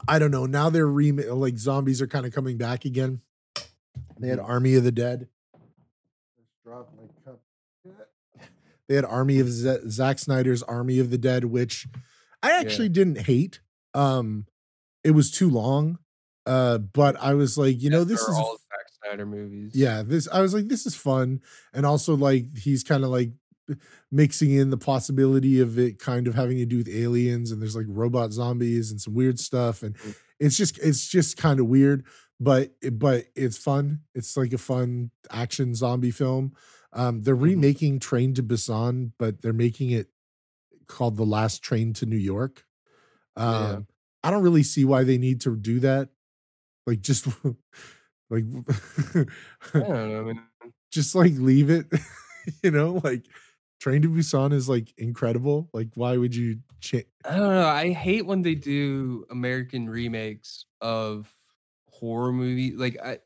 I 0.06 0.18
don't 0.18 0.30
know. 0.30 0.46
Now 0.46 0.70
they're 0.70 0.86
rem 0.86 1.16
like 1.16 1.58
zombies 1.58 2.00
are 2.00 2.06
kind 2.06 2.26
of 2.26 2.32
coming 2.32 2.56
back 2.56 2.84
again. 2.84 3.20
They 4.18 4.28
had 4.28 4.38
Army 4.38 4.74
of 4.74 4.84
the 4.84 4.92
Dead. 4.92 5.28
Just 6.38 6.64
dropped 6.64 6.94
my 6.96 7.08
cup. 7.24 7.40
They 8.88 8.94
had 8.94 9.04
Army 9.04 9.40
of 9.40 9.48
Z- 9.48 9.88
Zack 9.88 10.18
Snyder's 10.18 10.62
Army 10.62 10.98
of 11.00 11.10
the 11.10 11.18
Dead, 11.18 11.46
which 11.46 11.88
I 12.42 12.52
actually 12.52 12.88
didn't 12.88 13.22
hate. 13.22 13.60
Um, 13.94 14.46
it 15.02 15.10
was 15.10 15.30
too 15.30 15.50
long, 15.50 15.98
uh, 16.46 16.78
but 16.78 17.16
I 17.20 17.34
was 17.34 17.58
like, 17.58 17.82
you 17.82 17.90
know, 17.90 18.04
this 18.04 18.20
is 18.20 18.28
all 18.36 18.56
Zack 18.68 18.86
Snyder 19.04 19.26
movies. 19.26 19.72
yeah 19.74 20.02
this 20.02 20.26
i 20.32 20.40
was 20.40 20.52
like 20.54 20.66
this 20.68 20.84
is 20.86 20.94
fun 20.96 21.40
and 21.72 21.86
also 21.86 22.16
like 22.16 22.56
he's 22.56 22.82
kind 22.82 23.04
of 23.04 23.10
like 23.10 23.30
mixing 24.10 24.52
in 24.52 24.70
the 24.70 24.76
possibility 24.76 25.60
of 25.60 25.78
it 25.78 25.98
kind 25.98 26.26
of 26.26 26.34
having 26.34 26.56
to 26.56 26.66
do 26.66 26.78
with 26.78 26.88
aliens 26.88 27.50
and 27.50 27.60
there's 27.60 27.76
like 27.76 27.86
robot 27.88 28.32
zombies 28.32 28.90
and 28.90 29.00
some 29.00 29.14
weird 29.14 29.38
stuff 29.38 29.82
and 29.82 29.96
Mhm. 29.98 30.14
it's 30.40 30.56
just 30.56 30.78
it's 30.78 31.08
just 31.08 31.36
kind 31.36 31.60
of 31.60 31.66
weird 31.66 32.04
but 32.40 32.72
but 32.92 33.26
it's 33.34 33.58
fun 33.58 34.00
it's 34.14 34.36
like 34.36 34.52
a 34.52 34.58
fun 34.58 35.10
action 35.30 35.74
zombie 35.74 36.10
film 36.10 36.52
um 36.92 37.22
they're 37.22 37.36
Mhm. 37.36 37.42
remaking 37.54 37.98
train 38.00 38.34
to 38.34 38.42
busan 38.42 39.12
but 39.18 39.42
they're 39.42 39.52
making 39.52 39.90
it 39.90 40.08
called 40.88 41.16
The 41.16 41.26
Last 41.26 41.62
Train 41.62 41.92
to 41.94 42.06
New 42.06 42.16
York. 42.16 42.64
Um, 43.36 43.52
Yeah. 43.62 43.78
I 44.22 44.30
don't 44.30 44.42
really 44.44 44.62
see 44.62 44.84
why 44.84 45.02
they 45.04 45.18
need 45.18 45.40
to 45.42 45.56
do 45.56 45.80
that. 45.80 46.10
Like 46.86 47.00
just 47.00 47.26
like 48.30 48.44
I 49.14 49.24
don't 49.72 49.88
know. 49.88 50.20
I 50.20 50.24
mean, 50.24 50.40
just 50.90 51.14
like 51.14 51.32
leave 51.34 51.70
it. 51.70 51.86
you 52.62 52.70
know, 52.70 53.00
like 53.02 53.26
Train 53.80 54.02
to 54.02 54.08
Busan 54.08 54.52
is 54.52 54.68
like 54.68 54.92
incredible. 54.98 55.68
Like 55.72 55.88
why 55.94 56.16
would 56.16 56.34
you 56.34 56.60
change? 56.80 57.06
I 57.24 57.36
don't 57.36 57.54
know. 57.54 57.66
I 57.66 57.92
hate 57.92 58.26
when 58.26 58.42
they 58.42 58.54
do 58.54 59.26
American 59.30 59.88
remakes 59.88 60.66
of 60.80 61.30
horror 61.90 62.32
movie. 62.32 62.72
Like, 62.72 62.98
I, 63.02 63.18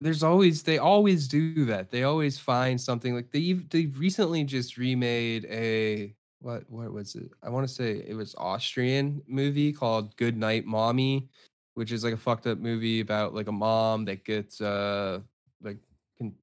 there's 0.00 0.22
always 0.22 0.62
they 0.62 0.78
always 0.78 1.28
do 1.28 1.64
that. 1.66 1.90
They 1.90 2.02
always 2.02 2.38
find 2.38 2.80
something. 2.80 3.14
Like 3.14 3.30
they 3.30 3.52
they 3.52 3.86
recently 3.86 4.44
just 4.44 4.76
remade 4.76 5.46
a 5.46 6.14
what 6.40 6.68
what 6.68 6.92
was 6.92 7.14
it? 7.14 7.30
I 7.42 7.50
want 7.50 7.66
to 7.66 7.72
say 7.72 8.04
it 8.06 8.14
was 8.14 8.34
Austrian 8.36 9.22
movie 9.28 9.72
called 9.72 10.16
Good 10.16 10.36
Night 10.36 10.66
Mommy, 10.66 11.28
which 11.74 11.92
is 11.92 12.04
like 12.04 12.14
a 12.14 12.18
fucked 12.18 12.46
up 12.46 12.58
movie 12.58 13.00
about 13.00 13.34
like 13.34 13.48
a 13.48 13.52
mom 13.52 14.04
that 14.06 14.24
gets 14.24 14.60
uh 14.60 15.20
like 15.62 15.78
con- 16.18 16.34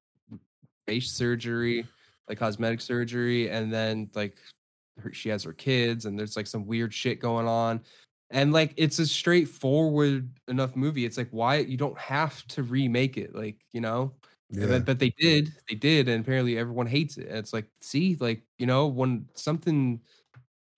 face 0.86 1.12
surgery, 1.12 1.86
like 2.28 2.38
cosmetic 2.38 2.80
surgery, 2.80 3.50
and 3.50 3.72
then 3.72 4.10
like 4.14 4.36
her, 4.98 5.12
she 5.12 5.28
has 5.28 5.42
her 5.44 5.52
kids 5.52 6.04
and 6.06 6.18
there's 6.18 6.36
like 6.36 6.46
some 6.46 6.66
weird 6.66 6.92
shit 6.94 7.20
going 7.20 7.46
on. 7.46 7.80
And 8.30 8.52
like 8.52 8.74
it's 8.76 8.98
a 8.98 9.06
straightforward 9.06 10.30
enough 10.48 10.76
movie. 10.76 11.04
It's 11.04 11.16
like 11.18 11.28
why 11.30 11.56
you 11.58 11.76
don't 11.76 11.98
have 11.98 12.46
to 12.48 12.62
remake 12.62 13.16
it 13.16 13.34
like 13.34 13.58
you 13.72 13.80
know? 13.80 14.12
Yeah. 14.50 14.66
But, 14.66 14.84
but 14.84 14.98
they 14.98 15.10
did 15.18 15.52
they 15.68 15.76
did 15.76 16.08
and 16.08 16.22
apparently 16.24 16.58
everyone 16.58 16.86
hates 16.86 17.18
it. 17.18 17.28
And 17.28 17.38
it's 17.38 17.52
like 17.52 17.66
see 17.80 18.16
like 18.20 18.42
you 18.58 18.66
know 18.66 18.86
when 18.88 19.26
something 19.34 20.00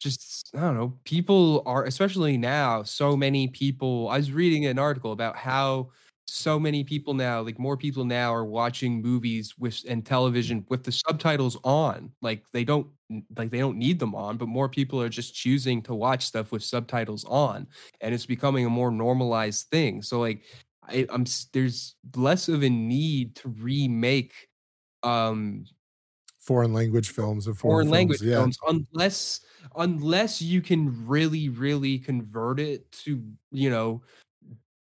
just 0.02 0.50
i 0.56 0.60
don't 0.60 0.76
know 0.76 0.98
people 1.04 1.62
are 1.66 1.84
especially 1.84 2.36
now 2.36 2.82
so 2.82 3.16
many 3.16 3.48
people 3.48 4.08
i 4.08 4.16
was 4.16 4.32
reading 4.32 4.66
an 4.66 4.78
article 4.78 5.12
about 5.12 5.36
how 5.36 5.88
so 6.26 6.58
many 6.58 6.84
people 6.84 7.14
now 7.14 7.40
like 7.42 7.58
more 7.58 7.76
people 7.76 8.04
now 8.04 8.32
are 8.32 8.44
watching 8.44 9.02
movies 9.02 9.54
with 9.58 9.82
and 9.88 10.06
television 10.06 10.64
with 10.70 10.84
the 10.84 10.92
subtitles 10.92 11.58
on 11.64 12.10
like 12.22 12.44
they 12.52 12.64
don't 12.64 12.86
like 13.36 13.50
they 13.50 13.58
don't 13.58 13.76
need 13.76 13.98
them 13.98 14.14
on 14.14 14.36
but 14.36 14.48
more 14.48 14.68
people 14.68 15.00
are 15.02 15.08
just 15.08 15.34
choosing 15.34 15.82
to 15.82 15.94
watch 15.94 16.24
stuff 16.24 16.52
with 16.52 16.62
subtitles 16.62 17.24
on 17.28 17.66
and 18.00 18.14
it's 18.14 18.26
becoming 18.26 18.64
a 18.64 18.70
more 18.70 18.90
normalized 18.90 19.66
thing 19.68 20.00
so 20.02 20.20
like 20.20 20.42
I, 20.88 21.06
i'm 21.10 21.24
there's 21.52 21.96
less 22.16 22.48
of 22.48 22.62
a 22.62 22.70
need 22.70 23.36
to 23.36 23.48
remake 23.48 24.32
um 25.02 25.64
foreign 26.42 26.72
language 26.72 27.10
films 27.10 27.46
and 27.46 27.56
foreign 27.56 27.86
foreign, 27.86 27.90
language 27.90 28.18
films. 28.18 28.30
Yeah. 28.30 28.36
films 28.36 28.58
unless 28.92 29.40
unless 29.76 30.42
you 30.42 30.60
can 30.60 31.06
really 31.06 31.48
really 31.48 31.98
convert 31.98 32.58
it 32.58 32.90
to 32.90 33.22
you 33.50 33.70
know 33.70 34.02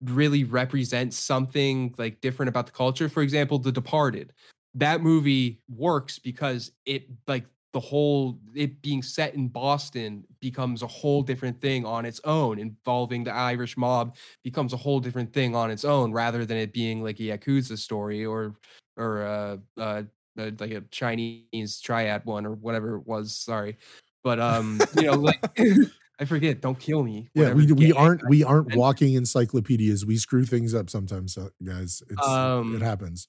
really 0.03 0.43
represent 0.43 1.13
something 1.13 1.95
like 1.97 2.19
different 2.21 2.49
about 2.49 2.65
the 2.65 2.71
culture 2.71 3.07
for 3.07 3.23
example 3.23 3.57
the 3.57 3.71
departed 3.71 4.33
that 4.75 5.01
movie 5.01 5.61
works 5.69 6.19
because 6.19 6.71
it 6.85 7.05
like 7.27 7.45
the 7.71 7.79
whole 7.79 8.37
it 8.53 8.81
being 8.81 9.01
set 9.01 9.33
in 9.33 9.47
boston 9.47 10.25
becomes 10.41 10.83
a 10.83 10.87
whole 10.87 11.21
different 11.21 11.59
thing 11.59 11.85
on 11.85 12.05
its 12.05 12.19
own 12.25 12.59
involving 12.59 13.23
the 13.23 13.33
irish 13.33 13.77
mob 13.77 14.15
becomes 14.43 14.73
a 14.73 14.77
whole 14.77 14.99
different 14.99 15.31
thing 15.31 15.55
on 15.55 15.71
its 15.71 15.85
own 15.85 16.11
rather 16.11 16.45
than 16.45 16.57
it 16.57 16.73
being 16.73 17.01
like 17.01 17.19
a 17.21 17.23
yakuza 17.23 17.77
story 17.77 18.25
or 18.25 18.55
or 18.97 19.23
uh, 19.23 19.57
uh 19.81 20.03
uh, 20.37 20.51
like 20.59 20.71
a 20.71 20.81
Chinese 20.91 21.79
triad 21.81 22.25
one 22.25 22.45
or 22.45 22.53
whatever 22.53 22.95
it 22.95 23.07
was. 23.07 23.35
Sorry, 23.35 23.77
but 24.23 24.39
um, 24.39 24.79
you 24.95 25.03
know, 25.03 25.13
like 25.13 25.43
I 26.19 26.25
forget. 26.25 26.61
Don't 26.61 26.79
kill 26.79 27.03
me. 27.03 27.29
Yeah, 27.33 27.53
we 27.53 27.71
we 27.73 27.91
aren't 27.91 28.27
we 28.29 28.43
aren't 28.43 28.67
and- 28.67 28.75
walking 28.75 29.15
encyclopedias. 29.15 30.05
We 30.05 30.17
screw 30.17 30.45
things 30.45 30.73
up 30.73 30.89
sometimes, 30.89 31.37
uh, 31.37 31.49
guys. 31.63 32.01
It's 32.09 32.27
Um, 32.27 32.75
it 32.75 32.81
happens. 32.81 33.27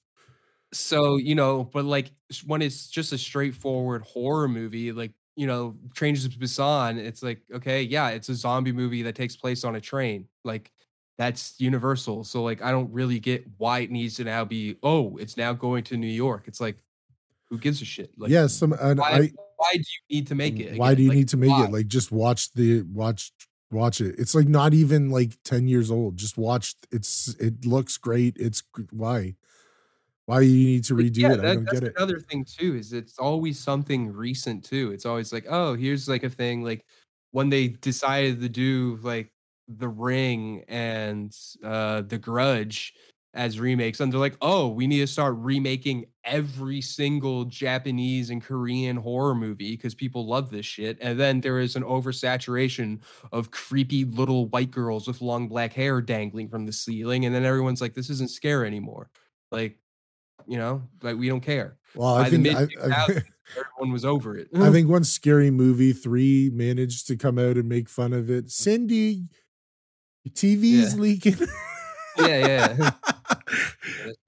So 0.73 1.15
you 1.17 1.35
know, 1.35 1.63
but 1.63 1.85
like 1.85 2.11
when 2.45 2.61
it's 2.61 2.87
just 2.87 3.13
a 3.13 3.17
straightforward 3.17 4.03
horror 4.03 4.47
movie, 4.47 4.91
like 4.91 5.11
you 5.35 5.47
know, 5.47 5.75
Train 5.93 6.15
to 6.15 6.29
Busan, 6.29 6.97
it's 6.97 7.21
like 7.23 7.41
okay, 7.53 7.83
yeah, 7.83 8.09
it's 8.09 8.29
a 8.29 8.35
zombie 8.35 8.71
movie 8.71 9.03
that 9.03 9.15
takes 9.15 9.35
place 9.35 9.63
on 9.63 9.75
a 9.75 9.81
train. 9.81 10.27
Like 10.43 10.71
that's 11.17 11.55
universal. 11.59 12.23
So 12.23 12.43
like 12.43 12.61
I 12.61 12.71
don't 12.71 12.91
really 12.91 13.19
get 13.19 13.45
why 13.57 13.79
it 13.79 13.91
needs 13.91 14.15
to 14.15 14.23
now 14.23 14.45
be. 14.45 14.77
Oh, 14.83 15.17
it's 15.17 15.37
now 15.37 15.53
going 15.53 15.83
to 15.85 15.97
New 15.97 16.07
York. 16.07 16.45
It's 16.47 16.61
like 16.61 16.77
who 17.49 17.57
gives 17.57 17.81
a 17.81 17.85
shit? 17.85 18.11
Like 18.17 18.31
yeah, 18.31 18.47
some 18.47 18.73
and 18.73 18.99
why, 18.99 19.11
I 19.11 19.31
why 19.57 19.73
do 19.73 19.79
you 19.79 20.17
need 20.17 20.27
to 20.27 20.35
make 20.35 20.59
it? 20.59 20.77
why 20.77 20.95
do 20.95 21.01
you 21.03 21.09
Like, 21.09 21.17
need 21.17 21.29
to 21.29 21.37
make 21.37 21.49
why? 21.49 21.65
it? 21.65 21.71
Like 21.71 21.87
just 21.87 22.11
watch 22.11 22.51
the 22.53 22.83
watch 22.83 23.31
watch 23.71 24.01
it. 24.01 24.15
It's 24.17 24.35
like 24.35 24.47
not 24.47 24.73
even 24.73 25.09
like 25.09 25.33
10 25.43 25.67
years 25.67 25.91
old. 25.91 26.17
Just 26.17 26.37
watch 26.37 26.75
it's 26.91 27.35
it 27.39 27.65
looks 27.65 27.97
great. 27.97 28.37
It's 28.37 28.63
why? 28.91 29.35
Why 30.25 30.41
you 30.41 30.67
need 30.67 30.83
to 30.85 30.93
redo 30.93 31.17
yeah, 31.17 31.33
it? 31.33 31.39
I 31.39 31.53
don't 31.53 31.69
get 31.69 31.83
it. 31.83 31.93
another 31.95 32.19
thing 32.19 32.45
too. 32.45 32.75
Is 32.75 32.91
it's 32.93 33.17
always 33.17 33.57
something 33.59 34.11
recent 34.11 34.63
too. 34.65 34.91
It's 34.91 35.05
always 35.05 35.31
like, 35.31 35.45
oh, 35.49 35.73
here's 35.73 36.09
like 36.09 36.23
a 36.23 36.29
thing. 36.29 36.63
Like 36.63 36.85
when 37.31 37.49
they 37.49 37.69
decided 37.69 38.41
to 38.41 38.49
do 38.49 38.99
like 39.01 39.31
The 39.69 39.87
Ring 39.87 40.65
and 40.67 41.35
uh 41.63 42.01
The 42.01 42.17
Grudge 42.17 42.93
as 43.37 43.59
remakes, 43.59 43.99
and 44.01 44.11
they're 44.11 44.19
like, 44.19 44.35
oh, 44.41 44.67
we 44.67 44.87
need 44.87 44.99
to 44.99 45.07
start 45.07 45.35
remaking 45.37 46.05
every 46.25 46.81
single 46.81 47.45
Japanese 47.45 48.29
and 48.31 48.43
Korean 48.43 48.97
horror 48.97 49.35
movie 49.35 49.77
because 49.77 49.95
people 49.95 50.25
love 50.27 50.49
this 50.49 50.65
shit. 50.65 50.97
And 50.99 51.17
then 51.17 51.39
there 51.39 51.59
is 51.59 51.75
an 51.77 51.83
oversaturation 51.83 52.99
of 53.31 53.51
creepy 53.51 54.03
little 54.03 54.47
white 54.47 54.71
girls 54.71 55.07
with 55.07 55.21
long 55.21 55.47
black 55.47 55.71
hair 55.73 56.01
dangling 56.01 56.49
from 56.49 56.65
the 56.65 56.73
ceiling, 56.73 57.25
and 57.25 57.33
then 57.33 57.45
everyone's 57.45 57.79
like, 57.79 57.93
this 57.93 58.09
isn't 58.09 58.31
scare 58.31 58.65
anymore. 58.65 59.09
Like 59.51 59.77
you 60.47 60.57
know, 60.57 60.81
like 61.01 61.17
we 61.17 61.27
don't 61.29 61.41
care. 61.41 61.77
Well, 61.95 62.15
I 62.15 62.23
By 62.23 62.29
the 62.29 62.43
think 62.43 62.57
I, 62.57 62.59
mid 62.61 62.91
I, 62.91 63.03
everyone 63.59 63.91
was 63.93 64.05
over 64.05 64.37
it. 64.37 64.47
I 64.55 64.71
think 64.71 64.87
once 64.89 65.09
Scary 65.09 65.51
Movie 65.51 65.93
3 65.93 66.51
managed 66.53 67.07
to 67.07 67.15
come 67.17 67.37
out 67.37 67.57
and 67.57 67.67
make 67.69 67.89
fun 67.89 68.13
of 68.13 68.29
it, 68.29 68.49
Cindy, 68.49 69.27
TV's 70.29 70.93
Yeah. 70.95 70.99
leaking. 71.01 71.35
yeah, 72.19 72.71
yeah. 72.77 72.91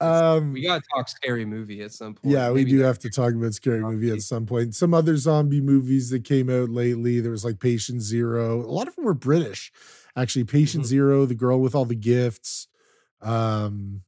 um 0.00 0.52
we 0.52 0.62
gotta 0.62 0.82
talk 0.94 1.08
scary 1.08 1.44
movie 1.44 1.82
at 1.82 1.92
some 1.92 2.14
point. 2.14 2.32
Yeah, 2.32 2.50
we 2.50 2.60
Maybe 2.64 2.72
do 2.72 2.80
have 2.80 2.98
to 3.00 3.10
talk 3.10 3.32
about 3.34 3.54
scary 3.54 3.80
movie 3.80 4.10
at 4.10 4.22
some 4.22 4.46
point. 4.46 4.74
Some 4.74 4.94
other 4.94 5.16
zombie 5.16 5.60
movies 5.60 6.10
that 6.10 6.24
came 6.24 6.48
out 6.50 6.70
lately. 6.70 7.20
There 7.20 7.30
was 7.32 7.44
like 7.44 7.60
Patient 7.60 8.02
Zero. 8.02 8.60
A 8.60 8.70
lot 8.70 8.88
of 8.88 8.96
them 8.96 9.04
were 9.04 9.14
British, 9.14 9.72
actually. 10.16 10.44
Patient 10.44 10.84
Mhm. 10.84 10.88
Zero, 10.88 11.26
The 11.26 11.34
Girl 11.34 11.60
with 11.60 11.74
All 11.74 11.84
the 11.84 11.94
Gifts. 11.94 12.68
Um, 13.20 14.02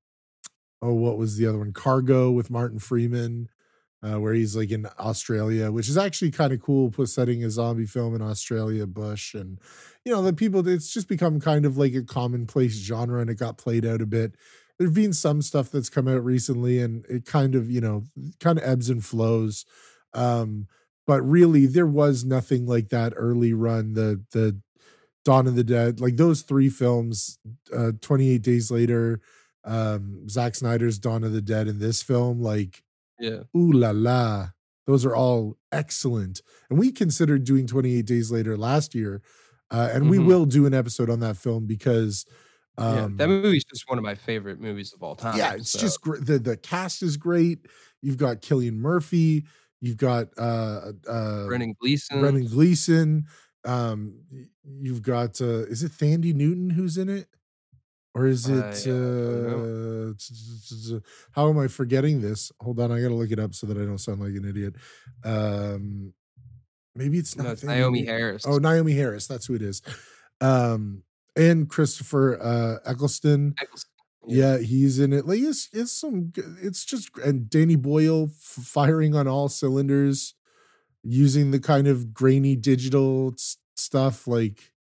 oh, 0.80 0.94
what 0.94 1.18
was 1.18 1.36
the 1.36 1.46
other 1.46 1.58
one? 1.58 1.72
Cargo 1.72 2.30
with 2.30 2.50
Martin 2.50 2.78
Freeman, 2.78 3.48
uh, 4.02 4.18
where 4.20 4.34
he's 4.34 4.56
like 4.56 4.70
in 4.70 4.86
Australia, 4.98 5.70
which 5.70 5.88
is 5.88 5.96
actually 5.96 6.30
kind 6.30 6.52
of 6.52 6.60
cool. 6.60 6.92
Setting 7.06 7.44
a 7.44 7.50
zombie 7.50 7.86
film 7.86 8.14
in 8.14 8.22
Australia, 8.22 8.86
Bush, 8.86 9.34
and 9.34 9.58
you 10.04 10.12
know 10.12 10.22
the 10.22 10.32
people. 10.32 10.66
It's 10.66 10.92
just 10.92 11.08
become 11.08 11.40
kind 11.40 11.64
of 11.64 11.76
like 11.76 11.94
a 11.94 12.02
commonplace 12.02 12.74
genre, 12.74 13.20
and 13.20 13.30
it 13.30 13.38
got 13.38 13.58
played 13.58 13.86
out 13.86 14.02
a 14.02 14.06
bit 14.06 14.34
there've 14.78 14.94
been 14.94 15.12
some 15.12 15.42
stuff 15.42 15.70
that's 15.70 15.88
come 15.88 16.08
out 16.08 16.24
recently 16.24 16.80
and 16.80 17.06
it 17.08 17.24
kind 17.24 17.54
of 17.54 17.70
you 17.70 17.80
know 17.80 18.04
kind 18.40 18.58
of 18.58 18.64
ebbs 18.64 18.90
and 18.90 19.04
flows 19.04 19.64
um 20.12 20.66
but 21.06 21.22
really 21.22 21.66
there 21.66 21.86
was 21.86 22.24
nothing 22.24 22.66
like 22.66 22.88
that 22.88 23.12
early 23.16 23.52
run 23.52 23.94
the 23.94 24.20
the 24.32 24.60
dawn 25.24 25.46
of 25.46 25.54
the 25.54 25.64
dead 25.64 26.00
like 26.00 26.16
those 26.16 26.42
three 26.42 26.68
films 26.68 27.38
uh 27.76 27.92
28 28.00 28.42
days 28.42 28.70
later 28.70 29.20
um 29.64 30.28
Zack 30.28 30.56
Snyder's 30.56 30.98
Dawn 30.98 31.22
of 31.22 31.32
the 31.32 31.40
Dead 31.40 31.68
and 31.68 31.80
this 31.80 32.02
film 32.02 32.42
like 32.42 32.82
Yeah. 33.18 33.40
ooh 33.56 33.72
la 33.72 33.90
la 33.92 34.48
those 34.86 35.04
are 35.06 35.14
all 35.14 35.56
excellent 35.70 36.42
and 36.70 36.78
we 36.78 36.90
considered 36.92 37.44
doing 37.44 37.66
28 37.66 38.04
days 38.06 38.30
later 38.32 38.56
last 38.56 38.94
year 38.94 39.22
uh, 39.70 39.88
and 39.92 40.10
we 40.10 40.18
Mhm. 40.18 40.26
will 40.26 40.44
do 40.46 40.66
an 40.66 40.74
episode 40.74 41.08
on 41.10 41.20
that 41.20 41.36
film 41.36 41.66
because 41.66 42.26
um 42.78 42.96
yeah. 42.96 43.08
That 43.16 43.28
movie's 43.28 43.64
just 43.64 43.84
one 43.88 43.98
of 43.98 44.04
my 44.04 44.14
favorite 44.14 44.58
movies 44.60 44.92
of 44.94 45.02
all 45.02 45.14
time. 45.14 45.36
yeah, 45.36 45.54
it's 45.54 45.70
so- 45.70 45.78
just 45.78 46.00
great. 46.00 46.24
The 46.26 46.38
the 46.38 46.56
cast 46.56 47.02
is 47.02 47.16
great. 47.18 47.66
You've 48.00 48.16
got 48.16 48.40
Cillian 48.42 48.74
Murphy. 48.76 49.44
You've 49.80 49.98
got 49.98 50.28
uh 50.38 50.92
uh 51.06 51.46
Brendan 51.46 51.74
Gleeson. 51.80 52.20
Brendan 52.20 52.46
Gleeson. 52.46 53.26
Um, 53.64 54.22
you've 54.64 55.02
got 55.02 55.40
uh 55.40 55.66
is 55.68 55.82
it 55.82 55.92
Thandie 55.92 56.34
Newton 56.34 56.70
who's 56.70 56.96
in 56.96 57.08
it, 57.10 57.28
or 58.14 58.26
is 58.26 58.48
it 58.48 58.86
uh, 58.86 60.12
uh, 60.96 61.00
how 61.32 61.48
am 61.48 61.58
I 61.58 61.68
forgetting 61.68 62.20
this? 62.20 62.52
Hold 62.60 62.80
on, 62.80 62.92
I 62.92 63.00
gotta 63.00 63.14
look 63.14 63.30
it 63.30 63.38
up 63.38 63.54
so 63.54 63.66
that 63.66 63.76
I 63.76 63.84
don't 63.84 63.98
sound 63.98 64.20
like 64.20 64.34
an 64.34 64.48
idiot. 64.48 64.74
Um, 65.24 66.12
maybe 66.94 67.18
it's 67.18 67.36
not 67.36 67.44
No, 67.46 67.50
it's 67.52 67.64
Naomie 67.64 68.04
Harris. 68.06 68.44
Oh, 68.46 68.58
Naomie 68.58 68.96
Harris. 68.96 69.26
That's 69.26 69.46
who 69.46 69.54
it 69.54 69.62
is. 69.62 69.82
Um, 70.40 71.04
and 71.36 71.68
Christopher 71.68 72.38
uh 72.42 72.78
Eccleston. 72.90 73.54
Eccleston. 73.60 73.90
Yeah, 74.26 74.58
he's 74.58 74.98
in 75.00 75.12
it. 75.12 75.26
Like 75.26 75.40
it's 75.40 75.68
it's 75.72 75.92
some. 75.92 76.32
It's 76.60 76.84
just 76.84 77.10
and 77.18 77.48
Danny 77.50 77.76
Boyle 77.76 78.24
f- 78.24 78.64
firing 78.64 79.14
on 79.14 79.26
all 79.26 79.48
cylinders. 79.48 80.34
using 81.02 81.50
the 81.50 81.60
kind 81.60 81.88
of 81.88 82.14
grainy 82.14 82.56
digital 82.56 83.34
stuff 83.76 84.26
like 84.28 84.72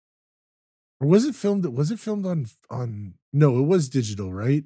or 1.00 1.08
was 1.08 1.24
it 1.24 1.34
filmed 1.34 1.64
was 1.66 1.90
it 1.90 1.98
filmed 1.98 2.26
on 2.26 2.46
on 2.70 3.14
no 3.32 3.58
it 3.58 3.62
was 3.66 3.88
digital 3.88 4.32
right 4.32 4.64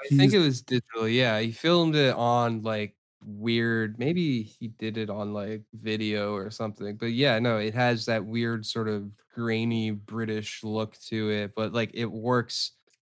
I 0.00 0.08
He 0.08 0.16
think 0.16 0.32
it 0.32 0.38
was 0.38 0.62
digital. 0.62 1.08
Yeah, 1.08 1.40
he 1.40 1.50
filmed 1.52 1.96
it 1.96 2.14
on 2.14 2.62
like 2.62 2.96
weird. 3.24 3.98
Maybe 3.98 4.42
he 4.42 4.68
did 4.68 4.96
it 4.96 5.10
on 5.10 5.32
like 5.32 5.64
video 5.74 6.34
or 6.34 6.50
something. 6.50 6.96
But 6.96 7.12
yeah, 7.12 7.38
no, 7.40 7.58
it 7.58 7.74
has 7.74 8.06
that 8.06 8.24
weird 8.24 8.64
sort 8.64 8.88
of 8.88 9.10
grainy 9.34 9.90
British 9.90 10.62
look 10.62 10.96
to 11.08 11.30
it. 11.30 11.52
But 11.56 11.72
like 11.72 11.90
it 11.94 12.06
works 12.06 12.72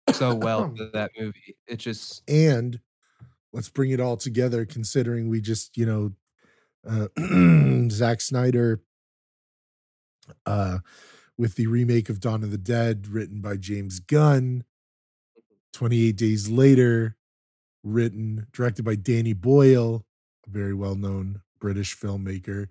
so 0.10 0.36
well 0.36 0.70
for 0.78 0.90
that 0.94 1.12
movie. 1.18 1.58
It 1.68 1.78
just 1.78 2.24
and 2.28 2.80
let's 3.54 3.70
bring 3.70 3.92
it 3.92 4.00
all 4.00 4.18
together 4.18 4.66
considering 4.66 5.30
we 5.30 5.42
just 5.42 5.78
you 5.78 5.86
know 5.86 6.14
uh 6.88 7.10
Zack 7.92 8.22
Snyder 8.22 8.84
uh 10.46 10.80
with 11.38 11.56
the 11.56 11.68
remake 11.68 12.10
of 12.10 12.20
Dawn 12.20 12.44
of 12.44 12.52
the 12.52 12.58
Dead 12.58 13.08
written 13.08 13.42
by 13.42 13.58
James 13.58 14.00
Gunn 14.00 14.64
28 15.74 16.16
days 16.16 16.50
later 16.50 17.18
written 17.84 18.48
directed 18.54 18.84
by 18.86 18.96
Danny 18.96 19.34
Boyle 19.34 20.06
a 20.48 20.50
very 20.50 20.74
well 20.74 20.96
known 20.96 21.42
British 21.60 21.98
filmmaker 21.98 22.68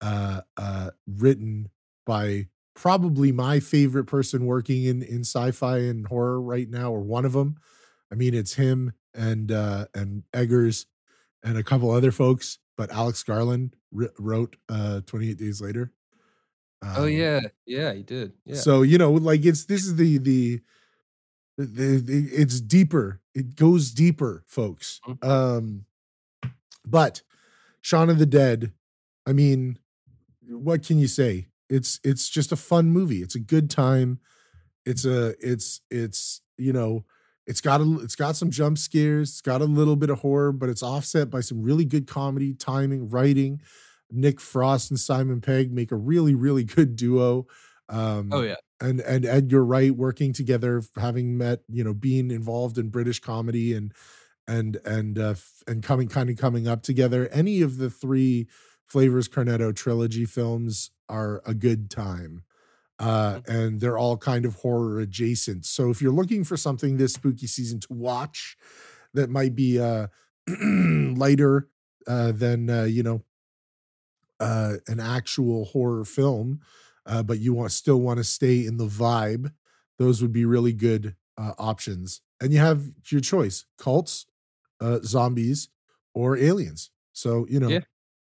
uh 0.00 0.42
uh 0.56 0.90
written 1.06 1.68
by 2.06 2.48
probably 2.74 3.32
my 3.32 3.60
favorite 3.60 4.04
person 4.04 4.46
working 4.46 4.84
in 4.84 5.02
in 5.02 5.20
sci-fi 5.20 5.78
and 5.78 6.06
horror 6.06 6.40
right 6.40 6.68
now 6.70 6.92
or 6.92 7.00
one 7.00 7.24
of 7.24 7.32
them 7.32 7.56
I 8.10 8.14
mean, 8.14 8.32
it's 8.34 8.54
him 8.54 8.92
and 9.14 9.52
uh 9.52 9.86
and 9.94 10.22
Eggers 10.32 10.86
and 11.42 11.58
a 11.58 11.62
couple 11.62 11.90
other 11.90 12.10
folks, 12.12 12.58
but 12.76 12.90
Alex 12.90 13.22
Garland 13.22 13.76
wr- 13.92 14.06
wrote 14.18 14.56
uh 14.68 15.02
28 15.02 15.36
Days 15.38 15.60
Later. 15.60 15.92
Oh 16.82 17.04
Um, 17.04 17.10
yeah, 17.10 17.40
yeah, 17.66 17.92
he 17.92 18.02
did. 18.02 18.32
Yeah. 18.44 18.54
So 18.56 18.82
you 18.82 18.98
know, 18.98 19.12
like 19.12 19.44
it's 19.44 19.64
this 19.64 19.84
is 19.84 19.96
the, 19.96 20.18
the 20.18 20.60
it's 21.58 22.60
deeper. 22.60 23.20
It 23.34 23.56
goes 23.56 23.90
deeper, 23.90 24.44
folks. 24.46 25.00
Mhm. 25.06 25.24
Um, 25.24 25.84
but 26.86 27.22
Shaun 27.80 28.10
of 28.10 28.18
the 28.18 28.26
Dead. 28.26 28.72
I 29.26 29.32
mean, 29.32 29.78
what 30.48 30.84
can 30.84 30.98
you 30.98 31.08
say? 31.08 31.48
It's 31.68 32.00
it's 32.02 32.28
just 32.28 32.52
a 32.52 32.56
fun 32.56 32.90
movie. 32.90 33.22
It's 33.22 33.34
a 33.34 33.40
good 33.40 33.70
time. 33.70 34.20
It's 34.86 35.04
a 35.04 35.34
it's 35.40 35.80
it's 35.90 36.40
you 36.56 36.72
know 36.72 37.04
it's 37.46 37.60
got 37.60 37.80
a 37.80 38.00
it's 38.00 38.14
got 38.16 38.36
some 38.36 38.50
jump 38.50 38.78
scares. 38.78 39.30
It's 39.30 39.40
got 39.40 39.60
a 39.60 39.66
little 39.66 39.96
bit 39.96 40.10
of 40.10 40.20
horror, 40.20 40.52
but 40.52 40.68
it's 40.68 40.82
offset 40.82 41.28
by 41.30 41.40
some 41.40 41.62
really 41.62 41.84
good 41.84 42.06
comedy, 42.06 42.54
timing, 42.54 43.08
writing. 43.10 43.60
Nick 44.10 44.40
Frost 44.40 44.90
and 44.90 44.98
Simon 44.98 45.40
Pegg 45.42 45.70
make 45.72 45.92
a 45.92 45.96
really 45.96 46.34
really 46.34 46.64
good 46.64 46.96
duo. 46.96 47.46
Um, 47.90 48.30
oh 48.32 48.42
yeah. 48.42 48.56
And 48.80 49.00
and 49.00 49.24
Edgar 49.24 49.64
Wright 49.64 49.94
working 49.94 50.32
together, 50.32 50.82
having 50.96 51.36
met, 51.36 51.60
you 51.68 51.82
know, 51.82 51.94
being 51.94 52.30
involved 52.30 52.78
in 52.78 52.90
British 52.90 53.20
comedy 53.20 53.74
and 53.74 53.92
and 54.46 54.76
and 54.84 55.18
uh, 55.18 55.34
and 55.66 55.82
coming 55.82 56.08
kind 56.08 56.30
of 56.30 56.36
coming 56.36 56.66
up 56.66 56.82
together. 56.82 57.28
Any 57.32 57.60
of 57.60 57.78
the 57.78 57.90
three 57.90 58.48
Flavors 58.86 59.28
Cornetto 59.28 59.74
trilogy 59.74 60.24
films 60.24 60.90
are 61.08 61.42
a 61.46 61.54
good 61.54 61.90
time. 61.90 62.44
Uh, 62.98 63.40
and 63.46 63.80
they're 63.80 63.98
all 63.98 64.16
kind 64.16 64.44
of 64.44 64.56
horror 64.56 64.98
adjacent. 64.98 65.64
So 65.64 65.88
if 65.90 66.02
you're 66.02 66.12
looking 66.12 66.42
for 66.42 66.56
something 66.56 66.96
this 66.96 67.14
spooky 67.14 67.46
season 67.46 67.78
to 67.80 67.88
watch 67.90 68.56
that 69.14 69.30
might 69.30 69.54
be 69.54 69.78
uh 69.78 70.08
lighter 70.48 71.68
uh 72.06 72.32
than 72.32 72.68
uh, 72.68 72.84
you 72.84 73.02
know 73.02 73.22
uh 74.40 74.74
an 74.88 74.98
actual 74.98 75.66
horror 75.66 76.04
film, 76.04 76.60
uh, 77.08 77.22
but 77.24 77.40
you 77.40 77.54
want 77.54 77.72
still 77.72 78.00
want 78.00 78.18
to 78.18 78.24
stay 78.24 78.66
in 78.66 78.76
the 78.78 78.86
vibe, 78.86 79.52
those 79.98 80.22
would 80.22 80.32
be 80.32 80.44
really 80.44 80.72
good 80.74 81.16
uh, 81.38 81.54
options. 81.58 82.22
And 82.40 82.52
you 82.52 82.60
have 82.60 82.84
your 83.10 83.20
choice: 83.22 83.66
cults, 83.78 84.26
uh, 84.80 85.00
zombies, 85.02 85.68
or 86.14 86.36
aliens. 86.36 86.90
So 87.12 87.46
you 87.48 87.60
know, 87.60 87.70
Yeah. 87.70 87.80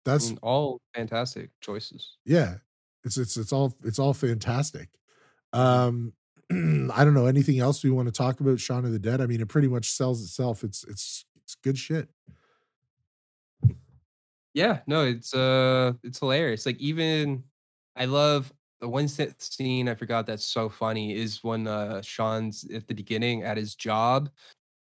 that's 0.06 0.26
I 0.26 0.30
mean, 0.30 0.40
all 0.42 0.82
fantastic 0.96 1.52
choices. 1.62 2.18
yeah, 2.26 2.58
it's 3.04 3.18
it's 3.18 3.38
it's 3.38 3.54
all 3.54 3.76
it's 3.84 4.00
all 4.00 4.14
fantastic. 4.14 4.90
Um, 5.54 6.14
I 6.52 7.06
don't 7.06 7.14
know 7.14 7.28
anything 7.28 7.60
else 7.60 7.84
we 7.84 7.92
want 7.92 8.08
to 8.08 8.12
talk 8.14 8.40
about. 8.42 8.60
Shaun 8.60 8.86
of 8.86 8.92
the 8.92 9.00
Dead. 9.00 9.22
I 9.22 9.28
mean, 9.28 9.42
it 9.42 9.50
pretty 9.50 9.68
much 9.70 9.92
sells 9.92 10.22
itself. 10.24 10.64
It's 10.64 10.84
it's 10.86 11.26
it's 11.44 11.56
good 11.56 11.78
shit. 11.78 12.10
Yeah, 14.54 14.82
no, 14.88 15.06
it's 15.06 15.34
uh 15.34 15.94
it's 16.04 16.20
hilarious. 16.20 16.66
Like 16.66 16.78
even 16.80 17.46
I 17.96 18.06
love 18.06 18.52
the 18.82 18.90
one 18.90 19.08
scene 19.08 19.88
I 19.88 19.96
forgot 19.96 20.26
that's 20.26 20.44
so 20.44 20.68
funny 20.68 21.16
is 21.16 21.44
when 21.44 21.68
uh 21.68 22.02
Shaun's 22.02 22.66
at 22.74 22.88
the 22.88 22.94
beginning 22.94 23.44
at 23.44 23.58
his 23.58 23.76
job 23.76 24.30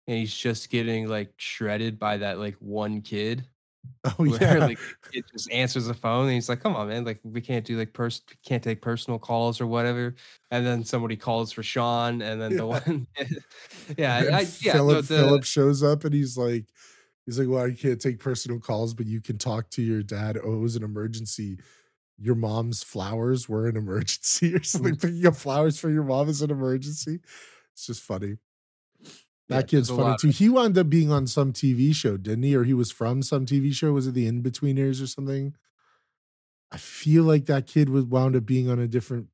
and 0.07 0.17
he's 0.17 0.33
just 0.33 0.69
getting 0.69 1.07
like 1.07 1.33
shredded 1.37 1.99
by 1.99 2.17
that 2.17 2.39
like 2.39 2.55
one 2.59 3.01
kid 3.01 3.45
Oh 4.05 4.11
where 4.17 4.41
yeah, 4.41 4.65
like 4.65 4.79
it 5.13 5.25
just 5.31 5.51
answers 5.51 5.85
the 5.87 5.93
phone 5.93 6.25
and 6.25 6.33
he's 6.33 6.49
like, 6.49 6.61
"Come 6.61 6.75
on, 6.75 6.89
man! 6.89 7.05
Like 7.05 7.19
we 7.23 7.41
can't 7.41 7.65
do 7.65 7.77
like 7.77 7.93
pers 7.93 8.21
can't 8.45 8.63
take 8.63 8.81
personal 8.81 9.19
calls 9.19 9.61
or 9.61 9.67
whatever." 9.67 10.15
And 10.51 10.65
then 10.65 10.83
somebody 10.83 11.15
calls 11.15 11.51
for 11.51 11.63
Shaun, 11.63 12.21
and 12.21 12.41
then 12.41 12.55
the 12.57 12.67
one, 12.67 13.07
yeah, 13.97 14.17
I, 14.17 14.47
yeah, 14.61 14.73
Philip 14.73 15.05
the, 15.05 15.17
Philip 15.17 15.43
shows 15.43 15.81
up 15.81 16.03
and 16.03 16.13
he's 16.13 16.37
like, 16.37 16.65
he's 17.25 17.39
like, 17.39 17.47
well, 17.47 17.65
I 17.65 17.71
can't 17.73 18.01
take 18.01 18.19
personal 18.19 18.59
calls, 18.59 18.93
but 18.93 19.05
you 19.05 19.21
can 19.21 19.37
talk 19.37 19.69
to 19.71 19.81
your 19.81 20.01
dad. 20.03 20.37
Oh, 20.43 20.55
it 20.55 20.59
was 20.59 20.75
an 20.75 20.83
emergency. 20.83 21.59
Your 22.21 22.35
mom's 22.35 22.83
flowers 22.83 23.47
were 23.47 23.67
an 23.67 23.77
emergency 23.77 24.53
or 24.55 24.63
something. 24.63 24.95
Mm. 24.95 25.01
Picking 25.01 25.25
up 25.27 25.35
flowers 25.35 25.79
for 25.79 25.89
your 25.89 26.03
mom 26.03 26.29
is 26.29 26.41
an 26.41 26.51
emergency. 26.51 27.19
It's 27.73 27.87
just 27.87 28.01
funny. 28.01 28.37
yeah, 29.01 29.09
That 29.47 29.67
kid's 29.67 29.89
funny 29.89 30.15
too. 30.19 30.29
of- 30.29 30.35
He 30.35 30.49
wound 30.49 30.77
up 30.77 30.89
being 30.89 31.11
on 31.11 31.27
some 31.27 31.53
TV 31.53 31.93
show, 31.95 32.17
didn't 32.17 32.43
he? 32.43 32.55
Or 32.55 32.63
he 32.63 32.73
was 32.73 32.91
from 32.91 33.23
some 33.23 33.45
TV 33.45 33.73
show. 33.73 33.93
Was 33.93 34.07
it 34.07 34.13
the 34.13 34.29
Inbetweeners 34.29 35.01
or 35.01 35.07
something? 35.07 35.55
I 36.71 36.77
feel 36.77 37.23
like 37.23 37.45
that 37.45 37.65
kid 37.67 37.89
was 37.89 38.05
wound 38.05 38.35
up 38.35 38.45
being 38.45 38.69
on 38.69 38.79
a 38.79 38.87
different 38.87 39.27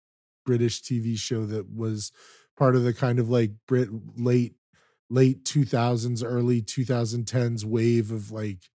British 0.45 0.81
TV 0.81 1.17
show 1.17 1.45
that 1.47 1.69
was 1.73 2.11
part 2.55 2.75
of 2.75 2.83
the 2.83 2.93
kind 2.93 3.19
of 3.19 3.29
like 3.29 3.51
Brit 3.67 3.89
late 4.17 4.53
late 5.09 5.43
2000s, 5.43 6.23
early 6.25 6.61
2010s 6.61 7.65
wave 7.65 8.11
of 8.11 8.31
like 8.31 8.69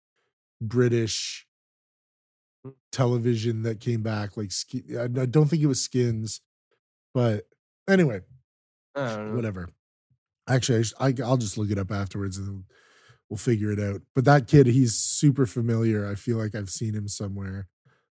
British. 0.61 1.47
Television 2.93 3.63
that 3.63 3.81
came 3.81 4.03
back. 4.03 4.37
Like, 4.37 4.53
I 4.99 5.07
don't 5.09 5.49
think 5.49 5.63
it 5.63 5.67
was 5.67 5.81
Skins, 5.83 6.41
but 7.15 7.45
anyway, 7.89 8.21
I 8.95 9.17
don't 9.17 9.31
know. 9.31 9.37
whatever. 9.37 9.69
Actually, 10.49 10.85
I, 10.99 11.15
I'll 11.23 11.37
just 11.37 11.59
look 11.59 11.71
it 11.71 11.79
up 11.79 11.91
afterwards 11.91 12.39
and 12.39 12.65
we'll 13.29 13.37
figure 13.37 13.71
it 13.71 13.81
out. 13.81 14.03
But 14.15 14.25
that 14.25 14.49
kid, 14.49 14.67
he's 14.67 14.95
super 14.95 15.47
familiar. 15.47 16.07
I 16.07 16.15
feel 16.15 16.39
like 16.39 16.55
I've 16.55 16.71
seen 16.71 16.95
him 16.95 17.09
somewhere. 17.09 17.69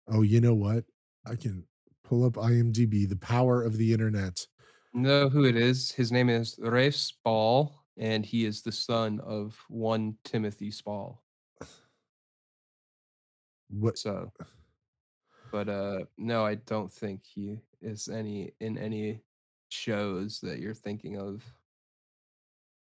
Oh, 0.07 0.21
you 0.21 0.41
know 0.41 0.53
what? 0.53 0.83
I 1.25 1.35
can 1.35 1.65
pull 2.03 2.25
up 2.25 2.33
IMDb, 2.33 3.07
the 3.07 3.15
power 3.15 3.63
of 3.63 3.77
the 3.77 3.93
internet. 3.93 4.45
know 4.93 5.29
who 5.29 5.45
it 5.45 5.55
is. 5.55 5.91
His 5.91 6.11
name 6.11 6.29
is 6.29 6.55
Rafe 6.59 6.95
Spall, 6.95 7.83
and 7.97 8.25
he 8.25 8.45
is 8.45 8.61
the 8.61 8.71
son 8.71 9.19
of 9.21 9.57
one 9.69 10.17
Timothy 10.23 10.71
Spall. 10.71 11.23
What? 13.69 13.97
So, 13.97 14.31
but 15.51 15.69
uh, 15.69 15.99
no, 16.17 16.45
I 16.45 16.55
don't 16.55 16.91
think 16.91 17.21
he 17.25 17.59
is 17.81 18.07
any 18.07 18.53
in 18.59 18.77
any 18.77 19.21
shows 19.69 20.39
that 20.41 20.59
you're 20.59 20.73
thinking 20.73 21.17
of. 21.17 21.43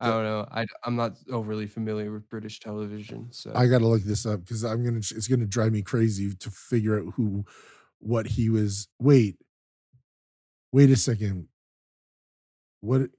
I 0.00 0.08
don't 0.08 0.24
know. 0.24 0.46
I 0.50 0.66
I'm 0.84 0.96
not 0.96 1.16
overly 1.30 1.66
familiar 1.66 2.12
with 2.12 2.28
British 2.28 2.60
television, 2.60 3.28
so 3.30 3.52
I 3.54 3.66
got 3.66 3.78
to 3.78 3.86
look 3.86 4.02
this 4.02 4.26
up 4.26 4.40
because 4.40 4.64
I'm 4.64 4.84
gonna. 4.84 4.98
It's 4.98 5.28
gonna 5.28 5.46
drive 5.46 5.72
me 5.72 5.82
crazy 5.82 6.34
to 6.34 6.50
figure 6.50 7.00
out 7.00 7.14
who, 7.14 7.44
what 8.00 8.26
he 8.26 8.50
was. 8.50 8.88
Wait, 8.98 9.38
wait 10.72 10.90
a 10.90 10.96
second. 10.96 11.48
What? 12.80 13.10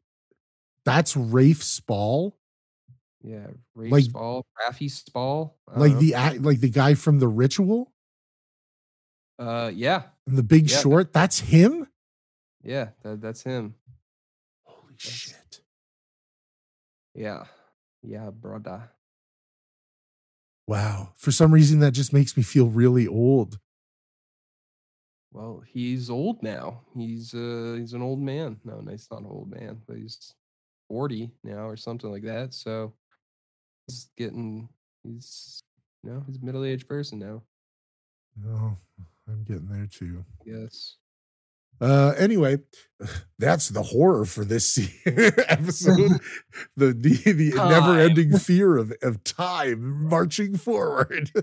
That's 0.83 1.17
Rafe 1.17 1.63
Spall, 1.63 2.37
yeah, 3.25 3.47
Rafe 3.73 3.91
like- 3.91 4.03
Spall, 4.05 4.45
Raffy 4.61 4.89
Spall, 4.91 5.57
like 5.75 5.93
know. 5.93 5.99
the 5.99 6.13
act, 6.13 6.41
like 6.41 6.59
the 6.59 6.69
guy 6.69 6.93
from 6.93 7.17
The 7.19 7.27
Ritual 7.27 7.91
uh, 9.39 9.71
yeah, 9.73 10.03
and 10.27 10.37
The 10.37 10.43
Big 10.43 10.69
Yeah. 10.69 10.77
Short. 10.77 11.11
That's 11.11 11.39
him. 11.39 11.87
yeah, 12.63 12.89
that, 13.03 13.19
that's 13.21 13.41
him. 13.43 13.75
Holy 14.63 14.93
Yes. 14.93 15.01
shit! 15.11 15.61
Yeah, 17.15 17.45
yeah, 18.03 18.29
brother. 18.29 18.91
Wow. 20.67 21.09
For 21.15 21.31
some 21.31 21.53
reason, 21.53 21.79
that 21.79 21.91
just 21.91 22.11
makes 22.13 22.35
me 22.37 22.43
feel 22.43 22.67
really 22.67 23.07
old. 23.07 23.59
Well, 25.31 25.61
he's 25.67 26.09
old 26.09 26.41
now. 26.41 26.81
He's 26.95 27.33
uh 27.33 27.75
he's 27.77 27.93
an 27.93 28.01
old 28.01 28.19
man. 28.21 28.59
No, 28.63 28.79
no, 28.79 28.91
he's 28.91 29.07
not 29.11 29.19
an 29.21 29.27
old 29.27 29.51
man, 29.51 29.81
but 29.87 29.97
he's 29.97 30.33
40 30.87 31.29
now 31.43 31.67
or 31.67 31.75
something 31.75 32.09
like 32.09 32.23
that. 32.23 32.53
So 32.53 32.93
he's 33.87 34.09
getting 34.17 34.69
he's 35.03 35.61
you 36.03 36.11
know, 36.11 36.23
he's 36.27 36.37
a 36.37 36.45
middle-aged 36.45 36.87
person 36.87 37.19
now. 37.19 37.41
Oh, 38.47 38.77
I'm 39.27 39.43
getting 39.43 39.67
there 39.67 39.87
too. 39.87 40.23
Yes. 40.45 40.97
Uh, 41.81 42.13
anyway, 42.17 42.59
that's 43.39 43.69
the 43.69 43.81
horror 43.81 44.25
for 44.25 44.45
this 44.45 44.77
episode. 45.05 46.19
the 46.77 46.93
the, 46.93 47.31
the 47.31 47.53
never-ending 47.55 48.37
fear 48.37 48.77
of 48.77 48.93
of 49.01 49.23
time 49.23 50.07
marching 50.07 50.57
forward. 50.57 51.31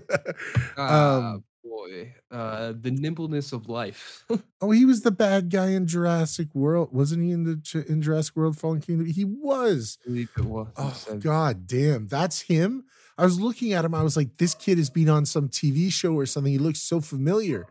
Um, 0.77 1.43
boy. 1.87 2.13
Uh, 2.31 2.73
the 2.79 2.91
nimbleness 2.91 3.51
of 3.51 3.69
life. 3.69 4.25
oh, 4.61 4.71
he 4.71 4.85
was 4.85 5.01
the 5.01 5.11
bad 5.11 5.49
guy 5.49 5.69
in 5.69 5.87
Jurassic 5.87 6.53
World, 6.53 6.89
wasn't 6.91 7.23
he? 7.23 7.31
In 7.31 7.43
the 7.43 7.85
in 7.87 8.01
Jurassic 8.01 8.35
World: 8.35 8.57
Fallen 8.57 8.81
Kingdom, 8.81 9.05
he 9.07 9.25
was. 9.25 9.97
I 10.05 10.07
believe 10.09 10.29
it 10.37 10.45
was. 10.45 10.67
Oh 10.77 11.15
god 11.17 11.67
damn, 11.67 12.07
that's 12.07 12.41
him. 12.41 12.85
I 13.17 13.25
was 13.25 13.39
looking 13.39 13.73
at 13.73 13.85
him. 13.85 13.93
I 13.93 14.01
was 14.01 14.17
like, 14.17 14.37
this 14.37 14.55
kid 14.55 14.77
has 14.79 14.89
been 14.89 15.09
on 15.09 15.25
some 15.25 15.47
TV 15.49 15.91
show 15.91 16.13
or 16.15 16.25
something. 16.25 16.51
He 16.51 16.57
looks 16.57 16.79
so 16.81 16.99
familiar. 17.01 17.67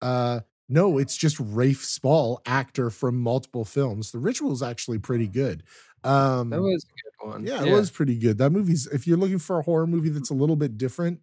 Uh 0.00 0.40
no, 0.68 0.98
it's 0.98 1.16
just 1.16 1.36
Rafe 1.40 1.84
Spall, 1.84 2.40
actor 2.46 2.90
from 2.90 3.18
multiple 3.20 3.64
films. 3.64 4.12
The 4.12 4.20
Ritual 4.20 4.52
is 4.52 4.62
actually 4.62 4.98
pretty 4.98 5.26
good. 5.26 5.62
Um 6.04 6.50
That 6.50 6.62
was 6.62 6.84
a 6.84 7.26
good 7.26 7.32
one. 7.32 7.44
yeah, 7.44 7.64
it 7.64 7.72
was 7.72 7.90
pretty 7.90 8.16
good. 8.18 8.38
That 8.38 8.50
movie's 8.50 8.86
if 8.86 9.06
you're 9.06 9.18
looking 9.18 9.38
for 9.40 9.58
a 9.58 9.62
horror 9.62 9.86
movie 9.86 10.10
that's 10.10 10.30
a 10.30 10.34
little 10.34 10.56
bit 10.56 10.78
different, 10.78 11.22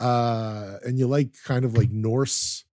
uh, 0.00 0.78
and 0.84 0.98
you 0.98 1.06
like 1.06 1.34
kind 1.44 1.64
of 1.64 1.76
like 1.76 1.90
Norse 1.90 2.64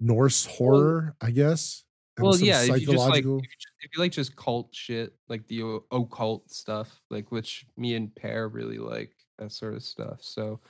Norse 0.00 0.44
horror, 0.46 1.16
I 1.20 1.30
guess. 1.30 1.84
Well, 2.18 2.36
yeah, 2.36 2.62
if 2.62 2.68
you 2.68 2.68
just 2.68 2.70
like 2.70 2.82
if 2.82 2.88
psychological- 2.88 3.36
you, 3.36 3.42
just, 3.42 3.66
if 3.80 3.90
you 3.94 4.00
like 4.02 4.12
just 4.12 4.36
cult 4.36 4.74
shit, 4.74 5.14
like 5.28 5.46
the 5.48 5.80
occult 5.90 6.50
stuff, 6.50 7.02
like 7.10 7.30
which 7.30 7.66
me 7.76 7.94
and 7.94 8.14
Pear 8.14 8.48
really 8.48 8.78
like 8.78 9.12
that 9.38 9.52
sort 9.52 9.74
of 9.74 9.82
stuff. 9.82 10.22
So, 10.22 10.60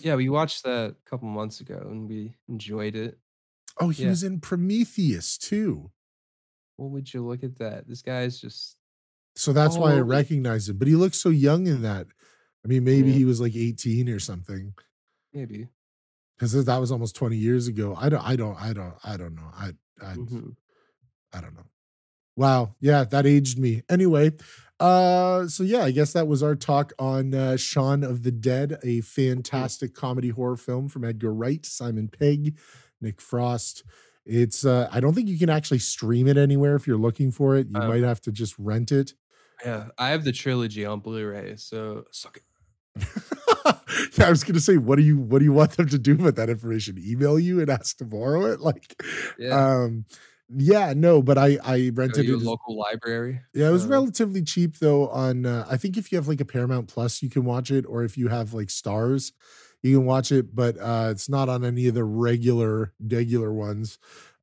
yeah, 0.00 0.14
we 0.14 0.30
watched 0.30 0.64
that 0.64 0.90
a 0.92 1.10
couple 1.10 1.28
months 1.28 1.60
ago 1.60 1.78
and 1.90 2.08
we 2.08 2.34
enjoyed 2.48 2.96
it. 2.96 3.18
oh, 3.78 3.90
he 3.90 4.04
yeah. 4.04 4.08
was 4.08 4.22
in 4.22 4.40
Prometheus 4.40 5.36
too. 5.36 5.90
What 6.76 6.90
would 6.92 7.12
you 7.12 7.26
look 7.26 7.44
at 7.44 7.58
that? 7.58 7.86
This 7.86 8.00
guy's 8.02 8.40
just 8.40 8.78
So 9.34 9.52
that's 9.52 9.76
why 9.76 9.92
I 9.92 10.00
Oh. 10.00 10.02
recognize 10.02 10.68
him. 10.70 10.78
But 10.78 10.88
he 10.88 10.94
looks 10.96 11.18
so 11.20 11.28
young 11.28 11.66
in 11.66 11.82
that. 11.82 12.06
I 12.66 12.68
mean, 12.68 12.82
maybe 12.82 13.10
Yeah. 13.12 13.18
he 13.18 13.24
was 13.24 13.40
like 13.40 13.54
18 13.54 14.08
or 14.08 14.18
something. 14.18 14.74
maybe. 15.32 15.68
Because 16.36 16.64
that 16.64 16.76
was 16.78 16.90
almost 16.90 17.14
20 17.14 17.36
years 17.36 17.68
ago. 17.68 17.94
I 17.96 18.08
don't, 18.08 18.26
I 18.26 18.34
don't, 18.36 18.56
I 18.60 18.72
don't, 18.72 18.94
I 19.04 19.16
don't 19.16 19.34
know. 19.36 19.50
I, 19.54 19.72
I, 20.02 20.14
Mhm. 20.14 20.56
I 21.32 21.40
don't 21.42 21.54
know. 21.54 21.66
Wow. 22.36 22.74
Yeah, 22.80 23.04
that 23.04 23.24
aged 23.26 23.58
me. 23.58 23.82
Anyway, 23.88 24.32
uh, 24.80 25.46
so 25.46 25.62
yeah, 25.62 25.84
I 25.84 25.90
guess 25.92 26.12
that 26.14 26.26
was 26.26 26.42
our 26.42 26.56
talk 26.56 26.92
on 26.98 27.34
uh, 27.34 27.56
Shaun 27.56 28.02
of 28.02 28.22
the 28.24 28.32
Dead, 28.32 28.78
a 28.82 29.00
fantastic 29.02 29.94
comedy 29.94 30.30
horror 30.30 30.56
film 30.56 30.88
from 30.88 31.04
Edgar 31.04 31.32
Wright, 31.34 31.64
Simon 31.64 32.08
Pegg, 32.08 32.58
Nick 33.00 33.20
Frost. 33.20 33.84
It's 34.24 34.64
uh, 34.64 34.88
I 34.90 34.98
don't 35.00 35.14
think 35.14 35.28
you 35.28 35.38
can 35.38 35.50
actually 35.50 35.78
stream 35.78 36.26
it 36.26 36.36
anywhere 36.36 36.74
if 36.76 36.86
you're 36.86 36.98
looking 36.98 37.30
for 37.30 37.56
it. 37.56 37.68
You 37.70 37.78
Um, 37.80 37.88
might 37.88 38.02
have 38.02 38.20
to 38.22 38.32
just 38.32 38.58
rent 38.58 38.90
it. 38.90 39.14
Yeah, 39.64 39.88
I 39.98 40.08
have 40.10 40.24
the 40.24 40.32
trilogy 40.32 40.84
on 40.84 41.00
Blu-ray, 41.00 41.56
so 41.56 42.04
suck 42.10 42.38
it. 42.38 42.42
yeah, 44.18 44.26
I 44.26 44.30
was 44.30 44.44
gonna 44.44 44.60
say, 44.60 44.76
what 44.76 44.96
do 44.96 45.02
you 45.02 45.18
what 45.18 45.38
do 45.40 45.44
you 45.44 45.52
want 45.52 45.76
them 45.76 45.88
to 45.88 45.98
do 45.98 46.16
with 46.16 46.36
that 46.36 46.48
information? 46.50 46.98
Email 46.98 47.38
you 47.38 47.60
and 47.60 47.70
ask 47.70 47.98
to 47.98 48.04
borrow 48.04 48.46
it? 48.46 48.60
Like, 48.60 49.00
Yeah, 49.38 49.82
um, 49.82 50.04
yeah, 50.48 50.92
no, 50.96 51.22
but 51.22 51.38
I 51.38 51.58
I 51.64 51.90
rented 51.94 52.26
to 52.26 52.32
it. 52.32 52.34
a 52.34 52.36
as- 52.36 52.42
local 52.44 52.78
library. 52.78 53.40
Yeah, 53.54 53.68
it 53.68 53.72
was 53.72 53.84
Uh, 53.84 53.88
relatively 53.88 54.42
cheap 54.42 54.78
though. 54.78 55.08
On 55.08 55.44
uh, 55.46 55.66
I 55.68 55.76
think 55.76 55.96
if 55.96 56.10
you 56.12 56.16
have 56.16 56.28
like 56.28 56.40
a 56.40 56.44
Paramount 56.44 56.88
Plus, 56.88 57.22
you 57.22 57.30
can 57.30 57.44
watch 57.44 57.70
it, 57.70 57.84
or 57.88 58.04
if 58.04 58.16
you 58.16 58.28
have 58.28 58.54
like 58.54 58.68
Starz, 58.68 59.32
you 59.82 59.96
can 59.98 60.06
watch 60.06 60.30
it. 60.32 60.54
But 60.54 60.78
uh, 60.78 61.08
it's 61.10 61.28
not 61.28 61.48
on 61.48 61.64
any 61.64 61.86
of 61.88 61.94
the 61.94 62.04
regular 62.04 62.92
regular 63.00 63.52
ones. 63.52 63.98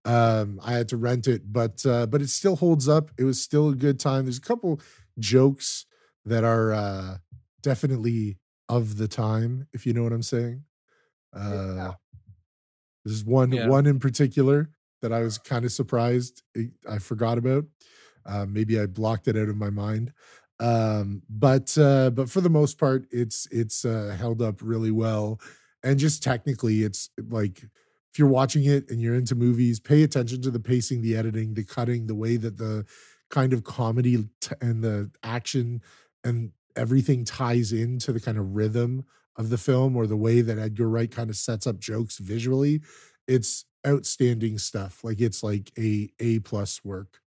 Um, 0.05 0.59
I 0.61 0.73
had 0.73 0.89
to 0.89 0.97
rent 0.97 1.27
it, 1.27 1.53
but 1.53 1.85
uh, 1.85 2.05
but 2.07 2.21
it 2.21 2.29
still 2.29 2.57
holds 2.57 2.89
up. 2.89 3.11
It 3.17 3.23
was 3.23 3.39
still 3.41 3.69
a 3.69 3.75
good 3.75 3.99
time. 3.99 4.25
There's 4.25 4.37
a 4.37 4.41
couple 4.41 4.81
jokes 5.17 5.85
that 6.25 6.43
are 6.43 6.73
uh, 6.73 7.17
definitely 7.61 8.37
of 8.69 8.97
the 8.97 9.07
time, 9.07 9.67
if 9.73 9.85
you 9.85 9.93
know 9.93 10.03
what 10.03 10.13
I'm 10.13 10.23
saying. 10.23 10.65
Uh, 11.33 11.75
Yeah. 11.75 11.93
There's 13.05 13.23
one 13.25 13.51
Yeah. 13.51 13.67
one 13.67 13.85
in 13.85 13.99
particular 13.99 14.69
that 15.01 15.11
I 15.11 15.21
was 15.21 15.37
kind 15.37 15.65
of 15.65 15.71
surprised 15.71 16.43
I 16.87 16.99
forgot 16.99 17.37
about. 17.37 17.65
Uh, 18.25 18.45
maybe 18.45 18.79
I 18.79 18.85
blocked 18.85 19.27
it 19.27 19.35
out 19.35 19.49
of 19.49 19.57
my 19.57 19.69
mind. 19.69 20.13
Um, 20.59 21.23
but 21.29 21.77
uh, 21.77 22.11
but 22.11 22.29
for 22.29 22.39
the 22.41 22.49
most 22.49 22.77
part, 22.77 23.05
it's 23.11 23.47
it's 23.51 23.83
uh, 23.83 24.15
held 24.17 24.41
up 24.41 24.61
really 24.61 24.91
well, 24.91 25.41
and 25.83 25.99
just 25.99 26.23
technically, 26.23 26.83
it's 26.83 27.09
like 27.17 27.63
if 27.63 28.19
you're 28.19 28.29
watching 28.29 28.63
it 28.63 28.89
and 28.89 29.01
you're 29.01 29.15
into 29.15 29.35
movies, 29.35 29.79
pay 29.79 30.03
attention 30.03 30.41
to 30.43 30.51
the 30.51 30.59
pacing, 30.59 31.01
the 31.01 31.17
editing, 31.17 31.55
the 31.55 31.65
cutting, 31.65 32.07
the 32.07 32.15
way 32.15 32.37
that 32.37 32.57
the 32.57 32.85
kind 33.29 33.51
of 33.51 33.63
comedy 33.65 34.29
t- 34.39 34.55
and 34.61 34.83
the 34.83 35.11
action 35.23 35.81
and 36.23 36.51
everything 36.75 37.25
ties 37.25 37.71
into 37.71 38.11
the 38.11 38.19
kind 38.19 38.37
of 38.37 38.55
rhythm 38.55 39.05
of 39.35 39.49
the 39.49 39.57
film 39.57 39.95
or 39.95 40.05
the 40.07 40.17
way 40.17 40.41
that 40.41 40.59
Edgar 40.59 40.89
Wright 40.89 41.09
kind 41.11 41.29
of 41.29 41.35
sets 41.35 41.65
up 41.67 41.79
jokes 41.79 42.17
visually. 42.17 42.81
It's 43.27 43.65
outstanding 43.85 44.57
stuff. 44.57 45.03
Like 45.03 45.19
it's 45.21 45.43
like 45.43 45.71
a 45.77 46.09
A 46.19 46.39
plus 46.39 46.83
work. 46.83 47.19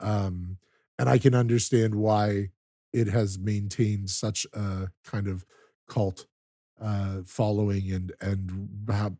Um, 0.00 0.58
and 0.98 1.08
I 1.08 1.18
can 1.18 1.34
understand 1.34 1.94
why 1.94 2.50
it 2.92 3.08
has 3.08 3.38
maintained 3.38 4.10
such 4.10 4.46
a 4.54 4.88
kind 5.04 5.28
of 5.28 5.44
cult 5.88 6.26
uh 6.78 7.22
following 7.24 7.90
and 7.90 8.12
and 8.20 8.68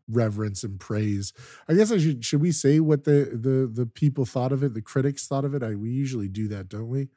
reverence 0.07 0.63
and 0.63 0.79
praise 0.79 1.33
i 1.67 1.73
guess 1.73 1.91
i 1.91 1.97
should 1.97 2.23
should 2.23 2.39
we 2.39 2.51
say 2.51 2.79
what 2.79 3.03
the 3.03 3.31
the 3.33 3.67
the 3.81 3.87
people 3.87 4.25
thought 4.25 4.51
of 4.51 4.61
it 4.61 4.75
the 4.75 4.81
critics 4.81 5.25
thought 5.25 5.43
of 5.43 5.55
it 5.55 5.63
i 5.63 5.73
we 5.73 5.89
usually 5.89 6.27
do 6.27 6.47
that 6.47 6.69
don't 6.69 6.87
we 6.87 7.07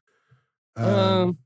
Um, 0.77 1.39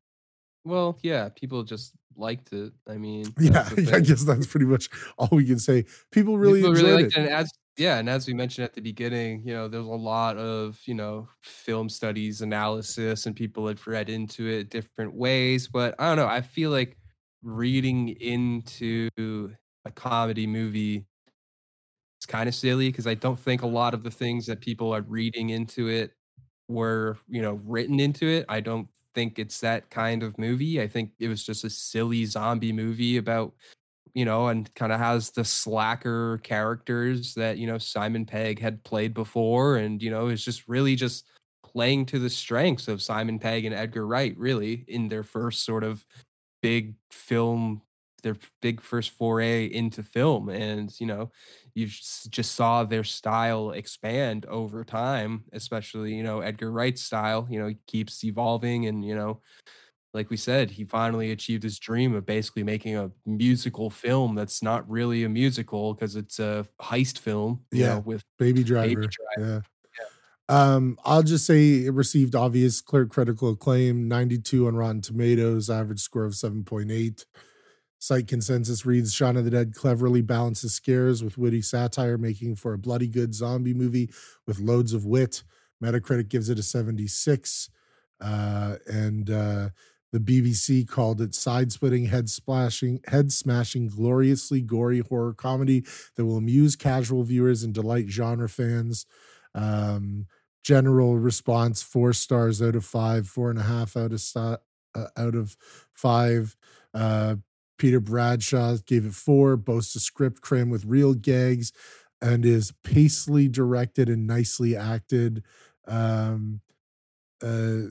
well, 0.64 0.98
yeah, 1.02 1.28
people 1.34 1.62
just 1.62 1.94
liked 2.16 2.52
it. 2.52 2.72
I 2.88 2.96
mean, 2.96 3.36
yeah 3.38 3.68
i 3.92 4.00
guess 4.00 4.22
that's 4.24 4.46
pretty 4.46 4.66
much 4.66 4.88
all 5.18 5.28
we 5.32 5.44
can 5.44 5.58
say 5.58 5.84
people 6.12 6.38
really 6.38 6.62
People 6.62 6.72
really 6.72 6.92
liked 6.92 7.16
it. 7.16 7.16
And 7.16 7.28
as 7.28 7.50
yeah, 7.76 7.98
and 7.98 8.08
as 8.08 8.26
we 8.28 8.34
mentioned 8.34 8.64
at 8.64 8.74
the 8.74 8.80
beginning, 8.80 9.42
you 9.44 9.52
know, 9.52 9.66
there's 9.68 9.84
a 9.86 9.88
lot 9.88 10.36
of 10.36 10.78
you 10.86 10.94
know 10.94 11.28
film 11.42 11.88
studies, 11.88 12.40
analysis, 12.42 13.26
and 13.26 13.34
people 13.34 13.66
had 13.68 13.84
read 13.86 14.08
into 14.08 14.46
it 14.48 14.70
different 14.70 15.14
ways. 15.14 15.66
But 15.68 15.94
I 15.98 16.08
don't 16.08 16.16
know. 16.16 16.26
I 16.28 16.40
feel 16.42 16.70
like 16.70 16.96
reading 17.42 18.10
into 18.20 19.08
a 19.84 19.90
comedy 19.90 20.46
movie 20.46 21.06
is 22.20 22.26
kind 22.26 22.48
of 22.48 22.54
silly 22.54 22.88
because 22.88 23.06
I 23.06 23.14
don't 23.14 23.38
think 23.38 23.62
a 23.62 23.66
lot 23.66 23.94
of 23.94 24.02
the 24.02 24.10
things 24.10 24.46
that 24.46 24.60
people 24.60 24.94
are 24.94 25.02
reading 25.02 25.50
into 25.50 25.88
it 25.88 26.12
were 26.68 27.18
you 27.28 27.42
know 27.42 27.54
written 27.64 28.00
into 28.00 28.26
it. 28.28 28.46
I 28.48 28.60
don't 28.60 28.88
think 29.14 29.38
it's 29.38 29.60
that 29.60 29.90
kind 29.90 30.22
of 30.22 30.38
movie. 30.38 30.80
I 30.80 30.88
think 30.88 31.12
it 31.18 31.28
was 31.28 31.44
just 31.44 31.64
a 31.64 31.70
silly 31.70 32.24
zombie 32.26 32.72
movie 32.72 33.16
about 33.18 33.54
you 34.14 34.24
know, 34.24 34.48
and 34.48 34.72
kind 34.74 34.92
of 34.92 35.00
has 35.00 35.30
the 35.30 35.44
slacker 35.44 36.38
characters 36.44 37.34
that, 37.34 37.58
you 37.58 37.66
know, 37.66 37.78
Simon 37.78 38.24
Pegg 38.24 38.60
had 38.60 38.82
played 38.84 39.12
before. 39.14 39.76
And, 39.76 40.02
you 40.02 40.10
know, 40.10 40.28
is 40.28 40.44
just 40.44 40.68
really 40.68 40.94
just 40.96 41.26
playing 41.64 42.06
to 42.06 42.18
the 42.20 42.30
strengths 42.30 42.86
of 42.88 43.02
Simon 43.02 43.38
Pegg 43.38 43.64
and 43.64 43.74
Edgar 43.74 44.06
Wright, 44.06 44.36
really, 44.38 44.84
in 44.88 45.08
their 45.08 45.24
first 45.24 45.64
sort 45.64 45.82
of 45.82 46.06
big 46.62 46.94
film, 47.10 47.82
their 48.22 48.36
big 48.62 48.80
first 48.80 49.10
foray 49.10 49.66
into 49.66 50.02
film. 50.02 50.48
And, 50.48 50.94
you 51.00 51.06
know, 51.06 51.30
you 51.74 51.86
just 51.86 52.52
saw 52.54 52.84
their 52.84 53.04
style 53.04 53.72
expand 53.72 54.46
over 54.46 54.84
time, 54.84 55.44
especially, 55.52 56.14
you 56.14 56.22
know, 56.22 56.40
Edgar 56.40 56.70
Wright's 56.72 57.02
style, 57.02 57.46
you 57.50 57.58
know, 57.58 57.68
he 57.68 57.78
keeps 57.86 58.24
evolving 58.24 58.86
and, 58.86 59.04
you 59.04 59.14
know, 59.14 59.40
like 60.14 60.30
we 60.30 60.36
said, 60.36 60.70
he 60.70 60.84
finally 60.84 61.32
achieved 61.32 61.62
his 61.64 61.78
dream 61.78 62.14
of 62.14 62.26
basically 62.26 62.62
making 62.64 62.96
a 62.96 63.10
musical 63.26 63.90
film 63.90 64.34
that's 64.36 64.62
not 64.62 64.88
really 64.88 65.24
a 65.24 65.28
musical 65.28 65.94
because 65.94 66.16
it's 66.16 66.38
a 66.38 66.66
heist 66.80 67.18
film, 67.18 67.64
you 67.72 67.82
Yeah. 67.82 67.84
know, 67.84 68.00
with 68.00 68.24
baby 68.38 68.64
driver, 68.64 68.96
Baby 68.96 69.08
yeah 69.36 69.60
um 70.48 70.98
i'll 71.04 71.22
just 71.22 71.46
say 71.46 71.84
it 71.86 71.92
received 71.94 72.34
obvious 72.34 72.80
clear 72.82 73.06
critical 73.06 73.50
acclaim 73.52 74.08
92 74.08 74.66
on 74.68 74.76
rotten 74.76 75.00
tomatoes 75.02 75.70
average 75.70 76.00
score 76.00 76.24
of 76.24 76.36
7.8 76.36 77.26
site 77.98 78.26
consensus 78.26 78.84
reads 78.84 79.12
shaun 79.12 79.36
of 79.36 79.44
the 79.44 79.50
dead 79.50 79.74
cleverly 79.74 80.22
balances 80.22 80.74
scares 80.74 81.22
with 81.22 81.38
witty 81.38 81.62
satire 81.62 82.18
making 82.18 82.54
for 82.54 82.72
a 82.72 82.78
bloody 82.78 83.08
good 83.08 83.34
zombie 83.34 83.74
movie 83.74 84.10
with 84.46 84.58
loads 84.58 84.92
of 84.92 85.06
wit 85.06 85.42
metacritic 85.82 86.28
gives 86.28 86.48
it 86.48 86.58
a 86.58 86.62
76 86.62 87.70
uh 88.20 88.76
and 88.86 89.30
uh 89.30 89.68
the 90.14 90.20
BBC 90.20 90.86
called 90.86 91.20
it 91.20 91.34
side-splitting, 91.34 92.04
head-splashing, 92.04 93.00
head-smashing, 93.08 93.88
gloriously 93.88 94.60
gory 94.60 95.00
horror 95.00 95.34
comedy 95.34 95.84
that 96.14 96.24
will 96.24 96.36
amuse 96.36 96.76
casual 96.76 97.24
viewers 97.24 97.64
and 97.64 97.74
delight 97.74 98.08
genre 98.08 98.48
fans. 98.48 99.06
Um, 99.56 100.26
general 100.62 101.18
response: 101.18 101.82
four 101.82 102.12
stars 102.12 102.62
out 102.62 102.76
of 102.76 102.84
five, 102.84 103.26
four 103.26 103.50
and 103.50 103.58
a 103.58 103.64
half 103.64 103.96
out 103.96 104.12
of 104.12 104.22
uh, 104.36 104.56
out 105.16 105.34
of 105.34 105.56
five. 105.92 106.56
Uh, 106.94 107.36
Peter 107.78 108.00
Bradshaw 108.00 108.76
gave 108.86 109.04
it 109.04 109.14
four. 109.14 109.56
Boasts 109.56 109.96
a 109.96 110.00
script 110.00 110.40
crammed 110.40 110.70
with 110.70 110.84
real 110.84 111.14
gags 111.14 111.72
and 112.20 112.44
is 112.44 112.72
pacefully 112.82 113.48
directed 113.48 114.08
and 114.08 114.26
nicely 114.26 114.76
acted. 114.76 115.42
Um, 115.86 116.60
uh, 117.42 117.88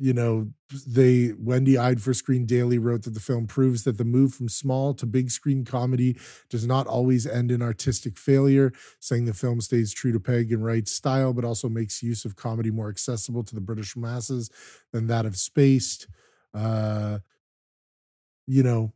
you 0.00 0.12
know, 0.12 0.48
they 0.86 1.32
Wendy 1.36 1.76
Ide 1.76 2.00
for 2.00 2.14
Screen 2.14 2.46
Daily 2.46 2.78
wrote 2.78 3.02
that 3.02 3.14
the 3.14 3.20
film 3.20 3.46
proves 3.46 3.82
that 3.82 3.98
the 3.98 4.04
move 4.04 4.34
from 4.34 4.48
small 4.48 4.94
to 4.94 5.06
big 5.06 5.30
screen 5.30 5.64
comedy 5.64 6.16
does 6.48 6.66
not 6.66 6.86
always 6.86 7.26
end 7.26 7.50
in 7.50 7.62
artistic 7.62 8.16
failure, 8.16 8.72
saying 9.00 9.24
the 9.24 9.34
film 9.34 9.60
stays 9.60 9.92
true 9.92 10.12
to 10.12 10.20
Pegg 10.20 10.52
and 10.52 10.64
Wright's 10.64 10.92
style, 10.92 11.32
but 11.32 11.44
also 11.44 11.68
makes 11.68 12.02
use 12.02 12.24
of 12.24 12.36
comedy 12.36 12.70
more 12.70 12.88
accessible 12.88 13.42
to 13.42 13.54
the 13.54 13.60
British 13.60 13.96
masses 13.96 14.50
than 14.92 15.08
that 15.08 15.26
of 15.26 15.36
Spaced. 15.36 16.06
Uh, 16.54 17.18
you 18.46 18.62
know, 18.62 18.92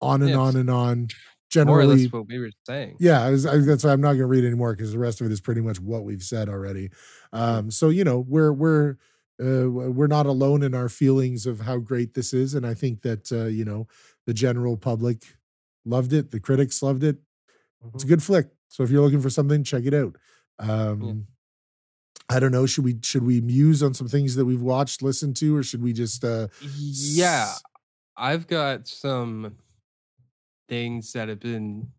on 0.00 0.22
and 0.22 0.30
Yeah, 0.30 0.38
on 0.38 0.56
and 0.56 0.70
on. 0.70 1.08
Generally, 1.48 2.08
what 2.08 2.26
we 2.26 2.38
were 2.38 2.50
saying. 2.66 2.96
yeah, 2.98 3.22
I 3.22 3.30
was, 3.30 3.46
I, 3.46 3.58
that's 3.58 3.84
why 3.84 3.92
I'm 3.92 4.00
not 4.00 4.08
going 4.14 4.18
to 4.20 4.26
read 4.26 4.44
anymore 4.44 4.74
because 4.74 4.92
the 4.92 4.98
rest 4.98 5.20
of 5.20 5.26
it 5.28 5.32
is 5.32 5.40
pretty 5.40 5.60
much 5.60 5.80
what 5.80 6.04
we've 6.04 6.22
said 6.22 6.48
already. 6.48 6.90
Um, 7.32 7.70
so 7.70 7.88
you 7.88 8.04
know, 8.04 8.18
we're 8.20 8.52
we're 8.52 8.96
uh, 9.40 9.68
we're 9.70 10.06
not 10.08 10.26
alone 10.26 10.62
in 10.62 10.74
our 10.74 10.88
feelings 10.88 11.46
of 11.46 11.60
how 11.60 11.78
great 11.78 12.14
this 12.14 12.32
is, 12.34 12.54
and 12.54 12.66
I 12.66 12.74
think 12.74 13.02
that 13.02 13.30
uh, 13.30 13.44
you 13.46 13.64
know 13.64 13.86
the 14.26 14.34
general 14.34 14.76
public 14.76 15.22
loved 15.84 16.12
it, 16.12 16.30
the 16.32 16.40
critics 16.40 16.82
loved 16.82 17.04
it. 17.04 17.18
It's 17.94 18.04
a 18.04 18.06
Mhm. 18.06 18.10
good 18.10 18.22
flick. 18.22 18.48
So 18.68 18.82
if 18.82 18.90
you're 18.90 19.02
looking 19.02 19.20
for 19.22 19.30
something, 19.30 19.64
check 19.64 19.84
it 19.84 19.94
out. 19.94 20.16
Um, 20.58 21.28
I 22.28 22.40
don't 22.40 22.50
know. 22.52 22.66
Should 22.66 22.84
we 22.84 22.98
should 23.02 23.22
we 23.22 23.40
muse 23.40 23.82
on 23.82 23.94
some 23.94 24.08
things 24.08 24.34
that 24.34 24.44
we've 24.44 24.60
watched, 24.62 25.02
listened 25.02 25.36
to, 25.36 25.56
or 25.56 25.62
should 25.62 25.82
we 25.82 25.92
just 25.92 26.24
uh, 26.24 26.48
Yeah, 26.60 27.54
I've 28.16 28.46
got 28.46 28.88
some 28.88 29.58
things 30.68 31.12
that 31.12 31.28
have 31.28 31.40
been 31.40 31.92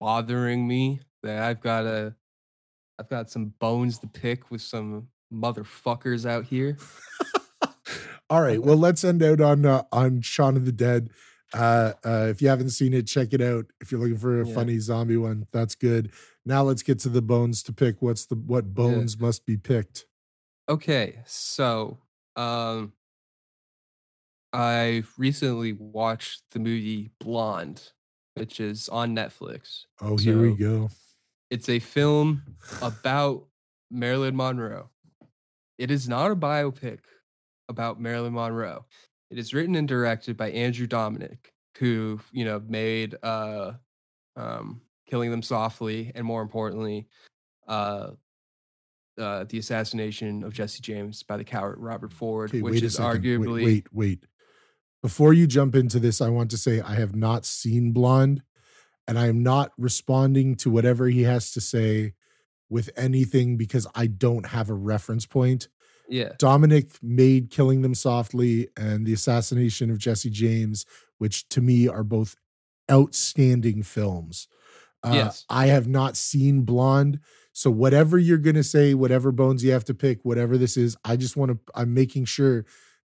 bothering 0.00 0.66
me 0.66 1.00
that 1.22 1.42
I've 1.42 1.60
got 1.60 1.82
to 1.82 2.14
I've 2.98 3.08
got 3.08 3.30
some 3.30 3.46
bones 3.58 3.98
to 4.00 4.06
pick 4.06 4.50
with 4.50 4.62
some 4.62 5.08
motherfuckers 5.32 6.26
out 6.28 6.44
here. 6.44 6.78
All 8.30 8.40
right. 8.40 8.62
Well, 8.62 8.76
let's 8.76 9.04
end 9.04 9.22
out 9.22 9.40
on 9.40 9.66
uh, 9.66 9.82
on 9.92 10.20
Shaun 10.22 10.56
of 10.56 10.64
the 10.64 10.72
Dead. 10.72 11.10
Uh, 11.52 11.92
uh, 12.04 12.26
if 12.30 12.40
you 12.42 12.48
haven't 12.48 12.70
seen 12.70 12.92
it, 12.94 13.06
check 13.06 13.32
it 13.32 13.40
out. 13.40 13.66
If 13.80 13.92
you're 13.92 14.00
looking 14.00 14.16
for 14.18 14.40
a 14.40 14.46
Yeah. 14.46 14.54
funny 14.54 14.78
zombie 14.78 15.16
one, 15.16 15.46
that's 15.52 15.74
good. 15.74 16.12
Now 16.44 16.62
let's 16.62 16.82
get 16.82 16.98
to 17.00 17.08
the 17.08 17.22
bones 17.22 17.62
to 17.64 17.72
pick. 17.72 18.00
What's 18.02 18.26
the 18.26 18.34
what 18.36 18.74
bones 18.74 19.18
must 19.18 19.44
be 19.46 19.56
picked? 19.56 20.06
Okay, 20.68 21.20
so 21.26 21.98
um 22.36 22.92
I 24.52 25.02
recently 25.18 25.72
watched 25.72 26.42
the 26.52 26.60
movie 26.60 27.10
Blonde, 27.18 27.92
which 28.34 28.60
is 28.60 28.88
on 28.88 29.14
Netflix. 29.14 29.84
Oh, 30.00 30.16
here 30.16 30.40
we 30.40 30.54
go. 30.54 30.90
It's 31.50 31.68
a 31.68 31.78
film 31.78 32.42
about 32.82 33.44
Marilyn 33.90 34.36
Monroe. 34.36 34.90
It 35.78 35.90
is 35.90 36.08
not 36.08 36.30
a 36.30 36.36
biopic 36.36 37.00
about 37.68 38.00
Marilyn 38.00 38.34
Monroe. 38.34 38.84
It 39.30 39.38
is 39.38 39.54
written 39.54 39.74
and 39.76 39.88
directed 39.88 40.36
by 40.36 40.50
Andrew 40.50 40.86
Dominik, 40.86 41.38
who, 41.78 42.20
you 42.32 42.44
know, 42.44 42.62
made 42.66 43.16
uh 43.22 43.72
um 44.36 44.80
Killing 45.08 45.30
Them 45.30 45.42
Softly 45.42 46.12
and 46.14 46.26
more 46.26 46.42
importantly, 46.42 47.08
uh 47.68 48.10
uh, 49.16 49.44
the 49.44 49.58
assassination 49.58 50.42
of 50.42 50.52
Jesse 50.52 50.82
James 50.82 51.22
by 51.22 51.36
the 51.36 51.44
coward 51.44 51.76
Robert 51.78 52.12
Ford, 52.12 52.50
Okay, 52.50 52.62
which 52.62 52.74
wait 52.74 52.82
is 52.82 52.94
second. 52.94 53.22
Wait, 53.22 53.22
arguably 53.22 53.64
wait, 53.64 53.86
wait. 53.92 54.26
Before 55.04 55.34
you 55.34 55.46
jump 55.46 55.74
into 55.74 56.00
this, 56.00 56.22
I 56.22 56.30
want 56.30 56.50
to 56.52 56.56
say 56.56 56.80
I 56.80 56.94
have 56.94 57.14
not 57.14 57.44
seen 57.44 57.92
Blonde, 57.92 58.42
and 59.06 59.18
I 59.18 59.26
am 59.26 59.42
not 59.42 59.72
responding 59.76 60.54
to 60.56 60.70
whatever 60.70 61.08
he 61.08 61.24
has 61.24 61.50
to 61.50 61.60
say 61.60 62.14
with 62.70 62.88
anything 62.96 63.58
because 63.58 63.86
I 63.94 64.06
don't 64.06 64.46
have 64.46 64.70
a 64.70 64.74
reference 64.74 65.26
point. 65.26 65.68
yeah. 66.08 66.30
Dominik 66.38 66.96
made 67.02 67.50
Killing 67.50 67.82
Them 67.82 67.94
Softly 67.94 68.68
and 68.78 69.04
The 69.04 69.12
Assassination 69.12 69.90
of 69.90 69.98
Jesse 69.98 70.30
James, 70.30 70.86
which 71.18 71.50
to 71.50 71.60
me 71.60 71.86
are 71.86 72.02
both 72.02 72.36
outstanding 72.90 73.82
films. 73.82 74.48
Uh, 75.02 75.10
Yes. 75.12 75.44
I 75.50 75.66
have 75.66 75.86
not 75.86 76.16
seen 76.16 76.62
Blonde. 76.62 77.20
So, 77.52 77.70
whatever 77.70 78.16
you're 78.16 78.38
going 78.38 78.56
to 78.56 78.64
say, 78.64 78.94
whatever 78.94 79.32
bones 79.32 79.62
you 79.62 79.72
have 79.72 79.84
to 79.84 79.94
pick, 79.94 80.24
whatever 80.24 80.56
this 80.56 80.78
is, 80.78 80.96
I 81.04 81.16
just 81.16 81.36
want 81.36 81.52
to, 81.52 81.58
I'm 81.74 81.92
making 81.92 82.24
sure 82.24 82.64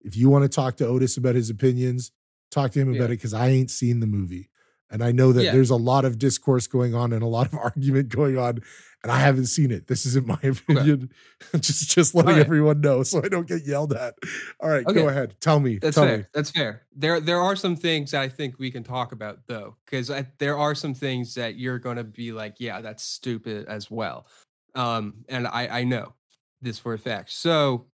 if 0.05 0.15
you 0.15 0.29
want 0.29 0.43
to 0.43 0.49
talk 0.49 0.77
to 0.77 0.87
Otis 0.87 1.17
about 1.17 1.35
his 1.35 1.49
opinions, 1.49 2.11
talk 2.51 2.71
to 2.71 2.79
him 2.79 2.93
Yeah. 2.93 2.99
about 2.99 3.05
it 3.07 3.17
because 3.17 3.33
I 3.33 3.49
ain't 3.49 3.71
seen 3.71 3.99
the 3.99 4.07
movie. 4.07 4.49
And 4.91 5.03
I 5.03 5.11
know 5.11 5.33
that 5.33 5.43
Yeah. 5.43 5.51
there's 5.51 5.71
a 5.71 5.75
lot 5.75 6.05
of 6.05 6.19
discourse 6.19 6.67
going 6.67 6.93
on 6.93 7.11
and 7.11 7.23
a 7.23 7.27
lot 7.27 7.47
of 7.47 7.55
argument 7.59 8.09
going 8.09 8.37
on, 8.37 8.59
and 9.01 9.11
I 9.11 9.17
haven't 9.19 9.47
seen 9.47 9.71
it. 9.71 9.87
This 9.87 10.05
isn't 10.05 10.27
my 10.27 10.39
opinion. 10.43 11.09
just 11.59 11.89
just 11.89 12.13
letting 12.13 12.35
right. 12.35 12.39
everyone 12.45 12.81
know 12.81 13.01
so 13.03 13.21
I 13.23 13.27
don't 13.27 13.47
get 13.47 13.65
yelled 13.65 13.93
at. 13.93 14.13
All 14.59 14.69
right, 14.69 14.85
go 14.85 15.09
ahead. 15.09 15.35
Tell 15.41 15.59
me. 15.59 15.79
That's 15.79 15.95
tell 15.95 16.05
fair. 16.05 16.17
me. 16.19 16.25
That's 16.33 16.51
fair. 16.51 16.83
There, 16.95 17.19
there 17.19 17.41
are 17.41 17.55
some 17.55 17.75
things 17.75 18.13
I 18.13 18.29
think 18.29 18.59
we 18.59 18.69
can 18.69 18.83
talk 18.83 19.11
about 19.11 19.39
though, 19.47 19.75
because 19.85 20.11
there 20.37 20.57
are 20.57 20.75
some 20.75 20.93
things 20.93 21.33
that 21.33 21.55
you're 21.55 21.79
going 21.79 21.97
to 21.97 22.03
be 22.03 22.31
like, 22.31 22.55
yeah, 22.59 22.79
that's 22.81 23.03
stupid 23.03 23.67
as 23.67 23.89
well. 23.89 24.27
Um, 24.75 25.25
and 25.29 25.47
I, 25.47 25.79
I 25.79 25.83
know 25.83 26.13
this 26.61 26.77
for 26.79 26.93
a 26.93 26.99
fact. 26.99 27.31
So, 27.31 27.87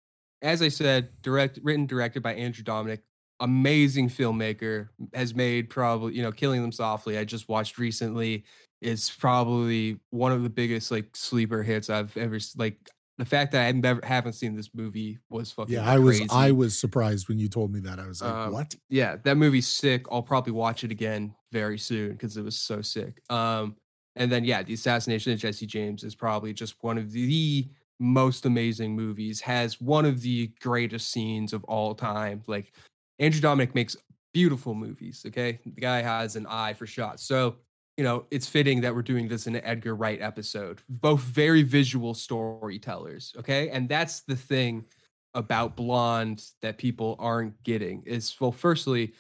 as 0.43 0.63
I 0.63 0.69
said, 0.69 1.11
direct, 1.23 1.59
written, 1.63 1.87
directed 1.87 2.23
by 2.23 2.35
Andrew 2.35 2.65
Dominik, 2.65 3.01
amazing 3.41 4.09
filmmaker, 4.09 4.89
has 5.15 5.35
made 5.35 5.71
probably, 5.71 6.15
you 6.15 6.23
know, 6.23 6.33
Killing 6.33 6.63
Them 6.63 6.73
Softly. 6.73 7.19
I 7.19 7.25
just 7.25 7.49
watched 7.49 7.79
recently. 7.79 8.45
Is 8.81 9.11
probably 9.11 10.01
one 10.09 10.33
of 10.33 10.43
the 10.43 10.49
biggest 10.49 10.91
like 10.91 11.15
sleeper 11.15 11.63
hits 11.63 11.91
I've 11.91 12.17
ever 12.17 12.39
like. 12.57 12.79
The 13.19 13.27
fact 13.27 13.53
that 13.53 13.67
I 13.67 13.73
never 13.73 14.01
haven't 14.03 14.33
seen 14.33 14.57
this 14.57 14.71
movie 14.75 15.19
was 15.29 15.53
fucking 15.53 15.75
Yeah, 15.75 15.85
I 15.85 15.99
was. 15.99 16.23
I 16.31 16.53
was 16.53 16.79
surprised 16.79 17.29
when 17.29 17.39
you 17.39 17.49
told 17.49 17.71
me 17.71 17.81
that. 17.81 17.99
I 17.99 18.07
was 18.07 18.23
like, 18.23 18.33
Um, 18.33 18.53
what? 18.55 18.75
yeah, 18.89 19.17
that 19.25 19.37
movie's 19.37 19.69
sick. 19.69 20.07
I'll 20.11 20.23
probably 20.23 20.55
watch 20.55 20.83
it 20.85 20.91
again 20.91 21.35
very 21.53 21.77
soon 21.77 22.13
because 22.13 22.39
it 22.39 22.43
was 22.43 22.57
so 22.57 22.81
sick. 22.81 23.21
Um, 23.29 23.77
and 24.17 24.33
then 24.33 24.45
yeah, 24.47 24.63
the 24.63 24.73
assassination 24.73 25.35
of 25.35 25.39
Jesse 25.39 25.67
James 25.67 26.03
is 26.03 26.15
probably 26.15 26.55
just 26.55 26.77
one 26.81 26.97
of 26.97 27.13
the 27.13 27.69
most 28.01 28.47
amazing 28.47 28.97
movies. 28.97 29.41
Has 29.41 29.81
one 29.81 30.05
of 30.05 30.21
the 30.23 30.49
greatest 30.61 31.13
scenes 31.13 31.53
of 31.53 31.63
all 31.65 31.95
time. 31.95 32.43
Like 32.47 32.73
Andrew 33.19 33.41
Dominik 33.41 33.75
makes 33.75 33.97
beautiful 34.33 34.75
movies. 34.75 35.23
Okay, 35.27 35.61
the 35.65 35.81
guy 35.81 36.03
has 36.03 36.35
an 36.35 36.47
eye 36.49 36.75
for 36.75 36.87
shots. 36.87 37.23
So 37.23 37.57
you 37.97 38.05
know, 38.05 38.25
it's 38.31 38.49
fitting 38.49 38.81
that 38.81 38.95
we're 38.95 39.03
doing 39.03 39.29
this 39.29 39.47
in 39.47 39.55
an 39.55 39.63
Edgar 39.63 39.95
Wright 39.95 40.23
episode. 40.23 40.81
Both 40.89 41.21
very 41.21 41.63
visual 41.63 42.15
storytellers. 42.15 43.35
Okay, 43.39 43.69
and 43.69 43.89
that's 43.89 44.23
the 44.23 44.37
thing 44.37 44.87
about 45.35 45.77
Blonde 45.77 46.43
that 46.63 46.79
people 46.79 47.15
aren't 47.19 47.63
getting 47.63 48.03
is 48.07 48.35
well, 48.41 48.53
firstly, 48.53 49.13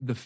the 0.00 0.16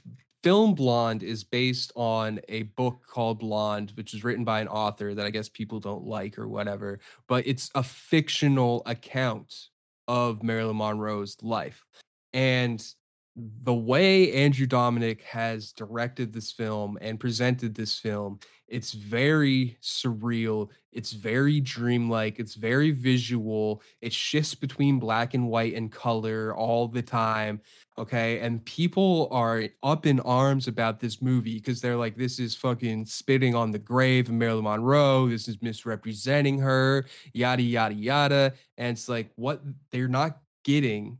film 0.44 0.74
Blonde 0.74 1.22
is 1.22 1.42
based 1.42 1.90
on 1.96 2.38
a 2.50 2.64
book 2.64 3.06
called 3.08 3.38
Blonde, 3.38 3.92
which 3.94 4.12
is 4.12 4.24
written 4.24 4.44
by 4.44 4.60
an 4.60 4.68
author 4.68 5.14
that 5.14 5.24
I 5.24 5.30
guess 5.30 5.48
people 5.48 5.80
don't 5.80 6.04
like 6.04 6.38
or 6.38 6.48
whatever, 6.48 7.00
but 7.28 7.46
it's 7.46 7.70
a 7.74 7.82
fictional 7.82 8.82
account 8.84 9.70
of 10.06 10.42
Marilyn 10.42 10.76
Monroe's 10.76 11.38
life. 11.42 11.86
And 12.34 12.86
the 13.36 13.74
way 13.74 14.32
Andrew 14.32 14.66
Dominik 14.66 15.22
has 15.22 15.72
directed 15.72 16.32
this 16.32 16.52
film 16.52 16.96
and 17.00 17.18
presented 17.18 17.74
this 17.74 17.98
film, 17.98 18.38
it's 18.68 18.92
very 18.92 19.76
surreal. 19.82 20.68
It's 20.92 21.12
very 21.12 21.60
dreamlike. 21.60 22.38
It's 22.38 22.54
very 22.54 22.92
visual. 22.92 23.82
It 24.00 24.12
shifts 24.12 24.54
between 24.54 25.00
black 25.00 25.34
and 25.34 25.48
white 25.48 25.74
and 25.74 25.90
color 25.90 26.54
all 26.54 26.86
the 26.86 27.02
time. 27.02 27.60
Okay. 27.98 28.38
And 28.38 28.64
people 28.64 29.28
are 29.32 29.64
up 29.82 30.06
in 30.06 30.20
arms 30.20 30.68
about 30.68 31.00
this 31.00 31.20
movie 31.20 31.54
because 31.54 31.80
they're 31.80 31.96
like, 31.96 32.16
this 32.16 32.38
is 32.38 32.54
fucking 32.54 33.06
spitting 33.06 33.54
on 33.56 33.72
the 33.72 33.78
grave 33.78 34.28
of 34.28 34.34
Marilyn 34.34 34.64
Monroe. 34.64 35.28
This 35.28 35.48
is 35.48 35.60
misrepresenting 35.60 36.58
her, 36.60 37.06
yada, 37.32 37.62
yada, 37.62 37.94
yada. 37.94 38.52
And 38.78 38.96
it's 38.96 39.08
like, 39.08 39.30
what 39.34 39.62
they're 39.90 40.08
not 40.08 40.38
getting 40.64 41.18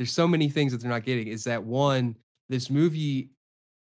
there's 0.00 0.10
so 0.12 0.26
many 0.26 0.48
things 0.48 0.72
that 0.72 0.80
they're 0.80 0.90
not 0.90 1.04
getting 1.04 1.28
is 1.28 1.44
that 1.44 1.62
one 1.62 2.16
this 2.48 2.70
movie 2.70 3.32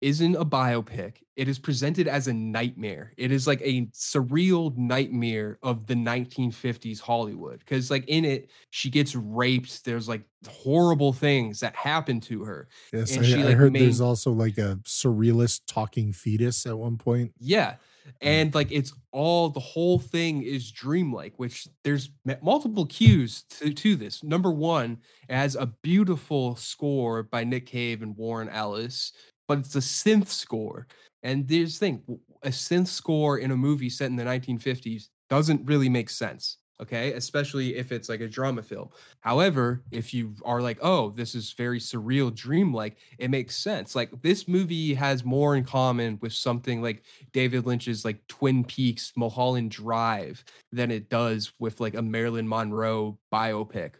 isn't 0.02 0.36
a 0.36 0.44
biopic 0.44 1.22
it 1.36 1.48
is 1.48 1.58
presented 1.58 2.06
as 2.06 2.28
a 2.28 2.32
nightmare 2.34 3.14
it 3.16 3.32
is 3.32 3.46
like 3.46 3.62
a 3.62 3.86
surreal 3.86 4.76
nightmare 4.76 5.58
of 5.62 5.86
the 5.86 5.94
1950s 5.94 7.00
hollywood 7.00 7.60
because 7.60 7.90
like 7.90 8.04
in 8.08 8.26
it 8.26 8.50
she 8.68 8.90
gets 8.90 9.14
raped 9.14 9.86
there's 9.86 10.06
like 10.06 10.22
horrible 10.46 11.14
things 11.14 11.60
that 11.60 11.74
happen 11.74 12.20
to 12.20 12.44
her 12.44 12.68
Yes, 12.92 13.16
and 13.16 13.24
I, 13.24 13.28
she, 13.28 13.34
I 13.36 13.44
like, 13.44 13.56
heard 13.56 13.72
there's 13.72 14.02
also 14.02 14.32
like 14.32 14.58
a 14.58 14.78
surrealist 14.84 15.62
talking 15.66 16.12
fetus 16.12 16.66
at 16.66 16.76
one 16.76 16.98
point. 16.98 17.32
Yeah. 17.38 17.76
And 18.20 18.54
like 18.54 18.70
it's 18.70 18.92
all 19.10 19.48
the 19.48 19.60
whole 19.60 19.98
thing 19.98 20.42
is 20.42 20.70
dreamlike, 20.70 21.34
which 21.36 21.66
there's 21.84 22.10
multiple 22.42 22.86
cues 22.86 23.42
to, 23.58 23.72
to 23.72 23.96
this. 23.96 24.22
Number 24.22 24.50
one, 24.50 24.98
has 25.28 25.54
a 25.54 25.66
beautiful 25.82 26.56
score 26.56 27.22
by 27.22 27.44
Nick 27.44 27.66
Cave 27.66 28.02
and 28.02 28.16
Warren 28.16 28.48
Ellis, 28.48 29.12
but 29.48 29.58
it's 29.58 29.74
a 29.74 29.80
synth 29.80 30.28
score. 30.28 30.86
And 31.22 31.46
the 31.46 31.66
thing 31.66 32.02
a 32.42 32.48
synth 32.48 32.88
score 32.88 33.38
in 33.38 33.50
a 33.50 33.56
movie 33.56 33.90
set 33.90 34.10
in 34.10 34.16
the 34.16 34.24
1950s 34.24 35.08
doesn't 35.30 35.66
really 35.66 35.88
make 35.88 36.10
sense. 36.10 36.58
Okay, 36.82 37.12
especially 37.12 37.76
if 37.76 37.92
it's 37.92 38.08
like 38.08 38.20
a 38.20 38.26
drama 38.26 38.60
film. 38.60 38.88
However, 39.20 39.84
if 39.92 40.12
you 40.12 40.34
are 40.44 40.60
like, 40.60 40.78
oh, 40.82 41.10
this 41.10 41.36
is 41.36 41.52
very 41.52 41.78
surreal, 41.78 42.34
dreamlike, 42.34 42.96
it 43.18 43.30
makes 43.30 43.54
sense. 43.56 43.94
Like 43.94 44.10
this 44.20 44.48
movie 44.48 44.92
has 44.94 45.24
more 45.24 45.54
in 45.54 45.62
common 45.62 46.18
with 46.20 46.32
something 46.32 46.82
like 46.82 47.04
David 47.32 47.66
Lynch's 47.66 48.04
like 48.04 48.26
Twin 48.26 48.64
Peaks, 48.64 49.12
Mulholland 49.14 49.70
Drive 49.70 50.44
than 50.72 50.90
it 50.90 51.08
does 51.08 51.52
with 51.60 51.80
like 51.80 51.94
a 51.94 52.02
Marilyn 52.02 52.48
Monroe 52.48 53.16
biopic. 53.32 53.92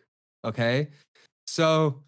Okay, 0.45 0.89
so 1.47 2.03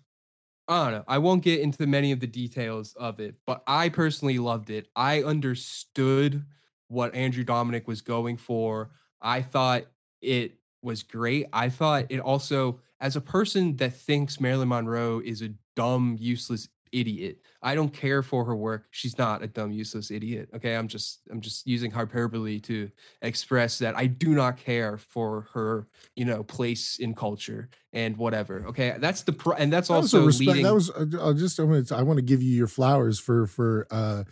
I 0.66 0.82
don't 0.82 0.92
know. 0.92 1.04
I 1.06 1.18
won't 1.18 1.44
get 1.44 1.60
into 1.60 1.86
many 1.86 2.10
of 2.10 2.18
the 2.18 2.26
details 2.26 2.94
of 2.94 3.20
it, 3.20 3.36
but 3.46 3.62
I 3.68 3.90
personally 3.90 4.40
loved 4.40 4.70
it. 4.70 4.88
I 4.96 5.22
understood 5.22 6.44
what 6.88 7.14
Andrew 7.14 7.44
Dominik 7.44 7.86
was 7.86 8.00
going 8.00 8.38
for. 8.38 8.90
I 9.22 9.40
thought 9.40 9.84
it 10.20 10.58
was 10.84 11.02
great. 11.02 11.46
I 11.52 11.68
thought 11.68 12.06
it 12.10 12.20
also, 12.20 12.80
as 13.00 13.16
a 13.16 13.20
person 13.20 13.76
that 13.76 13.94
thinks 13.94 14.40
Marilyn 14.40 14.68
Monroe 14.68 15.20
is 15.24 15.42
a 15.42 15.50
dumb, 15.74 16.16
useless 16.20 16.68
idiot, 16.92 17.38
I 17.60 17.74
don't 17.74 17.92
care 17.92 18.22
for 18.22 18.44
her 18.44 18.54
work. 18.54 18.86
She's 18.92 19.18
not 19.18 19.42
a 19.42 19.48
dumb, 19.48 19.72
useless 19.72 20.12
idiot. 20.12 20.50
Okay, 20.54 20.76
I'm 20.76 20.86
just 20.86 21.22
I'm 21.30 21.40
just 21.40 21.66
using 21.66 21.90
hyperbole 21.90 22.60
to 22.60 22.90
express 23.22 23.78
that 23.78 23.96
I 23.96 24.06
do 24.06 24.28
not 24.34 24.58
care 24.58 24.96
for 24.98 25.48
her, 25.54 25.88
you 26.14 26.24
know, 26.24 26.44
place 26.44 26.98
in 26.98 27.14
culture 27.14 27.70
and 27.92 28.16
whatever. 28.16 28.64
Okay, 28.68 28.94
that's 28.98 29.22
the 29.22 29.32
pro- 29.32 29.56
and 29.56 29.72
that's 29.72 29.88
That 29.88 29.94
also 29.94 30.24
respect. 30.24 30.46
leading. 30.48 30.62
That 30.64 30.74
was 30.74 30.90
uh, 30.90 31.06
I'll 31.20 31.34
just 31.34 31.58
I 31.58 31.64
want 31.64 31.88
to 31.88 31.96
I 31.96 32.02
want 32.02 32.18
to 32.18 32.22
give 32.22 32.42
you 32.42 32.54
your 32.54 32.68
flowers 32.68 33.18
for 33.18 33.46
for 33.48 33.86
uh 33.90 34.24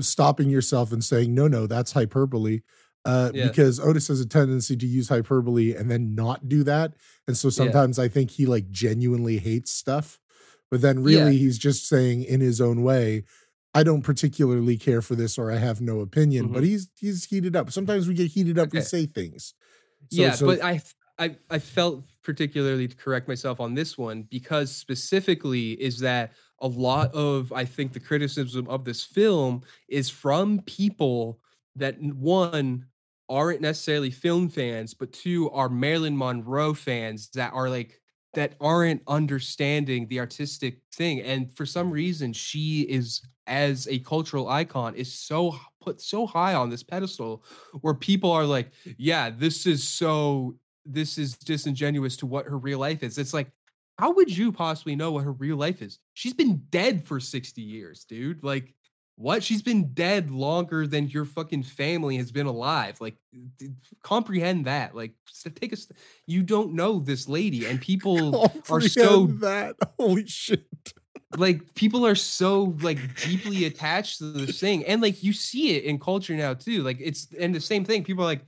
stopping 0.00 0.48
yourself 0.48 0.90
and 0.90 1.04
saying 1.04 1.34
no 1.34 1.46
no 1.46 1.66
that's 1.66 1.92
hyperbole. 1.92 2.60
Uh, 3.04 3.30
Yeah. 3.34 3.48
because 3.48 3.80
Otis 3.80 4.08
has 4.08 4.20
a 4.20 4.26
tendency 4.26 4.76
to 4.76 4.86
use 4.86 5.08
hyperbole 5.08 5.74
and 5.74 5.90
then 5.90 6.14
not 6.14 6.48
do 6.48 6.62
that, 6.64 6.94
and 7.26 7.36
so 7.36 7.50
sometimes 7.50 7.98
I 7.98 8.06
think 8.08 8.30
he 8.30 8.46
like 8.46 8.70
genuinely 8.70 9.38
hates 9.38 9.72
stuff, 9.72 10.20
but 10.70 10.80
then 10.82 10.98
Yeah. 10.98 11.18
really 11.24 11.36
he's 11.38 11.58
just 11.58 11.88
saying 11.88 12.22
in 12.22 12.40
his 12.40 12.60
own 12.60 12.82
way, 12.82 13.24
I 13.74 13.82
don't 13.82 14.02
particularly 14.02 14.76
care 14.76 15.02
for 15.02 15.14
this 15.16 15.36
or 15.38 15.50
I 15.50 15.56
have 15.56 15.80
no 15.80 16.00
opinion. 16.00 16.52
But 16.52 16.62
he's 16.62 16.90
he's 16.96 17.24
heated 17.24 17.56
up. 17.56 17.72
Sometimes 17.72 18.06
we 18.06 18.14
get 18.14 18.30
heated 18.30 18.58
up. 18.58 18.72
We 18.72 18.78
Mm-hmm. 18.78 18.86
Say 18.86 19.06
things. 19.06 19.54
So- 20.10 20.20
yeah, 20.22 20.32
so- 20.34 20.46
but 20.46 20.62
I 20.62 21.58
felt 21.58 22.04
particularly 22.22 22.86
to 22.88 22.96
correct 22.96 23.28
myself 23.28 23.60
on 23.60 23.74
this 23.74 23.96
one 23.98 24.22
because 24.30 24.70
specifically 24.74 25.72
is 25.72 25.98
that 26.00 26.32
a 26.60 26.66
lot 26.68 27.12
of 27.14 27.52
I 27.52 27.64
think 27.64 27.92
the 27.92 28.00
criticism 28.00 28.68
of 28.68 28.84
this 28.84 29.02
film 29.04 29.62
is 29.88 30.08
from 30.08 30.60
people 30.66 31.40
that 31.76 32.00
one 32.00 32.86
aren't 33.32 33.62
necessarily 33.62 34.10
film 34.10 34.48
fans, 34.48 34.92
but 34.92 35.12
two 35.12 35.50
are 35.50 35.68
Marilyn 35.68 36.16
Monroe 36.16 36.74
fans 36.74 37.30
that 37.30 37.52
are 37.54 37.70
like 37.70 38.00
that 38.34 38.54
aren't 38.60 39.02
understanding 39.08 40.06
the 40.08 40.20
artistic 40.20 40.80
thing. 40.94 41.20
And 41.20 41.50
for 41.50 41.66
some 41.66 41.90
reason 41.90 42.32
she 42.32 42.82
is 42.82 43.22
as 43.46 43.88
a 43.88 43.98
cultural 44.00 44.48
icon 44.48 44.94
is 44.94 45.12
so 45.12 45.56
put 45.80 46.00
so 46.00 46.26
high 46.26 46.54
on 46.54 46.70
this 46.70 46.82
pedestal 46.82 47.42
where 47.80 47.94
people 47.94 48.30
are 48.30 48.44
like 48.44 48.70
yeah 48.98 49.30
this 49.30 49.66
is 49.66 49.82
so 49.86 50.54
this 50.86 51.18
is 51.18 51.36
disingenuous 51.38 52.16
to 52.16 52.26
what 52.26 52.46
her 52.46 52.58
real 52.58 52.78
life 52.78 53.02
is. 53.02 53.18
It's 53.18 53.34
like 53.34 53.50
how 53.98 54.12
would 54.12 54.36
you 54.36 54.52
possibly 54.52 54.96
know 54.96 55.12
what 55.12 55.24
her 55.24 55.32
real 55.32 55.56
life 55.56 55.82
is? 55.82 55.98
She's 56.14 56.34
been 56.34 56.62
dead 56.70 57.04
for 57.04 57.18
60 57.18 57.60
years 57.62 58.04
dude. 58.04 58.44
Like 58.44 58.74
what? 59.16 59.42
She's 59.42 59.62
been 59.62 59.92
dead 59.92 60.30
longer 60.30 60.86
than 60.86 61.08
your 61.08 61.24
fucking 61.24 61.64
family 61.64 62.16
has 62.16 62.32
been 62.32 62.46
alive. 62.46 63.00
Like 63.00 63.16
comprehend 64.02 64.64
that. 64.66 64.94
Like 64.94 65.12
take 65.54 65.72
a 65.72 65.76
st- 65.76 65.98
you 66.26 66.42
don't 66.42 66.74
know 66.74 66.98
this 66.98 67.28
lady 67.28 67.66
and 67.66 67.80
people 67.92 68.50
are 68.70 68.80
so 68.80 69.26
that. 69.26 69.76
Holy 69.98 70.26
shit. 70.26 70.66
like 71.36 71.74
people 71.74 72.06
are 72.06 72.14
so 72.14 72.76
like 72.80 72.98
deeply 73.22 73.64
attached 73.64 74.18
to 74.18 74.24
this 74.24 74.60
thing 74.60 74.84
and 74.84 75.00
like 75.00 75.22
you 75.22 75.32
see 75.32 75.76
it 75.76 75.84
in 75.84 75.98
culture 75.98 76.34
now 76.34 76.54
too. 76.54 76.82
Like 76.82 76.98
it's 77.00 77.28
and 77.38 77.54
the 77.54 77.60
same 77.60 77.84
thing 77.84 78.04
people 78.04 78.24
are 78.24 78.28
like 78.28 78.44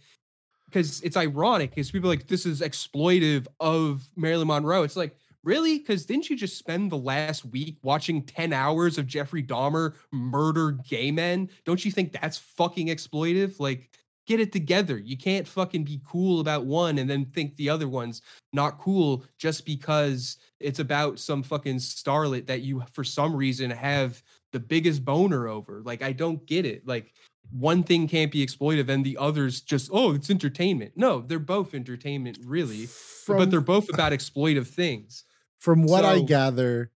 because 0.67 1.01
it's 1.03 1.17
ironic 1.17 1.71
because 1.71 1.91
people 1.91 2.11
are 2.11 2.15
like 2.15 2.27
this 2.27 2.47
is 2.47 2.61
exploitive 2.61 3.47
of 3.61 4.03
marilyn 4.17 4.49
monroe. 4.49 4.83
It's 4.83 4.97
like 4.97 5.17
really 5.45 5.79
because 5.79 6.07
didn't 6.07 6.29
you 6.29 6.37
just 6.37 6.59
spend 6.59 6.91
the 6.91 6.97
last 6.97 7.45
week 7.45 7.77
watching 7.83 8.23
10 8.23 8.53
hours 8.53 8.99
of 8.99 9.07
jeffrey 9.07 9.43
dahmer 9.43 9.95
murder 10.13 10.73
gay 10.89 11.11
men 11.11 11.49
don't 11.65 11.85
you 11.85 11.91
think 11.91 12.13
that's 12.13 12.39
fucking 12.39 12.89
exploitive 12.89 13.61
like 13.61 13.91
get 14.27 14.41
it 14.41 14.53
together 14.53 14.97
you 14.97 15.19
can't 15.19 15.47
fucking 15.47 15.85
be 15.85 16.01
cool 16.05 16.41
about 16.41 16.65
one 16.65 16.99
and 16.99 17.09
then 17.11 17.27
think 17.27 17.55
the 17.57 17.69
other 17.69 17.89
one's 17.89 18.23
not 18.53 18.79
cool 18.79 19.25
just 19.39 19.67
because 19.67 20.39
it's 20.61 20.79
about 20.79 21.19
some 21.19 21.43
fucking 21.43 21.77
starlet 21.77 22.47
that 22.47 22.63
you 22.63 22.83
for 22.93 23.05
some 23.05 23.37
reason 23.37 23.71
have 23.71 24.23
the 24.55 24.61
biggest 24.61 25.05
boner 25.05 25.49
over. 25.49 25.83
Like 25.85 26.01
I 26.01 26.13
don't 26.13 26.47
get 26.47 26.65
it. 26.65 26.87
Like 26.87 27.13
one 27.51 27.83
thing 27.83 28.09
can't 28.09 28.33
be 28.33 28.47
exploitive 28.47 28.89
and 28.89 29.05
the 29.05 29.19
others 29.19 29.61
just 29.61 29.91
oh 29.93 30.15
it's 30.15 30.31
entertainment. 30.31 30.93
No, 30.97 31.21
they're 31.21 31.39
both 31.39 31.75
entertainment 31.75 32.39
really, 32.45 32.89
but 33.27 33.51
they're 33.51 33.61
both 33.61 33.91
about 33.91 34.13
exploitive 34.13 34.69
things. 34.69 35.25
From 35.65 35.83
what 35.85 36.05
I 36.05 36.21
gather, 36.21 36.91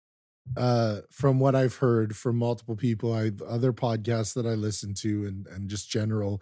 uh, 0.57 1.01
from 1.11 1.39
what 1.39 1.55
I've 1.55 1.75
heard 1.75 2.15
from 2.15 2.35
multiple 2.37 2.75
people, 2.75 3.13
I 3.13 3.31
other 3.47 3.73
podcasts 3.73 4.33
that 4.35 4.45
I 4.45 4.55
listen 4.55 4.93
to, 4.95 5.25
and 5.27 5.47
and 5.47 5.69
just 5.69 5.89
general 5.89 6.41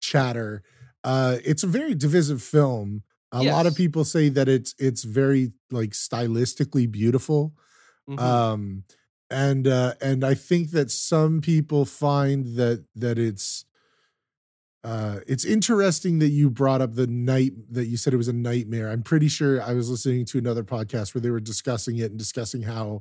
chatter, 0.00 0.62
uh, 1.02 1.38
it's 1.44 1.64
a 1.64 1.66
very 1.78 1.94
divisive 1.94 2.42
film. 2.42 3.02
A 3.32 3.42
lot 3.42 3.66
of 3.66 3.74
people 3.74 4.04
say 4.04 4.28
that 4.28 4.48
it's 4.48 4.74
it's 4.78 5.02
very 5.02 5.52
like 5.70 5.90
stylistically 5.90 6.86
beautiful, 6.90 7.52
Mhm. 8.08 8.20
um, 8.20 8.84
and 9.30 9.66
uh, 9.66 9.94
and 10.00 10.22
I 10.24 10.34
think 10.34 10.70
that 10.70 10.90
some 10.92 11.40
people 11.40 11.84
find 11.84 12.56
that 12.56 12.84
that 12.94 13.18
it's. 13.18 13.64
Uh, 14.84 15.20
it's 15.26 15.46
interesting 15.46 16.18
that 16.18 16.28
you 16.28 16.50
brought 16.50 16.82
up 16.82 16.94
the 16.94 17.06
night 17.06 17.52
that 17.70 17.86
you 17.86 17.96
said 17.96 18.12
it 18.12 18.18
was 18.18 18.28
a 18.28 18.32
nightmare. 18.34 18.90
I'm 18.90 19.02
pretty 19.02 19.28
sure 19.28 19.62
I 19.62 19.72
was 19.72 19.88
listening 19.88 20.26
to 20.26 20.38
another 20.38 20.62
podcast 20.62 21.14
where 21.14 21.22
they 21.22 21.30
were 21.30 21.40
discussing 21.40 21.96
it 21.96 22.10
and 22.10 22.18
discussing 22.18 22.62
how 22.62 23.00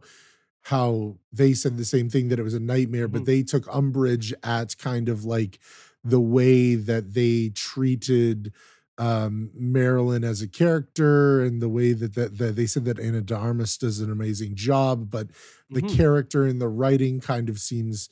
how 0.68 1.18
they 1.34 1.54
said 1.54 1.76
the 1.76 1.84
same 1.84 2.10
thing 2.10 2.30
that 2.30 2.40
it 2.40 2.44
was 2.44 2.54
a 2.54 2.60
nightmare, 2.60 3.10
but 3.10 3.24
Mhm. 3.24 3.26
they 3.26 3.44
took 3.44 3.68
umbrage 3.76 4.34
at 4.44 4.78
kind 4.78 5.10
of 5.10 5.26
like 5.26 5.60
the 6.06 6.22
way 6.22 6.76
that 6.76 7.14
they 7.14 7.50
treated 7.50 8.54
um 8.98 9.50
Marilyn 9.56 10.24
as 10.24 10.42
a 10.42 10.48
character 10.48 11.42
and 11.44 11.62
the 11.62 11.68
way 11.68 11.92
that 11.92 12.14
that, 12.16 12.38
that 12.38 12.56
they 12.56 12.66
said 12.68 12.86
that 12.86 13.00
Ana 13.00 13.22
de 13.22 13.36
Armas 13.36 13.78
does 13.78 14.00
an 14.00 14.10
amazing 14.10 14.56
job, 14.56 15.10
but 15.12 15.28
the 15.70 15.82
Mhm. 15.82 15.90
character 15.98 16.46
and 16.46 16.62
the 16.62 16.70
writing 16.70 17.20
kind 17.20 17.50
of 17.50 17.60
seems 17.60 18.08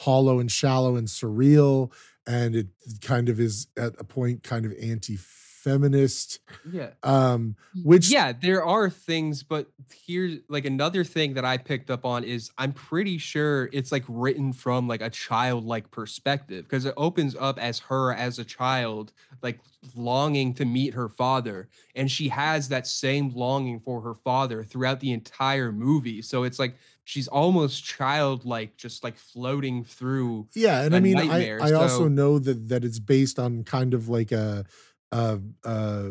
hollow 0.00 0.40
and 0.40 0.50
shallow 0.50 0.96
and 0.96 1.08
surreal 1.08 1.90
and 2.26 2.56
it 2.56 2.68
kind 3.00 3.28
of 3.28 3.38
is 3.40 3.66
at 3.76 3.94
a 3.98 4.04
point 4.04 4.42
kind 4.42 4.64
of 4.66 4.72
anti-feminist 4.80 6.40
yeah. 6.70 6.90
um 7.02 7.56
which 7.82 8.10
yeah, 8.10 8.32
there 8.32 8.64
are 8.64 8.88
things, 8.88 9.42
but 9.42 9.66
here's 10.06 10.38
like 10.48 10.64
another 10.64 11.02
thing 11.02 11.34
that 11.34 11.44
I 11.44 11.56
picked 11.56 11.90
up 11.90 12.04
on 12.04 12.22
is 12.22 12.50
I'm 12.56 12.72
pretty 12.72 13.18
sure 13.18 13.68
it's 13.72 13.90
like 13.90 14.04
written 14.08 14.52
from 14.52 14.86
like 14.86 15.02
a 15.02 15.10
childlike 15.10 15.90
perspective 15.90 16.64
because 16.64 16.84
it 16.84 16.94
opens 16.96 17.34
up 17.34 17.58
as 17.58 17.80
her 17.80 18.12
as 18.12 18.38
a 18.38 18.44
child, 18.44 19.12
like 19.42 19.58
longing 19.96 20.54
to 20.54 20.64
meet 20.64 20.94
her 20.94 21.08
father. 21.08 21.68
And 21.96 22.10
she 22.10 22.28
has 22.28 22.68
that 22.68 22.86
same 22.86 23.30
longing 23.30 23.80
for 23.80 24.00
her 24.02 24.14
father 24.14 24.62
throughout 24.62 25.00
the 25.00 25.12
entire 25.12 25.72
movie. 25.72 26.22
So 26.22 26.44
it's 26.44 26.58
like 26.58 26.76
she's 27.04 27.28
almost 27.28 27.84
childlike, 27.84 28.76
just 28.76 29.04
like 29.04 29.16
floating 29.18 29.84
through. 29.84 30.48
yeah 30.54 30.82
and 30.82 30.94
a 30.94 30.96
i 30.96 31.00
mean 31.00 31.16
i 31.18 31.50
i 31.58 31.72
also 31.72 31.98
so- 32.04 32.08
know 32.08 32.38
that 32.38 32.68
that 32.68 32.84
it's 32.84 32.98
based 32.98 33.38
on 33.38 33.62
kind 33.64 33.94
of 33.94 34.08
like 34.08 34.32
a 34.32 34.64
uh 35.12 35.36
uh 35.64 36.08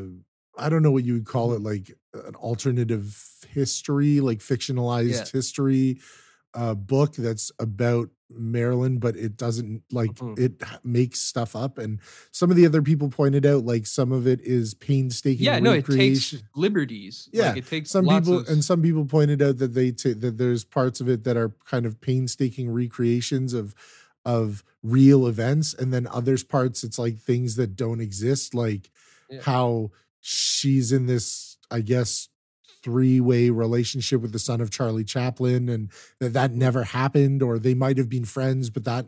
i 0.57 0.69
don't 0.69 0.83
know 0.83 0.91
what 0.91 1.03
you 1.03 1.13
would 1.13 1.25
call 1.25 1.53
it 1.53 1.61
like 1.61 1.91
an 2.13 2.35
alternative 2.35 3.05
history 3.49 4.19
like 4.21 4.39
fictionalized 4.39 5.25
Yeah. 5.25 5.31
history 5.31 5.99
uh 6.53 6.75
book 6.75 7.15
that's 7.15 7.51
about 7.59 8.09
Marilyn, 8.35 8.97
but 8.99 9.15
it 9.15 9.37
doesn't 9.37 9.83
like 9.91 10.11
Mhm. 10.15 10.39
it 10.39 10.61
makes 10.83 11.19
stuff 11.19 11.55
up. 11.55 11.77
And 11.77 11.99
some 12.31 12.49
of 12.49 12.57
the 12.57 12.65
other 12.65 12.81
people 12.81 13.09
pointed 13.09 13.45
out 13.45 13.65
like 13.65 13.85
some 13.87 14.11
of 14.11 14.27
it 14.27 14.39
is 14.41 14.73
painstaking. 14.73 15.45
Yeah, 15.45 15.59
no, 15.59 15.71
it 15.73 15.85
takes 15.85 16.35
liberties. 16.55 17.29
Yeah, 17.31 17.49
like 17.49 17.57
it 17.57 17.67
takes 17.67 17.91
some 17.91 18.05
people 18.07 18.39
of- 18.39 18.47
and 18.49 18.63
some 18.63 18.81
people 18.81 19.05
pointed 19.05 19.41
out 19.41 19.57
that 19.57 19.73
they 19.73 19.91
ta- 19.91 20.13
that 20.17 20.37
there's 20.37 20.63
parts 20.63 20.99
of 21.01 21.07
it 21.09 21.23
that 21.23 21.37
are 21.37 21.53
kind 21.65 21.85
of 21.85 22.01
painstaking 22.01 22.69
recreations 22.69 23.53
of 23.53 23.73
of 24.25 24.63
real 24.81 25.27
events 25.27 25.73
and 25.73 25.93
then 25.93 26.07
others 26.07 26.43
parts 26.45 26.83
it's 26.83 26.97
like 26.97 27.17
things 27.19 27.55
that 27.57 27.75
don't 27.75 27.99
exist 27.99 28.53
like 28.53 28.89
Yeah. 29.29 29.41
how 29.41 29.91
she's 30.21 30.91
in 30.93 31.07
this 31.07 31.57
i 31.69 31.81
guess 31.81 32.29
three-way 32.83 33.49
relationship 33.49 34.21
with 34.21 34.31
the 34.33 34.39
son 34.39 34.61
of 34.61 34.69
charlie 34.69 35.03
chaplin 35.03 35.69
and 35.69 35.91
that 36.19 36.33
that 36.33 36.51
never 36.51 36.83
happened 36.83 37.41
or 37.41 37.57
they 37.57 37.73
might 37.73 37.97
have 37.97 38.09
been 38.09 38.25
friends 38.25 38.69
but 38.69 38.83
that 38.83 39.05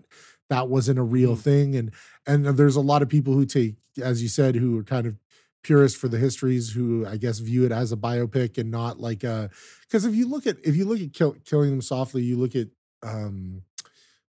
that 0.50 0.70
wasn't 0.70 0.98
a 1.00 1.04
real 1.04 1.36
Mhm. 1.36 1.40
thing 1.42 1.76
and 1.76 1.92
and 2.26 2.46
there's 2.46 2.76
a 2.76 2.82
lot 2.82 3.02
of 3.02 3.10
people 3.10 3.34
who 3.34 3.46
take 3.46 3.76
as 4.02 4.22
you 4.22 4.30
said 4.30 4.56
who 4.56 4.78
are 4.80 4.84
kind 4.84 5.08
of 5.08 5.18
purists 5.64 5.98
for 5.98 6.08
the 6.08 6.18
histories 6.20 6.72
who 6.74 7.06
i 7.08 7.18
guess 7.18 7.40
view 7.40 7.66
it 7.66 7.72
as 7.72 7.92
a 7.92 7.98
biopic 7.98 8.58
and 8.58 8.70
not 8.72 9.00
like 9.00 9.24
a 9.24 9.50
because 9.82 10.06
if 10.06 10.14
you 10.16 10.28
look 10.28 10.46
at 10.46 10.58
if 10.64 10.76
you 10.76 10.86
look 10.86 11.00
at 11.02 11.14
kill, 11.14 11.34
killing 11.44 11.72
them 11.72 11.82
softly 11.82 12.22
you 12.24 12.38
look 12.38 12.56
at 12.56 12.68
um 13.04 13.64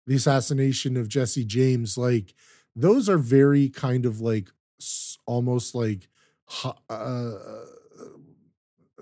the 0.06 0.14
assassination 0.14 0.97
of 0.97 1.09
jesse 1.09 1.44
james 1.44 1.97
like 1.97 2.35
those 2.77 3.09
are 3.09 3.19
very 3.19 3.69
kind 3.69 4.06
of 4.06 4.20
like 4.20 4.51
almost 5.27 5.74
like 5.74 6.09
uh, 6.64 6.74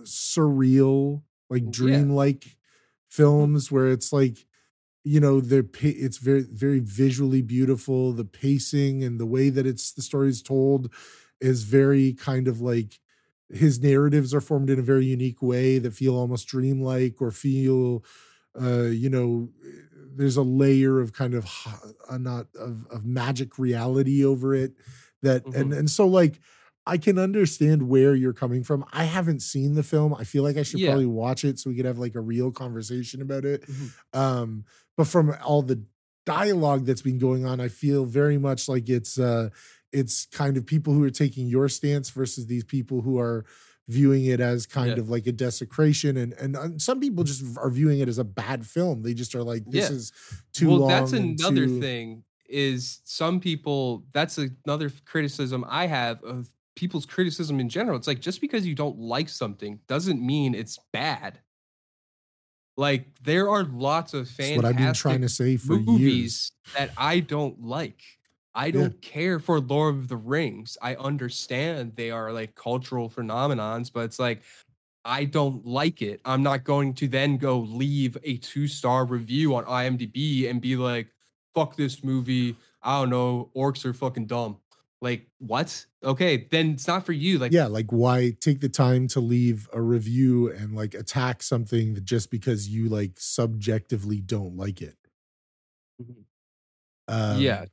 surreal 0.04 1.22
like 1.48 1.64
Yeah. 1.64 1.70
dreamlike 1.70 2.56
films 3.08 3.70
where 3.72 3.88
it's 3.90 4.12
like 4.12 4.46
you 5.04 5.20
know 5.20 5.40
they're 5.40 5.64
it's 5.82 6.18
very 6.18 6.42
very 6.42 6.80
visually 6.80 7.42
beautiful 7.42 8.12
the 8.12 8.24
pacing 8.24 9.02
and 9.04 9.18
the 9.20 9.26
way 9.26 9.48
that 9.50 9.66
it's 9.66 9.92
the 9.92 10.02
story 10.02 10.28
is 10.28 10.42
told 10.42 10.92
is 11.40 11.64
very 11.64 12.12
kind 12.12 12.48
of 12.48 12.60
like 12.60 13.00
his 13.48 13.80
narratives 13.80 14.32
are 14.34 14.40
formed 14.40 14.70
in 14.70 14.78
a 14.78 14.82
very 14.82 15.06
unique 15.06 15.42
way 15.42 15.78
that 15.78 15.92
feel 15.94 16.14
almost 16.16 16.46
dreamlike 16.48 17.20
or 17.20 17.30
feel 17.30 18.04
uh 18.60 18.82
you 18.84 19.08
know 19.08 19.50
there's 20.16 20.36
a 20.36 20.42
layer 20.42 21.00
of 21.00 21.12
kind 21.12 21.34
of 21.34 21.48
uh, 22.08 22.18
not 22.18 22.46
of, 22.58 22.86
of 22.90 23.04
magic 23.04 23.58
reality 23.58 24.24
over 24.24 24.54
it 24.54 24.72
that 25.22 25.44
and 25.52 25.72
and 25.72 25.90
so 25.90 26.06
like 26.06 26.40
I 26.90 26.98
can 26.98 27.18
understand 27.18 27.88
where 27.88 28.14
you're 28.14 28.32
coming 28.32 28.64
from. 28.64 28.84
I 28.92 29.04
haven't 29.04 29.40
seen 29.40 29.74
the 29.74 29.82
film. 29.82 30.12
I 30.14 30.24
feel 30.24 30.42
like 30.42 30.56
I 30.56 30.62
should 30.64 30.80
Yeah. 30.80 30.88
probably 30.90 31.06
watch 31.06 31.44
it 31.44 31.58
so 31.58 31.70
we 31.70 31.76
could 31.76 31.84
have 31.84 31.98
like 31.98 32.16
a 32.16 32.20
real 32.20 32.50
conversation 32.50 33.22
about 33.22 33.44
it. 33.44 33.62
Mhm. 33.68 33.90
Um, 34.12 34.64
but 34.96 35.06
from 35.06 35.34
all 35.44 35.62
the 35.62 35.82
dialogue 36.26 36.84
that's 36.86 37.02
been 37.02 37.18
going 37.18 37.46
on, 37.46 37.60
I 37.60 37.68
feel 37.68 38.04
very 38.04 38.38
much 38.38 38.68
like 38.68 38.88
it's 38.88 39.18
uh 39.18 39.50
it's 39.92 40.26
kind 40.26 40.56
of 40.56 40.66
people 40.66 40.92
who 40.94 41.02
are 41.04 41.10
taking 41.10 41.46
your 41.48 41.68
stance 41.68 42.10
versus 42.10 42.46
these 42.46 42.64
people 42.64 43.00
who 43.02 43.18
are 43.18 43.44
viewing 43.88 44.24
it 44.26 44.40
as 44.40 44.66
kind 44.66 44.90
Yeah. 44.92 45.00
of 45.02 45.08
like 45.08 45.26
a 45.26 45.32
desecration 45.32 46.16
and 46.16 46.32
and 46.34 46.80
some 46.82 47.00
people 47.00 47.24
just 47.24 47.42
are 47.56 47.70
viewing 47.70 48.00
it 48.00 48.08
as 48.08 48.18
a 48.18 48.24
bad 48.24 48.66
film. 48.66 49.02
They 49.02 49.14
just 49.14 49.34
are 49.34 49.42
like 49.42 49.64
this 49.66 49.90
Yeah. 49.90 49.96
is 49.96 50.12
too 50.52 50.68
well, 50.68 50.78
long. 50.80 50.88
that's 50.88 51.12
another 51.12 51.66
too- 51.66 51.80
thing 51.80 52.24
is 52.48 53.00
some 53.04 53.38
people 53.40 54.04
that's 54.12 54.36
another 54.66 54.90
criticism 55.04 55.64
I 55.68 55.86
have 55.86 56.22
of 56.24 56.50
people's 56.76 57.06
criticism 57.06 57.60
in 57.60 57.68
general. 57.68 57.96
It's 57.96 58.06
like 58.06 58.20
just 58.20 58.40
because 58.40 58.66
you 58.66 58.74
don't 58.74 58.98
like 58.98 59.28
something 59.28 59.80
doesn't 59.86 60.24
mean 60.24 60.54
it's 60.54 60.78
bad. 60.92 61.40
Like 62.76 63.06
there 63.22 63.50
are 63.50 63.64
lots 63.64 64.14
of 64.14 64.24
That's 64.24 64.36
fantastic 64.36 64.56
what 64.56 64.64
I've 64.64 64.76
been 64.76 64.94
trying 64.94 65.20
to 65.22 65.28
say 65.28 65.56
for 65.56 65.74
years. 65.74 65.86
movies 65.86 66.52
that 66.76 66.90
I 66.96 67.20
don't 67.20 67.62
like. 67.62 68.00
I 68.54 68.70
don't 68.72 69.00
care 69.00 69.38
for 69.38 69.60
Lord 69.60 69.94
of 69.94 70.08
the 70.08 70.16
Rings. 70.16 70.76
I 70.82 70.96
understand 70.96 71.92
they 71.94 72.10
are 72.10 72.32
like 72.32 72.54
cultural 72.54 73.08
phenomenons, 73.08 73.92
but 73.92 74.00
it's 74.00 74.18
like 74.18 74.42
I 75.04 75.24
don't 75.24 75.64
like 75.64 76.02
it. 76.02 76.20
I'm 76.24 76.42
not 76.42 76.64
going 76.64 76.94
to 76.94 77.08
then 77.08 77.36
go 77.36 77.60
leave 77.60 78.16
a 78.24 78.36
two 78.38 78.66
star 78.66 79.04
review 79.04 79.54
on 79.54 79.64
IMDb 79.64 80.50
and 80.50 80.60
be 80.60 80.76
like, 80.76 81.08
fuck 81.54 81.76
this 81.76 82.02
movie. 82.04 82.56
I 82.82 83.00
don't 83.00 83.10
know. 83.10 83.50
Orcs 83.54 83.84
are 83.84 83.92
fucking 83.92 84.26
dumb. 84.26 84.58
Like, 85.00 85.26
what? 85.38 85.86
Okay, 86.04 86.46
then 86.50 86.72
it's 86.72 86.86
not 86.86 87.06
for 87.06 87.12
you. 87.12 87.38
Like, 87.38 87.52
yeah 87.52 87.66
like 87.66 87.86
why 87.90 88.32
take 88.40 88.60
the 88.60 88.68
time 88.68 89.08
to 89.08 89.20
leave 89.20 89.68
a 89.72 89.80
review 89.80 90.50
and 90.52 90.74
like 90.74 90.94
attack 90.94 91.42
something 91.42 91.94
that 91.94 92.04
just 92.04 92.30
because 92.30 92.68
you 92.68 92.88
like 92.88 93.12
subjectively 93.18 94.20
don't 94.20 94.56
like 94.56 94.82
it 94.82 94.96
Mhm. 96.00 96.24
um, 97.08 97.40
yeah 97.40 97.64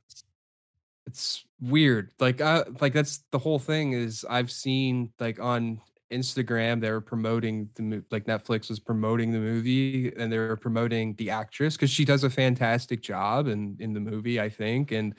it's, 1.06 1.44
weird 1.60 2.12
like 2.20 2.40
i 2.40 2.62
like 2.80 2.92
that's 2.92 3.24
the 3.32 3.38
whole 3.38 3.58
thing 3.58 3.92
is 3.92 4.24
i've 4.30 4.50
seen 4.50 5.12
like 5.18 5.40
on 5.40 5.80
instagram 6.12 6.80
they 6.80 6.90
were 6.90 7.00
promoting 7.00 7.68
the 7.74 7.82
mo- 7.82 8.02
like 8.12 8.26
netflix 8.26 8.68
was 8.68 8.78
promoting 8.78 9.32
the 9.32 9.40
movie 9.40 10.12
and 10.16 10.30
they 10.32 10.38
were 10.38 10.56
promoting 10.56 11.14
the 11.16 11.30
actress 11.30 11.74
because 11.76 11.90
she 11.90 12.04
does 12.04 12.22
a 12.22 12.30
fantastic 12.30 13.02
job 13.02 13.48
in 13.48 13.76
in 13.80 13.92
the 13.92 13.98
movie 14.00 14.40
i 14.40 14.48
think 14.48 14.92
and 14.92 15.14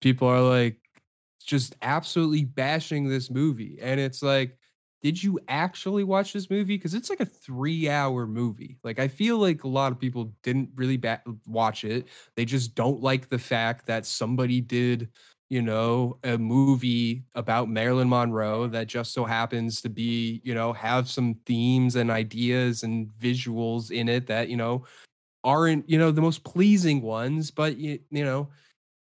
people 0.00 0.26
are 0.26 0.42
like 0.42 0.80
just 1.44 1.76
absolutely 1.82 2.44
bashing 2.44 3.08
this 3.08 3.30
movie 3.30 3.78
and 3.82 4.00
it's 4.00 4.22
like 4.22 4.58
did 5.02 5.22
you 5.22 5.38
actually 5.48 6.02
watch 6.02 6.32
this 6.32 6.48
movie? 6.48 6.78
Because 6.78 6.94
it's 6.94 7.10
like 7.10 7.20
a 7.20 7.26
three 7.26 7.88
hour 7.90 8.26
movie 8.26 8.78
like 8.84 8.98
i 8.98 9.06
feel 9.08 9.38
like 9.38 9.64
a 9.64 9.68
lot 9.68 9.92
of 9.92 9.98
people 9.98 10.32
didn't 10.42 10.70
really 10.76 10.96
ba- 10.96 11.22
watch 11.46 11.84
it 11.84 12.08
they 12.36 12.44
just 12.44 12.74
don't 12.74 13.02
like 13.02 13.28
the 13.28 13.38
fact 13.38 13.86
that 13.86 14.06
somebody 14.06 14.60
did 14.60 15.08
you 15.50 15.60
know 15.60 16.18
a 16.24 16.38
movie 16.38 17.24
about 17.34 17.68
marilyn 17.68 18.08
monroe 18.08 18.66
that 18.66 18.86
just 18.86 19.12
so 19.12 19.24
happens 19.24 19.82
to 19.82 19.88
be 19.90 20.40
you 20.42 20.54
know 20.54 20.72
have 20.72 21.08
some 21.08 21.34
themes 21.46 21.96
and 21.96 22.10
ideas 22.10 22.82
and 22.82 23.10
visuals 23.20 23.90
in 23.90 24.08
it 24.08 24.26
that 24.26 24.48
you 24.48 24.56
know 24.56 24.84
aren't 25.44 25.88
you 25.88 25.98
know 25.98 26.10
the 26.10 26.20
most 26.22 26.44
pleasing 26.44 27.02
ones 27.02 27.50
but 27.50 27.76
you, 27.76 27.98
you 28.10 28.24
know 28.24 28.48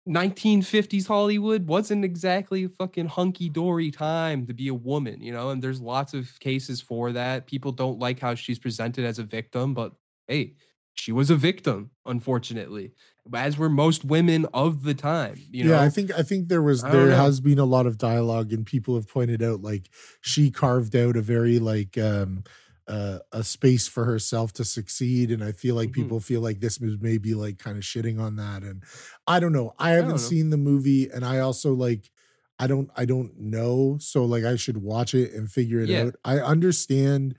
1950s 0.09 1.06
Hollywood 1.06 1.66
wasn't 1.66 2.05
exactly 2.05 2.64
a 2.64 2.68
fucking 2.68 3.06
hunky 3.06 3.48
dory 3.48 3.90
time 3.90 4.47
to 4.47 4.52
be 4.52 4.68
a 4.68 4.74
woman, 4.74 5.22
you 5.22 5.32
know, 5.32 5.51
and 5.51 5.62
there's 5.62 5.81
lots 5.81 6.12
of 6.12 6.39
cases 6.40 6.81
for 6.81 7.12
that. 7.12 7.47
People 7.47 7.72
don't 7.72 7.98
like 7.98 8.20
how 8.20 8.35
she's 8.35 8.59
presented 8.59 9.05
as 9.06 9.18
a 9.18 9.22
victim, 9.24 9.72
but 9.72 9.93
hey, 10.28 10.55
she 10.93 11.10
was 11.10 11.31
a 11.31 11.36
victim, 11.36 11.90
unfortunately, 12.06 12.93
as 13.35 13.56
were 13.56 13.70
most 13.70 14.05
women 14.05 14.47
of 14.52 14.82
the 14.85 14.94
time, 14.94 15.40
you 15.51 15.64
know. 15.64 15.70
yeah 15.70 15.81
i 15.81 15.89
think 15.89 16.12
i 16.16 16.22
think 16.22 16.48
there 16.48 16.62
was 16.62 16.82
there 16.82 17.06
know. 17.06 17.16
has 17.16 17.40
been 17.40 17.59
a 17.59 17.64
lot 17.64 17.86
of 17.86 17.98
dialogue 17.98 18.52
and 18.52 18.66
people 18.66 18.94
have 18.94 19.09
pointed 19.09 19.43
out 19.43 19.62
like 19.62 19.89
she 20.20 20.51
carved 20.51 20.94
out 20.94 21.16
a 21.16 21.22
very 21.22 21.59
like 21.59 21.97
um 21.98 22.44
uh, 22.86 23.19
a 23.32 23.43
space 23.43 23.89
for 23.89 24.05
herself 24.05 24.52
to 24.52 24.65
succeed 24.65 25.31
and 25.31 25.43
i 25.43 25.52
feel 25.52 25.74
like 25.74 25.90
Mhm. 25.90 25.93
people 25.93 26.20
feel 26.20 26.40
like 26.40 26.61
this 26.61 26.78
was 26.78 26.98
maybe 27.01 27.35
like 27.35 27.59
kind 27.59 27.78
of 27.78 27.82
shitting 27.82 28.20
on 28.20 28.36
that 28.36 28.62
and 28.62 28.85
i 29.27 29.40
don't 29.40 29.52
know 29.52 29.73
i 29.78 29.90
haven't 29.90 30.19
don't 30.19 30.23
know. 30.23 30.28
seen 30.28 30.51
the 30.51 30.56
movie 30.59 31.09
and 31.11 31.24
i 31.24 31.39
also 31.39 31.73
like 31.73 32.11
i 32.59 32.66
don't 32.66 32.90
i 32.97 33.05
don't 33.05 33.39
know 33.39 33.97
so 34.01 34.24
like 34.24 34.44
i 34.44 34.56
should 34.56 34.78
watch 34.78 35.15
it 35.15 35.32
and 35.32 35.51
figure 35.51 35.81
it 35.81 35.90
Yeah. 35.90 36.05
out 36.06 36.15
i 36.24 36.39
understand 36.40 37.39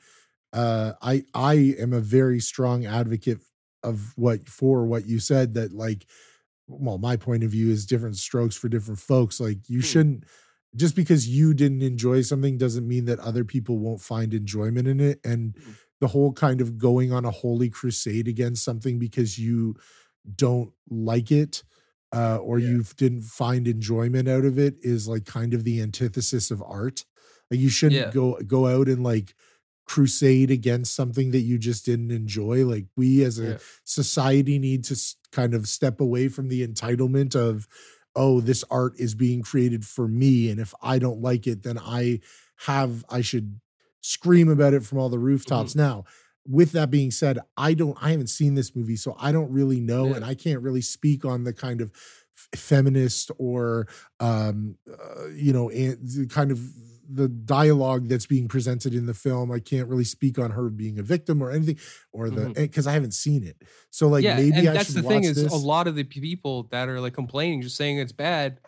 uh 0.53 0.93
i 1.01 1.23
i 1.33 1.53
am 1.79 1.93
a 1.93 1.99
very 2.01 2.39
strong 2.39 2.85
advocate 2.85 3.39
of 3.83 4.13
what 4.17 4.47
for 4.49 4.85
what 4.85 5.05
you 5.05 5.19
said 5.19 5.53
that 5.55 5.73
like 5.73 6.05
well 6.67 6.97
my 6.97 7.15
point 7.17 7.43
of 7.43 7.51
view 7.51 7.69
is 7.71 7.85
different 7.85 8.17
strokes 8.17 8.55
for 8.55 8.69
different 8.69 8.99
folks 8.99 9.39
like 9.39 9.69
you 9.69 9.81
Hmm. 9.81 9.81
shouldn't 9.81 10.23
just 10.75 10.95
because 10.95 11.27
you 11.27 11.53
didn't 11.53 11.81
enjoy 11.81 12.21
something 12.21 12.57
doesn't 12.57 12.87
mean 12.87 13.05
that 13.05 13.19
other 13.19 13.43
people 13.45 13.77
won't 13.79 14.01
find 14.01 14.33
enjoyment 14.33 14.87
in 14.87 14.99
it 14.99 15.19
and 15.23 15.53
Mhm. 15.55 15.75
the 16.01 16.07
whole 16.09 16.33
kind 16.33 16.61
of 16.61 16.77
going 16.77 17.11
on 17.13 17.25
a 17.25 17.31
holy 17.31 17.69
crusade 17.69 18.27
against 18.27 18.63
something 18.63 18.99
because 18.99 19.39
you 19.39 19.75
don't 20.35 20.73
like 20.89 21.31
it 21.31 21.63
uh, 22.13 22.37
or 22.37 22.59
Yeah. 22.59 22.69
you 22.69 22.83
didn't 22.97 23.23
find 23.23 23.67
enjoyment 23.67 24.27
out 24.27 24.45
of 24.45 24.57
it 24.59 24.77
is 24.81 25.07
like 25.07 25.25
kind 25.25 25.53
of 25.53 25.63
the 25.63 25.81
antithesis 25.81 26.51
of 26.51 26.61
art 26.63 27.05
like 27.51 27.59
you 27.59 27.69
shouldn't 27.69 28.01
Yeah. 28.07 28.11
go 28.11 28.39
go 28.45 28.67
out 28.67 28.87
and 28.89 29.03
like 29.03 29.35
crusade 29.87 30.49
against 30.49 30.95
something 30.95 31.29
that 31.31 31.41
you 31.41 31.59
just 31.59 31.85
didn't 31.85 32.09
enjoy 32.11 32.65
like 32.65 32.87
we 32.97 33.23
as 33.23 33.37
a 33.37 33.43
Yeah. 33.49 33.57
society 33.83 34.57
need 34.57 34.83
to 34.85 34.95
kind 35.31 35.53
of 35.53 35.67
step 35.67 36.01
away 36.01 36.27
from 36.27 36.47
the 36.47 36.65
entitlement 36.67 37.35
of 37.35 37.67
oh 38.15 38.39
this 38.41 38.63
art 38.71 38.93
is 38.97 39.15
being 39.15 39.41
created 39.41 39.85
for 39.85 40.07
me 40.07 40.49
and 40.49 40.59
if 40.59 40.73
i 40.81 40.97
don't 40.99 41.21
like 41.21 41.47
it 41.47 41.63
then 41.63 41.77
i 41.79 42.19
have 42.57 43.03
i 43.09 43.21
should 43.21 43.59
scream 44.01 44.49
about 44.49 44.73
it 44.73 44.83
from 44.83 44.97
all 44.99 45.09
the 45.09 45.19
rooftops 45.19 45.71
Mm-hmm. 45.71 45.79
now 45.81 46.03
with 46.47 46.71
that 46.73 46.91
being 46.91 47.11
said 47.11 47.39
i 47.57 47.73
don't 47.73 47.97
i 48.01 48.11
haven't 48.11 48.27
seen 48.29 48.53
this 48.55 48.75
movie 48.75 48.95
so 48.95 49.15
i 49.19 49.31
don't 49.31 49.51
really 49.51 49.79
know 49.81 50.07
Yeah. 50.09 50.15
and 50.17 50.25
i 50.25 50.35
can't 50.35 50.61
really 50.61 50.81
speak 50.81 51.25
on 51.25 51.43
the 51.43 51.53
kind 51.53 51.81
of 51.81 51.91
f- 52.53 52.59
feminist 52.59 53.31
or 53.39 53.87
um 54.19 54.77
uh, 54.91 55.27
you 55.29 55.51
know 55.53 55.69
and 55.69 55.97
the 56.01 56.27
kind 56.27 56.51
of 56.51 56.59
the 57.09 57.27
dialogue 57.27 58.07
that's 58.07 58.25
being 58.25 58.47
presented 58.47 58.93
in 58.93 59.05
the 59.05 59.13
film 59.13 59.51
i 59.51 59.59
can't 59.59 59.87
really 59.87 60.03
speak 60.03 60.39
on 60.39 60.51
her 60.51 60.69
being 60.69 60.99
a 60.99 61.03
victim 61.03 61.41
or 61.41 61.51
anything 61.51 61.77
or 62.11 62.29
the 62.29 62.49
because 62.55 62.87
i 62.87 62.91
haven't 62.91 63.13
seen 63.13 63.43
it 63.43 63.61
so 63.89 64.07
like 64.07 64.23
yeah, 64.23 64.35
maybe 64.35 64.57
and 64.57 64.69
i 64.69 64.73
that's 64.73 64.87
should 64.87 65.03
the 65.03 65.07
thing 65.07 65.23
is 65.23 65.41
this. 65.41 65.53
a 65.53 65.55
lot 65.55 65.87
of 65.87 65.95
the 65.95 66.03
people 66.03 66.63
that 66.71 66.89
are 66.89 66.99
like 66.99 67.13
complaining, 67.13 67.61
just 67.61 67.77
saying 67.77 67.97
it's 67.97 68.11
bad, 68.11 68.59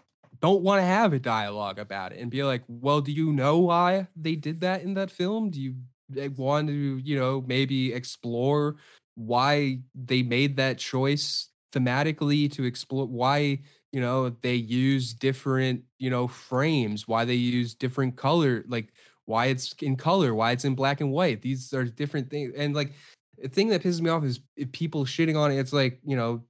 don't 0.41 0.63
want 0.63 0.79
to 0.79 0.85
have 0.85 1.13
a 1.13 1.19
dialogue 1.19 1.79
about 1.79 2.13
it 2.13 2.19
and 2.19 2.31
be 2.31 2.43
like, 2.43 2.63
well, 2.67 3.01
do 3.01 3.11
you 3.11 3.33
know 3.33 3.59
why 3.59 4.07
they 4.15 4.35
did 4.35 4.61
that 4.61 4.81
in 4.81 4.93
that 4.95 5.11
film? 5.11 5.49
Do 5.49 5.61
you 5.61 5.75
eh, 6.15 6.29
want 6.35 6.67
to, 6.67 6.97
you 6.97 7.17
know, 7.17 7.43
maybe 7.45 7.93
explore 7.93 8.75
why 9.15 9.79
they 9.95 10.21
made 10.21 10.57
that 10.57 10.77
choice 10.77 11.49
thematically 11.73 12.51
to 12.53 12.63
explore 12.63 13.05
why 13.05 13.59
you 13.91 14.01
know 14.01 14.29
they 14.41 14.55
use 14.55 15.13
different 15.13 15.81
you 15.97 16.09
know 16.09 16.27
frames 16.27 17.07
why 17.07 17.25
they 17.25 17.35
use 17.35 17.73
different 17.73 18.15
color 18.15 18.63
like 18.67 18.93
why 19.25 19.47
it's 19.47 19.73
in 19.81 19.95
color 19.95 20.33
why 20.33 20.51
it's 20.51 20.65
in 20.65 20.75
black 20.75 21.01
and 21.01 21.11
white 21.11 21.41
these 21.41 21.73
are 21.73 21.83
different 21.83 22.29
things 22.29 22.53
and 22.55 22.75
like 22.75 22.93
the 23.37 23.47
thing 23.47 23.67
that 23.69 23.83
pisses 23.83 24.01
me 24.01 24.09
off 24.09 24.23
is 24.23 24.39
people 24.71 25.05
shitting 25.05 25.37
on 25.37 25.51
it 25.51 25.57
it's 25.57 25.73
like 25.73 25.99
you 26.03 26.15
know 26.15 26.43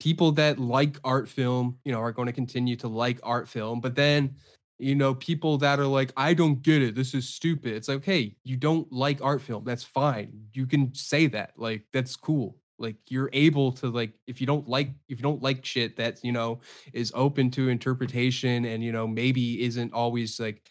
people 0.00 0.32
that 0.32 0.58
like 0.58 0.98
art 1.04 1.28
film, 1.28 1.78
you 1.84 1.92
know, 1.92 2.00
are 2.00 2.12
going 2.12 2.26
to 2.26 2.32
continue 2.32 2.76
to 2.76 2.88
like 2.88 3.18
art 3.22 3.48
film, 3.48 3.80
but 3.80 3.94
then 3.94 4.34
you 4.80 4.94
know, 4.94 5.12
people 5.12 5.58
that 5.58 5.80
are 5.80 5.86
like, 5.86 6.12
I 6.16 6.34
don't 6.34 6.62
get 6.62 6.82
it. 6.82 6.94
This 6.94 7.12
is 7.12 7.28
stupid. 7.28 7.72
It's 7.72 7.88
like, 7.88 8.04
hey, 8.04 8.36
you 8.44 8.56
don't 8.56 8.90
like 8.92 9.18
art 9.20 9.42
film. 9.42 9.64
That's 9.64 9.82
fine. 9.82 10.44
You 10.52 10.66
can 10.66 10.94
say 10.94 11.26
that. 11.26 11.54
Like, 11.56 11.82
that's 11.92 12.14
cool. 12.14 12.56
Like, 12.78 12.96
you're 13.08 13.30
able 13.32 13.72
to 13.72 13.88
like, 13.90 14.12
if 14.26 14.40
you 14.40 14.46
don't 14.46 14.68
like, 14.68 14.90
if 15.08 15.18
you 15.18 15.22
don't 15.22 15.42
like 15.42 15.64
shit 15.64 15.96
that 15.96 16.22
you 16.24 16.32
know 16.32 16.60
is 16.92 17.12
open 17.14 17.50
to 17.52 17.68
interpretation 17.68 18.64
and 18.64 18.82
you 18.84 18.92
know 18.92 19.06
maybe 19.06 19.62
isn't 19.64 19.92
always 19.92 20.38
like, 20.40 20.62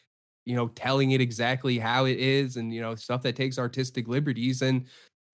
you 0.46 0.56
know, 0.56 0.70
telling 0.70 1.12
it 1.12 1.22
exactly 1.22 1.78
how 1.80 2.06
it 2.06 2.18
is, 2.20 2.58
and 2.58 2.74
you 2.74 2.82
know 2.82 2.96
stuff 2.96 3.22
that 3.24 3.36
takes 3.36 3.60
artistic 3.60 4.08
liberties, 4.08 4.62
and 4.62 4.86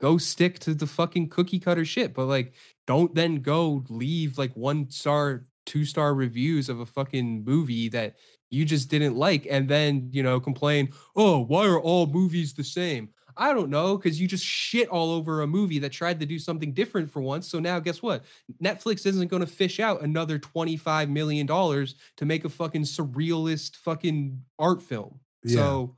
go 0.01 0.17
stick 0.17 0.59
to 0.59 0.73
the 0.73 0.87
fucking 0.87 1.29
cookie 1.29 1.59
cutter 1.59 1.85
shit. 1.85 2.13
But 2.13 2.25
like, 2.25 2.53
don't 2.87 3.13
then 3.15 3.35
go 3.41 3.83
leave 3.89 4.37
like 4.37 4.53
one 4.55 4.89
star, 4.89 5.45
two 5.65 5.85
star 5.85 6.13
reviews 6.13 6.69
of 6.69 6.79
a 6.79 6.85
fucking 6.85 7.43
movie 7.45 7.89
that 7.89 8.15
you 8.49 8.65
just 8.65 8.89
didn't 8.89 9.15
like 9.15 9.47
and 9.49 9.67
then 9.67 10.09
you 10.11 10.21
know 10.21 10.39
complain 10.39 10.87
oh 11.15 11.39
why 11.39 11.65
are 11.65 11.79
all 11.79 12.05
movies 12.05 12.53
the 12.53 12.63
same 12.63 13.09
i 13.37 13.53
don't 13.53 13.69
know 13.69 13.97
because 13.97 14.19
you 14.19 14.27
just 14.27 14.45
shit 14.45 14.87
all 14.89 15.11
over 15.11 15.41
a 15.41 15.47
movie 15.47 15.79
that 15.79 15.91
tried 15.91 16.19
to 16.19 16.25
do 16.25 16.39
something 16.39 16.73
different 16.73 17.09
for 17.09 17.21
once 17.21 17.47
so 17.47 17.59
now 17.59 17.79
guess 17.79 18.01
what 18.01 18.23
netflix 18.61 19.05
isn't 19.05 19.27
going 19.27 19.41
to 19.41 19.47
fish 19.47 19.79
out 19.79 20.01
another 20.01 20.37
25 20.37 21.09
million 21.09 21.45
dollars 21.45 21.95
to 22.17 22.25
make 22.25 22.45
a 22.45 22.49
fucking 22.49 22.83
surrealist 22.83 23.75
fucking 23.77 24.41
art 24.59 24.81
film 24.81 25.19
yeah. 25.43 25.55
so 25.55 25.95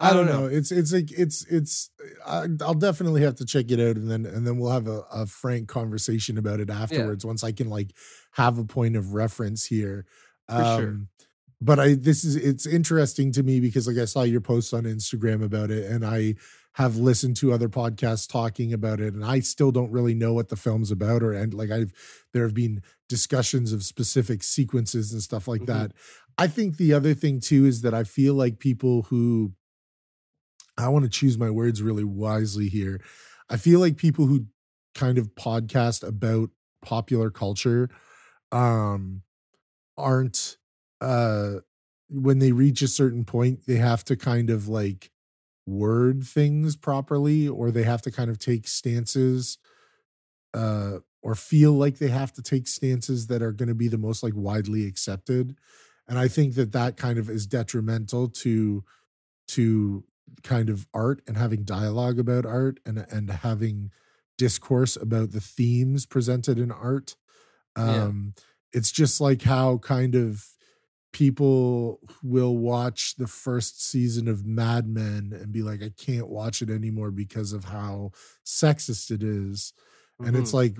I, 0.00 0.10
I 0.10 0.12
don't, 0.12 0.26
know. 0.26 0.40
know. 0.40 0.46
It's 0.46 0.72
it's 0.72 0.92
like 0.92 1.12
it's 1.12 1.46
it's. 1.46 1.88
I, 2.26 2.48
will 2.48 2.74
definitely 2.74 3.22
have 3.22 3.36
to 3.36 3.44
check 3.44 3.70
it 3.70 3.78
out, 3.78 3.94
and 3.94 4.10
then 4.10 4.26
and 4.26 4.44
then 4.44 4.58
we'll 4.58 4.72
have 4.72 4.88
a, 4.88 5.04
a 5.12 5.24
frank 5.24 5.68
conversation 5.68 6.36
about 6.36 6.58
it 6.58 6.68
afterwards. 6.68 7.22
Yeah. 7.22 7.28
Once 7.28 7.44
I 7.44 7.52
can 7.52 7.70
like 7.70 7.92
have 8.32 8.58
a 8.58 8.64
point 8.64 8.96
of 8.96 9.14
reference 9.14 9.64
here. 9.66 10.04
For 10.48 10.56
um, 10.56 10.80
sure 10.80 10.98
but 11.64 11.80
I 11.80 11.94
this 11.94 12.24
is 12.24 12.36
it's 12.36 12.66
interesting 12.66 13.32
to 13.32 13.42
me 13.42 13.58
because 13.58 13.86
like 13.86 13.96
I 13.96 14.04
saw 14.04 14.22
your 14.22 14.42
posts 14.42 14.72
on 14.72 14.84
Instagram 14.84 15.42
about 15.42 15.70
it 15.70 15.90
and 15.90 16.04
I 16.04 16.34
have 16.74 16.96
listened 16.96 17.36
to 17.36 17.52
other 17.52 17.68
podcasts 17.68 18.28
talking 18.30 18.72
about 18.72 19.00
it 19.00 19.14
and 19.14 19.24
I 19.24 19.40
still 19.40 19.70
don't 19.70 19.92
really 19.92 20.14
know 20.14 20.32
what 20.32 20.48
the 20.48 20.56
film's 20.56 20.90
about 20.90 21.22
or 21.22 21.32
and 21.32 21.54
like 21.54 21.70
I've 21.70 21.92
there 22.32 22.42
have 22.42 22.54
been 22.54 22.82
discussions 23.08 23.72
of 23.72 23.84
specific 23.84 24.42
sequences 24.42 25.12
and 25.12 25.22
stuff 25.22 25.46
like 25.46 25.62
mm-hmm. 25.62 25.78
that. 25.78 25.92
I 26.36 26.48
think 26.48 26.76
the 26.76 26.92
other 26.92 27.14
thing 27.14 27.40
too 27.40 27.64
is 27.64 27.82
that 27.82 27.94
I 27.94 28.02
feel 28.02 28.34
like 28.34 28.58
people 28.58 29.02
who 29.02 29.52
I 30.76 30.88
want 30.88 31.04
to 31.04 31.10
choose 31.10 31.38
my 31.38 31.50
words 31.50 31.80
really 31.80 32.02
wisely 32.02 32.68
here. 32.68 33.00
I 33.48 33.56
feel 33.56 33.78
like 33.78 33.96
people 33.96 34.26
who 34.26 34.46
kind 34.96 35.18
of 35.18 35.34
podcast 35.36 36.06
about 36.06 36.50
popular 36.84 37.30
culture 37.30 37.88
um 38.52 39.22
aren't 39.96 40.58
uh 41.00 41.54
when 42.08 42.40
they 42.40 42.52
reach 42.52 42.82
a 42.82 42.88
certain 42.88 43.24
point 43.24 43.60
they 43.66 43.76
have 43.76 44.04
to 44.04 44.16
kind 44.16 44.50
of 44.50 44.68
like 44.68 45.10
word 45.66 46.24
things 46.24 46.76
properly 46.76 47.48
or 47.48 47.70
they 47.70 47.82
have 47.82 48.02
to 48.02 48.10
kind 48.10 48.30
of 48.30 48.38
take 48.38 48.68
stances 48.68 49.58
uh 50.52 50.98
or 51.22 51.34
feel 51.34 51.72
like 51.72 51.98
they 51.98 52.08
have 52.08 52.32
to 52.32 52.42
take 52.42 52.68
stances 52.68 53.28
that 53.28 53.42
are 53.42 53.52
going 53.52 53.68
to 53.68 53.74
be 53.74 53.88
the 53.88 53.98
most 53.98 54.22
like 54.22 54.34
widely 54.36 54.86
accepted 54.86 55.56
and 56.06 56.18
i 56.18 56.28
think 56.28 56.54
that 56.54 56.72
that 56.72 56.96
kind 56.96 57.18
of 57.18 57.30
is 57.30 57.46
detrimental 57.46 58.28
to 58.28 58.84
to 59.48 60.04
kind 60.42 60.68
of 60.68 60.86
art 60.92 61.22
and 61.26 61.36
having 61.36 61.64
dialogue 61.64 62.18
about 62.18 62.44
art 62.44 62.78
and 62.84 63.06
and 63.10 63.30
having 63.30 63.90
discourse 64.36 64.96
about 64.96 65.32
the 65.32 65.40
themes 65.40 66.04
presented 66.04 66.58
in 66.58 66.70
art 66.70 67.16
um 67.76 68.34
yeah. 68.36 68.42
it's 68.78 68.92
just 68.92 69.20
like 69.20 69.42
how 69.42 69.78
kind 69.78 70.14
of 70.14 70.46
people 71.14 72.00
will 72.24 72.58
watch 72.58 73.14
the 73.16 73.28
first 73.28 73.80
season 73.88 74.26
of 74.26 74.44
Mad 74.44 74.88
Men 74.88 75.32
and 75.32 75.52
be 75.52 75.62
like, 75.62 75.80
I 75.80 75.90
can't 75.96 76.28
watch 76.28 76.60
it 76.60 76.68
anymore 76.68 77.12
because 77.12 77.52
of 77.52 77.66
how 77.66 78.10
sexist 78.44 79.12
it 79.12 79.22
is. 79.22 79.72
Mm-hmm. 80.20 80.28
And 80.28 80.36
it's 80.36 80.48
mm-hmm. 80.48 80.56
like 80.56 80.76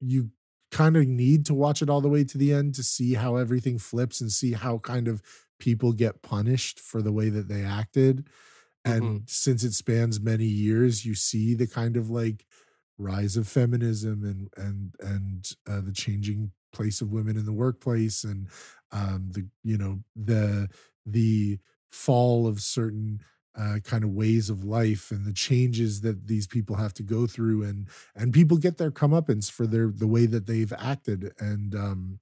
you 0.00 0.30
kind 0.72 0.96
of 0.96 1.06
need 1.06 1.46
to 1.46 1.54
watch 1.54 1.80
it 1.80 1.88
all 1.88 2.00
the 2.00 2.08
way 2.08 2.24
to 2.24 2.36
the 2.36 2.52
end 2.52 2.74
to 2.74 2.82
see 2.82 3.14
how 3.14 3.36
everything 3.36 3.78
flips 3.78 4.20
and 4.20 4.32
see 4.32 4.52
how 4.52 4.78
kind 4.78 5.06
of 5.06 5.22
people 5.60 5.92
get 5.92 6.22
punished 6.22 6.80
for 6.80 7.00
the 7.00 7.12
way 7.12 7.28
that 7.28 7.48
they 7.48 7.62
acted. 7.62 8.26
And 8.84 9.02
mm-hmm. 9.02 9.16
since 9.26 9.62
it 9.62 9.74
spans 9.74 10.20
many 10.20 10.44
years, 10.44 11.04
you 11.04 11.14
see 11.14 11.54
the 11.54 11.68
kind 11.68 11.96
of 11.96 12.10
like 12.10 12.44
rise 12.98 13.36
of 13.36 13.46
feminism 13.46 14.24
and 14.24 14.50
and 14.56 14.94
and 15.00 15.52
uh, 15.68 15.80
the 15.80 15.92
changing 15.92 16.50
place 16.72 17.00
of 17.00 17.12
women 17.12 17.36
in 17.36 17.44
the 17.44 17.52
workplace 17.52 18.24
and 18.24 18.48
um, 18.92 19.30
the 19.32 19.46
you 19.62 19.76
know 19.76 20.00
the 20.16 20.68
the 21.06 21.58
fall 21.90 22.46
of 22.46 22.60
certain 22.60 23.20
uh, 23.58 23.78
kind 23.82 24.04
of 24.04 24.10
ways 24.10 24.50
of 24.50 24.64
life 24.64 25.10
and 25.10 25.26
the 25.26 25.32
changes 25.32 26.02
that 26.02 26.28
these 26.28 26.46
people 26.46 26.76
have 26.76 26.94
to 26.94 27.02
go 27.02 27.26
through 27.26 27.62
and 27.62 27.88
and 28.14 28.32
people 28.32 28.56
get 28.56 28.78
their 28.78 28.90
comeuppance 28.90 29.50
for 29.50 29.66
their 29.66 29.88
the 29.88 30.06
way 30.06 30.26
that 30.26 30.46
they've 30.46 30.72
acted 30.78 31.32
and 31.38 31.74
um 31.74 32.20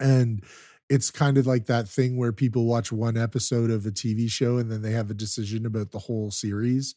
and 0.00 0.44
it's 0.88 1.10
kind 1.10 1.36
of 1.36 1.46
like 1.46 1.66
that 1.66 1.88
thing 1.88 2.16
where 2.16 2.32
people 2.32 2.64
watch 2.64 2.90
one 2.92 3.16
episode 3.16 3.70
of 3.70 3.84
a 3.84 3.90
TV 3.90 4.30
show 4.30 4.56
and 4.56 4.70
then 4.70 4.80
they 4.80 4.92
have 4.92 5.10
a 5.10 5.14
decision 5.14 5.66
about 5.66 5.90
the 5.90 5.98
whole 5.98 6.30
series 6.30 6.94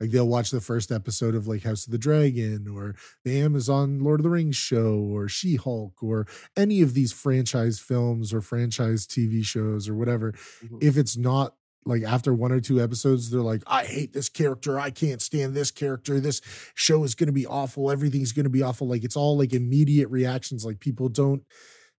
like 0.00 0.10
they'll 0.10 0.28
watch 0.28 0.50
the 0.50 0.60
first 0.60 0.92
episode 0.92 1.34
of 1.34 1.46
like 1.46 1.64
House 1.64 1.86
of 1.86 1.92
the 1.92 1.98
Dragon 1.98 2.66
or 2.68 2.94
the 3.24 3.40
Amazon 3.40 4.00
Lord 4.00 4.20
of 4.20 4.24
the 4.24 4.30
Rings 4.30 4.56
show 4.56 4.96
or 4.96 5.28
She 5.28 5.56
Hulk 5.56 6.02
or 6.02 6.26
any 6.56 6.80
of 6.82 6.94
these 6.94 7.12
franchise 7.12 7.78
films 7.80 8.32
or 8.32 8.40
franchise 8.40 9.06
TV 9.06 9.44
shows 9.44 9.88
or 9.88 9.94
whatever. 9.94 10.32
Mm-hmm. 10.32 10.78
If 10.80 10.96
it's 10.96 11.16
not 11.16 11.54
like 11.84 12.02
after 12.02 12.34
one 12.34 12.52
or 12.52 12.60
two 12.60 12.80
episodes, 12.80 13.30
they're 13.30 13.40
like, 13.40 13.62
I 13.66 13.84
hate 13.84 14.12
this 14.12 14.28
character. 14.28 14.78
I 14.78 14.90
can't 14.90 15.22
stand 15.22 15.54
this 15.54 15.70
character. 15.70 16.20
This 16.20 16.40
show 16.74 17.02
is 17.02 17.14
going 17.14 17.28
to 17.28 17.32
be 17.32 17.46
awful. 17.46 17.90
Everything's 17.90 18.32
going 18.32 18.44
to 18.44 18.50
be 18.50 18.62
awful. 18.62 18.86
Like 18.86 19.04
it's 19.04 19.16
all 19.16 19.38
like 19.38 19.52
immediate 19.52 20.08
reactions. 20.08 20.64
Like 20.64 20.80
people 20.80 21.08
don't 21.08 21.42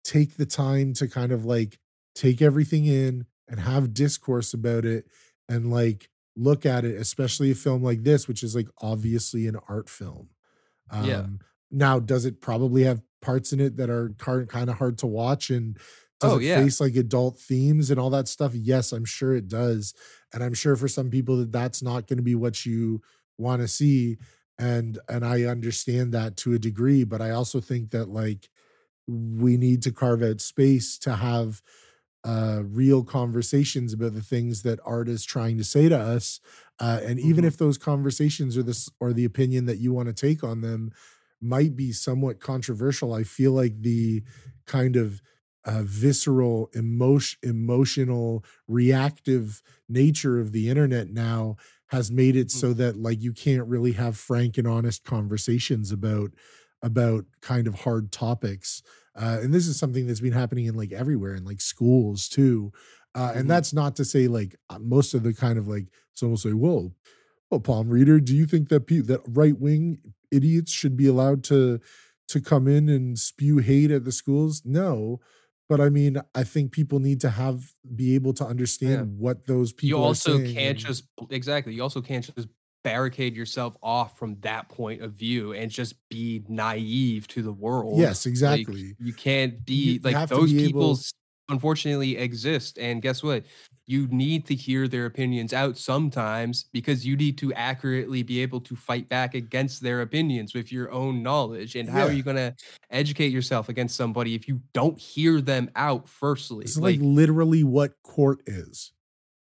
take 0.04 0.36
the 0.36 0.46
time 0.46 0.92
to 0.94 1.08
kind 1.08 1.32
of 1.32 1.44
like 1.44 1.78
take 2.14 2.42
everything 2.42 2.84
in 2.84 3.26
and 3.48 3.60
have 3.60 3.94
discourse 3.94 4.52
about 4.52 4.84
it 4.84 5.06
and 5.48 5.70
like 5.70 6.10
look 6.39 6.65
at 6.65 6.85
it, 6.85 6.97
especially 6.97 7.51
a 7.51 7.55
film 7.55 7.82
like 7.82 8.05
this, 8.05 8.28
which 8.28 8.43
is 8.43 8.55
like 8.55 8.69
obviously 8.81 9.47
an 9.47 9.56
art 9.69 9.89
film. 9.89 10.28
Um, 10.90 11.05
yeah. 11.05 11.27
Now, 11.70 11.98
does 11.98 12.24
it 12.24 12.40
probably 12.40 12.85
have 12.85 13.02
parts 13.20 13.52
in 13.52 13.60
it 13.60 13.77
that 13.77 13.90
are 13.90 14.15
kind 14.19 14.70
of 14.70 14.78
hard 14.78 14.98
to 14.98 15.06
watch 15.06 15.51
and 15.51 15.77
does 16.20 16.32
oh, 16.32 16.39
it 16.39 16.44
yeah. 16.44 16.62
face 16.62 16.81
like 16.81 16.97
adult 16.97 17.39
themes 17.39 17.90
and 17.90 18.01
all 18.01 18.10
that 18.10 18.28
stuff? 18.28 18.55
Yes, 18.55 18.93
I'm 18.93 19.05
sure 19.05 19.35
it 19.35 19.48
does. 19.48 19.94
And 20.32 20.43
I'm 20.43 20.55
sure 20.55 20.77
for 20.77 20.89
some 20.89 21.10
people 21.10 21.36
that 21.39 21.52
that's 21.52 21.82
not 21.82 22.06
going 22.06 22.16
to 22.16 22.23
be 22.23 22.35
what 22.35 22.65
you 22.65 23.02
want 23.36 23.62
to 23.62 23.69
see. 23.69 24.19
And 24.59 24.98
and 25.09 25.24
I 25.24 25.44
understand 25.44 26.12
that 26.15 26.36
to 26.39 26.55
a 26.55 26.59
degree, 26.59 27.05
but 27.05 27.20
I 27.20 27.31
also 27.31 27.60
think 27.60 27.90
that 27.90 28.09
like 28.09 28.48
we 29.06 29.56
need 29.56 29.82
to 29.82 29.93
carve 29.93 30.23
out 30.23 30.40
space 30.40 30.98
to 30.98 31.16
have 31.16 31.62
uh, 32.24 32.62
real 32.65 33.05
conversations 33.05 33.93
about 33.93 34.15
the 34.15 34.23
things 34.23 34.62
that 34.62 34.81
art 34.85 35.09
is 35.09 35.24
trying 35.24 35.57
to 35.59 35.65
say 35.65 35.89
to 35.89 35.99
us. 35.99 36.40
Uh, 36.81 37.01
and 37.03 37.19
even 37.19 37.39
mm-hmm. 37.39 37.47
if 37.47 37.57
those 37.57 37.78
conversations 37.78 38.57
or 38.57 38.62
this 38.62 38.89
or 39.01 39.12
the 39.12 39.24
opinion 39.24 39.66
that 39.66 39.78
you 39.78 39.93
want 39.93 40.09
to 40.09 40.12
take 40.15 40.43
on 40.45 40.61
them 40.61 40.93
might 41.40 41.77
be 41.77 41.93
somewhat 41.93 42.40
controversial, 42.40 43.12
I 43.12 43.23
feel 43.23 43.53
like 43.53 43.82
the 43.82 44.23
kind 44.66 44.97
of 44.97 45.23
uh, 45.65 45.82
visceral, 45.85 46.70
emotion, 46.74 47.39
emotional, 47.43 48.45
reactive 48.66 49.62
nature 49.89 50.40
of 50.40 50.53
the 50.53 50.69
internet 50.69 51.11
now 51.11 51.57
has 51.89 52.11
made 52.11 52.36
it 52.36 52.49
mm. 52.49 52.53
so 52.53 52.73
that 52.74 52.97
like 52.97 53.20
you 53.20 53.32
can't 53.32 53.66
really 53.66 53.93
have 53.93 54.16
frank 54.16 54.59
and 54.59 54.66
honest 54.66 55.05
conversations 55.05 55.93
about 55.93 56.31
about 56.81 57.24
kind 57.40 57.66
of 57.66 57.81
hard 57.81 58.12
topics 58.12 58.82
uh, 59.19 59.39
and 59.43 59.53
this 59.53 59.66
is 59.66 59.78
something 59.78 60.07
that's 60.07 60.20
been 60.20 60.32
happening 60.32 60.66
in 60.66 60.77
like 60.77 60.93
everywhere 60.93 61.35
in 61.35 61.45
like 61.45 61.61
schools 61.61 62.28
too 62.28 62.73
uh, 63.15 63.31
and 63.31 63.40
mm-hmm. 63.40 63.49
that's 63.49 63.73
not 63.73 63.97
to 63.97 64.05
say 64.05 64.28
like 64.28 64.57
uh, 64.70 64.78
most 64.78 65.15
of 65.15 65.23
the 65.23 65.35
kind 65.35 65.59
of 65.59 65.66
like 65.66 65.89
someone 66.15 66.32
will 66.32 66.39
say 66.39 66.51
whoa 66.51 66.93
well 67.51 67.61
palm 67.61 67.89
reader 67.89 68.20
do 68.20 68.35
you 68.35 68.47
think 68.47 68.69
that 68.69 68.86
pe- 68.86 69.01
that 69.01 69.20
right 69.28 69.59
wing 69.59 69.99
idiots 70.31 70.73
should 70.73 70.97
be 70.97 71.07
allowed 71.07 71.43
to 71.45 71.81
to 72.28 72.40
come 72.40 72.69
in 72.69 72.89
and 72.89 73.19
spew 73.19 73.59
hate 73.59 73.90
at 73.90 74.05
the 74.05 74.12
schools 74.12 74.62
no 74.65 75.19
but 75.69 75.81
i 75.81 75.89
mean 75.89 76.20
i 76.35 76.45
think 76.45 76.73
people 76.73 76.99
need 76.99 77.20
to 77.20 77.31
have 77.31 77.73
be 77.97 78.15
able 78.15 78.32
to 78.32 78.45
understand 78.45 78.93
yeah. 78.93 79.23
what 79.23 79.47
those 79.47 79.73
people 79.73 79.99
are. 79.99 80.01
you 80.01 80.05
also 80.05 80.39
can't 80.39 80.57
and, 80.57 80.78
just 80.78 81.05
exactly 81.31 81.74
you 81.74 81.82
also 81.82 82.01
can't 82.01 82.31
just 82.35 82.49
barricade 82.89 83.36
yourself 83.36 83.77
off 83.82 84.19
from 84.19 84.36
that 84.40 84.69
point 84.70 85.02
of 85.02 85.12
view 85.12 85.52
and 85.52 85.70
just 85.70 85.94
be 86.09 86.43
naive 86.48 87.28
to 87.28 87.43
the 87.43 87.52
world. 87.52 87.98
Yes, 87.98 88.24
exactly. 88.24 88.89
Like, 88.89 88.97
you 88.98 89.12
can't 89.12 89.65
be 89.66 89.93
you 89.94 90.01
like 90.02 90.28
those 90.28 90.52
be 90.52 90.66
people's 90.66 91.12
unfortunately 91.51 92.16
exist. 92.16 92.78
And 92.78 93.02
guess 93.02 93.23
what? 93.23 93.44
You 93.86 94.06
need 94.09 94.47
to 94.47 94.55
hear 94.55 94.86
their 94.86 95.06
opinions 95.06 95.52
out 95.52 95.78
sometimes 95.78 96.65
because 96.73 97.06
you 97.06 97.16
need 97.16 97.39
to 97.39 97.52
accurately 97.55 98.23
be 98.23 98.40
able 98.40 98.60
to 98.62 98.77
fight 98.77 99.09
back 99.09 99.35
against 99.35 99.82
their 99.82 100.02
opinions 100.02 100.55
with 100.55 100.70
your 100.73 100.90
own 100.90 101.23
knowledge. 101.23 101.74
And 101.74 101.89
how 101.89 102.06
are 102.06 102.12
you 102.12 102.23
going 102.23 102.36
to 102.36 102.55
educate 102.90 103.32
yourself 103.32 103.69
against 103.70 103.97
somebody 103.97 104.35
if 104.35 104.47
you 104.47 104.60
don't 104.74 104.98
hear 104.98 105.40
them 105.40 105.70
out 105.74 106.06
firstly? 106.06 106.65
It's 106.65 106.77
like, 106.77 107.01
literally 107.01 107.65
what 107.65 107.93
court 108.02 108.40
is. 108.47 108.93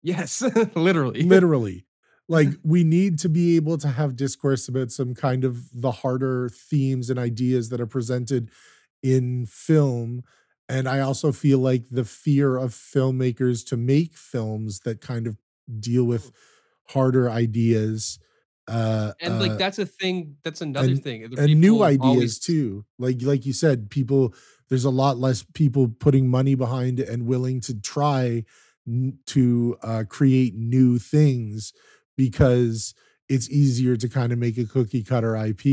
yes, 0.02 0.42
literally. 0.74 1.22
literally 1.22 1.84
like 2.32 2.48
we 2.64 2.84
need 2.84 3.18
to 3.20 3.28
be 3.28 3.56
able 3.56 3.76
to 3.78 3.88
have 3.88 4.16
discourse 4.16 4.68
about 4.68 4.90
some 4.90 5.14
kind 5.14 5.44
of 5.44 5.68
the 5.72 5.90
harder 5.92 6.48
themes 6.48 7.10
and 7.10 7.18
ideas 7.18 7.68
that 7.70 7.80
are 7.80 7.86
presented 7.86 8.50
in 9.02 9.46
film 9.46 10.22
and 10.68 10.88
i 10.88 11.00
also 11.00 11.32
feel 11.32 11.58
like 11.58 11.84
the 11.90 12.04
fear 12.04 12.56
of 12.56 12.70
filmmakers 12.72 13.66
to 13.66 13.76
make 13.76 14.16
films 14.16 14.80
that 14.80 15.00
kind 15.00 15.26
of 15.26 15.36
deal 15.80 16.04
with 16.04 16.30
harder 16.88 17.30
ideas 17.30 18.18
uh 18.68 19.12
and 19.20 19.34
uh, 19.34 19.38
like 19.40 19.58
that's 19.58 19.78
a 19.80 19.86
thing. 19.86 20.36
That's 20.44 20.60
another 20.60 20.92
and- 20.92 21.02
thing. 21.02 21.30
The 21.30 21.42
and 21.42 21.60
new 21.60 21.82
ideas 21.82 22.00
always- 22.04 22.38
too 22.38 22.84
like 22.98 23.16
like 23.22 23.44
you 23.44 23.52
said 23.52 23.90
people 23.90 24.34
there's 24.68 24.84
a 24.84 24.90
lot 24.90 25.18
less 25.18 25.44
people 25.54 25.88
putting 25.88 26.28
money 26.28 26.54
behind 26.54 27.00
it 27.00 27.08
and 27.08 27.26
willing 27.26 27.60
to 27.62 27.74
try 27.74 28.44
n- 28.86 29.18
to 29.26 29.76
uh, 29.82 30.04
create 30.08 30.54
new 30.54 30.98
things 30.98 31.72
because 32.16 32.94
it's 33.28 33.48
easier 33.50 33.96
to 33.96 34.08
kind 34.08 34.32
of 34.32 34.38
make 34.38 34.58
a 34.58 34.64
cookie 34.64 35.02
cutter 35.02 35.36
ip 35.36 35.64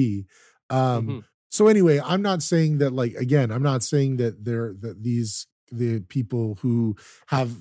um 0.70 1.08
Mhm. 1.08 1.24
so 1.50 1.68
anyway 1.68 2.00
i'm 2.06 2.22
not 2.22 2.42
saying 2.44 2.78
that 2.80 2.92
like 2.94 3.14
again 3.16 3.52
i'm 3.52 3.64
not 3.64 3.84
saying 3.84 4.18
that 4.18 4.46
they're 4.46 4.74
that 4.82 5.04
these 5.04 5.48
the 5.72 6.00
people 6.02 6.58
who 6.62 6.96
have 7.28 7.52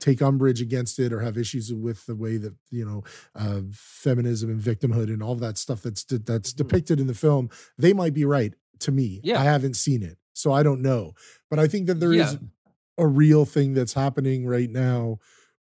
take 0.00 0.20
umbrage 0.22 0.60
against 0.62 0.98
it 0.98 1.12
or 1.12 1.20
have 1.20 1.36
issues 1.36 1.72
with 1.72 2.04
the 2.06 2.16
way 2.16 2.36
that 2.36 2.54
you 2.70 2.84
know 2.84 3.02
uh, 3.34 3.60
feminism 3.72 4.50
and 4.50 4.60
victimhood 4.60 5.08
and 5.12 5.22
all 5.22 5.34
that 5.34 5.58
stuff 5.58 5.82
that's 5.82 6.02
de- 6.04 6.18
that's 6.18 6.52
Mhm. 6.52 6.56
depicted 6.56 7.00
in 7.00 7.06
the 7.06 7.14
film 7.14 7.48
they 7.78 7.92
might 7.92 8.14
be 8.14 8.24
right 8.24 8.54
to 8.80 8.90
me 8.90 9.20
Yeah. 9.22 9.40
i 9.40 9.44
haven't 9.44 9.74
seen 9.76 10.02
it 10.02 10.18
so 10.32 10.50
i 10.52 10.62
don't 10.62 10.80
know 10.82 11.12
but 11.50 11.58
i 11.58 11.68
think 11.68 11.86
that 11.86 12.00
there 12.00 12.12
is 12.12 12.32
Yeah. 12.32 12.38
a 12.98 13.06
real 13.06 13.44
thing 13.44 13.74
that's 13.74 13.92
happening 13.92 14.46
right 14.46 14.70
now 14.70 15.18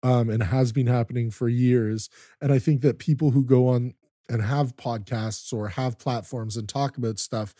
um, 0.03 0.29
and 0.29 0.43
has 0.43 0.71
been 0.71 0.87
happening 0.87 1.31
for 1.31 1.49
years. 1.49 2.09
And 2.41 2.51
i 2.51 2.59
think 2.59 2.81
that 2.81 2.99
people 2.99 3.31
who 3.31 3.43
go 3.43 3.67
on 3.67 3.93
and 4.29 4.43
have 4.43 4.75
podcasts 4.75 5.51
or 5.51 5.69
have 5.69 5.97
platforms 5.97 6.55
and 6.55 6.69
talk 6.69 6.97
about 6.97 7.19
stuff 7.19 7.53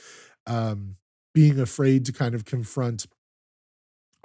um, 0.46 0.96
being 1.34 1.60
afraid 1.60 2.06
to 2.06 2.14
kind 2.14 2.36
of 2.36 2.46
confront 2.46 3.08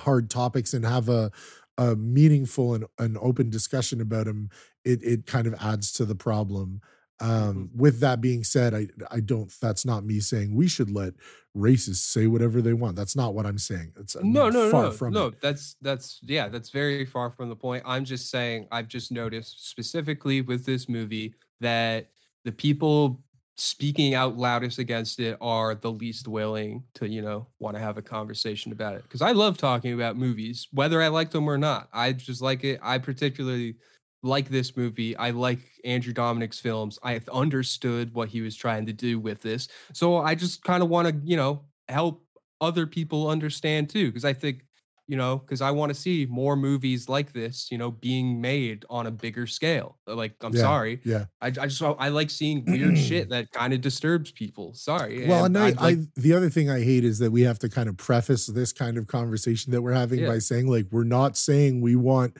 hard 0.00 0.28
topics 0.28 0.74
and 0.74 0.84
have 0.84 1.08
a 1.08 1.30
a 1.76 1.96
meaningful 1.96 2.74
and 2.74 2.84
an 2.98 3.16
open 3.20 3.50
discussion 3.50 4.00
about 4.00 4.26
them 4.26 4.48
it 4.84 5.02
it 5.02 5.26
kind 5.26 5.46
of 5.46 5.54
adds 5.60 5.92
to 5.92 6.04
the 6.04 6.14
problem 6.14 6.80
um 7.20 7.70
with 7.76 8.00
that 8.00 8.20
being 8.20 8.42
said 8.42 8.74
i 8.74 8.86
i 9.10 9.20
don't 9.20 9.52
that's 9.60 9.86
not 9.86 10.04
me 10.04 10.18
saying 10.18 10.54
we 10.54 10.66
should 10.66 10.90
let 10.90 11.14
racists 11.56 11.96
say 11.96 12.26
whatever 12.26 12.60
they 12.60 12.72
want. 12.72 12.96
That's 12.96 13.16
not 13.16 13.34
what 13.34 13.46
i'm 13.46 13.58
saying. 13.58 13.92
It's 13.98 14.16
no 14.22 14.48
no 14.50 14.70
far 14.70 14.84
no 14.84 14.90
from 14.90 15.12
no 15.12 15.26
it. 15.28 15.40
that's 15.40 15.76
that's 15.80 16.18
yeah 16.22 16.48
that's 16.48 16.70
very 16.70 17.04
far 17.04 17.30
from 17.30 17.48
the 17.48 17.56
point. 17.56 17.84
I'm 17.86 18.04
just 18.04 18.30
saying 18.30 18.66
i've 18.72 18.88
just 18.88 19.12
noticed 19.12 19.68
specifically 19.70 20.40
with 20.40 20.64
this 20.66 20.88
movie 20.88 21.34
that 21.60 22.08
the 22.44 22.52
people 22.52 23.22
speaking 23.56 24.14
out 24.14 24.36
loudest 24.36 24.80
against 24.80 25.20
it 25.20 25.38
are 25.40 25.76
the 25.76 25.92
least 25.92 26.26
willing 26.26 26.82
to 26.94 27.08
you 27.08 27.22
know 27.22 27.46
want 27.60 27.76
to 27.76 27.80
have 27.80 27.98
a 27.98 28.02
conversation 28.02 28.72
about 28.72 28.96
it. 28.96 29.04
Because 29.04 29.22
i 29.22 29.30
love 29.30 29.56
talking 29.56 29.92
about 29.92 30.16
movies 30.16 30.66
whether 30.72 31.00
i 31.00 31.08
like 31.08 31.30
them 31.30 31.48
or 31.48 31.56
not. 31.56 31.88
I 31.92 32.12
just 32.12 32.42
like 32.42 32.64
it. 32.64 32.80
I 32.82 32.98
particularly 32.98 33.76
like 34.24 34.48
this 34.48 34.76
movie 34.76 35.14
i 35.18 35.28
like 35.30 35.60
andrew 35.84 36.12
dominik's 36.14 36.58
films 36.58 36.98
i 37.02 37.20
understood 37.30 38.14
what 38.14 38.28
he 38.30 38.40
was 38.40 38.56
trying 38.56 38.86
to 38.86 38.92
do 38.92 39.20
with 39.20 39.42
this 39.42 39.68
so 39.92 40.16
i 40.16 40.34
just 40.34 40.64
kind 40.64 40.82
of 40.82 40.88
want 40.88 41.06
to 41.06 41.14
you 41.24 41.36
know 41.36 41.62
help 41.88 42.24
other 42.60 42.86
people 42.86 43.28
understand 43.28 43.88
too 43.90 44.06
because 44.08 44.24
i 44.24 44.32
think 44.32 44.64
you 45.06 45.16
know 45.18 45.36
because 45.36 45.60
i 45.60 45.70
want 45.70 45.92
to 45.92 45.94
see 45.94 46.26
more 46.30 46.56
movies 46.56 47.06
like 47.06 47.34
this 47.34 47.68
you 47.70 47.76
know 47.76 47.90
being 47.90 48.40
made 48.40 48.86
on 48.88 49.06
a 49.06 49.10
bigger 49.10 49.46
scale 49.46 49.98
like 50.06 50.32
i'm 50.40 50.54
Yeah, 50.54 50.60
sorry 50.62 51.00
yeah 51.04 51.24
I, 51.42 51.48
I 51.48 51.50
just 51.66 51.82
I 51.82 52.08
like 52.08 52.30
seeing 52.30 52.64
weird 52.64 52.96
shit 53.08 53.28
that 53.28 53.52
kind 53.52 53.74
of 53.74 53.82
disturbs 53.82 54.30
people. 54.32 54.72
Sorry. 54.72 55.28
well 55.28 55.44
and 55.44 55.58
I, 55.58 55.70
like- 55.72 55.80
I 55.80 55.96
the 56.16 56.32
other 56.32 56.48
thing 56.48 56.70
i 56.70 56.80
hate 56.82 57.04
is 57.04 57.18
that 57.18 57.30
we 57.30 57.42
have 57.42 57.58
to 57.58 57.68
kind 57.68 57.90
of 57.90 57.98
preface 57.98 58.46
this 58.46 58.72
kind 58.72 58.96
of 58.96 59.06
conversation 59.06 59.72
that 59.72 59.82
we're 59.82 59.92
having 59.92 60.20
Yeah. 60.20 60.28
by 60.28 60.38
saying 60.38 60.66
like 60.68 60.86
we're 60.90 61.04
not 61.04 61.36
saying 61.36 61.82
we 61.82 61.96
want 61.96 62.38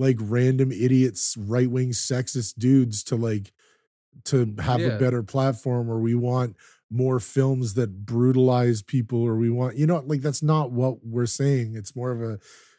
like 0.00 0.16
random 0.20 0.72
idiots 0.72 1.36
right-wing 1.38 1.90
sexist 1.90 2.58
dudes 2.58 3.02
to 3.04 3.14
like 3.16 3.52
to 4.24 4.54
have 4.58 4.80
a 4.80 4.98
better 4.98 5.22
platform 5.22 5.88
or 5.90 5.98
we 6.00 6.14
want 6.14 6.56
more 6.90 7.20
films 7.20 7.74
that 7.74 8.04
brutalize 8.04 8.82
people 8.82 9.22
or 9.22 9.36
we 9.36 9.50
want 9.50 9.76
you 9.76 9.86
know 9.86 10.02
like 10.06 10.22
that's 10.22 10.42
not 10.42 10.72
what 10.72 10.94
we're 11.04 11.26
saying 11.42 11.76
it's 11.76 11.94
more 11.94 12.10
of 12.10 12.20
a 12.22 12.38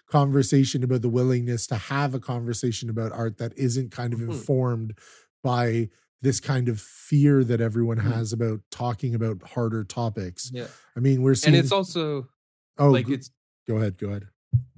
conversation 0.09 0.83
about 0.83 1.01
the 1.01 1.09
willingness 1.09 1.65
to 1.67 1.75
have 1.75 2.13
a 2.13 2.19
conversation 2.19 2.89
about 2.89 3.11
art 3.13 3.37
that 3.37 3.53
isn't 3.57 3.91
kind 3.91 4.13
of 4.13 4.19
Mhm. 4.19 4.31
informed 4.31 4.97
by 5.41 5.89
this 6.21 6.39
kind 6.41 6.67
of 6.67 6.79
fear 6.81 7.43
that 7.45 7.61
everyone 7.61 7.97
Mhm. 7.97 8.11
has 8.13 8.33
about 8.33 8.59
talking 8.69 9.15
about 9.15 9.41
harder 9.53 9.83
topics 9.85 10.51
yeah. 10.53 10.67
i 10.97 10.99
mean 10.99 11.21
we're 11.21 11.35
seeing 11.35 11.55
And 11.55 11.63
it's 11.63 11.71
also 11.71 12.27
oh 12.77 12.89
like 12.91 13.07
go, 13.07 13.13
it's 13.13 13.31
go 13.67 13.77
ahead 13.77 13.97
go 13.97 14.09
ahead 14.09 14.27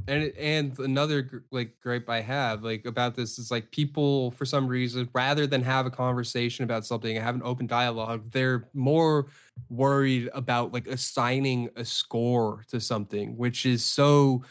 and 0.07 0.33
and 0.37 0.77
another 0.79 1.43
like 1.51 1.79
gripe 1.81 2.09
I 2.09 2.21
have 2.21 2.63
like 2.63 2.85
about 2.85 3.15
this 3.15 3.39
is 3.39 3.51
like 3.51 3.71
people 3.71 4.31
for 4.31 4.45
some 4.45 4.67
reason 4.67 5.09
rather 5.13 5.47
than 5.47 5.61
have 5.61 5.85
a 5.85 5.91
conversation 5.91 6.63
about 6.63 6.85
something 6.85 7.15
and 7.15 7.23
have 7.25 7.35
an 7.35 7.41
open 7.43 7.67
dialogue, 7.67 8.29
they're 8.31 8.69
more 8.73 9.27
worried 9.69 10.29
about 10.33 10.73
like 10.73 10.87
assigning 10.87 11.69
a 11.75 11.85
score 11.85 12.63
to 12.69 12.79
something, 12.79 13.37
which 13.37 13.65
is 13.65 13.83
so 13.83 14.43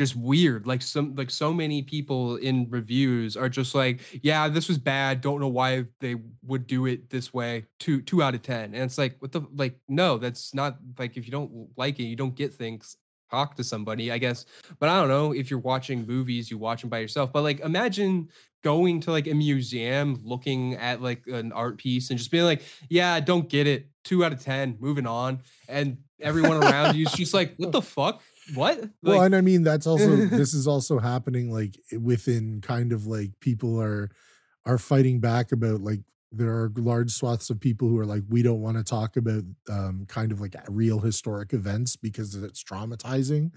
just 0.00 0.16
weird. 0.16 0.66
Like 0.66 0.80
some 0.80 1.14
like 1.14 1.30
so 1.30 1.52
many 1.52 1.82
people 1.82 2.36
in 2.36 2.66
reviews 2.70 3.36
are 3.36 3.50
just 3.50 3.74
like, 3.74 4.00
yeah, 4.22 4.48
this 4.48 4.68
was 4.68 4.78
bad. 4.78 5.20
Don't 5.20 5.40
know 5.40 5.48
why 5.48 5.84
they 6.00 6.16
would 6.42 6.66
do 6.66 6.86
it 6.86 7.10
this 7.10 7.34
way. 7.34 7.66
Two 7.78 8.00
two 8.00 8.22
out 8.22 8.34
of 8.34 8.42
ten. 8.42 8.74
And 8.74 8.84
it's 8.84 8.96
like, 8.96 9.16
what 9.18 9.32
the 9.32 9.42
like, 9.54 9.78
no, 9.88 10.16
that's 10.16 10.54
not 10.54 10.78
like 10.98 11.16
if 11.18 11.26
you 11.26 11.32
don't 11.32 11.68
like 11.76 12.00
it, 12.00 12.04
you 12.04 12.16
don't 12.16 12.34
get 12.34 12.54
things. 12.54 12.96
Talk 13.30 13.54
to 13.56 13.64
somebody, 13.64 14.10
I 14.10 14.18
guess 14.18 14.46
but 14.78 14.88
I 14.88 14.98
don't 14.98 15.08
know 15.08 15.32
if 15.32 15.50
you're 15.50 15.60
watching 15.60 16.06
movies, 16.06 16.50
you 16.50 16.58
watch 16.58 16.80
them 16.80 16.90
by 16.90 16.98
yourself. 16.98 17.32
But 17.32 17.42
like, 17.42 17.60
imagine 17.60 18.28
going 18.62 19.00
to 19.00 19.10
like 19.10 19.26
a 19.26 19.34
museum, 19.34 20.20
looking 20.24 20.74
at 20.74 21.00
like 21.02 21.22
an 21.26 21.52
art 21.52 21.78
piece, 21.78 22.10
and 22.10 22.18
just 22.18 22.30
being 22.30 22.44
like, 22.44 22.62
"Yeah, 22.88 23.12
I 23.12 23.20
don't 23.20 23.48
get 23.48 23.66
it. 23.66 23.88
Two 24.04 24.24
out 24.24 24.32
of 24.32 24.42
ten. 24.42 24.76
Moving 24.80 25.06
on." 25.06 25.40
And 25.68 25.98
everyone 26.20 26.62
around 26.62 26.96
you 26.96 27.06
is 27.06 27.12
just 27.12 27.34
like, 27.34 27.54
"What 27.56 27.72
the 27.72 27.82
fuck? 27.82 28.22
What?" 28.54 28.80
well 29.02 29.18
Like, 29.18 29.26
and 29.26 29.36
i 29.36 29.40
mean 29.40 29.62
that's 29.62 29.86
also 29.86 30.16
this 30.26 30.54
is 30.54 30.66
also 30.66 30.98
happening 30.98 31.52
like 31.52 31.78
within 32.00 32.60
kind 32.60 32.92
of 32.92 33.06
like 33.06 33.30
people 33.40 33.80
are 33.80 34.10
are 34.66 34.78
fighting 34.78 35.20
back 35.20 35.52
about 35.52 35.80
like 35.80 36.00
there 36.32 36.50
are 36.50 36.72
large 36.76 37.10
swaths 37.10 37.50
of 37.50 37.60
people 37.60 37.88
who 37.88 37.98
are 37.98 38.06
like 38.06 38.22
we 38.28 38.42
don't 38.42 38.60
want 38.60 38.76
to 38.76 38.84
talk 38.84 39.16
about 39.16 39.42
um 39.68 40.06
kind 40.06 40.32
of 40.32 40.40
like 40.40 40.54
real 40.68 41.00
historic 41.00 41.52
events 41.52 41.96
because 41.96 42.34
it's 42.36 42.62
traumatizing. 42.64 43.52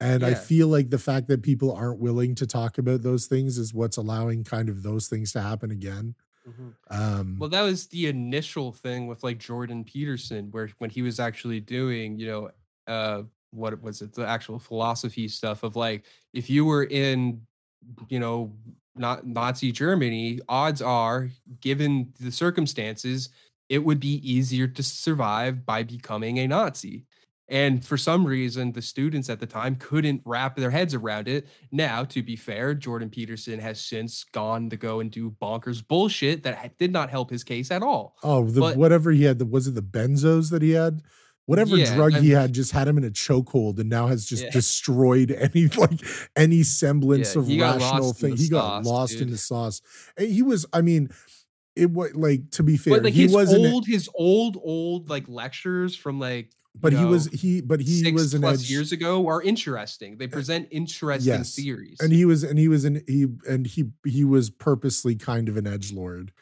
And 0.00 0.24
i 0.24 0.34
feel 0.34 0.68
like 0.68 0.90
the 0.90 0.98
fact 0.98 1.28
that 1.28 1.42
people 1.42 1.72
aren't 1.74 2.00
willing 2.00 2.34
to 2.36 2.46
talk 2.46 2.78
about 2.78 3.02
those 3.02 3.26
things 3.26 3.58
is 3.58 3.74
what's 3.74 3.96
allowing 3.98 4.44
kind 4.44 4.68
of 4.68 4.82
those 4.82 5.08
things 5.08 5.32
to 5.32 5.42
happen 5.42 5.70
again. 5.70 6.16
Mhm. 6.46 6.76
um 6.90 7.28
Well, 7.38 7.50
that 7.50 7.62
was 7.62 7.88
the 7.88 8.06
initial 8.06 8.72
thing 8.72 9.06
with 9.06 9.24
like 9.24 9.38
Jordan 9.38 9.84
Peterson, 9.84 10.50
where 10.50 10.68
when 10.78 10.90
he 10.90 11.02
was 11.02 11.18
actually 11.20 11.60
doing, 11.60 12.18
you 12.18 12.26
know, 12.26 12.50
uh, 12.86 13.22
what 13.50 13.80
was 13.82 14.02
it, 14.02 14.12
the 14.14 14.26
actual 14.26 14.58
philosophy 14.58 15.26
stuff 15.28 15.62
of 15.62 15.76
like, 15.76 16.06
if 16.32 16.50
you 16.50 16.64
were 16.64 16.84
in, 16.84 17.46
you 18.08 18.18
know, 18.20 18.56
not 18.96 19.26
Nazi 19.26 19.72
Germany, 19.72 20.40
odds 20.48 20.82
are, 20.82 21.30
given 21.60 22.12
the 22.20 22.32
circumstances, 22.32 23.28
it 23.68 23.78
would 23.78 24.00
be 24.00 24.20
easier 24.28 24.66
to 24.66 24.82
survive 24.82 25.64
by 25.64 25.82
becoming 25.82 26.38
a 26.38 26.46
Nazi. 26.48 27.04
And 27.48 27.84
for 27.84 27.96
some 27.96 28.24
reason, 28.24 28.70
the 28.70 28.82
students 28.82 29.28
at 29.28 29.40
the 29.40 29.46
time 29.46 29.74
couldn't 29.74 30.22
wrap 30.24 30.54
their 30.54 30.70
heads 30.70 30.94
around 30.94 31.26
it. 31.26 31.48
Now, 31.72 32.04
to 32.04 32.22
be 32.22 32.36
fair, 32.36 32.74
Jordan 32.74 33.10
Peterson 33.10 33.58
has 33.58 33.80
since 33.80 34.22
gone 34.22 34.70
to 34.70 34.76
go 34.76 35.00
and 35.00 35.10
do 35.10 35.34
bonkers 35.42 35.86
bullshit 35.86 36.44
that 36.44 36.78
did 36.78 36.92
not 36.92 37.10
help 37.10 37.28
his 37.28 37.42
case 37.42 37.72
at 37.72 37.82
all. 37.82 38.14
Oh, 38.22 38.44
the 38.44 38.60
But- 38.60 38.76
whatever 38.76 39.10
he 39.10 39.24
had, 39.24 39.40
the, 39.40 39.46
was 39.46 39.66
it 39.66 39.74
the 39.74 39.82
benzos 39.82 40.50
that 40.50 40.62
he 40.62 40.70
had? 40.70 41.02
Whatever 41.50 41.78
Yeah, 41.78 41.96
drug 41.96 42.12
he 42.12 42.30
had 42.30 42.52
just 42.52 42.70
had 42.70 42.86
him 42.86 42.96
in 42.96 43.02
a 43.02 43.10
chokehold, 43.10 43.80
and 43.80 43.90
now 43.90 44.06
has 44.06 44.24
just 44.24 44.44
Yeah. 44.44 44.50
destroyed 44.52 45.30
any 45.54 45.66
like 45.66 46.00
any 46.36 46.62
semblance 46.62 47.34
Yeah, 47.34 47.42
of 47.42 47.48
rational 47.48 48.12
thing. 48.12 48.36
He 48.36 48.48
got 48.48 48.84
lost 48.84 49.14
in 49.14 49.30
the 49.32 49.36
sauce. 49.36 49.82
And 50.16 50.30
he 50.30 50.42
was, 50.42 50.64
I 50.72 50.80
mean, 50.80 51.10
it 51.74 51.90
was 51.90 52.14
like 52.14 52.52
to 52.52 52.62
be 52.62 52.76
fair, 52.76 52.94
But 52.94 53.02
like 53.02 53.14
he 53.14 53.24
his 53.24 53.34
wasn't. 53.34 53.66
old, 53.66 53.86
his 53.88 54.08
old, 54.14 54.58
old 54.62 55.10
like 55.10 55.28
lectures 55.28 55.96
from 55.96 56.20
like 56.20 56.50
but 56.80 56.92
he 56.92 57.00
know, 57.00 57.08
was 57.08 57.26
he 57.26 57.60
but 57.60 57.80
he 57.80 58.04
six 58.04 58.12
was 58.12 58.32
an 58.32 58.42
plus 58.42 58.60
edge 58.60 58.70
years 58.70 58.92
ago 58.92 59.26
are 59.26 59.42
interesting. 59.42 60.18
They 60.18 60.26
eh, 60.26 60.28
present 60.28 60.68
interesting 60.70 61.32
yes. 61.34 61.56
theories. 61.56 61.98
and 62.00 62.12
he 62.12 62.24
was 62.24 62.44
and 62.44 62.60
he 62.60 62.68
was 62.68 62.84
an 62.84 63.02
he 63.08 63.26
and 63.48 63.66
he 63.66 63.90
he 64.06 64.22
was 64.24 64.50
purposely 64.50 65.16
kind 65.16 65.48
of 65.48 65.56
an 65.56 65.66
edge 65.66 65.92
lord 65.92 66.32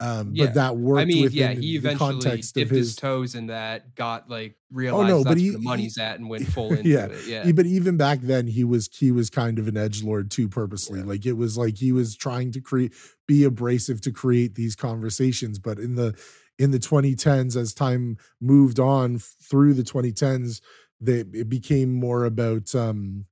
um 0.00 0.32
Yeah. 0.34 0.46
but 0.46 0.54
that 0.54 0.76
worked 0.76 1.00
I 1.00 1.04
mean, 1.06 1.22
within 1.22 1.38
yeah, 1.38 1.52
he 1.52 1.76
eventually 1.76 2.18
dipped 2.20 2.56
his, 2.56 2.70
his 2.70 2.96
toes 2.96 3.34
in 3.34 3.46
that, 3.46 3.94
got 3.94 4.28
like 4.28 4.56
realized 4.70 5.08
no, 5.08 5.24
but 5.24 5.38
he- 5.38 5.50
the 5.50 5.58
he- 5.58 5.64
money's 5.64 5.96
at, 5.98 6.18
and 6.18 6.28
went 6.28 6.46
full 6.46 6.72
into 6.74 6.88
Yeah, 6.88 7.06
it. 7.06 7.26
Yeah, 7.26 7.52
but 7.52 7.66
even 7.66 7.96
back 7.96 8.20
then 8.20 8.46
he 8.46 8.62
was 8.64 8.90
he 8.92 9.10
was 9.10 9.30
kind 9.30 9.58
of 9.58 9.68
an 9.68 9.76
edge 9.76 10.02
lord 10.02 10.30
too 10.30 10.48
purposely 10.48 11.00
Yeah. 11.00 11.06
like 11.06 11.24
it 11.24 11.32
was 11.34 11.56
like 11.56 11.78
he 11.78 11.92
was 11.92 12.14
trying 12.16 12.52
to 12.52 12.60
create 12.60 12.92
be 13.26 13.44
abrasive 13.44 14.00
to 14.02 14.12
create 14.12 14.54
these 14.54 14.76
conversations 14.76 15.58
but 15.58 15.78
in 15.78 15.94
the 15.94 16.14
in 16.58 16.70
the 16.70 16.78
2010s 16.78 17.56
as 17.56 17.72
time 17.74 18.16
moved 18.40 18.78
on 18.80 19.18
through 19.18 19.74
the 19.74 19.82
2010s 19.82 20.60
they 21.00 21.20
it 21.32 21.48
became 21.48 21.92
more 21.92 22.24
about 22.24 22.74
um 22.74 23.24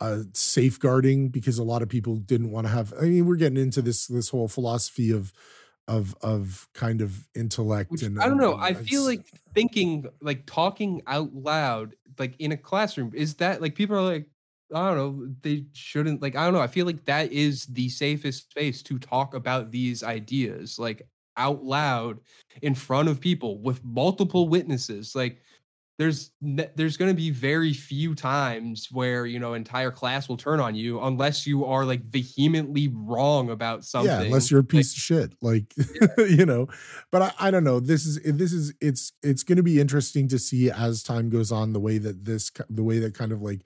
uh 0.00 0.22
safeguarding 0.32 1.28
because 1.28 1.58
a 1.58 1.64
lot 1.64 1.82
of 1.82 1.88
people 1.88 2.16
didn't 2.16 2.50
want 2.50 2.66
to 2.66 2.72
have 2.72 2.92
i 3.00 3.04
mean 3.04 3.26
we're 3.26 3.36
getting 3.36 3.58
into 3.58 3.80
this 3.80 4.06
this 4.06 4.28
whole 4.28 4.48
philosophy 4.48 5.10
of 5.10 5.32
of 5.88 6.14
of 6.20 6.68
kind 6.74 7.00
of 7.00 7.28
intellect 7.34 7.90
Which, 7.90 8.02
and 8.02 8.20
I 8.20 8.26
don't 8.26 8.38
know. 8.38 8.54
and 8.54 8.62
I 8.62 8.74
feel 8.74 9.02
like 9.02 9.26
thinking, 9.54 10.06
like 10.20 10.46
talking 10.46 11.02
out 11.06 11.32
loud, 11.32 11.94
like 12.18 12.34
in 12.38 12.52
a 12.52 12.56
classroom, 12.56 13.12
is 13.14 13.34
that 13.36 13.62
like 13.62 13.74
people 13.74 13.96
are 13.96 14.02
like, 14.02 14.26
I 14.74 14.88
don't 14.88 14.96
know, 14.96 15.28
they 15.42 15.66
shouldn't 15.72 16.22
like. 16.22 16.34
I 16.34 16.44
don't 16.44 16.54
know. 16.54 16.60
I 16.60 16.66
feel 16.66 16.86
like 16.86 17.04
that 17.04 17.32
is 17.32 17.66
the 17.66 17.88
safest 17.88 18.50
space 18.50 18.82
to 18.84 18.98
talk 18.98 19.34
about 19.34 19.70
these 19.70 20.02
ideas, 20.02 20.78
like 20.78 21.02
out 21.36 21.62
loud 21.62 22.18
in 22.62 22.74
front 22.74 23.08
of 23.08 23.20
people 23.20 23.60
with 23.60 23.84
multiple 23.84 24.48
witnesses. 24.48 25.14
Like 25.14 25.40
there's 25.98 26.30
there's 26.42 26.98
going 26.98 27.10
to 27.10 27.16
be 27.16 27.30
very 27.30 27.72
few 27.72 28.14
times 28.14 28.88
where 28.90 29.24
you 29.24 29.38
know 29.38 29.54
entire 29.54 29.90
class 29.90 30.28
will 30.28 30.36
turn 30.36 30.60
on 30.60 30.74
you 30.74 31.00
unless 31.00 31.46
you 31.46 31.64
are 31.64 31.86
like 31.86 32.02
vehemently 32.04 32.88
wrong 32.92 33.50
about 33.50 33.84
something. 33.84 34.10
Yeah, 34.10 34.20
unless 34.20 34.50
you're 34.50 34.60
a 34.60 34.62
Like, 34.62 34.68
piece 34.68 34.92
of 34.92 34.98
shit, 34.98 35.34
like 35.40 35.74
you 36.18 36.44
know. 36.44 36.68
But 37.10 37.22
I, 37.22 37.32
I 37.48 37.50
don't 37.50 37.64
know. 37.64 37.80
This 37.80 38.04
is 38.04 38.20
this 38.24 38.52
is 38.52 38.74
it's 38.80 39.12
it's 39.22 39.42
going 39.42 39.56
to 39.56 39.62
be 39.62 39.80
interesting 39.80 40.28
to 40.28 40.38
see 40.38 40.70
as 40.70 41.02
time 41.02 41.30
goes 41.30 41.50
on 41.50 41.72
the 41.72 41.80
way 41.80 41.96
that 41.98 42.26
this 42.26 42.50
the 42.68 42.84
way 42.84 42.98
that 42.98 43.14
kind 43.14 43.32
of 43.32 43.40
like 43.40 43.62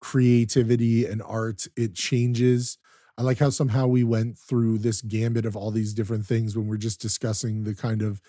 creativity 0.00 1.06
and 1.06 1.22
art 1.22 1.66
it 1.76 1.94
changes. 1.94 2.78
I 3.16 3.22
like 3.22 3.38
how 3.38 3.50
somehow 3.50 3.86
we 3.86 4.04
went 4.04 4.38
through 4.38 4.78
this 4.78 5.02
gambit 5.02 5.44
of 5.46 5.54
all 5.54 5.70
these 5.70 5.94
different 5.94 6.26
things 6.26 6.56
when 6.56 6.66
we're 6.66 6.78
just 6.78 7.00
discussing 7.00 7.64
the 7.64 7.74
kind 7.74 8.02
of 8.02 8.20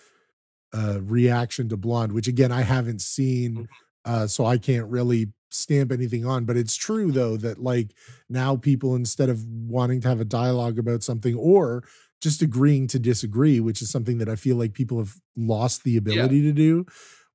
uh 0.74 1.00
reaction 1.02 1.70
to 1.70 1.78
blonde 1.78 2.12
which 2.12 2.28
again 2.28 2.52
i 2.52 2.62
haven't 2.62 3.02
seen 3.02 3.68
uh 4.06 4.28
so 4.28 4.45
i 4.45 4.58
can't 4.58 4.90
really 4.90 5.32
stamp 5.52 5.91
anything 5.91 6.26
on 6.26 6.45
but 6.45 6.58
it's 6.58 6.76
true 6.76 7.12
though 7.12 7.38
that 7.38 7.60
like 7.62 7.94
now 8.30 8.56
people 8.56 8.95
instead 8.95 9.30
of 9.30 9.45
wanting 9.45 10.02
to 10.02 10.08
have 10.08 10.20
a 10.20 10.26
dialogue 10.26 10.80
about 10.80 11.04
something 11.04 11.36
or 11.36 11.84
just 12.22 12.41
agreeing 12.41 12.88
to 12.88 12.98
disagree 12.98 13.60
which 13.60 13.82
is 13.82 13.90
something 13.90 14.18
that 14.18 14.30
i 14.30 14.36
feel 14.36 14.56
like 14.56 14.74
people 14.74 14.98
have 14.98 15.16
lost 15.38 15.84
the 15.84 15.95
ability 15.98 16.41
to 16.41 16.52
do 16.52 16.86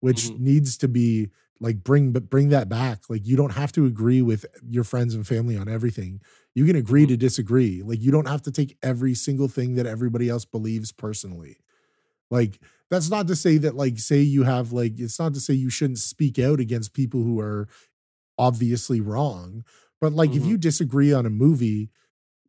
which 0.01 0.31
Mhm. 0.31 0.39
needs 0.39 0.77
to 0.78 0.89
be 0.89 1.31
like 1.60 1.82
bring 1.82 2.12
but 2.12 2.31
bring 2.31 2.51
that 2.51 2.69
back. 2.69 3.01
Like 3.10 3.27
you 3.27 3.36
don't 3.36 3.52
have 3.52 3.73
to 3.73 3.85
agree 3.85 4.23
with 4.23 4.47
your 4.65 4.85
friends 4.85 5.12
and 5.15 5.27
family 5.27 5.56
on 5.56 5.69
everything. 5.69 6.20
You 6.55 6.65
can 6.65 6.77
agree 6.77 7.05
Mhm. 7.05 7.09
to 7.09 7.16
disagree. 7.16 7.82
Like 7.82 8.01
you 8.01 8.12
don't 8.12 8.28
have 8.28 8.43
to 8.43 8.52
take 8.52 8.77
every 8.81 9.15
single 9.15 9.48
thing 9.48 9.74
that 9.74 9.85
everybody 9.85 10.28
else 10.28 10.44
believes 10.44 10.93
personally. 10.93 11.56
Like 12.31 12.60
that's 12.90 13.10
not 13.10 13.27
to 13.28 13.36
say 13.36 13.59
that 13.59 13.74
like 13.74 13.98
say 13.98 14.20
you 14.20 14.44
have 14.44 14.73
like 14.73 14.98
it's 14.98 15.19
not 15.19 15.35
to 15.35 15.40
say 15.40 15.55
you 15.55 15.70
shouldn't 15.70 15.98
speak 15.98 16.39
out 16.39 16.60
against 16.60 16.93
people 16.94 17.23
who 17.23 17.39
are 17.40 17.69
obviously 18.39 19.01
wrong 19.01 19.65
but 20.01 20.12
like 20.12 20.35
if 20.35 20.43
Mhm. 20.43 20.48
you 20.48 20.59
disagree 20.59 21.12
on 21.12 21.27
a 21.27 21.31
movie 21.31 21.90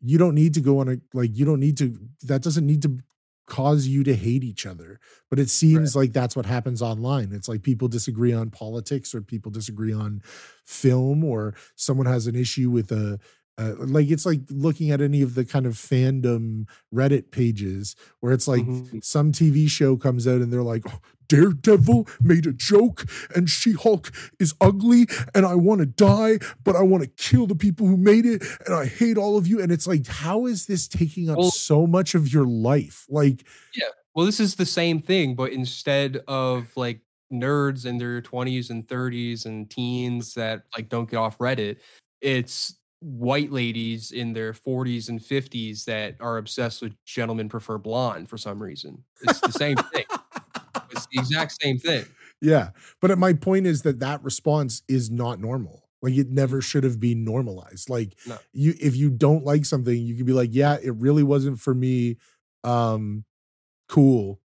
you 0.01 0.17
don't 0.17 0.35
need 0.35 0.53
to 0.53 0.61
go 0.61 0.79
on 0.79 0.87
a 0.87 0.97
like 1.13 1.35
you 1.35 1.45
don't 1.45 1.59
need 1.59 1.77
to 1.77 1.97
that 2.23 2.41
doesn't 2.41 2.65
need 2.65 2.81
to 2.83 2.99
cause 3.47 3.87
you 3.87 4.03
to 4.03 4.15
hate 4.15 4.43
each 4.43 4.67
other 4.67 4.99
but 5.31 5.39
it 5.39 5.49
seems 5.49 5.95
like 5.95 6.13
that's 6.13 6.35
what 6.35 6.45
happens 6.45 6.83
online 6.83 7.31
it's 7.31 7.49
like 7.49 7.63
people 7.63 7.87
disagree 7.87 8.31
on 8.31 8.51
politics 8.51 9.15
or 9.15 9.21
people 9.21 9.51
disagree 9.51 9.91
on 9.91 10.21
film 10.63 11.23
or 11.23 11.55
someone 11.75 12.05
has 12.05 12.27
an 12.27 12.35
issue 12.35 12.69
with 12.69 12.91
a 12.91 13.19
uh, 13.59 13.73
like 13.79 14.09
it's 14.09 14.25
like 14.25 14.39
looking 14.49 14.89
at 14.89 15.01
any 15.01 15.21
of 15.21 15.35
the 15.35 15.43
kind 15.45 15.65
of 15.65 15.73
fandom 15.73 16.65
reddit 16.93 17.29
pages 17.31 17.95
where 18.21 18.31
it's 18.33 18.47
like 18.47 18.63
Mhm. 18.63 19.03
some 19.03 19.31
tv 19.31 19.69
show 19.69 19.97
comes 19.97 20.27
out 20.27 20.41
and 20.41 20.51
they're 20.53 20.63
like 20.63 20.83
"Oh, 20.87 20.99
daredevil 21.27 22.07
made 22.21 22.47
a 22.47 22.53
joke 22.53 23.05
and 23.35 23.49
she-hulk 23.49 24.11
is 24.39 24.53
ugly 24.61 25.05
and 25.35 25.45
i 25.45 25.53
want 25.55 25.79
to 25.79 25.85
die 25.85 26.39
but 26.63 26.75
i 26.75 26.81
want 26.81 27.03
to 27.03 27.09
kill 27.23 27.45
the 27.45 27.53
people 27.55 27.85
who 27.85 27.97
made 27.97 28.25
it 28.25 28.41
and 28.65 28.73
i 28.73 28.85
hate 28.85 29.17
all 29.17 29.37
of 29.37 29.45
you 29.45 29.61
and 29.61 29.71
it's 29.71 29.85
like 29.85 30.07
how 30.07 30.45
is 30.47 30.65
this 30.65 30.87
taking 30.87 31.29
up 31.29 31.37
Well- 31.37 31.51
so 31.51 31.85
much 31.85 32.15
of 32.15 32.31
your 32.33 32.45
life 32.45 33.05
like 33.09 33.45
yeah. 33.75 33.89
Well, 34.15 34.25
this 34.25 34.39
is 34.39 34.55
the 34.55 34.65
same 34.65 34.99
thing, 35.01 35.35
but 35.35 35.51
instead 35.53 36.23
of 36.27 36.75
like 36.75 37.01
nerds 37.31 37.85
in 37.85 37.99
their 37.99 38.21
20s 38.21 38.69
and 38.71 38.85
30s 38.87 39.45
and 39.45 39.69
teens 39.69 40.33
that 40.33 40.63
like 40.75 40.89
don't 40.89 41.09
get 41.09 41.17
off 41.17 41.37
Reddit, 41.37 41.77
it's 42.19 42.73
white 43.01 43.51
ladies 43.51 44.11
in 44.11 44.33
their 44.33 44.53
40s 44.53 45.09
and 45.09 45.21
50s 45.23 45.85
that 45.85 46.15
are 46.19 46.37
obsessed 46.37 46.81
with 46.81 46.93
gentlemen 47.05 47.49
prefer 47.49 47.77
blonde 47.77 48.29
for 48.29 48.37
some 48.37 48.61
reason. 48.61 49.03
It's 49.21 49.41
the 49.41 49.51
same 49.51 49.77
thing. 49.77 50.05
It's 50.91 51.07
the 51.11 51.19
exact 51.19 51.53
same 51.61 51.77
thing. 51.77 52.05
Yeah. 52.41 52.69
But 53.01 53.17
my 53.19 53.33
point 53.33 53.67
is 53.67 53.83
that 53.83 53.99
that 53.99 54.23
response 54.23 54.81
is 54.87 55.11
not 55.11 55.39
normal. 55.39 55.83
Like 56.01 56.13
it 56.15 56.29
never 56.29 56.61
should 56.61 56.83
have 56.83 56.99
been 56.99 57.23
normalized. 57.23 57.89
Like 57.89 58.17
No. 58.25 58.37
you 58.53 58.73
if 58.79 58.95
you 58.95 59.09
don't 59.09 59.43
like 59.43 59.65
something, 59.65 59.95
you 60.01 60.15
can 60.15 60.25
be 60.25 60.33
like, 60.33 60.49
"Yeah, 60.53 60.77
it 60.81 60.91
really 60.95 61.23
wasn't 61.23 61.59
for 61.59 61.75
me." 61.75 62.17
Um 62.63 63.25
cool. 63.89 64.41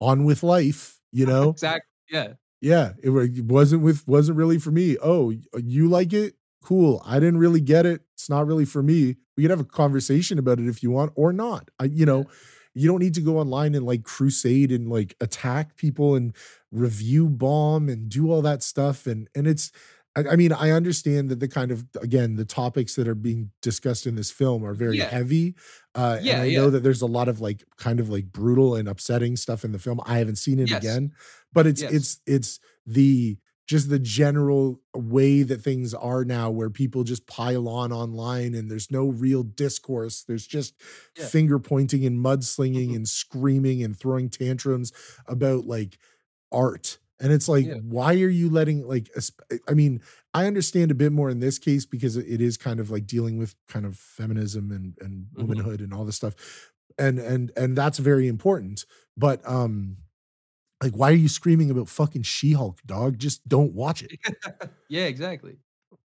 On 0.00 0.24
with 0.24 0.42
life, 0.42 1.00
you 1.12 1.26
know? 1.26 1.50
Exactly. 1.50 1.88
Yeah. 2.10 2.34
yeah, 2.60 2.92
it 3.02 3.10
it 3.10 3.44
wasn't 3.46 3.82
with 3.82 4.06
wasn't 4.08 4.38
really 4.38 4.58
for 4.58 4.70
me. 4.70 4.96
Oh, 5.02 5.32
you 5.58 5.88
like 5.88 6.12
it? 6.12 6.34
Cool. 6.62 7.02
I 7.04 7.18
didn't 7.20 7.38
really 7.38 7.60
get 7.60 7.84
it. 7.86 8.02
It's 8.14 8.30
not 8.30 8.46
really 8.46 8.64
for 8.64 8.82
me. 8.82 9.16
We 9.36 9.42
could 9.44 9.50
have 9.50 9.60
a 9.60 9.64
conversation 9.64 10.38
about 10.38 10.58
it 10.60 10.68
if 10.68 10.82
you 10.82 10.90
want 10.90 11.12
or 11.16 11.32
not. 11.32 11.70
I 11.78 11.84
you 11.84 12.06
know, 12.06 12.26
you 12.74 12.88
don't 12.88 13.00
need 13.00 13.14
to 13.14 13.20
go 13.20 13.38
online 13.38 13.74
and 13.74 13.84
like 13.84 14.02
crusade 14.04 14.70
and 14.72 14.88
like 14.88 15.14
attack 15.20 15.76
people 15.76 16.14
and 16.14 16.34
review 16.70 17.28
bomb 17.28 17.88
and 17.88 18.08
do 18.08 18.30
all 18.30 18.42
that 18.42 18.62
stuff 18.62 19.06
and 19.06 19.28
and 19.34 19.46
it's 19.46 19.70
I, 20.14 20.36
mean 20.36 20.52
I 20.52 20.70
understand 20.72 21.30
that 21.30 21.40
the 21.40 21.48
kind 21.48 21.70
of 21.70 21.86
again 22.02 22.36
the 22.36 22.44
topics 22.44 22.96
that 22.96 23.08
are 23.08 23.14
being 23.14 23.50
discussed 23.62 24.06
in 24.06 24.14
this 24.14 24.30
film 24.30 24.62
are 24.64 24.74
very 24.74 24.98
Yeah. 24.98 25.08
heavy 25.08 25.54
uh 25.94 26.16
and 26.18 26.26
Yeah, 26.26 26.42
I 26.42 26.44
yeah. 26.44 26.58
know 26.60 26.70
that 26.70 26.82
there's 26.82 27.02
a 27.02 27.06
lot 27.06 27.28
of 27.28 27.40
like 27.40 27.64
kind 27.78 27.98
of 27.98 28.08
like 28.10 28.26
brutal 28.30 28.74
and 28.76 28.88
upsetting 28.88 29.36
stuff 29.36 29.64
in 29.64 29.72
the 29.72 29.78
film 29.78 30.00
I 30.06 30.18
haven't 30.18 30.36
seen 30.36 30.58
it 30.60 30.68
Yes. 30.70 30.82
again 30.82 31.12
but 31.52 31.66
it's 31.66 31.80
Yes. 31.82 31.92
it's 31.92 32.20
it's 32.26 32.60
the 32.86 33.38
just 33.72 33.88
the 33.88 33.98
general 33.98 34.80
way 34.94 35.42
that 35.42 35.62
things 35.62 35.94
are 35.94 36.24
now 36.26 36.50
where 36.50 36.68
people 36.70 37.04
just 37.04 37.26
pile 37.26 37.66
on 37.68 37.90
online 37.90 38.54
and 38.54 38.70
there's 38.70 38.90
no 38.90 39.06
real 39.06 39.42
discourse 39.42 40.22
there's 40.28 40.46
just 40.46 40.74
Yeah. 41.18 41.26
finger 41.26 41.58
pointing 41.58 42.04
and 42.04 42.18
mudslinging 42.22 42.90
Mhm. 42.90 42.96
and 42.96 43.08
screaming 43.08 43.82
and 43.82 43.98
throwing 43.98 44.28
tantrums 44.28 44.92
about 45.26 45.66
like 45.66 45.98
art 46.52 46.98
and 47.18 47.32
it's 47.32 47.48
like 47.48 47.64
Yeah. 47.66 47.76
why 47.96 48.12
are 48.14 48.28
you 48.40 48.50
letting 48.50 48.86
like 48.86 49.08
i 49.68 49.72
mean 49.72 50.00
i 50.34 50.46
understand 50.46 50.90
a 50.90 50.94
bit 50.94 51.12
more 51.12 51.30
in 51.30 51.40
this 51.40 51.58
case 51.58 51.86
because 51.86 52.16
it 52.18 52.40
is 52.42 52.56
kind 52.58 52.78
of 52.78 52.90
like 52.90 53.06
dealing 53.06 53.38
with 53.38 53.54
kind 53.68 53.86
of 53.86 53.96
feminism 53.96 54.70
and 54.70 54.94
and 55.00 55.26
Mhm. 55.32 55.38
womanhood 55.40 55.80
and 55.80 55.94
all 55.94 56.04
this 56.04 56.16
stuff 56.16 56.34
and 56.98 57.18
and 57.18 57.50
and 57.56 57.76
that's 57.76 57.98
very 57.98 58.28
important 58.28 58.84
but 59.16 59.40
um 59.48 59.96
like 60.82 60.92
why 60.94 61.10
are 61.10 61.14
you 61.14 61.28
screaming 61.28 61.70
about 61.70 61.88
fucking 61.88 62.22
she-hulk 62.22 62.80
dog? 62.84 63.18
Just 63.18 63.46
don't 63.48 63.72
watch 63.72 64.02
it. 64.02 64.12
Yeah, 64.88 65.04
exactly. 65.04 65.56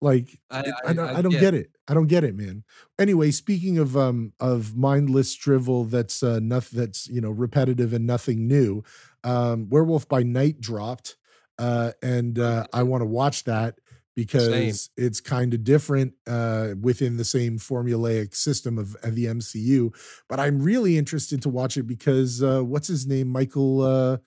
like 0.01 0.39
I- 0.49 0.59
I- 0.59 0.89
I, 0.89 0.93
don't, 0.93 1.09
I- 1.17 1.21
don't 1.21 1.31
yeah. 1.33 1.39
get 1.41 1.53
it. 1.53 1.71
i 1.89 1.93
don't 1.93 2.07
get 2.07 2.23
it 2.23 2.35
man. 2.35 2.63
Anyway 2.97 3.31
speaking 3.31 3.77
of 3.77 3.97
um 3.97 4.31
of 4.39 4.77
mindless 4.77 5.35
drivel 5.35 5.83
that's 5.85 6.23
uh 6.23 6.39
nothing 6.39 6.79
that's 6.79 7.07
you 7.09 7.19
know 7.19 7.31
repetitive 7.31 7.91
and 7.93 8.07
nothing 8.07 8.47
new 8.47 8.83
um 9.25 9.67
werewolf 9.69 10.07
by 10.07 10.23
night 10.23 10.61
dropped 10.61 11.17
uh 11.57 11.91
and 12.01 12.39
uh 12.39 12.65
i 12.71 12.83
want 12.83 13.01
to 13.01 13.05
watch 13.05 13.43
that 13.43 13.79
because 14.15 14.89
it's 14.97 15.19
kind 15.19 15.53
of 15.53 15.63
different 15.65 16.13
uh 16.27 16.69
within 16.79 17.17
the 17.17 17.25
same 17.25 17.57
formulaic 17.57 18.33
system 18.35 18.77
of, 18.77 18.95
of 19.03 19.15
the 19.15 19.25
mcu 19.25 19.93
but 20.29 20.39
i'm 20.39 20.61
really 20.61 20.97
interested 20.97 21.41
to 21.41 21.49
watch 21.49 21.75
it 21.75 21.83
because 21.83 22.41
uh 22.41 22.61
what's 22.61 22.87
his 22.87 23.05
name? 23.05 23.27
Michael 23.27 23.81
uh 23.81 24.17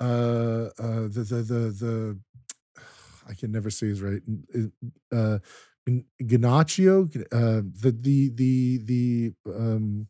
uh 0.00 0.70
uh 0.78 1.02
the 1.08 1.26
the 1.28 1.42
the 1.42 1.60
the 1.80 2.18
I 3.28 3.34
can 3.34 3.52
never 3.52 3.70
say 3.70 3.88
his 3.88 4.02
right. 4.02 4.22
Uh, 5.12 5.38
Ganaccio, 6.22 7.06
uh, 7.32 7.62
the 7.80 7.90
the 7.98 8.28
the 8.30 8.78
the 8.84 9.32
um, 9.54 10.06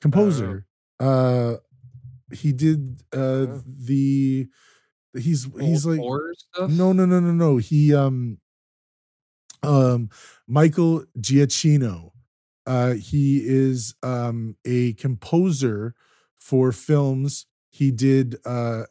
composer. 0.00 0.66
Uh, 0.98 1.56
he 2.32 2.52
did 2.52 3.02
uh, 3.12 3.46
Oh. 3.48 3.62
the 3.66 4.48
he's 5.14 5.44
he's 5.60 5.86
like 5.86 6.00
no 6.68 6.92
no 6.92 7.04
no 7.06 7.20
no 7.20 7.32
no 7.32 7.56
he 7.58 7.94
um 7.94 8.38
um 9.62 10.10
Michael 10.46 11.04
Giacchino. 11.18 12.12
Uh 12.66 12.94
he 12.94 13.42
is 13.44 13.94
um 14.02 14.56
a 14.64 14.92
composer 14.94 15.94
for 16.38 16.72
films. 16.72 17.46
He 17.76 17.90
did 17.90 18.36
uh, 18.46 18.84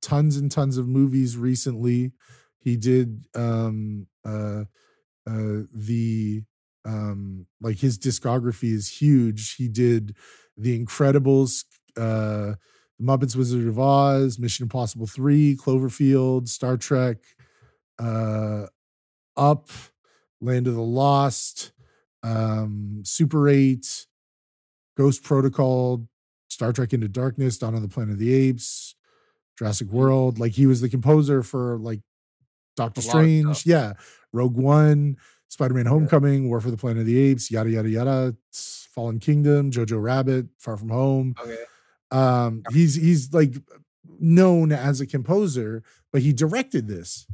tons 0.00 0.36
and 0.36 0.50
tons 0.52 0.78
of 0.78 0.86
movies 0.86 1.36
recently. 1.36 2.12
He 2.60 2.76
did 2.76 3.26
um 3.34 4.06
uh 4.24 4.64
uh 5.26 5.62
the 5.74 6.44
um 6.84 7.46
like 7.60 7.78
his 7.78 7.98
discography 7.98 8.72
is 8.72 8.88
huge. 9.00 9.54
He 9.56 9.68
did 9.68 10.16
The 10.56 10.78
Incredibles, 10.78 11.64
uh 11.96 12.54
The 12.98 13.04
Muppets 13.04 13.36
Wizard 13.36 13.66
of 13.66 13.78
Oz, 13.78 14.38
Mission 14.38 14.64
Impossible 14.64 15.06
3, 15.06 15.56
Cloverfield, 15.56 16.48
Star 16.48 16.76
Trek, 16.76 17.18
uh 17.98 18.66
Up, 19.36 19.68
Land 20.40 20.66
of 20.66 20.74
the 20.74 20.82
Lost, 20.82 21.72
um 22.22 23.02
Super 23.04 23.48
8, 23.48 24.06
Ghost 24.96 25.24
Protocol, 25.24 26.08
Star 26.60 26.74
Trek 26.74 26.92
Into 26.92 27.08
Darkness, 27.08 27.56
Dawn 27.56 27.74
of 27.74 27.80
the 27.80 27.88
Planet 27.88 28.12
of 28.12 28.18
the 28.18 28.34
Apes, 28.34 28.94
Jurassic 29.58 29.88
World. 29.88 30.38
Like 30.38 30.52
he 30.52 30.66
was 30.66 30.82
the 30.82 30.90
composer 30.90 31.42
for 31.42 31.78
like 31.78 32.00
Doctor 32.76 33.00
A 33.00 33.04
lot 33.04 33.06
of 33.06 33.10
Strange, 33.10 33.64
yeah, 33.64 33.94
Rogue 34.34 34.58
One, 34.58 35.16
Spider-Man 35.48 35.86
Homecoming, 35.86 36.50
War 36.50 36.60
for 36.60 36.70
the 36.70 36.76
Planet 36.76 37.00
of 37.00 37.06
the 37.06 37.18
Apes, 37.18 37.50
yada 37.50 37.70
yada 37.70 37.88
yada, 37.88 38.36
Fallen 38.52 39.20
Kingdom, 39.20 39.70
Jojo 39.70 40.02
Rabbit, 40.02 40.48
Far 40.58 40.76
From 40.76 40.90
Home. 40.90 41.34
Okay. 41.40 41.56
Um 42.10 42.62
he's 42.72 42.94
he's 42.94 43.32
like 43.32 43.54
known 44.18 44.70
as 44.70 45.00
a 45.00 45.06
composer, 45.06 45.82
but 46.12 46.20
he 46.20 46.34
directed 46.34 46.88
this. 46.88 47.26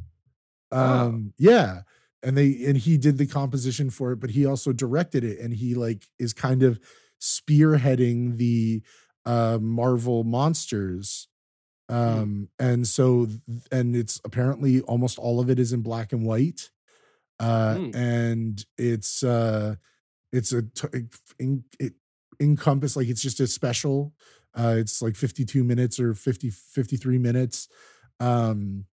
Oh. 0.71 1.07
Um 1.07 1.33
yeah. 1.37 1.81
And 2.23 2.37
they 2.37 2.63
and 2.65 2.77
he 2.77 2.97
did 2.97 3.17
the 3.17 3.27
composition 3.27 3.89
for 3.89 4.13
it, 4.13 4.21
but 4.21 4.29
he 4.29 4.45
also 4.45 4.71
directed 4.71 5.25
it 5.25 5.39
and 5.39 5.53
he 5.53 5.75
like 5.75 6.07
is 6.17 6.31
kind 6.31 6.63
of 6.63 6.79
spearheading 7.19 8.37
the 8.37 8.81
uh 9.27 9.59
Marvel 9.61 10.23
monsters 10.25 11.29
um 11.89 12.49
and 12.59 12.87
so 12.87 13.27
and 13.71 13.95
it's 13.95 14.21
apparently 14.25 14.81
almost 14.81 15.19
all 15.19 15.39
of 15.39 15.49
it 15.49 15.59
is 15.59 15.73
in 15.73 15.81
black 15.81 16.13
and 16.13 16.25
white 16.25 16.71
uh 17.39 17.79
Hmm. 17.79 17.91
and 17.93 18.65
it's 18.77 19.23
uh 19.23 19.75
it's 20.31 20.53
a 20.53 20.63
t- 20.63 20.87
it, 20.93 21.15
in, 21.39 21.63
it 21.79 21.93
encompass 22.41 22.95
like 22.97 23.09
it's 23.09 23.21
just 23.21 23.39
a 23.39 23.47
special 23.47 24.13
uh 24.57 24.75
it's 24.77 25.01
like 25.01 25.15
52 25.15 25.63
minutes 25.63 25.99
or 25.99 26.13
50 26.13 26.51
53 26.51 27.19
minutes 27.19 27.69
um 28.19 28.85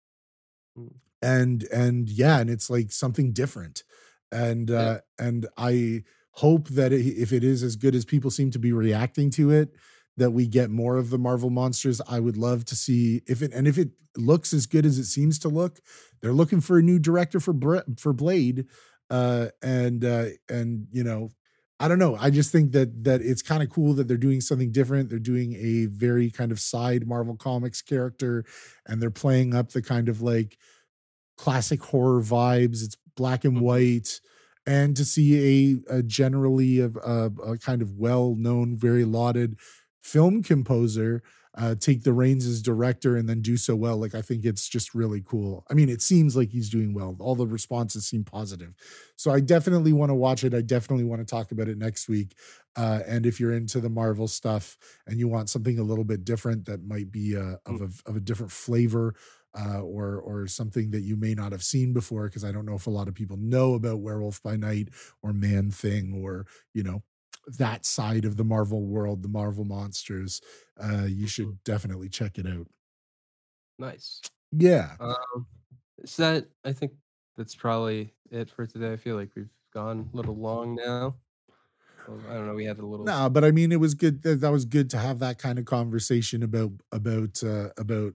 Hmm. 0.77 0.89
and 1.21 1.65
and 1.65 2.09
yeah 2.09 2.41
and 2.41 2.51
it's 2.51 2.69
like 2.71 2.91
something 2.93 3.33
different 3.33 3.85
and 4.31 4.71
Yeah. 4.71 4.79
uh 4.81 5.01
and 5.19 5.47
i 5.57 6.03
hope 6.37 6.69
that 6.69 6.93
it, 6.93 7.01
if 7.07 7.33
it 7.33 7.45
is 7.45 7.63
as 7.63 7.77
good 7.77 7.95
as 7.95 8.05
people 8.05 8.31
seem 8.31 8.51
to 8.51 8.59
be 8.59 8.73
reacting 8.73 9.31
to 9.31 9.51
it 9.51 9.75
that 10.17 10.31
we 10.33 10.47
get 10.47 10.71
more 10.71 10.97
of 10.97 11.11
the 11.11 11.19
marvel 11.19 11.51
monsters. 11.51 12.01
I 12.09 12.21
would 12.21 12.37
love 12.37 12.65
to 12.67 12.77
see 12.77 13.23
if 13.27 13.43
it 13.43 13.53
and 13.53 13.67
if 13.67 13.79
it 13.79 13.91
looks 14.17 14.53
as 14.53 14.67
good 14.67 14.85
as 14.85 14.99
it 14.99 15.07
seems 15.07 15.39
to 15.39 15.49
look 15.49 15.81
they're 16.21 16.35
looking 16.35 16.61
for 16.61 16.79
a 16.79 16.83
new 16.83 16.99
director 16.99 17.41
for 17.41 17.55
for 17.97 18.13
blade 18.13 18.67
uh 19.09 19.49
and 19.63 20.05
uh 20.05 20.27
and 20.51 20.87
you 20.93 21.03
know 21.03 21.31
i 21.81 21.89
don't 21.89 21.99
know. 21.99 22.15
I 22.17 22.31
just 22.31 22.53
think 22.53 22.73
that 22.73 23.05
that 23.05 23.23
it's 23.23 23.43
kind 23.43 23.63
of 23.63 23.71
cool 23.71 23.95
that 23.95 24.07
they're 24.07 24.17
doing 24.17 24.41
something 24.41 24.71
different. 24.71 25.09
They're 25.11 25.19
doing 25.19 25.55
a 25.55 25.87
very 25.87 26.31
kind 26.31 26.53
of 26.53 26.61
side 26.61 27.07
marvel 27.07 27.37
comics 27.37 27.83
character 27.83 28.45
and 28.87 29.03
they're 29.03 29.11
playing 29.11 29.55
up 29.55 29.71
the 29.71 29.83
kind 29.83 30.09
of 30.09 30.21
like 30.23 30.59
classic 31.37 31.83
horror 31.83 32.23
vibes. 32.23 32.83
It's 32.85 32.97
black 33.17 33.45
and 33.45 33.57
Mhm. 33.57 33.61
white 33.61 34.21
and 34.67 34.97
to 34.97 35.05
see 35.05 35.75
a, 35.89 35.97
a 35.99 36.03
generally 36.03 36.79
a, 36.79 36.89
a, 36.89 37.27
a 37.47 37.59
kind 37.59 37.83
of 37.83 37.99
well-known 37.99 38.77
very 38.77 39.05
lauded 39.05 39.59
film 40.03 40.43
composer 40.43 41.23
uh, 41.55 41.75
take 41.75 42.03
the 42.03 42.15
reins 42.15 42.47
as 42.47 42.63
director 42.63 43.15
and 43.15 43.29
then 43.29 43.43
do 43.43 43.59
so 43.59 43.77
well 43.77 43.99
like 43.99 44.15
i 44.15 44.23
think 44.23 44.45
it's 44.45 44.69
just 44.69 44.95
really 44.95 45.23
cool. 45.25 45.67
I 45.71 45.75
mean 45.75 45.89
it 45.89 46.01
seems 46.01 46.35
like 46.35 46.51
he's 46.51 46.71
doing 46.71 46.95
well. 46.95 47.17
All 47.19 47.35
the 47.35 47.47
responses 47.47 48.07
seem 48.07 48.25
positive. 48.25 48.75
So 49.17 49.31
i 49.31 49.41
definitely 49.41 49.93
want 49.93 50.11
to 50.11 50.15
watch 50.15 50.45
it. 50.45 50.55
I 50.55 50.63
definitely 50.63 51.05
want 51.05 51.21
to 51.21 51.27
talk 51.27 51.53
about 51.53 51.69
it 51.69 51.79
next 51.79 52.09
week. 52.09 52.35
Uh, 52.75 53.01
and 53.07 53.27
if 53.27 53.39
you're 53.39 53.53
into 53.53 53.81
the 53.81 53.91
marvel 53.91 54.27
stuff 54.29 54.79
and 55.07 55.19
you 55.19 55.29
want 55.29 55.51
something 55.51 55.79
a 55.79 55.83
little 55.83 56.05
bit 56.05 56.25
different 56.25 56.65
that 56.65 56.87
might 56.87 57.13
be 57.13 57.37
uh, 57.37 57.57
of, 57.67 57.83
a, 57.83 58.11
of 58.11 58.17
a 58.17 58.21
different 58.21 58.51
flavor 58.51 59.15
uh, 59.55 59.81
or 59.81 60.17
or 60.17 60.47
something 60.47 60.91
that 60.91 61.03
you 61.03 61.17
may 61.17 61.35
not 61.35 61.53
have 61.53 61.63
seen 61.63 61.93
before 61.93 62.25
because 62.25 62.45
I 62.45 62.53
don't 62.53 62.65
know 62.65 62.75
if 62.75 62.87
a 62.87 62.91
lot 62.91 63.09
of 63.09 63.15
people 63.15 63.37
know 63.37 63.75
about 63.75 64.01
Werewolf 64.01 64.43
by 64.43 64.57
Night 64.57 64.89
or 65.23 65.33
Man 65.33 65.71
Thing 65.71 66.23
or 66.25 66.47
you 66.73 66.83
know 66.83 67.03
that 67.47 67.85
side 67.87 68.25
of 68.25 68.37
the 68.37 68.45
Marvel 68.45 68.85
world, 68.87 69.23
the 69.23 69.29
Marvel 69.29 69.65
monsters. 69.65 70.41
Uh, 70.83 71.05
you 71.05 71.27
should 71.27 71.63
definitely 71.65 72.09
check 72.09 72.39
it 72.39 72.47
out. 72.47 72.69
Nice. 73.79 74.21
Yeah, 74.53 74.97
Um, 75.01 75.47
is 75.99 76.17
that? 76.19 76.49
I 76.65 76.73
think 76.73 76.93
that's 77.37 77.55
probably 77.55 78.15
it 78.31 78.51
for 78.51 78.67
today. 78.67 78.93
I 78.93 78.97
feel 78.97 79.17
like 79.17 79.31
we've 79.35 79.49
gone 79.73 80.11
a 80.13 80.17
little 80.17 80.37
long 80.37 80.75
now. 80.75 81.17
Well, 82.07 82.21
I 82.29 82.35
don't 82.35 82.47
know. 82.47 82.55
We 82.55 82.65
had 82.65 82.79
a 82.79 82.85
little. 82.87 83.07
no, 83.07 83.31
but 83.31 83.45
I 83.45 83.51
mean, 83.51 83.73
it 83.73 83.81
was 83.81 83.95
good. 83.95 84.23
That, 84.23 84.41
that 84.41 84.51
was 84.51 84.65
good 84.67 84.91
to 84.91 84.99
have 84.99 85.21
that 85.21 85.39
kind 85.39 85.59
of 85.59 85.65
conversation 85.65 86.43
about 86.43 86.73
about 86.91 87.43
uh, 87.43 87.71
about 87.79 88.15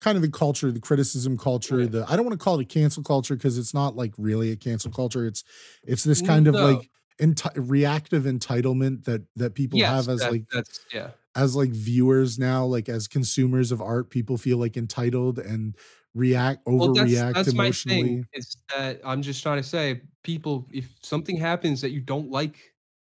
kind 0.00 0.16
of 0.16 0.22
the 0.22 0.30
culture, 0.30 0.72
the 0.72 0.80
criticism 0.80 1.36
culture. 1.38 1.80
Yeah. 1.82 1.86
The 1.86 2.06
I 2.08 2.16
don't 2.16 2.24
want 2.24 2.38
to 2.38 2.42
call 2.42 2.58
it 2.58 2.62
a 2.62 2.66
cancel 2.66 3.02
culture 3.04 3.36
because 3.36 3.56
it's 3.58 3.74
not 3.74 3.94
like 3.96 4.14
really 4.18 4.50
a 4.50 4.56
cancel 4.56 4.90
culture. 4.90 5.26
It's 5.26 5.44
it's 5.84 6.02
this 6.04 6.22
kind 6.22 6.48
of 6.48 6.54
like 6.54 6.90
enti- 7.20 7.52
reactive 7.56 8.24
entitlement 8.24 9.04
that 9.04 9.22
that 9.36 9.54
people 9.54 9.78
yes, 9.78 9.90
have 9.90 10.08
as 10.08 10.20
that- 10.20 10.32
like 10.32 10.44
that's 10.52 10.80
yeah. 10.92 11.10
as 11.36 11.54
like 11.56 11.70
viewers 11.70 12.38
now, 12.38 12.64
like 12.64 12.88
as 12.88 13.06
consumers 13.08 13.72
of 13.72 13.80
art, 13.80 14.10
people 14.10 14.36
feel 14.38 14.58
like 14.58 14.76
entitled 14.76 15.38
and 15.38 15.76
react 16.14 16.62
Well, 16.66 16.92
that's, 16.94 17.10
overreact 17.10 17.34
that's 17.34 17.54
my 17.54 17.64
emotionally. 17.64 18.02
thing. 18.02 18.26
Is 18.32 18.56
that 18.76 19.00
I'm 19.04 19.22
just 19.22 19.42
trying 19.42 19.58
to 19.62 19.68
say, 19.68 20.00
people, 20.24 20.66
if 20.72 20.92
something 21.02 21.36
happens 21.36 21.80
that 21.82 21.90
you 21.90 22.00
don't 22.00 22.30
like, 22.30 22.56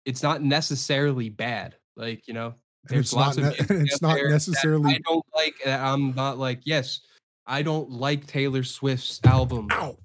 it's 0.04 0.22
not 0.22 0.42
necessarily 0.42 1.28
bad. 1.30 1.76
Like 1.96 2.26
you 2.28 2.34
know, 2.34 2.54
there's 2.88 3.12
it's 3.12 3.14
not 3.14 3.36
music 3.36 3.66
it's 3.70 4.02
not 4.02 4.18
necessarily- 4.22 4.94
i 4.94 4.98
don't 5.04 5.24
like 5.34 5.54
i'm 5.66 6.14
not 6.14 6.38
like. 6.38 6.60
Yes, 6.64 7.00
I 7.46 7.62
don't 7.62 7.90
like 7.90 8.26
Taylor 8.26 8.64
Swift's 8.64 9.20
album, 9.24 9.68
Ow. 9.70 9.96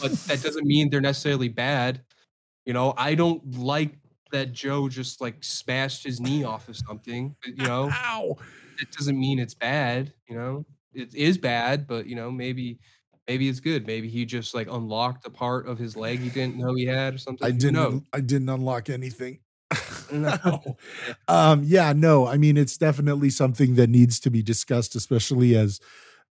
but 0.00 0.12
that 0.12 0.42
doesn't 0.42 0.66
mean 0.66 0.88
they're 0.90 1.00
necessarily 1.00 1.48
bad. 1.48 2.00
You 2.66 2.72
know, 2.72 2.94
I 2.96 3.14
don't 3.14 3.56
like 3.58 3.94
that 4.32 4.52
Joe 4.52 4.88
just 4.88 5.20
like 5.20 5.36
smashed 5.42 6.04
his 6.04 6.20
knee 6.20 6.44
off 6.44 6.68
of 6.68 6.76
something. 6.76 7.34
but, 7.42 7.56
You 7.56 7.64
know, 7.64 7.90
Ow. 7.92 8.36
it 8.80 8.90
doesn't 8.92 9.18
mean 9.18 9.38
it's 9.38 9.54
bad. 9.54 10.12
You 10.28 10.36
know, 10.36 10.66
it 10.92 11.14
is 11.14 11.38
bad, 11.38 11.86
but 11.86 12.06
you 12.06 12.16
know, 12.16 12.30
maybe 12.30 12.78
maybe 13.28 13.48
it's 13.48 13.60
good. 13.60 13.86
Maybe 13.86 14.08
he 14.08 14.24
just 14.24 14.54
like 14.54 14.68
unlocked 14.70 15.26
a 15.26 15.30
part 15.30 15.66
of 15.68 15.78
his 15.78 15.96
leg 15.96 16.18
he 16.18 16.28
didn't 16.28 16.56
know 16.56 16.74
he 16.74 16.86
had 16.86 17.14
or 17.14 17.18
something. 17.18 17.46
I 17.46 17.52
didn't? 17.52 18.04
I 18.12 18.20
didn't 18.20 18.48
unlock 18.48 18.90
anything. 18.90 19.40
No. 20.12 20.76
Um 21.28 21.62
yeah, 21.64 21.92
no. 21.92 22.26
I 22.28 22.36
mean 22.36 22.56
it's 22.56 22.76
definitely 22.76 23.30
something 23.30 23.74
that 23.74 23.90
needs 23.90 24.20
to 24.20 24.30
be 24.30 24.40
discussed 24.42 24.94
especially 24.94 25.56
as 25.56 25.80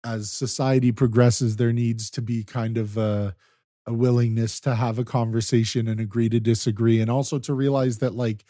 as 0.04 0.30
society 0.30 0.92
progresses 0.92 1.56
there 1.56 1.72
needs 1.72 2.10
to 2.10 2.22
be 2.22 2.44
kind 2.44 2.78
of 2.78 2.96
a 2.96 3.34
a 3.86 3.94
willingness 3.94 4.60
to 4.60 4.74
have 4.74 4.98
a 4.98 5.04
conversation 5.04 5.88
and 5.88 6.00
agree 6.00 6.28
to 6.28 6.40
disagree 6.40 7.00
and 7.00 7.10
also 7.10 7.38
to 7.38 7.54
realize 7.54 7.98
that 7.98 8.14
like 8.14 8.44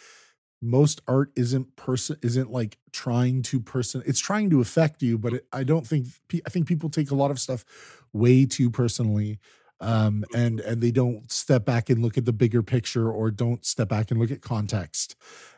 most 0.63 1.03
art 1.07 1.31
isn't 1.37 1.77
person 1.77 2.17
isn't 2.23 2.51
like 2.51 2.79
trying 2.93 3.43
to 3.43 3.61
person 3.61 4.03
it's 4.07 4.21
trying 4.21 4.49
to 4.49 4.61
affect 4.61 5.03
you 5.03 5.19
but 5.19 5.35
it, 5.35 5.47
i 5.53 5.63
don't 5.63 5.87
think 5.87 6.07
i 6.47 6.49
think 6.51 6.67
people 6.67 6.89
take 6.89 7.11
a 7.11 7.15
lot 7.15 7.31
of 7.31 7.39
stuff 7.39 7.65
way 8.13 8.47
too 8.47 8.71
personally 8.71 9.39
um 9.81 10.25
and 10.33 10.61
and 10.61 10.81
they 10.81 10.91
don't 10.93 11.31
step 11.31 11.65
back 11.67 11.91
and 11.91 12.01
look 12.01 12.17
at 12.17 12.25
the 12.25 12.33
bigger 12.33 12.63
picture 12.63 13.11
or 13.11 13.31
don't 13.31 13.67
step 13.67 13.89
back 13.89 14.11
and 14.11 14.19
look 14.19 14.31
at 14.31 14.41
context 14.41 15.17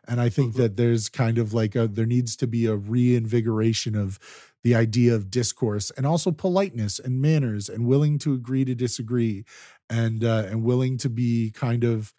and 0.09 0.20
i 0.20 0.28
think 0.28 0.55
Mhm. 0.55 0.57
that 0.57 0.77
there's 0.77 1.09
kind 1.09 1.39
of 1.39 1.53
like 1.53 1.77
a 1.77 1.86
there 1.86 2.07
needs 2.07 2.35
to 2.36 2.47
be 2.47 2.66
a 2.66 2.74
reinvigoration 2.74 3.94
of 3.94 4.19
the 4.66 4.74
idea 4.74 5.14
of 5.14 5.30
discourse 5.30 5.86
and 5.97 6.05
also 6.06 6.30
politeness 6.32 6.98
and 6.98 7.20
manners 7.22 7.68
and 7.68 7.86
willing 7.86 8.18
to 8.18 8.34
agree 8.34 8.64
to 8.64 8.74
disagree 8.74 9.44
and 9.88 10.24
uh 10.24 10.43
and 10.51 10.59
willing 10.70 10.94
to 10.98 11.09
be 11.09 11.52
kind 11.64 11.84
of 11.84 12.12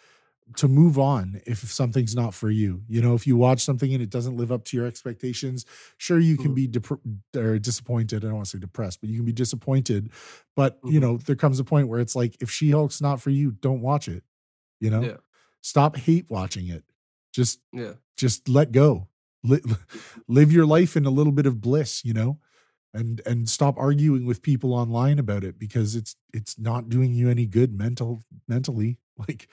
to 0.55 0.67
move 0.69 0.97
on 0.97 1.41
if 1.45 1.59
something's 1.79 2.15
not 2.15 2.33
for 2.33 2.49
you. 2.49 2.71
You 2.87 3.01
know, 3.01 3.15
if 3.15 3.27
you 3.27 3.35
watch 3.35 3.61
something 3.69 3.91
and 3.93 4.01
it 4.01 4.09
doesn't 4.09 4.37
live 4.37 4.49
up 4.55 4.63
to 4.67 4.77
your 4.77 4.85
expectations, 4.87 5.65
sure 5.97 6.19
you 6.19 6.37
can 6.37 6.51
Mhm. 6.55 6.55
be 7.33 7.39
or 7.41 7.59
disappointed. 7.59 8.23
I 8.23 8.27
don't 8.27 8.35
want 8.37 8.45
to 8.47 8.51
say 8.57 8.59
depressed, 8.61 9.01
but 9.01 9.09
you 9.09 9.17
can 9.17 9.25
be 9.25 9.33
disappointed. 9.33 10.09
But 10.55 10.79
you 10.85 10.99
Mhm. 10.99 11.01
know, 11.01 11.17
there 11.17 11.35
comes 11.35 11.59
a 11.59 11.65
point 11.65 11.89
where 11.89 11.99
it's 11.99 12.15
like, 12.15 12.37
if 12.39 12.49
She 12.49 12.71
Hulk's 12.71 13.01
not 13.01 13.19
for 13.21 13.29
you, 13.29 13.51
don't 13.51 13.81
watch 13.81 14.07
it. 14.07 14.23
You 14.79 14.89
know, 14.91 15.03
Yeah. 15.03 15.17
stop 15.61 15.97
hate 15.97 16.27
watching 16.29 16.67
it. 16.69 16.83
Just, 17.33 17.59
Yeah. 17.73 17.95
just 18.15 18.47
let 18.47 18.71
go. 18.71 19.09
Li- 19.43 19.61
live 20.27 20.51
your 20.51 20.65
life 20.65 20.95
in 20.97 21.05
a 21.05 21.09
little 21.11 21.31
bit 21.33 21.45
of 21.45 21.61
bliss. 21.61 22.03
You 22.03 22.13
know, 22.13 22.39
and 22.93 23.21
and 23.25 23.47
stop 23.49 23.77
arguing 23.77 24.25
with 24.25 24.41
people 24.41 24.73
online 24.73 25.19
about 25.19 25.43
it 25.43 25.59
because 25.59 25.95
it's 25.95 26.15
it's 26.33 26.57
not 26.59 26.89
doing 26.89 27.13
you 27.13 27.29
any 27.29 27.45
good 27.45 27.77
mental 27.77 28.21
mentally 28.47 28.99
like 29.27 29.47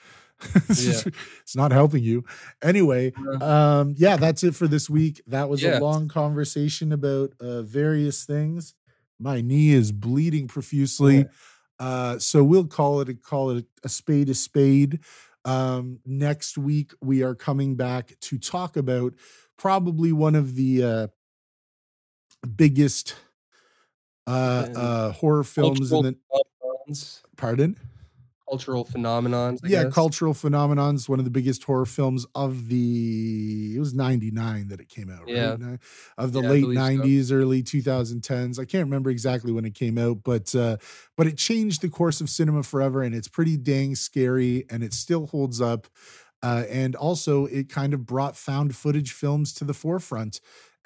it's, 0.69 0.85
Yeah. 0.85 0.91
just- 0.91 1.07
it's 1.41 1.55
not 1.55 1.71
helping 1.71 2.03
you 2.03 2.25
anyway 2.61 3.13
um 3.41 3.93
yeah 3.97 4.17
that's 4.17 4.43
it 4.43 4.53
for 4.55 4.67
this 4.67 4.89
week 4.89 5.21
that 5.27 5.47
was 5.49 5.61
Yeah. 5.61 5.79
a 5.79 5.81
long 5.81 6.07
conversation 6.09 6.91
about 6.91 7.31
uh 7.39 7.61
various 7.61 8.25
things 8.25 8.73
my 9.17 9.39
knee 9.41 9.71
is 9.71 9.91
bleeding 9.93 10.47
profusely 10.49 11.17
Yeah. 11.19 11.23
uh 11.79 12.19
so 12.19 12.43
we'll 12.43 12.67
call 12.67 12.99
it 13.01 13.09
a 13.09 13.13
call 13.13 13.51
it 13.51 13.65
a 13.83 13.89
spade 13.89 14.29
a 14.29 14.33
spade 14.33 14.99
um 15.45 15.99
next 16.05 16.57
week 16.57 16.91
we 17.01 17.23
are 17.23 17.35
coming 17.35 17.75
back 17.75 18.13
to 18.21 18.37
talk 18.37 18.75
about 18.77 19.13
probably 19.57 20.11
one 20.11 20.35
of 20.35 20.55
the 20.55 20.83
uh 20.83 21.07
biggest 22.55 23.15
uh 24.27 24.65
uh 24.75 25.11
horror 25.11 25.43
films 25.43 25.91
in 25.91 26.01
the 26.01 26.15
phenomenons, 26.31 27.21
pardon 27.37 27.77
cultural 28.47 28.85
phenomenons. 28.85 29.59
I 29.63 29.69
yeah 29.69 29.83
guess. 29.83 29.93
cultural 29.93 30.33
phenomenons 30.33 31.09
one 31.09 31.17
of 31.19 31.25
the 31.25 31.31
biggest 31.31 31.63
horror 31.63 31.85
films 31.85 32.25
of 32.35 32.67
the 32.69 33.73
it 33.75 33.79
was 33.79 33.93
99 33.93 34.67
that 34.67 34.79
it 34.79 34.87
came 34.89 35.09
out 35.09 35.25
Yeah. 35.27 35.55
right 35.55 35.59
Ni- 35.59 35.77
of 36.17 36.31
the 36.31 36.41
Yeah, 36.41 36.49
late 36.49 36.61
believe 36.61 36.79
so. 36.79 36.91
90s 36.91 37.31
early 37.31 37.63
2010s 37.63 38.59
i 38.59 38.65
can't 38.65 38.85
remember 38.85 39.09
exactly 39.09 39.51
when 39.51 39.65
it 39.65 39.73
came 39.73 39.97
out 39.97 40.23
but 40.23 40.53
uh 40.53 40.77
but 41.17 41.25
it 41.27 41.37
changed 41.37 41.81
the 41.81 41.89
course 41.89 42.21
of 42.21 42.29
cinema 42.29 42.61
forever 42.61 43.01
and 43.01 43.15
it's 43.15 43.27
pretty 43.27 43.57
dang 43.57 43.95
scary 43.95 44.65
and 44.69 44.83
it 44.83 44.93
still 44.93 45.25
holds 45.27 45.59
up 45.59 45.87
uh 46.45 46.63
and 46.69 46.95
also 46.95 47.45
it 47.47 47.69
kind 47.69 47.93
of 47.93 48.05
brought 48.05 48.35
found 48.37 48.75
footage 48.75 49.11
films 49.13 49.53
to 49.53 49.63
the 49.65 49.73
forefront. 49.73 50.39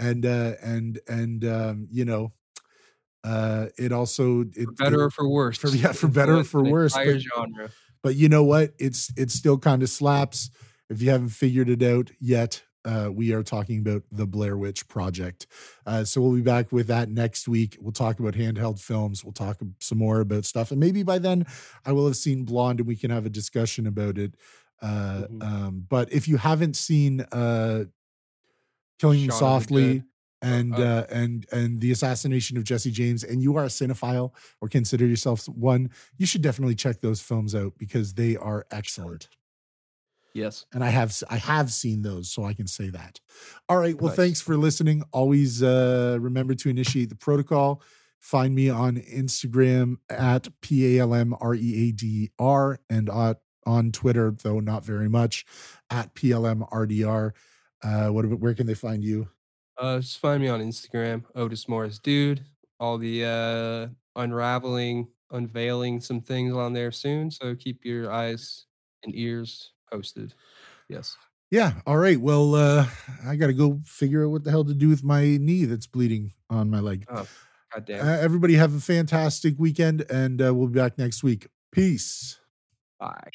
And 0.08 0.26
uh 0.26 0.54
and 0.74 1.00
and 1.08 1.44
um 1.46 1.88
you 1.92 2.06
know 2.06 2.32
uh 3.24 3.68
it 3.78 3.92
also 3.92 4.42
it, 4.56 4.66
For 4.66 4.72
better 4.74 5.02
it- 5.02 5.06
or 5.06 5.10
for 5.10 5.28
worse. 5.30 5.58
for- 5.58 5.70
yeah, 5.70 5.92
for 6.02 6.08
better 6.08 6.38
or 6.38 6.44
for 6.44 6.64
worse, 6.64 6.94
but- 6.94 7.20
genre. 7.20 7.70
but 8.02 8.16
you 8.16 8.30
know 8.30 8.44
what? 8.44 8.74
It's 8.80 9.12
it 9.18 9.32
still 9.32 9.58
kind 9.58 9.84
of 9.84 9.90
slaps. 9.90 10.50
If 10.90 11.02
you 11.02 11.10
haven't 11.12 11.30
figured 11.30 11.70
it 11.70 11.84
out 11.84 12.12
yet 12.20 12.64
uh, 12.86 13.10
we 13.14 13.34
are 13.34 13.44
talking 13.44 13.80
about 13.80 14.04
the 14.10 14.26
blair 14.26 14.58
witch 14.58 14.88
project. 14.88 15.46
Uh, 15.86 16.04
so 16.06 16.22
we'll 16.22 16.34
be 16.34 16.42
back 16.42 16.72
with 16.72 16.88
that 16.88 17.10
next 17.10 17.46
week. 17.48 17.78
We'll 17.80 17.92
talk 17.92 18.20
about 18.20 18.36
handheld 18.36 18.80
films. 18.80 19.22
We'll 19.24 19.34
talk 19.34 19.58
some 19.80 19.98
more 19.98 20.22
about 20.22 20.46
stuff. 20.46 20.72
And 20.72 20.80
maybe 20.80 21.04
by 21.04 21.20
then 21.20 21.46
i 21.86 21.92
will 21.92 22.08
have 22.08 22.16
seen 22.16 22.46
blonde 22.46 22.80
and 22.80 22.88
we 22.88 22.96
can 22.96 23.12
have 23.12 23.26
a 23.26 23.30
discussion 23.30 23.86
about 23.86 24.18
it 24.18 24.34
uh, 24.82 25.24
Mhm. 25.30 25.44
um, 25.44 25.86
but 25.90 26.12
if 26.12 26.28
you 26.28 26.38
haven't 26.38 26.76
seen 26.76 27.22
uh, 27.22 27.86
killing 29.00 29.28
Shaun 29.30 29.40
softly 29.40 30.04
and 30.42 30.74
oh. 30.76 30.82
uh, 30.82 31.06
and 31.10 31.46
and 31.52 31.82
the 31.82 31.92
assassination 31.92 32.58
of 32.58 32.64
Jesse 32.64 32.92
James, 32.92 33.24
and 33.24 33.42
you 33.42 33.56
are 33.58 33.66
a 33.66 33.68
cinephile 33.70 34.34
or 34.62 34.68
consider 34.70 35.06
yourself 35.06 35.48
one, 35.50 35.90
you 36.18 36.26
should 36.26 36.42
definitely 36.42 36.76
check 36.76 37.02
those 37.02 37.22
films 37.22 37.54
out 37.56 37.74
because 37.78 38.14
they 38.14 38.36
are 38.38 38.66
excellent. 38.72 39.28
Yes. 40.34 40.66
And 40.72 40.84
I 40.84 40.90
have 40.90 41.22
I 41.30 41.38
have 41.38 41.72
seen 41.72 42.04
those, 42.04 42.32
so 42.32 42.44
I 42.46 42.54
can 42.54 42.68
say 42.68 42.90
that. 42.90 43.20
All 43.68 43.78
right. 43.78 44.00
Well, 44.00 44.10
Nice. 44.10 44.16
thanks 44.18 44.42
for 44.42 44.56
listening. 44.58 45.04
Always 45.12 45.64
uh, 45.64 46.18
remember 46.22 46.54
to 46.56 46.70
initiate 46.70 47.10
the 47.10 47.16
protocol. 47.16 47.82
Find 48.20 48.54
me 48.54 48.70
on 48.70 48.98
Instagram 48.98 49.96
at 50.10 50.48
P 50.62 50.98
A 50.98 51.02
L 51.02 51.16
M 51.16 51.34
R 51.42 51.56
E 51.56 51.90
A 51.90 51.92
D 51.92 52.30
R 52.38 52.80
and 52.90 53.10
on, 53.10 53.36
on 53.66 53.92
Twitter, 53.92 54.32
though 54.32 54.60
not 54.60 54.86
very 54.86 55.10
much, 55.10 55.46
at 55.90 56.14
P 56.14 56.32
L 56.32 56.46
M 56.46 56.66
R 56.72 56.86
D 56.86 57.04
R. 57.04 57.34
Uh, 57.84 58.10
what 58.10 58.26
about 58.26 58.40
where 58.40 58.54
can 58.54 58.68
they 58.68 58.74
find 58.74 59.04
you? 59.04 59.30
Uh, 59.78 60.00
just 60.00 60.20
find 60.20 60.42
me 60.42 60.50
on 60.50 60.60
Instagram, 60.60 61.24
Otis 61.36 61.68
Morris 61.68 62.00
Dude. 62.00 62.44
All 62.80 62.98
the 62.98 63.26
uh, 63.26 63.88
unraveling, 64.20 65.08
unveiling 65.32 66.02
some 66.02 66.22
things 66.22 66.54
on 66.56 66.74
there 66.74 66.92
soon. 66.92 67.32
So 67.32 67.56
keep 67.56 67.86
your 67.86 68.12
eyes 68.12 68.66
and 69.04 69.16
ears 69.16 69.72
posted. 69.92 70.34
Yes. 70.88 71.16
Yeah. 71.52 71.82
All 71.86 71.98
right. 71.98 72.20
Well, 72.20 72.56
uh, 72.56 72.88
I 73.26 73.36
got 73.36 73.48
to 73.48 73.54
go 73.54 73.82
figure 73.86 74.26
out 74.26 74.32
what 74.32 74.44
the 74.44 74.52
hell 74.52 74.66
to 74.66 74.74
do 74.74 74.90
with 74.90 75.04
my 75.04 75.38
knee 75.38 75.66
that's 75.66 75.88
bleeding 75.88 76.34
on 76.50 76.70
my 76.70 76.80
leg. 76.80 77.06
God 77.08 77.28
Uh, 77.90 78.18
everybody 78.22 78.56
have 78.56 78.74
a 78.74 78.80
fantastic 78.80 79.56
weekend, 79.58 80.06
and 80.10 80.42
uh, 80.42 80.54
we'll 80.54 80.68
be 80.68 80.80
back 80.80 80.98
next 80.98 81.24
week. 81.24 81.48
Peace. 81.72 82.39
Bye. 83.00 83.32